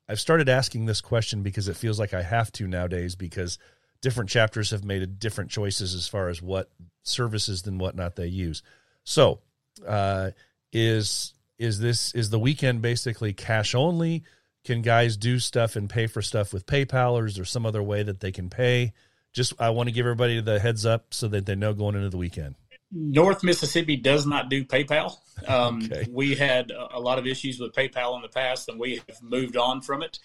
I've 0.07 0.19
started 0.19 0.49
asking 0.49 0.85
this 0.85 1.01
question 1.01 1.43
because 1.43 1.67
it 1.67 1.75
feels 1.75 1.99
like 1.99 2.13
I 2.13 2.23
have 2.23 2.51
to 2.53 2.67
nowadays 2.67 3.15
because 3.15 3.59
different 4.01 4.29
chapters 4.29 4.71
have 4.71 4.83
made 4.83 5.19
different 5.19 5.51
choices 5.51 5.95
as 5.95 6.07
far 6.07 6.29
as 6.29 6.41
what 6.41 6.69
services 7.03 7.65
and 7.67 7.79
whatnot 7.79 8.15
they 8.15 8.27
use. 8.27 8.63
So, 9.03 9.39
uh, 9.87 10.31
is 10.71 11.33
is 11.57 11.79
this 11.79 12.13
is 12.13 12.29
the 12.29 12.39
weekend 12.39 12.81
basically 12.81 13.33
cash 13.33 13.75
only? 13.75 14.23
Can 14.65 14.81
guys 14.81 15.17
do 15.17 15.39
stuff 15.39 15.75
and 15.75 15.89
pay 15.89 16.07
for 16.07 16.21
stuff 16.21 16.53
with 16.53 16.65
PayPal, 16.65 17.13
or 17.13 17.25
is 17.25 17.35
there 17.35 17.45
some 17.45 17.65
other 17.65 17.81
way 17.81 18.03
that 18.03 18.19
they 18.19 18.31
can 18.31 18.49
pay? 18.49 18.93
Just 19.33 19.53
I 19.59 19.69
want 19.71 19.87
to 19.87 19.93
give 19.93 20.05
everybody 20.05 20.41
the 20.41 20.59
heads 20.59 20.85
up 20.85 21.13
so 21.13 21.27
that 21.29 21.45
they 21.45 21.55
know 21.55 21.73
going 21.73 21.95
into 21.95 22.09
the 22.09 22.17
weekend. 22.17 22.55
North 22.91 23.43
Mississippi 23.43 23.95
does 23.95 24.25
not 24.25 24.49
do 24.49 24.65
PayPal. 24.65 25.17
Um, 25.47 25.79
Okay. 25.85 26.05
We 26.11 26.35
had 26.35 26.69
a 26.69 26.97
a 26.97 26.99
lot 26.99 27.17
of 27.17 27.25
issues 27.25 27.61
with 27.61 27.71
PayPal 27.71 28.17
in 28.17 28.21
the 28.21 28.27
past, 28.27 28.67
and 28.67 28.77
we 28.77 29.01
have 29.07 29.23
moved 29.23 29.55
on 29.55 29.79
from 29.79 30.03
it. 30.03 30.19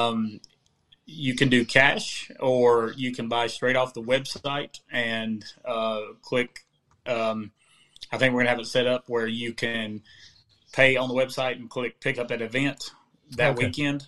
Um, 0.00 0.40
you 1.10 1.34
can 1.34 1.48
do 1.48 1.64
cash, 1.64 2.30
or 2.38 2.92
you 2.96 3.14
can 3.14 3.28
buy 3.28 3.46
straight 3.46 3.76
off 3.76 3.94
the 3.94 4.02
website 4.02 4.80
and 4.92 5.42
uh, 5.64 6.02
click. 6.20 6.66
Um, 7.06 7.50
I 8.12 8.18
think 8.18 8.34
we're 8.34 8.40
gonna 8.40 8.50
have 8.50 8.58
it 8.58 8.66
set 8.66 8.86
up 8.86 9.04
where 9.08 9.26
you 9.26 9.54
can 9.54 10.02
pay 10.72 10.96
on 10.96 11.08
the 11.08 11.14
website 11.14 11.56
and 11.56 11.70
click 11.70 11.98
pick 12.00 12.18
up 12.18 12.30
at 12.30 12.42
event 12.42 12.90
that 13.36 13.56
Okay. 13.56 13.66
weekend. 13.66 14.06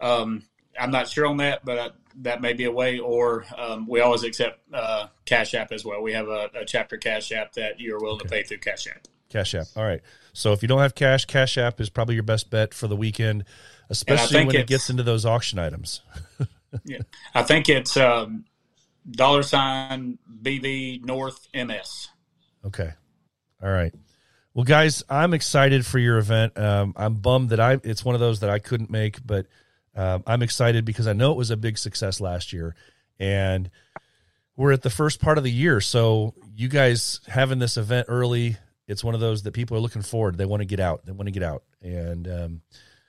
Um, 0.00 0.42
I'm 0.80 0.90
not 0.90 1.08
sure 1.08 1.26
on 1.26 1.36
that, 1.36 1.66
but 1.66 1.78
uh, 1.78 1.90
that 2.22 2.40
may 2.40 2.54
be 2.54 2.64
a 2.64 2.72
way. 2.72 2.98
Or 2.98 3.44
um, 3.56 3.86
we 3.86 4.00
always 4.00 4.22
accept 4.22 4.60
uh, 4.72 5.08
Cash 5.26 5.52
App 5.52 5.70
as 5.70 5.84
well. 5.84 6.00
We 6.02 6.14
have 6.14 6.28
a, 6.28 6.48
a 6.54 6.64
chapter 6.64 6.96
Cash 6.96 7.30
App 7.30 7.52
that 7.54 7.78
you're 7.78 8.00
willing 8.00 8.20
to 8.20 8.28
pay 8.28 8.42
through 8.42 8.58
Cash 8.58 8.86
App. 8.86 9.06
Cash 9.28 9.54
App. 9.54 9.66
All 9.76 9.84
right. 9.84 10.00
So 10.32 10.54
if 10.54 10.62
you 10.62 10.68
don't 10.68 10.80
have 10.80 10.94
cash, 10.94 11.26
Cash 11.26 11.58
App 11.58 11.78
is 11.78 11.90
probably 11.90 12.14
your 12.14 12.24
best 12.24 12.48
bet 12.48 12.72
for 12.72 12.86
the 12.86 12.96
weekend, 12.96 13.44
especially 13.90 14.46
when 14.46 14.56
it 14.56 14.66
gets 14.66 14.88
into 14.88 15.02
those 15.02 15.26
auction 15.26 15.58
items. 15.58 16.00
Yeah, 16.84 16.98
I 17.34 17.42
think 17.42 17.68
it's 17.68 17.96
um, 17.96 18.44
dollar 19.10 19.42
sign 19.42 20.18
BV 20.42 21.04
North 21.04 21.48
MS. 21.54 22.08
Okay. 22.64 22.92
All 23.62 23.70
right. 23.70 23.94
Well, 24.54 24.64
guys, 24.64 25.02
I'm 25.08 25.34
excited 25.34 25.86
for 25.86 25.98
your 25.98 26.18
event. 26.18 26.58
Um, 26.58 26.92
I'm 26.96 27.14
bummed 27.14 27.50
that 27.50 27.60
I 27.60 27.78
it's 27.84 28.04
one 28.04 28.14
of 28.14 28.20
those 28.20 28.40
that 28.40 28.50
I 28.50 28.58
couldn't 28.58 28.90
make, 28.90 29.24
but 29.24 29.46
um, 29.94 30.22
I'm 30.26 30.42
excited 30.42 30.84
because 30.84 31.06
I 31.06 31.12
know 31.12 31.32
it 31.32 31.36
was 31.38 31.50
a 31.50 31.56
big 31.56 31.78
success 31.78 32.20
last 32.20 32.52
year, 32.52 32.74
and 33.18 33.70
we're 34.56 34.72
at 34.72 34.82
the 34.82 34.90
first 34.90 35.20
part 35.20 35.38
of 35.38 35.44
the 35.44 35.50
year. 35.52 35.80
So 35.80 36.34
you 36.56 36.68
guys 36.68 37.20
having 37.28 37.58
this 37.60 37.76
event 37.76 38.06
early, 38.08 38.56
it's 38.88 39.04
one 39.04 39.14
of 39.14 39.20
those 39.20 39.42
that 39.44 39.52
people 39.52 39.76
are 39.76 39.80
looking 39.80 40.02
forward. 40.02 40.36
They 40.38 40.44
want 40.46 40.60
to 40.60 40.66
get 40.66 40.80
out. 40.80 41.04
They 41.06 41.12
want 41.12 41.26
to 41.28 41.32
get 41.32 41.42
out, 41.44 41.62
and 41.82 42.26
um, 42.28 42.60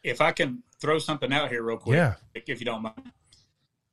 If 0.04 0.22
I 0.22 0.32
can 0.32 0.62
throw 0.80 1.00
something 1.00 1.34
out 1.34 1.50
here 1.50 1.64
real 1.64 1.78
quick, 1.78 1.96
Yeah. 1.96 2.16
if 2.34 2.60
you 2.60 2.66
don't 2.66 2.82
mind. 2.84 3.12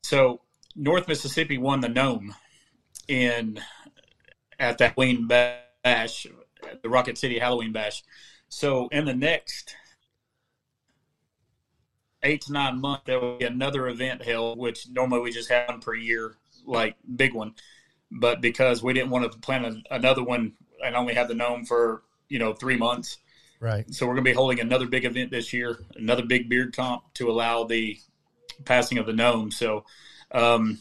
So 0.06 0.40
North 0.76 1.08
Mississippi 1.08 1.58
won 1.58 1.80
the 1.80 1.88
Gnome 1.88 2.32
in 3.08 3.58
at 4.56 4.78
that 4.78 4.94
Halloween 4.94 5.26
bash, 5.26 6.28
the 6.80 6.88
Rocket 6.88 7.18
City 7.18 7.40
Halloween 7.40 7.72
bash. 7.72 8.04
So 8.48 8.86
in 8.92 9.04
the 9.04 9.14
next 9.14 9.74
eight 12.22 12.42
to 12.42 12.52
nine 12.52 12.80
months, 12.80 13.02
there 13.06 13.18
will 13.18 13.38
be 13.38 13.46
another 13.46 13.88
event 13.88 14.22
held, 14.22 14.58
which 14.58 14.88
normally 14.88 15.22
we 15.22 15.32
just 15.32 15.50
have 15.50 15.70
one 15.70 15.80
per 15.80 15.96
year, 15.96 16.36
like 16.64 16.94
big 17.16 17.34
one. 17.34 17.56
But 18.08 18.40
because 18.40 18.84
we 18.84 18.92
didn't 18.92 19.10
want 19.10 19.32
to 19.32 19.36
plan 19.40 19.64
a, 19.64 19.92
another 19.92 20.22
one 20.22 20.52
and 20.84 20.94
only 20.94 21.14
have 21.14 21.26
the 21.26 21.34
gnome 21.34 21.64
for 21.64 22.04
you 22.28 22.38
know 22.38 22.52
three 22.52 22.76
months, 22.76 23.18
right. 23.58 23.92
so 23.92 24.06
we're 24.06 24.14
going 24.14 24.24
to 24.24 24.30
be 24.30 24.36
holding 24.36 24.60
another 24.60 24.86
big 24.86 25.04
event 25.04 25.32
this 25.32 25.52
year, 25.52 25.80
another 25.96 26.24
big 26.24 26.48
beard 26.48 26.76
comp 26.76 27.12
to 27.14 27.28
allow 27.28 27.64
the 27.64 27.98
passing 28.64 28.98
of 28.98 29.06
the 29.06 29.12
gnome. 29.12 29.50
So, 29.50 29.84
um, 30.32 30.78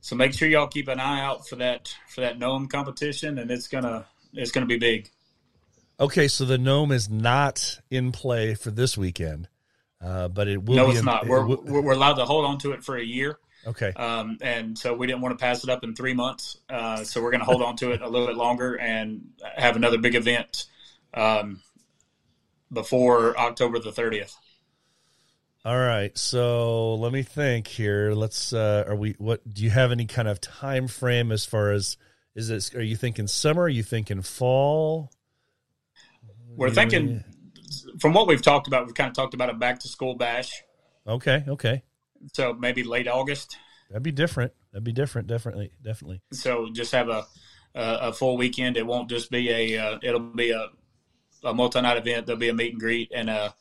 so 0.00 0.16
make 0.16 0.32
sure 0.34 0.48
y'all 0.48 0.66
keep 0.68 0.88
an 0.88 1.00
eye 1.00 1.20
out 1.20 1.48
for 1.48 1.56
that 1.56 1.94
for 2.08 2.22
that 2.22 2.38
gnome 2.38 2.68
competition, 2.68 3.38
and 3.38 3.50
it's 3.50 3.68
gonna 3.68 4.06
it's 4.32 4.50
gonna 4.50 4.66
be 4.66 4.78
big. 4.78 5.10
Okay, 6.00 6.26
so 6.26 6.44
the 6.44 6.58
gnome 6.58 6.90
is 6.90 7.08
not 7.08 7.78
in 7.90 8.10
play 8.12 8.54
for 8.54 8.70
this 8.70 8.96
weekend, 8.98 9.48
uh, 10.00 10.26
but 10.28 10.48
it 10.48 10.62
will. 10.64 10.76
no, 10.76 10.86
be 10.86 10.90
it's 10.92 11.00
in- 11.00 11.04
not. 11.04 11.24
it 11.24 11.28
We're, 11.28 11.44
will- 11.46 11.62
we're 11.64 11.82
we're 11.82 11.92
allowed 11.92 12.14
to 12.14 12.24
hold 12.24 12.44
on 12.44 12.58
to 12.60 12.72
it 12.72 12.82
for 12.82 12.96
a 12.96 13.04
year, 13.04 13.38
okay. 13.66 13.92
um, 13.92 14.38
and 14.40 14.76
so 14.76 14.94
we 14.94 15.06
didn't 15.06 15.20
want 15.20 15.38
to 15.38 15.42
pass 15.42 15.62
it 15.62 15.70
up 15.70 15.84
in 15.84 15.94
three 15.94 16.14
months. 16.14 16.56
Uh, 16.68 17.04
so 17.04 17.22
we're 17.22 17.30
going 17.30 17.40
to 17.40 17.44
hold 17.46 17.62
on 17.62 17.76
to 17.76 17.92
it 17.92 18.00
a 18.00 18.08
little 18.08 18.26
bit 18.26 18.36
longer 18.36 18.74
and 18.74 19.28
have 19.56 19.76
another 19.76 19.98
big 19.98 20.16
event 20.16 20.64
um, 21.14 21.62
before 22.72 23.38
October 23.38 23.78
the 23.78 23.92
thirtieth. 23.92 24.34
All 25.64 25.78
right, 25.78 26.16
so 26.18 26.94
let 26.96 27.12
me 27.12 27.22
think 27.22 27.68
here. 27.68 28.12
Let's. 28.14 28.52
Uh, 28.52 28.84
are 28.88 28.96
we? 28.96 29.14
What 29.18 29.48
do 29.48 29.62
you 29.62 29.70
have 29.70 29.92
any 29.92 30.06
kind 30.06 30.26
of 30.26 30.40
time 30.40 30.88
frame 30.88 31.30
as 31.30 31.44
far 31.44 31.70
as 31.70 31.96
is 32.34 32.50
it? 32.50 32.74
Are 32.74 32.82
you 32.82 32.96
thinking 32.96 33.28
summer? 33.28 33.62
Are 33.62 33.68
you 33.68 33.84
thinking 33.84 34.22
fall? 34.22 35.12
We're 36.56 36.68
Yeah, 36.68 36.74
thinking, 36.74 37.24
from 38.00 38.12
what 38.12 38.26
we've 38.26 38.42
talked 38.42 38.66
about, 38.68 38.86
we've 38.86 38.94
kind 38.94 39.08
of 39.08 39.14
talked 39.14 39.34
about 39.34 39.50
a 39.50 39.54
back 39.54 39.80
to 39.80 39.88
school 39.88 40.14
bash. 40.14 40.62
Okay, 41.06 41.44
okay, 41.48 41.82
So 42.34 42.52
maybe 42.54 42.82
late 42.82 43.06
August. 43.08 43.56
that'd 43.88 44.02
be 44.02 44.12
different. 44.12 44.52
That'd 44.72 44.84
be 44.84 44.92
different. 44.92 45.28
Definitely, 45.28 45.72
definitely. 45.82 46.22
So 46.32 46.68
just 46.72 46.92
have 46.92 47.08
a 47.08 47.26
a, 47.74 47.98
a 48.08 48.12
full 48.12 48.36
weekend. 48.36 48.76
It 48.76 48.86
won't 48.86 49.08
just 49.08 49.30
be 49.30 49.50
a. 49.50 49.78
Uh, 49.78 49.98
it'll 50.02 50.20
be 50.20 50.50
a 50.50 50.68
a 51.44 51.54
multi 51.54 51.80
night 51.80 51.96
event. 51.96 52.26
There'll 52.26 52.38
be 52.40 52.48
a 52.48 52.54
meet 52.54 52.72
and 52.72 52.80
greet 52.80 53.10
and 53.14 53.28
a 53.30 53.54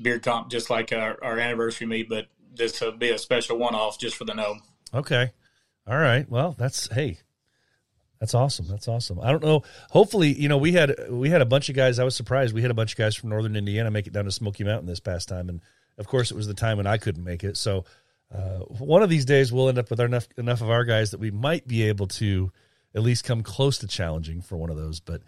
beer 0.00 0.18
comp, 0.18 0.50
just 0.50 0.70
like 0.70 0.92
our, 0.92 1.22
our 1.22 1.38
anniversary 1.38 1.86
meet. 1.86 2.08
But 2.08 2.26
this 2.54 2.80
will 2.80 2.92
be 2.92 3.10
a 3.10 3.18
special 3.18 3.58
one 3.58 3.74
off 3.74 3.98
just 3.98 4.16
for 4.16 4.24
the 4.24 4.34
gnome. 4.34 4.62
Okay, 4.92 5.32
all 5.86 5.98
right. 5.98 6.28
Well, 6.28 6.54
that's 6.58 6.88
hey, 6.92 7.18
that's 8.20 8.34
awesome. 8.34 8.66
That's 8.68 8.88
awesome. 8.88 9.20
I 9.20 9.30
don't 9.30 9.42
know. 9.42 9.62
Hopefully, 9.90 10.32
you 10.32 10.48
know, 10.48 10.58
we 10.58 10.72
had 10.72 10.94
we 11.10 11.30
had 11.30 11.40
a 11.42 11.46
bunch 11.46 11.68
of 11.68 11.76
guys. 11.76 11.98
I 11.98 12.04
was 12.04 12.16
surprised. 12.16 12.54
We 12.54 12.62
had 12.62 12.70
a 12.70 12.74
bunch 12.74 12.92
of 12.92 12.98
guys 12.98 13.14
from 13.16 13.30
Northern 13.30 13.56
Indiana 13.56 13.90
make 13.90 14.06
it 14.06 14.12
down 14.12 14.24
to 14.24 14.32
Smoky 14.32 14.64
Mountain 14.64 14.86
this 14.86 15.00
past 15.00 15.28
time, 15.28 15.48
and 15.48 15.60
of 15.98 16.06
course, 16.06 16.30
it 16.30 16.36
was 16.36 16.46
the 16.46 16.54
time 16.54 16.76
when 16.76 16.86
I 16.86 16.96
couldn't 16.96 17.24
make 17.24 17.44
it. 17.44 17.56
So, 17.56 17.84
uh, 18.34 18.60
one 18.78 19.02
of 19.02 19.10
these 19.10 19.24
days, 19.24 19.52
we'll 19.52 19.68
end 19.68 19.78
up 19.78 19.90
with 19.90 20.00
enough 20.00 20.26
enough 20.38 20.60
of 20.60 20.70
our 20.70 20.84
guys 20.84 21.10
that 21.10 21.20
we 21.20 21.30
might 21.30 21.66
be 21.66 21.82
able 21.84 22.06
to 22.08 22.50
at 22.94 23.02
least 23.02 23.24
come 23.24 23.42
close 23.42 23.78
to 23.78 23.86
challenging 23.88 24.40
for 24.40 24.56
one 24.56 24.70
of 24.70 24.76
those. 24.76 25.00
But 25.00 25.22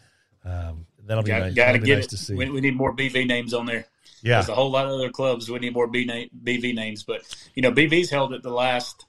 um, 0.45 0.87
that'll 1.05 1.25
be 1.25 1.29
Got, 1.31 1.41
nice. 1.41 1.55
got 1.55 1.67
to 1.67 1.73
That'll 1.73 1.81
be 1.83 1.87
get 1.87 1.95
nice 1.97 2.05
it. 2.07 2.11
to 2.11 2.17
see. 2.17 2.35
We, 2.35 2.49
we 2.51 2.61
need 2.61 2.77
more 2.77 2.95
BV 2.95 3.27
names 3.27 3.53
on 3.53 3.67
there. 3.67 3.87
Yeah, 4.23 4.35
There's 4.37 4.49
a 4.49 4.55
whole 4.55 4.71
lot 4.71 4.87
of 4.87 4.93
other 4.93 5.11
clubs. 5.11 5.51
We 5.51 5.59
need 5.59 5.72
more 5.75 5.87
B 5.87 6.05
name, 6.05 6.29
BV 6.45 6.75
names, 6.75 7.03
but 7.03 7.22
you 7.55 7.63
know, 7.63 7.72
BV's 7.72 8.11
held 8.11 8.33
it 8.33 8.43
the 8.43 8.51
last. 8.51 9.05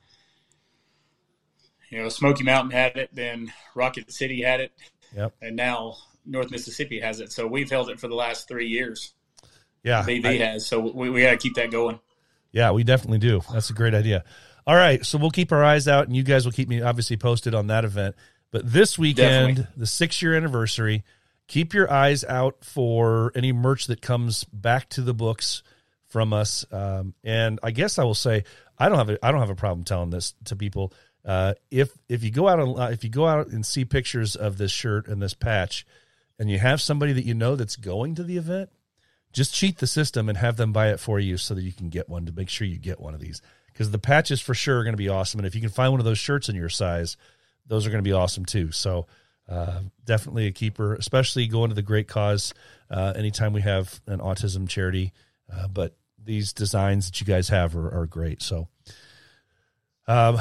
You 1.89 1.99
know, 2.03 2.09
Smoky 2.09 2.43
Mountain 2.43 2.71
had 2.71 2.97
it, 2.97 3.09
then 3.13 3.51
Rocket 3.73 4.11
City 4.11 4.41
had 4.41 4.59
it, 4.59 4.71
yep, 5.15 5.33
and 5.41 5.55
now 5.55 5.95
North 6.25 6.51
Mississippi 6.51 6.99
has 6.99 7.21
it. 7.21 7.31
So 7.31 7.47
we've 7.47 7.69
held 7.69 7.89
it 7.89 7.99
for 7.99 8.09
the 8.09 8.15
last 8.15 8.47
three 8.49 8.67
years. 8.67 9.13
yeah. 9.83 10.03
BV 10.03 10.25
I- 10.25 10.45
has, 10.45 10.65
so 10.65 10.79
we, 10.79 11.09
we 11.09 11.21
got 11.21 11.31
to 11.31 11.37
keep 11.37 11.55
that 11.55 11.71
going. 11.71 11.99
Yeah, 12.51 12.71
we 12.71 12.83
definitely 12.83 13.19
do. 13.19 13.41
That's 13.53 13.69
a 13.69 13.73
great 13.73 13.93
idea. 13.93 14.23
All 14.65 14.75
right, 14.75 15.05
so 15.05 15.17
we'll 15.17 15.31
keep 15.31 15.53
our 15.53 15.63
eyes 15.63 15.87
out, 15.87 16.07
and 16.07 16.15
you 16.15 16.23
guys 16.23 16.43
will 16.43 16.51
keep 16.51 16.67
me 16.67 16.81
obviously 16.81 17.15
posted 17.15 17.55
on 17.55 17.67
that 17.67 17.85
event. 17.85 18.15
But 18.51 18.69
this 18.69 18.97
weekend, 18.99 19.55
Definitely. 19.57 19.73
the 19.77 19.85
six 19.87 20.21
year 20.21 20.35
anniversary, 20.35 21.03
keep 21.47 21.73
your 21.73 21.91
eyes 21.91 22.23
out 22.23 22.63
for 22.63 23.31
any 23.35 23.51
merch 23.51 23.87
that 23.87 24.01
comes 24.01 24.43
back 24.45 24.89
to 24.89 25.01
the 25.01 25.13
books 25.13 25.63
from 26.05 26.33
us. 26.33 26.65
Um, 26.71 27.13
and 27.23 27.59
I 27.63 27.71
guess 27.71 27.99
I 27.99 28.03
will 28.03 28.13
say 28.13 28.43
I 28.77 28.89
don't 28.89 28.97
have 28.97 29.09
a, 29.09 29.25
I 29.25 29.31
don't 29.31 29.41
have 29.41 29.49
a 29.49 29.55
problem 29.55 29.83
telling 29.83 30.09
this 30.09 30.33
to 30.45 30.55
people. 30.55 30.93
Uh, 31.25 31.55
if 31.71 31.91
if 32.07 32.23
you 32.23 32.31
go 32.31 32.47
out 32.47 32.59
and 32.59 32.79
uh, 32.79 32.89
if 32.91 33.03
you 33.03 33.09
go 33.09 33.27
out 33.27 33.47
and 33.47 33.65
see 33.65 33.83
pictures 33.83 34.35
of 34.35 34.57
this 34.57 34.71
shirt 34.71 35.07
and 35.07 35.21
this 35.21 35.33
patch, 35.33 35.85
and 36.39 36.49
you 36.49 36.59
have 36.59 36.81
somebody 36.81 37.13
that 37.13 37.25
you 37.25 37.33
know 37.33 37.55
that's 37.55 37.75
going 37.75 38.15
to 38.15 38.23
the 38.23 38.37
event, 38.37 38.69
just 39.33 39.53
cheat 39.53 39.79
the 39.79 39.87
system 39.87 40.29
and 40.29 40.37
have 40.37 40.57
them 40.57 40.71
buy 40.71 40.89
it 40.89 40.99
for 40.99 41.19
you 41.19 41.37
so 41.37 41.53
that 41.53 41.63
you 41.63 41.73
can 41.73 41.89
get 41.89 42.09
one 42.09 42.25
to 42.25 42.31
make 42.31 42.49
sure 42.49 42.67
you 42.67 42.77
get 42.77 42.99
one 42.99 43.13
of 43.13 43.19
these 43.19 43.41
because 43.71 43.91
the 43.91 43.99
patches 43.99 44.41
for 44.41 44.53
sure 44.53 44.79
are 44.79 44.83
going 44.83 44.93
to 44.93 44.97
be 44.97 45.09
awesome 45.09 45.39
and 45.39 45.45
if 45.47 45.53
you 45.53 45.61
can 45.61 45.69
find 45.69 45.91
one 45.91 45.99
of 45.99 46.05
those 46.05 46.17
shirts 46.17 46.49
in 46.49 46.55
your 46.55 46.69
size 46.69 47.17
those 47.67 47.85
are 47.85 47.89
going 47.89 48.03
to 48.03 48.07
be 48.07 48.13
awesome 48.13 48.45
too 48.45 48.71
so 48.71 49.05
uh, 49.49 49.79
definitely 50.05 50.47
a 50.47 50.51
keeper 50.51 50.95
especially 50.95 51.47
going 51.47 51.69
to 51.69 51.75
the 51.75 51.81
great 51.81 52.07
cause 52.07 52.53
uh, 52.89 53.13
anytime 53.15 53.53
we 53.53 53.61
have 53.61 54.01
an 54.07 54.19
autism 54.19 54.67
charity 54.67 55.13
uh, 55.53 55.67
but 55.67 55.95
these 56.23 56.53
designs 56.53 57.05
that 57.05 57.19
you 57.21 57.25
guys 57.25 57.49
have 57.49 57.75
are, 57.75 58.01
are 58.01 58.05
great 58.05 58.41
so 58.41 58.67
um, 60.07 60.39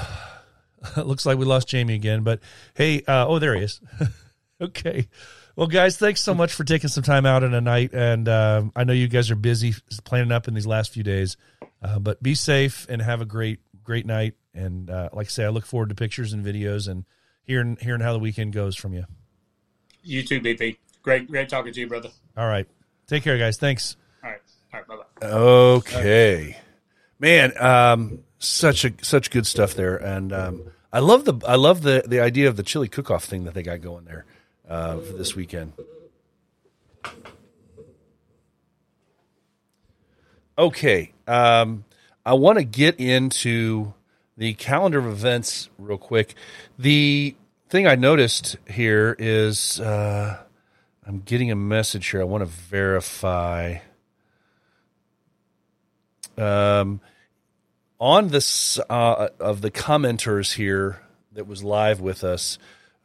looks 0.96 1.24
like 1.26 1.38
we 1.38 1.44
lost 1.44 1.68
jamie 1.68 1.94
again 1.94 2.22
but 2.22 2.40
hey 2.74 3.02
uh, 3.06 3.26
oh 3.28 3.38
there 3.38 3.54
he 3.54 3.62
is 3.62 3.80
okay 4.60 5.08
Well, 5.56 5.68
guys, 5.68 5.96
thanks 5.96 6.20
so 6.20 6.34
much 6.34 6.52
for 6.52 6.64
taking 6.64 6.88
some 6.88 7.02
time 7.02 7.24
out 7.24 7.42
in 7.42 7.54
a 7.54 7.62
night. 7.62 7.94
And 7.94 8.28
um, 8.28 8.72
I 8.76 8.84
know 8.84 8.92
you 8.92 9.08
guys 9.08 9.30
are 9.30 9.36
busy 9.36 9.72
planning 10.04 10.30
up 10.30 10.48
in 10.48 10.52
these 10.54 10.66
last 10.66 10.92
few 10.92 11.02
days, 11.02 11.38
uh, 11.80 11.98
but 11.98 12.22
be 12.22 12.34
safe 12.34 12.86
and 12.90 13.00
have 13.00 13.22
a 13.22 13.24
great, 13.24 13.60
great 13.82 14.04
night. 14.04 14.34
And 14.52 14.90
like 14.90 15.28
I 15.28 15.30
say, 15.30 15.46
I 15.46 15.48
look 15.48 15.64
forward 15.64 15.88
to 15.88 15.94
pictures 15.94 16.34
and 16.34 16.44
videos 16.44 16.88
and 16.88 17.06
hearing 17.47 17.77
hearing 17.81 18.01
how 18.01 18.12
the 18.12 18.18
weekend 18.18 18.52
goes 18.52 18.77
from 18.77 18.93
you. 18.93 19.05
You 20.02 20.23
too, 20.23 20.40
BP. 20.40 20.77
Great, 21.02 21.31
great 21.31 21.48
talking 21.48 21.73
to 21.73 21.81
you, 21.81 21.86
brother. 21.86 22.10
All 22.36 22.47
right, 22.47 22.66
take 23.06 23.23
care, 23.23 23.39
guys. 23.39 23.56
Thanks. 23.56 23.97
All 24.23 24.31
right, 24.31 24.40
all 24.73 24.81
right, 24.81 24.89
bye 24.89 24.97
bye. 24.97 25.27
Okay, 25.27 26.56
man. 27.18 27.52
Um, 27.59 28.20
such 28.39 28.85
a 28.85 28.93
such 29.02 29.31
good 29.31 29.47
stuff 29.47 29.74
there, 29.74 29.97
and 29.97 30.32
um, 30.32 30.70
I 30.93 31.01
love 31.01 31.24
the 31.24 31.35
I 31.47 31.56
love 31.56 31.82
the 31.82 32.05
the 32.06 32.20
idea 32.20 32.48
of 32.48 32.56
the 32.56 32.62
chili 32.62 32.89
cook 32.89 33.10
off 33.10 33.24
thing 33.24 33.44
that 33.44 33.55
they 33.55 33.62
got 33.62 33.81
going 33.81 34.05
there 34.05 34.24
uh, 34.68 34.98
for 34.98 35.12
this 35.12 35.35
weekend. 35.35 35.73
Okay, 40.59 41.12
um, 41.27 41.85
I 42.24 42.32
want 42.35 42.59
to 42.59 42.64
get 42.64 42.98
into 42.98 43.93
the 44.36 44.54
calendar 44.54 44.98
of 44.98 45.06
events 45.06 45.68
real 45.78 45.98
quick. 45.98 46.34
The 46.78 47.34
thing 47.68 47.86
I 47.86 47.94
noticed 47.94 48.56
here 48.68 49.16
is 49.18 49.80
uh, 49.80 50.38
I'm 51.06 51.20
getting 51.20 51.50
a 51.50 51.56
message 51.56 52.08
here. 52.08 52.20
I 52.20 52.24
want 52.24 52.42
to 52.42 52.46
verify. 52.46 53.78
Um, 56.36 57.00
on 57.98 58.28
this 58.28 58.78
uh, 58.90 59.28
of 59.40 59.62
the 59.62 59.70
commenters 59.70 60.54
here 60.54 61.00
that 61.32 61.46
was 61.46 61.64
live 61.64 62.00
with 62.00 62.24
us, 62.24 62.58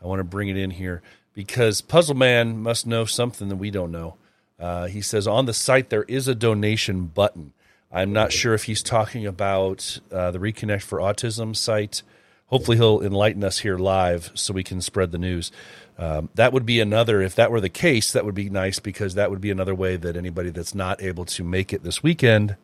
I 0.03 0.07
want 0.07 0.19
to 0.19 0.25
bring 0.25 0.49
it 0.49 0.57
in 0.57 0.71
here 0.71 1.01
because 1.33 1.81
Puzzle 1.81 2.15
Man 2.15 2.61
must 2.61 2.85
know 2.85 3.05
something 3.05 3.47
that 3.49 3.55
we 3.55 3.71
don't 3.71 3.91
know. 3.91 4.15
Uh, 4.59 4.87
he 4.87 5.01
says 5.01 5.27
on 5.27 5.45
the 5.45 5.53
site 5.53 5.89
there 5.89 6.03
is 6.03 6.27
a 6.27 6.35
donation 6.35 7.05
button. 7.05 7.53
I'm 7.91 8.13
not 8.13 8.31
sure 8.31 8.53
if 8.53 8.63
he's 8.63 8.81
talking 8.81 9.25
about 9.25 9.99
uh, 10.11 10.31
the 10.31 10.39
Reconnect 10.39 10.81
for 10.81 10.99
Autism 10.99 11.55
site. 11.55 12.03
Hopefully, 12.47 12.77
he'll 12.77 13.01
enlighten 13.01 13.43
us 13.43 13.59
here 13.59 13.77
live 13.77 14.31
so 14.33 14.53
we 14.53 14.63
can 14.63 14.81
spread 14.81 15.11
the 15.11 15.17
news. 15.17 15.51
Um, 15.97 16.29
that 16.35 16.53
would 16.53 16.65
be 16.65 16.79
another, 16.79 17.21
if 17.21 17.35
that 17.35 17.51
were 17.51 17.61
the 17.61 17.69
case, 17.69 18.11
that 18.13 18.25
would 18.25 18.35
be 18.35 18.49
nice 18.49 18.79
because 18.79 19.15
that 19.15 19.29
would 19.29 19.41
be 19.41 19.51
another 19.51 19.75
way 19.75 19.97
that 19.97 20.15
anybody 20.15 20.49
that's 20.49 20.73
not 20.73 21.01
able 21.01 21.25
to 21.25 21.43
make 21.43 21.73
it 21.73 21.83
this 21.83 22.01
weekend 22.01 22.55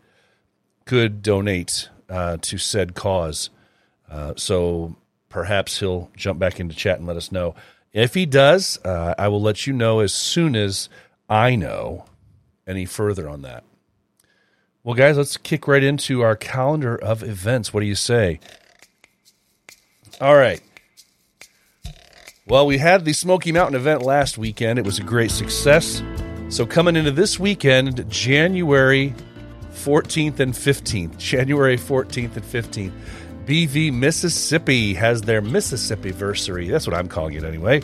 could 0.86 1.22
donate 1.22 1.90
uh, 2.10 2.38
to 2.42 2.58
said 2.58 2.96
cause. 2.96 3.50
Uh, 4.10 4.34
so 4.38 4.96
perhaps 5.30 5.80
he'll 5.80 6.10
jump 6.16 6.40
back 6.40 6.60
into 6.60 6.76
chat 6.76 6.98
and 6.98 7.08
let 7.08 7.18
us 7.18 7.32
know. 7.32 7.54
If 7.94 8.14
he 8.14 8.26
does, 8.26 8.80
uh, 8.86 9.14
I 9.18 9.28
will 9.28 9.42
let 9.42 9.68
you 9.68 9.74
know 9.74 10.00
as 10.00 10.14
soon 10.14 10.56
as 10.56 10.90
I 11.30 11.56
know 11.56 12.06
any 12.66 12.86
further 12.86 13.30
on 13.30 13.42
that. 13.42 13.64
Well, 14.88 14.96
guys, 14.96 15.18
let's 15.18 15.36
kick 15.36 15.68
right 15.68 15.84
into 15.84 16.22
our 16.22 16.38
calendar 16.38 16.96
of 16.96 17.22
events. 17.22 17.74
What 17.74 17.82
do 17.82 17.86
you 17.86 17.94
say? 17.94 18.40
All 20.22 20.38
right. 20.38 20.62
Well, 22.48 22.66
we 22.66 22.78
had 22.78 23.04
the 23.04 23.12
Smoky 23.12 23.52
Mountain 23.52 23.76
event 23.76 24.04
last 24.04 24.38
weekend. 24.38 24.80
It 24.80 24.86
was 24.86 24.98
a 24.98 25.04
great 25.04 25.32
success. 25.32 26.02
So, 26.48 26.66
coming 26.66 26.96
into 26.96 27.12
this 27.12 27.38
weekend, 27.38 28.10
January 28.10 29.14
14th 29.74 30.40
and 30.40 30.54
15th, 30.54 31.18
January 31.18 31.76
14th 31.76 32.38
and 32.38 32.46
15th, 32.46 32.94
BV 33.46 33.92
Mississippi 33.92 34.94
has 34.94 35.22
their 35.22 35.42
Mississippi 35.42 36.14
versary. 36.14 36.72
That's 36.72 36.88
what 36.88 36.96
I'm 36.96 37.10
calling 37.10 37.34
it 37.34 37.44
anyway. 37.44 37.82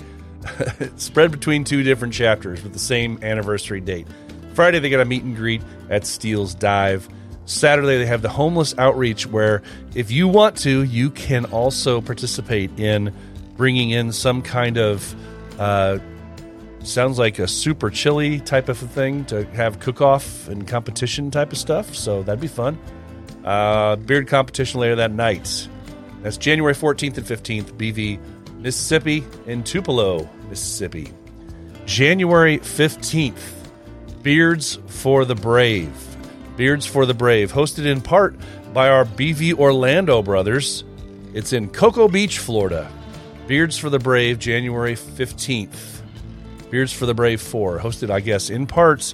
spread 0.96 1.32
between 1.32 1.66
two 1.66 1.84
different 1.84 2.14
chapters 2.14 2.64
with 2.64 2.72
the 2.72 2.80
same 2.80 3.20
anniversary 3.22 3.82
date. 3.82 4.08
Friday, 4.54 4.80
they 4.80 4.90
got 4.90 5.00
a 5.02 5.06
meet 5.06 5.24
and 5.24 5.36
greet 5.36 5.62
at 5.90 6.06
Steele's 6.06 6.56
Dive. 6.56 7.08
Saturday, 7.46 7.98
they 7.98 8.06
have 8.06 8.22
the 8.22 8.30
homeless 8.30 8.74
outreach, 8.78 9.28
where 9.28 9.62
if 9.96 10.12
you 10.12 10.28
want 10.28 10.58
to, 10.60 10.84
you 10.84 11.10
can 11.10 11.46
also 11.46 12.00
participate 12.00 12.78
in 12.80 13.14
bringing 13.58 13.90
in 13.90 14.12
some 14.12 14.42
kind 14.42 14.78
of 14.78 15.16
uh, 15.60 16.00
sounds 16.84 17.18
like 17.20 17.40
a 17.40 17.48
super 17.48 17.90
chili 17.90 18.40
type 18.40 18.70
of 18.70 18.82
a 18.82 18.88
thing 18.88 19.26
to 19.26 19.46
have 19.48 19.80
cook 19.80 20.02
off 20.02 20.48
and 20.48 20.68
competition 20.68 21.32
type 21.32 21.52
of 21.52 21.58
stuff. 21.58 21.96
So 21.96 22.24
that'd 22.24 22.42
be 22.42 22.48
fun. 22.48 22.80
Uh, 23.44 23.98
beard 23.98 24.28
competition 24.28 24.80
later 24.80 24.96
that 24.96 25.12
night. 25.12 25.68
That's 26.22 26.38
January 26.38 26.74
14th 26.74 27.18
and 27.18 27.26
15th, 27.26 27.74
BV 27.74 28.20
Mississippi 28.60 29.24
in 29.46 29.64
Tupelo, 29.64 30.30
Mississippi. 30.50 31.12
January 31.86 32.60
15th, 32.60 33.36
Beards 34.24 34.80
for 34.88 35.26
the 35.26 35.36
Brave. 35.36 35.94
Beards 36.56 36.86
for 36.86 37.06
the 37.06 37.14
Brave, 37.14 37.52
hosted 37.52 37.86
in 37.86 38.00
part 38.00 38.36
by 38.74 38.88
our 38.88 39.04
BV 39.04 39.54
Orlando 39.54 40.24
brothers. 40.24 40.86
It's 41.34 41.52
in 41.52 41.70
Cocoa 41.70 42.08
Beach, 42.08 42.40
Florida. 42.40 42.90
Beards 43.48 43.78
for 43.78 43.90
the 43.90 44.00
Brave, 44.00 44.40
January 44.40 44.96
15th. 44.96 46.02
Beards 46.70 46.94
for 46.94 47.06
the 47.06 47.14
Brave 47.14 47.42
4, 47.42 47.80
hosted, 47.80 48.10
I 48.10 48.22
guess, 48.22 48.50
in 48.50 48.66
parts 48.66 49.14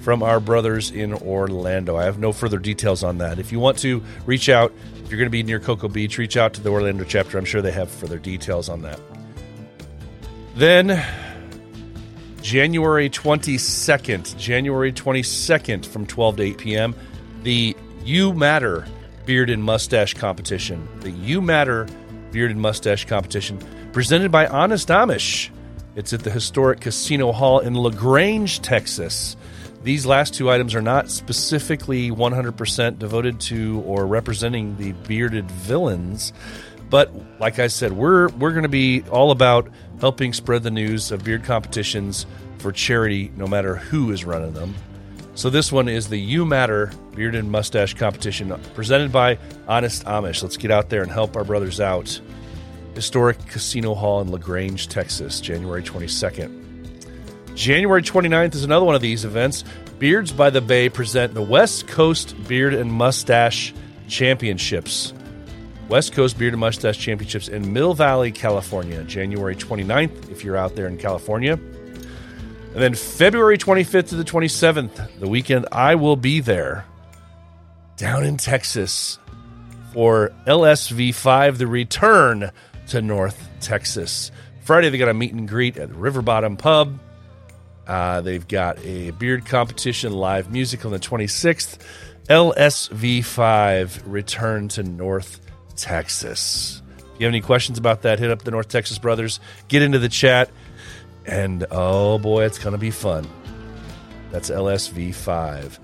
from 0.00 0.22
our 0.22 0.40
brothers 0.40 0.90
in 0.90 1.12
Orlando. 1.12 1.96
I 1.96 2.04
have 2.04 2.18
no 2.18 2.32
further 2.32 2.58
details 2.58 3.04
on 3.04 3.18
that. 3.18 3.38
If 3.38 3.52
you 3.52 3.60
want 3.60 3.78
to 3.80 4.02
reach 4.24 4.48
out, 4.48 4.72
if 5.04 5.10
you're 5.10 5.18
going 5.18 5.26
to 5.26 5.30
be 5.30 5.42
near 5.42 5.60
Cocoa 5.60 5.88
Beach, 5.88 6.16
reach 6.16 6.38
out 6.38 6.54
to 6.54 6.62
the 6.62 6.70
Orlando 6.70 7.04
chapter. 7.04 7.36
I'm 7.36 7.44
sure 7.44 7.60
they 7.60 7.72
have 7.72 7.90
further 7.90 8.18
details 8.18 8.70
on 8.70 8.80
that. 8.82 8.98
Then, 10.54 11.04
January 12.42 13.10
22nd, 13.10 14.36
January 14.36 14.92
22nd 14.92 15.84
from 15.86 16.06
12 16.06 16.36
to 16.36 16.42
8 16.42 16.58
p.m., 16.58 16.94
the 17.42 17.76
You 18.04 18.32
Matter 18.32 18.86
Beard 19.26 19.50
and 19.50 19.62
Mustache 19.62 20.14
Competition. 20.14 20.88
The 21.00 21.10
You 21.10 21.40
Matter 21.40 21.86
Beard 22.30 22.50
and 22.50 22.60
Mustache 22.60 23.04
Competition 23.04 23.58
presented 23.92 24.30
by 24.30 24.46
Honest 24.46 24.88
Amish. 24.88 25.50
It's 25.96 26.12
at 26.12 26.20
the 26.20 26.30
historic 26.30 26.80
Casino 26.80 27.32
Hall 27.32 27.58
in 27.58 27.74
LaGrange, 27.74 28.60
Texas. 28.60 29.36
These 29.82 30.06
last 30.06 30.34
two 30.34 30.50
items 30.50 30.74
are 30.74 30.82
not 30.82 31.10
specifically 31.10 32.10
100% 32.10 32.98
devoted 32.98 33.40
to 33.40 33.82
or 33.86 34.06
representing 34.06 34.76
the 34.76 34.92
bearded 34.92 35.50
villains, 35.50 36.32
but 36.90 37.12
like 37.40 37.58
I 37.58 37.66
said, 37.66 37.92
we're 37.92 38.28
we're 38.28 38.52
going 38.52 38.62
to 38.62 38.68
be 38.68 39.02
all 39.10 39.30
about 39.30 39.68
helping 40.00 40.32
spread 40.32 40.62
the 40.62 40.70
news 40.70 41.10
of 41.10 41.24
beard 41.24 41.44
competitions 41.44 42.26
for 42.58 42.72
charity, 42.72 43.30
no 43.36 43.46
matter 43.46 43.76
who 43.76 44.10
is 44.10 44.24
running 44.24 44.52
them. 44.52 44.74
So 45.34 45.50
this 45.50 45.70
one 45.70 45.88
is 45.88 46.08
the 46.08 46.18
You 46.18 46.44
Matter 46.44 46.90
Beard 47.14 47.36
and 47.36 47.50
Mustache 47.50 47.94
Competition, 47.94 48.52
presented 48.74 49.12
by 49.12 49.38
Honest 49.68 50.04
Amish. 50.04 50.42
Let's 50.42 50.56
get 50.56 50.72
out 50.72 50.88
there 50.88 51.02
and 51.02 51.12
help 51.12 51.36
our 51.36 51.44
brothers 51.44 51.80
out. 51.80 52.20
Historic 52.94 53.38
Casino 53.46 53.94
Hall 53.94 54.20
in 54.20 54.32
LaGrange, 54.32 54.88
Texas, 54.88 55.40
January 55.40 55.82
22nd. 55.82 57.54
January 57.54 58.02
29th 58.02 58.54
is 58.56 58.64
another 58.64 58.84
one 58.84 58.96
of 58.96 59.00
these 59.00 59.24
events. 59.24 59.62
Beards 60.00 60.32
by 60.32 60.50
the 60.50 60.60
Bay 60.60 60.88
present 60.88 61.34
the 61.34 61.42
West 61.42 61.86
Coast 61.86 62.34
Beard 62.48 62.74
and 62.74 62.92
Mustache 62.92 63.72
Championships. 64.08 65.12
West 65.88 66.12
Coast 66.12 66.38
Beard 66.38 66.52
and 66.52 66.60
Mustache 66.60 66.98
Championships 66.98 67.48
in 67.48 67.72
Mill 67.72 67.94
Valley, 67.94 68.30
California, 68.30 69.02
January 69.04 69.56
29th, 69.56 70.30
if 70.30 70.44
you're 70.44 70.56
out 70.56 70.76
there 70.76 70.86
in 70.86 70.98
California. 70.98 71.54
And 71.54 72.74
then 72.74 72.94
February 72.94 73.56
25th 73.56 74.08
to 74.10 74.16
the 74.16 74.24
27th, 74.24 75.18
the 75.18 75.28
weekend, 75.28 75.66
I 75.72 75.94
will 75.94 76.16
be 76.16 76.40
there 76.40 76.84
down 77.96 78.24
in 78.24 78.36
Texas 78.36 79.18
for 79.94 80.30
LSV5, 80.46 81.56
the 81.56 81.66
return 81.66 82.50
to 82.88 83.00
North 83.00 83.48
Texas. 83.60 84.30
Friday, 84.60 84.90
they 84.90 84.98
got 84.98 85.08
a 85.08 85.14
meet 85.14 85.32
and 85.32 85.48
greet 85.48 85.78
at 85.78 85.90
River 85.90 86.20
Bottom 86.20 86.58
Pub. 86.58 86.98
Uh, 87.86 88.20
they've 88.20 88.46
got 88.46 88.78
a 88.84 89.12
beard 89.12 89.46
competition, 89.46 90.12
live 90.12 90.52
music 90.52 90.84
on 90.84 90.92
the 90.92 90.98
26th. 90.98 91.78
LSV5 92.28 94.02
return 94.04 94.68
to 94.68 94.82
North 94.82 95.47
Texas. 95.78 96.82
If 96.98 97.20
you 97.20 97.26
have 97.26 97.32
any 97.32 97.40
questions 97.40 97.78
about 97.78 98.02
that, 98.02 98.18
hit 98.18 98.30
up 98.30 98.42
the 98.42 98.50
North 98.50 98.68
Texas 98.68 98.98
Brothers, 98.98 99.40
get 99.68 99.82
into 99.82 99.98
the 99.98 100.08
chat, 100.08 100.50
and 101.26 101.66
oh 101.70 102.18
boy, 102.18 102.44
it's 102.44 102.58
going 102.58 102.72
to 102.72 102.78
be 102.78 102.90
fun. 102.90 103.26
That's 104.30 104.50
LSV5. 104.50 105.78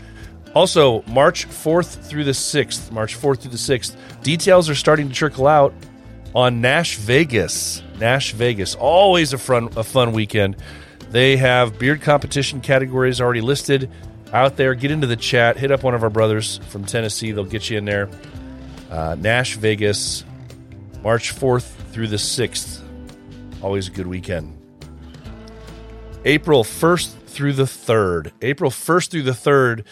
Also, 0.55 1.03
March 1.09 1.49
4th 1.49 2.09
through 2.09 2.25
the 2.25 2.33
6th, 2.33 2.93
March 2.93 3.19
4th 3.19 3.41
through 3.41 3.51
the 3.51 3.57
6th, 3.57 3.97
details 4.23 4.69
are 4.69 4.75
starting 4.75 5.09
to 5.09 5.15
trickle 5.15 5.47
out 5.47 5.75
on 6.35 6.61
Nash 6.61 6.97
Vegas. 6.97 7.83
Nash 7.99 8.33
Vegas, 8.33 8.75
always 8.75 9.33
a 9.33 9.39
fun, 9.39 9.71
a 9.77 9.83
fun 9.83 10.13
weekend. 10.13 10.57
They 11.11 11.37
have 11.37 11.79
beard 11.79 12.03
competition 12.03 12.61
categories 12.61 13.21
already 13.21 13.41
listed 13.41 13.91
out 14.33 14.57
there. 14.57 14.75
Get 14.75 14.91
into 14.91 15.07
the 15.07 15.17
chat. 15.17 15.57
Hit 15.57 15.71
up 15.71 15.83
one 15.83 15.95
of 15.95 16.03
our 16.03 16.11
brothers 16.11 16.59
from 16.69 16.85
Tennessee. 16.85 17.33
They'll 17.33 17.45
get 17.45 17.71
you 17.71 17.79
in 17.79 17.85
there. 17.85 18.09
Uh, 18.95 19.17
Nash 19.17 19.57
Vegas, 19.57 20.23
March 21.03 21.35
4th 21.35 21.65
through 21.91 22.07
the 22.07 22.17
6th. 22.17 22.81
Always 23.61 23.89
a 23.89 23.91
good 23.91 24.07
weekend. 24.07 24.57
April 26.25 26.63
1st 26.63 27.13
through 27.27 27.55
the 27.55 27.65
3rd. 27.65 28.31
April 28.41 28.71
1st 28.71 29.11
through 29.11 29.23
the 29.25 29.33
3rd 29.33 29.85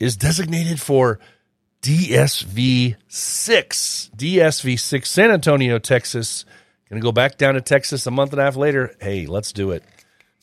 is 0.00 0.16
designated 0.16 0.80
for 0.80 1.20
DSV 1.82 2.96
6. 3.06 4.10
DSV 4.16 4.80
6, 4.80 5.08
San 5.08 5.30
Antonio, 5.30 5.78
Texas. 5.78 6.44
To 6.88 6.98
go 6.98 7.12
back 7.12 7.38
down 7.38 7.54
to 7.54 7.60
Texas 7.60 8.04
a 8.08 8.10
month 8.10 8.32
and 8.32 8.40
a 8.40 8.44
half 8.44 8.56
later. 8.56 8.96
Hey, 9.00 9.26
let's 9.26 9.52
do 9.52 9.70
it. 9.70 9.84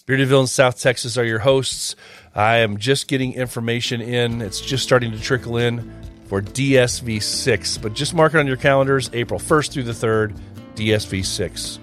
Beardyville 0.08 0.40
and 0.40 0.50
South 0.50 0.80
Texas 0.80 1.18
are 1.18 1.26
your 1.26 1.40
hosts. 1.40 1.98
I 2.34 2.60
am 2.60 2.78
just 2.78 3.10
getting 3.10 3.34
information 3.34 4.00
in. 4.00 4.42
It's 4.42 4.62
just 4.62 4.84
starting 4.84 5.12
to 5.12 5.20
trickle 5.20 5.58
in 5.58 5.92
for 6.28 6.42
DSV 6.42 7.22
6, 7.22 7.78
but 7.78 7.94
just 7.94 8.14
mark 8.14 8.34
it 8.34 8.40
on 8.40 8.48
your 8.48 8.58
calendars 8.58 9.10
April 9.14 9.40
1st 9.40 9.72
through 9.72 9.84
the 9.84 9.92
3rd, 9.94 10.38
DSV 10.76 11.26
6. 11.26 11.80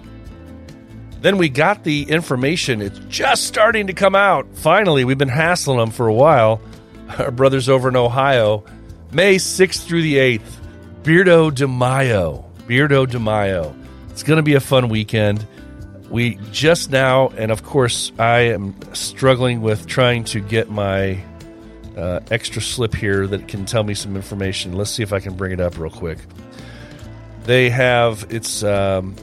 Then 1.21 1.37
we 1.37 1.49
got 1.49 1.83
the 1.83 2.03
information. 2.03 2.81
It's 2.81 2.99
just 3.09 3.45
starting 3.45 3.87
to 3.87 3.93
come 3.93 4.15
out. 4.15 4.47
Finally, 4.53 5.05
we've 5.05 5.17
been 5.17 5.27
hassling 5.27 5.79
them 5.79 5.89
for 5.89 6.07
a 6.07 6.13
while. 6.13 6.61
Our 7.17 7.31
brothers 7.31 7.67
over 7.67 7.89
in 7.89 7.95
Ohio, 7.95 8.63
May 9.11 9.35
6th 9.37 9.85
through 9.85 10.03
the 10.03 10.17
8th, 10.17 10.41
Beardo 11.03 11.53
de 11.53 11.67
Mayo. 11.67 12.45
Beardo 12.67 13.09
de 13.09 13.19
Mayo. 13.19 13.75
It's 14.09 14.23
going 14.23 14.37
to 14.37 14.43
be 14.43 14.53
a 14.53 14.59
fun 14.59 14.89
weekend. 14.89 15.45
We 16.09 16.35
just 16.51 16.91
now, 16.91 17.29
and 17.29 17.51
of 17.51 17.63
course, 17.63 18.11
I 18.19 18.39
am 18.51 18.75
struggling 18.93 19.61
with 19.61 19.87
trying 19.87 20.23
to 20.25 20.39
get 20.39 20.69
my 20.69 21.23
uh, 21.97 22.19
extra 22.31 22.61
slip 22.61 22.93
here 22.93 23.27
that 23.27 23.47
can 23.47 23.65
tell 23.65 23.83
me 23.83 23.93
some 23.93 24.15
information. 24.15 24.73
Let's 24.73 24.91
see 24.91 25.03
if 25.03 25.13
I 25.13 25.19
can 25.19 25.35
bring 25.35 25.51
it 25.51 25.59
up 25.59 25.77
real 25.77 25.91
quick. 25.91 26.19
They 27.43 27.69
have, 27.69 28.25
it's 28.29 28.63
um, 28.63 29.15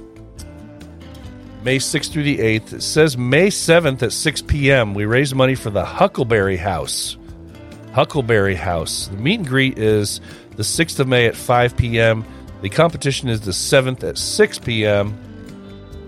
May 1.63 1.79
6th 1.79 2.11
through 2.11 2.23
the 2.23 2.39
8th. 2.39 2.73
It 2.73 2.83
says 2.83 3.17
May 3.17 3.49
7th 3.49 4.03
at 4.03 4.13
6 4.13 4.43
p.m. 4.43 4.95
We 4.95 5.05
raise 5.05 5.35
money 5.35 5.55
for 5.55 5.71
the 5.71 5.85
Huckleberry 5.85 6.57
House. 6.57 7.17
Huckleberry 7.93 8.55
House. 8.55 9.09
The 9.09 9.17
meet 9.17 9.41
and 9.41 9.49
greet 9.49 9.79
is 9.79 10.21
the 10.57 10.63
6th 10.63 10.99
of 11.01 11.09
May 11.09 11.27
at 11.27 11.37
5 11.37 11.77
p.m. 11.77 12.25
The 12.63 12.69
competition 12.69 13.29
is 13.29 13.41
the 13.41 13.51
7th 13.51 14.03
at 14.09 14.19
6 14.19 14.59
p.m. 14.61 15.19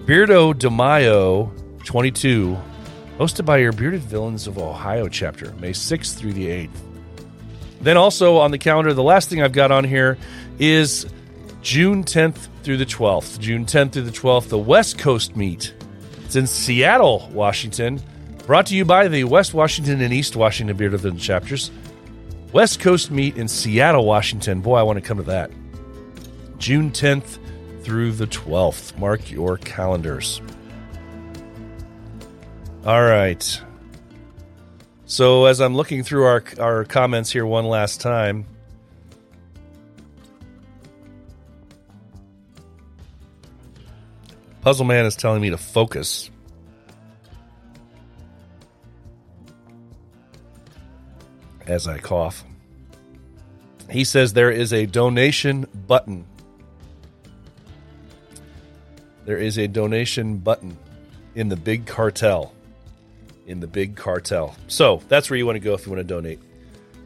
Beardo 0.07 0.57
de 0.57 0.71
Mayo 0.71 1.53
22, 1.85 2.57
hosted 3.19 3.45
by 3.45 3.59
your 3.59 3.73
Bearded 3.73 4.03
Villains 4.03 4.47
of 4.47 4.59
Ohio 4.59 5.09
chapter, 5.09 5.53
May 5.55 5.71
6th 5.71 6.17
through 6.17 6.33
the 6.33 6.49
8th. 6.49 6.71
Then 7.81 7.97
also 7.97 8.39
on 8.39 8.51
the 8.51 8.59
calendar, 8.59 8.93
the 8.93 9.03
last 9.03 9.29
thing 9.29 9.43
I've 9.43 9.53
got 9.53 9.71
on 9.71 9.85
here 9.85 10.19
is 10.59 11.07
June 11.63 12.03
10th 12.03 12.49
through 12.63 12.79
the 12.79 12.87
12th. 12.87 13.39
June 13.39 13.67
10th 13.67 13.93
through 13.93 14.03
the 14.03 14.11
12th, 14.11 14.49
the 14.49 14.59
West 14.59 14.99
Coast 14.99 15.37
meet. 15.37 15.75
It's 16.25 16.37
in 16.37 16.47
Seattle, 16.47 17.29
Washington. 17.33 18.03
Brought 18.47 18.67
to 18.67 18.75
you 18.75 18.85
by 18.85 19.09
the 19.09 19.25
West 19.25 19.55
Washington 19.55 20.01
and 20.01 20.13
East 20.13 20.35
Washington 20.35 20.77
Bearded 20.77 21.01
Villain 21.01 21.19
chapters. 21.19 21.71
West 22.53 22.81
Coast 22.81 23.11
meet 23.11 23.37
in 23.37 23.49
Seattle, 23.49 24.05
Washington. 24.05 24.61
Boy, 24.61 24.77
I 24.77 24.83
want 24.83 24.97
to 24.97 25.03
come 25.07 25.19
to 25.19 25.25
that. 25.25 25.51
June 26.59 26.91
10th 26.91 27.39
through 27.83 28.13
the 28.13 28.27
12th. 28.27 28.99
Mark 28.99 29.31
your 29.31 29.59
calendars. 29.59 30.41
All 32.85 33.03
right. 33.03 33.63
So 35.07 35.47
as 35.47 35.61
I'm 35.61 35.75
looking 35.75 36.03
through 36.03 36.25
our 36.25 36.45
our 36.59 36.85
comments 36.85 37.31
here 37.31 37.47
one 37.47 37.65
last 37.65 38.03
time, 38.03 38.47
Puzzle 44.61 44.87
Man 44.87 45.05
is 45.05 45.15
telling 45.15 45.43
me 45.43 45.51
to 45.51 45.59
focus. 45.59 46.31
As 51.67 51.87
I 51.87 51.99
cough. 51.99 52.45
He 53.91 54.05
says 54.05 54.33
there 54.33 54.51
is 54.51 54.73
a 54.73 54.87
donation 54.87 55.67
button. 55.87 56.27
There 59.25 59.39
is 59.39 59.59
a 59.59 59.69
donation 59.69 60.39
button 60.39 60.77
in 61.35 61.49
the 61.49 61.57
big 61.57 61.87
cartel. 61.87 62.54
In 63.47 63.61
the 63.61 63.67
big 63.67 63.97
cartel. 63.97 64.57
So 64.69 65.03
that's 65.09 65.29
where 65.29 65.37
you 65.37 65.45
want 65.45 65.57
to 65.57 65.61
go 65.61 65.75
if 65.75 65.87
you 65.87 65.93
want 65.93 66.07
to 66.07 66.15
donate. 66.15 66.41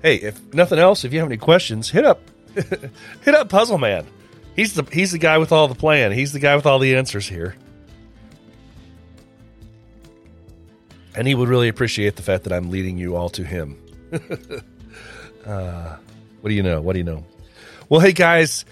Hey, 0.02 0.16
if 0.16 0.54
nothing 0.54 0.78
else, 0.78 1.04
if 1.04 1.12
you 1.12 1.18
have 1.18 1.28
any 1.28 1.36
questions, 1.36 1.90
hit 1.90 2.04
up 2.04 2.20
hit 2.54 3.34
up 3.34 3.48
Puzzle 3.48 3.78
Man. 3.78 4.06
He's 4.54 4.74
the 4.74 4.82
he's 4.92 5.12
the 5.12 5.18
guy 5.18 5.38
with 5.38 5.52
all 5.52 5.68
the 5.68 5.74
plan. 5.74 6.12
He's 6.12 6.32
the 6.32 6.38
guy 6.38 6.56
with 6.56 6.66
all 6.66 6.78
the 6.78 6.96
answers 6.96 7.28
here. 7.28 7.56
And 11.14 11.26
he 11.26 11.34
would 11.34 11.48
really 11.48 11.68
appreciate 11.68 12.16
the 12.16 12.22
fact 12.22 12.44
that 12.44 12.52
I'm 12.52 12.70
leading 12.70 12.96
you 12.96 13.16
all 13.16 13.28
to 13.30 13.44
him. 13.44 13.76
uh, 15.46 15.96
what 16.40 16.50
do 16.50 16.54
you 16.54 16.62
know? 16.62 16.80
What 16.80 16.92
do 16.92 16.98
you 16.98 17.04
know? 17.04 17.24
Well, 17.88 18.00
hey 18.00 18.12
guys, 18.12 18.64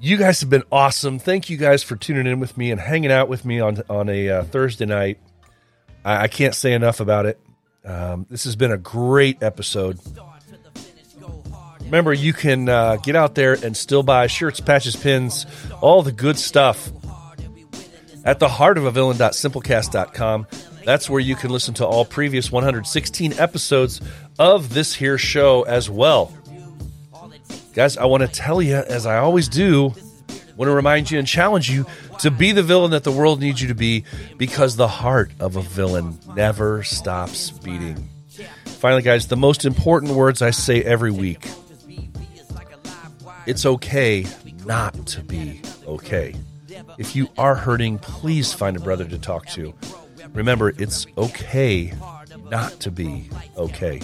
you 0.00 0.16
guys 0.16 0.40
have 0.40 0.48
been 0.50 0.64
awesome. 0.72 1.18
Thank 1.18 1.50
you 1.50 1.56
guys 1.56 1.82
for 1.82 1.96
tuning 1.96 2.26
in 2.26 2.40
with 2.40 2.56
me 2.56 2.70
and 2.70 2.80
hanging 2.80 3.12
out 3.12 3.28
with 3.28 3.44
me 3.44 3.60
on 3.60 3.82
on 3.88 4.08
a 4.08 4.28
uh, 4.28 4.44
Thursday 4.44 4.86
night. 4.86 5.18
I, 6.04 6.24
I, 6.24 6.28
can't 6.28 6.54
say 6.54 6.72
enough 6.72 7.00
about 7.00 7.26
it. 7.26 7.40
Um, 7.84 8.26
this 8.30 8.44
has 8.44 8.56
been 8.56 8.72
a 8.72 8.78
great 8.78 9.42
episode. 9.42 9.98
Remember, 11.80 12.12
you 12.12 12.32
can 12.32 12.68
uh, 12.68 12.96
get 12.96 13.16
out 13.16 13.34
there 13.34 13.52
and 13.52 13.76
still 13.76 14.02
buy 14.02 14.26
shirts, 14.26 14.60
patches, 14.60 14.96
pins, 14.96 15.46
all 15.80 16.02
the 16.02 16.12
good 16.12 16.38
stuff 16.38 16.90
at 18.24 18.38
the 18.38 18.48
heart 18.48 18.78
of 18.78 18.84
a 18.84 18.90
villain.simplecast.com. 18.90 20.46
That's 20.84 21.10
where 21.10 21.20
you 21.20 21.36
can 21.36 21.50
listen 21.50 21.74
to 21.74 21.86
all 21.86 22.04
previous 22.04 22.50
116 22.50 23.34
episodes 23.34 24.00
of 24.38 24.72
this 24.72 24.94
here 24.94 25.18
show 25.18 25.62
as 25.62 25.90
well. 25.90 26.32
Guys, 27.74 27.96
I 27.96 28.04
want 28.06 28.22
to 28.22 28.28
tell 28.28 28.60
you, 28.60 28.76
as 28.76 29.06
I 29.06 29.18
always 29.18 29.48
do, 29.48 29.94
want 30.62 30.70
to 30.70 30.76
remind 30.76 31.10
you 31.10 31.18
and 31.18 31.26
challenge 31.26 31.68
you 31.68 31.84
to 32.20 32.30
be 32.30 32.52
the 32.52 32.62
villain 32.62 32.92
that 32.92 33.02
the 33.02 33.10
world 33.10 33.40
needs 33.40 33.60
you 33.60 33.66
to 33.66 33.74
be 33.74 34.04
because 34.38 34.76
the 34.76 34.86
heart 34.86 35.32
of 35.40 35.56
a 35.56 35.62
villain 35.62 36.16
never 36.36 36.84
stops 36.84 37.50
beating. 37.50 38.08
Finally, 38.66 39.02
guys, 39.02 39.26
the 39.26 39.36
most 39.36 39.64
important 39.64 40.12
words 40.12 40.40
I 40.40 40.50
say 40.50 40.80
every 40.82 41.10
week 41.10 41.48
it's 43.44 43.66
okay 43.66 44.24
not 44.64 45.06
to 45.08 45.22
be 45.24 45.60
okay. 45.84 46.32
If 46.96 47.16
you 47.16 47.28
are 47.36 47.56
hurting, 47.56 47.98
please 47.98 48.52
find 48.52 48.76
a 48.76 48.80
brother 48.80 49.04
to 49.04 49.18
talk 49.18 49.46
to. 49.46 49.74
Remember, 50.32 50.68
it's 50.78 51.08
okay 51.18 51.92
not 52.50 52.78
to 52.80 52.92
be 52.92 53.28
okay. 53.56 54.00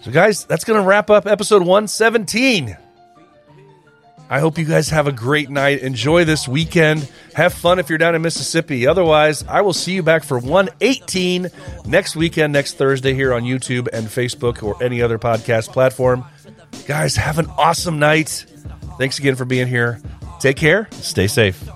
So, 0.00 0.10
guys, 0.10 0.46
that's 0.46 0.64
going 0.64 0.80
to 0.80 0.86
wrap 0.86 1.10
up 1.10 1.26
episode 1.26 1.60
117. 1.60 2.74
I 4.30 4.38
hope 4.38 4.58
you 4.58 4.64
guys 4.64 4.90
have 4.90 5.08
a 5.08 5.12
great 5.12 5.50
night. 5.50 5.80
Enjoy 5.80 6.24
this 6.24 6.46
weekend. 6.46 7.10
Have 7.34 7.52
fun 7.52 7.80
if 7.80 7.88
you're 7.88 7.98
down 7.98 8.14
in 8.14 8.22
Mississippi. 8.22 8.86
Otherwise, 8.86 9.44
I 9.48 9.62
will 9.62 9.72
see 9.72 9.92
you 9.92 10.04
back 10.04 10.22
for 10.22 10.38
118 10.38 11.48
next 11.86 12.14
weekend, 12.14 12.52
next 12.52 12.74
Thursday 12.74 13.12
here 13.12 13.34
on 13.34 13.42
YouTube 13.42 13.88
and 13.92 14.06
Facebook 14.06 14.62
or 14.62 14.80
any 14.80 15.02
other 15.02 15.18
podcast 15.18 15.72
platform. 15.72 16.24
Guys, 16.86 17.16
have 17.16 17.40
an 17.40 17.46
awesome 17.58 17.98
night. 17.98 18.46
Thanks 18.98 19.18
again 19.18 19.34
for 19.34 19.44
being 19.44 19.66
here. 19.66 20.00
Take 20.38 20.56
care. 20.56 20.88
Stay 20.92 21.26
safe. 21.26 21.68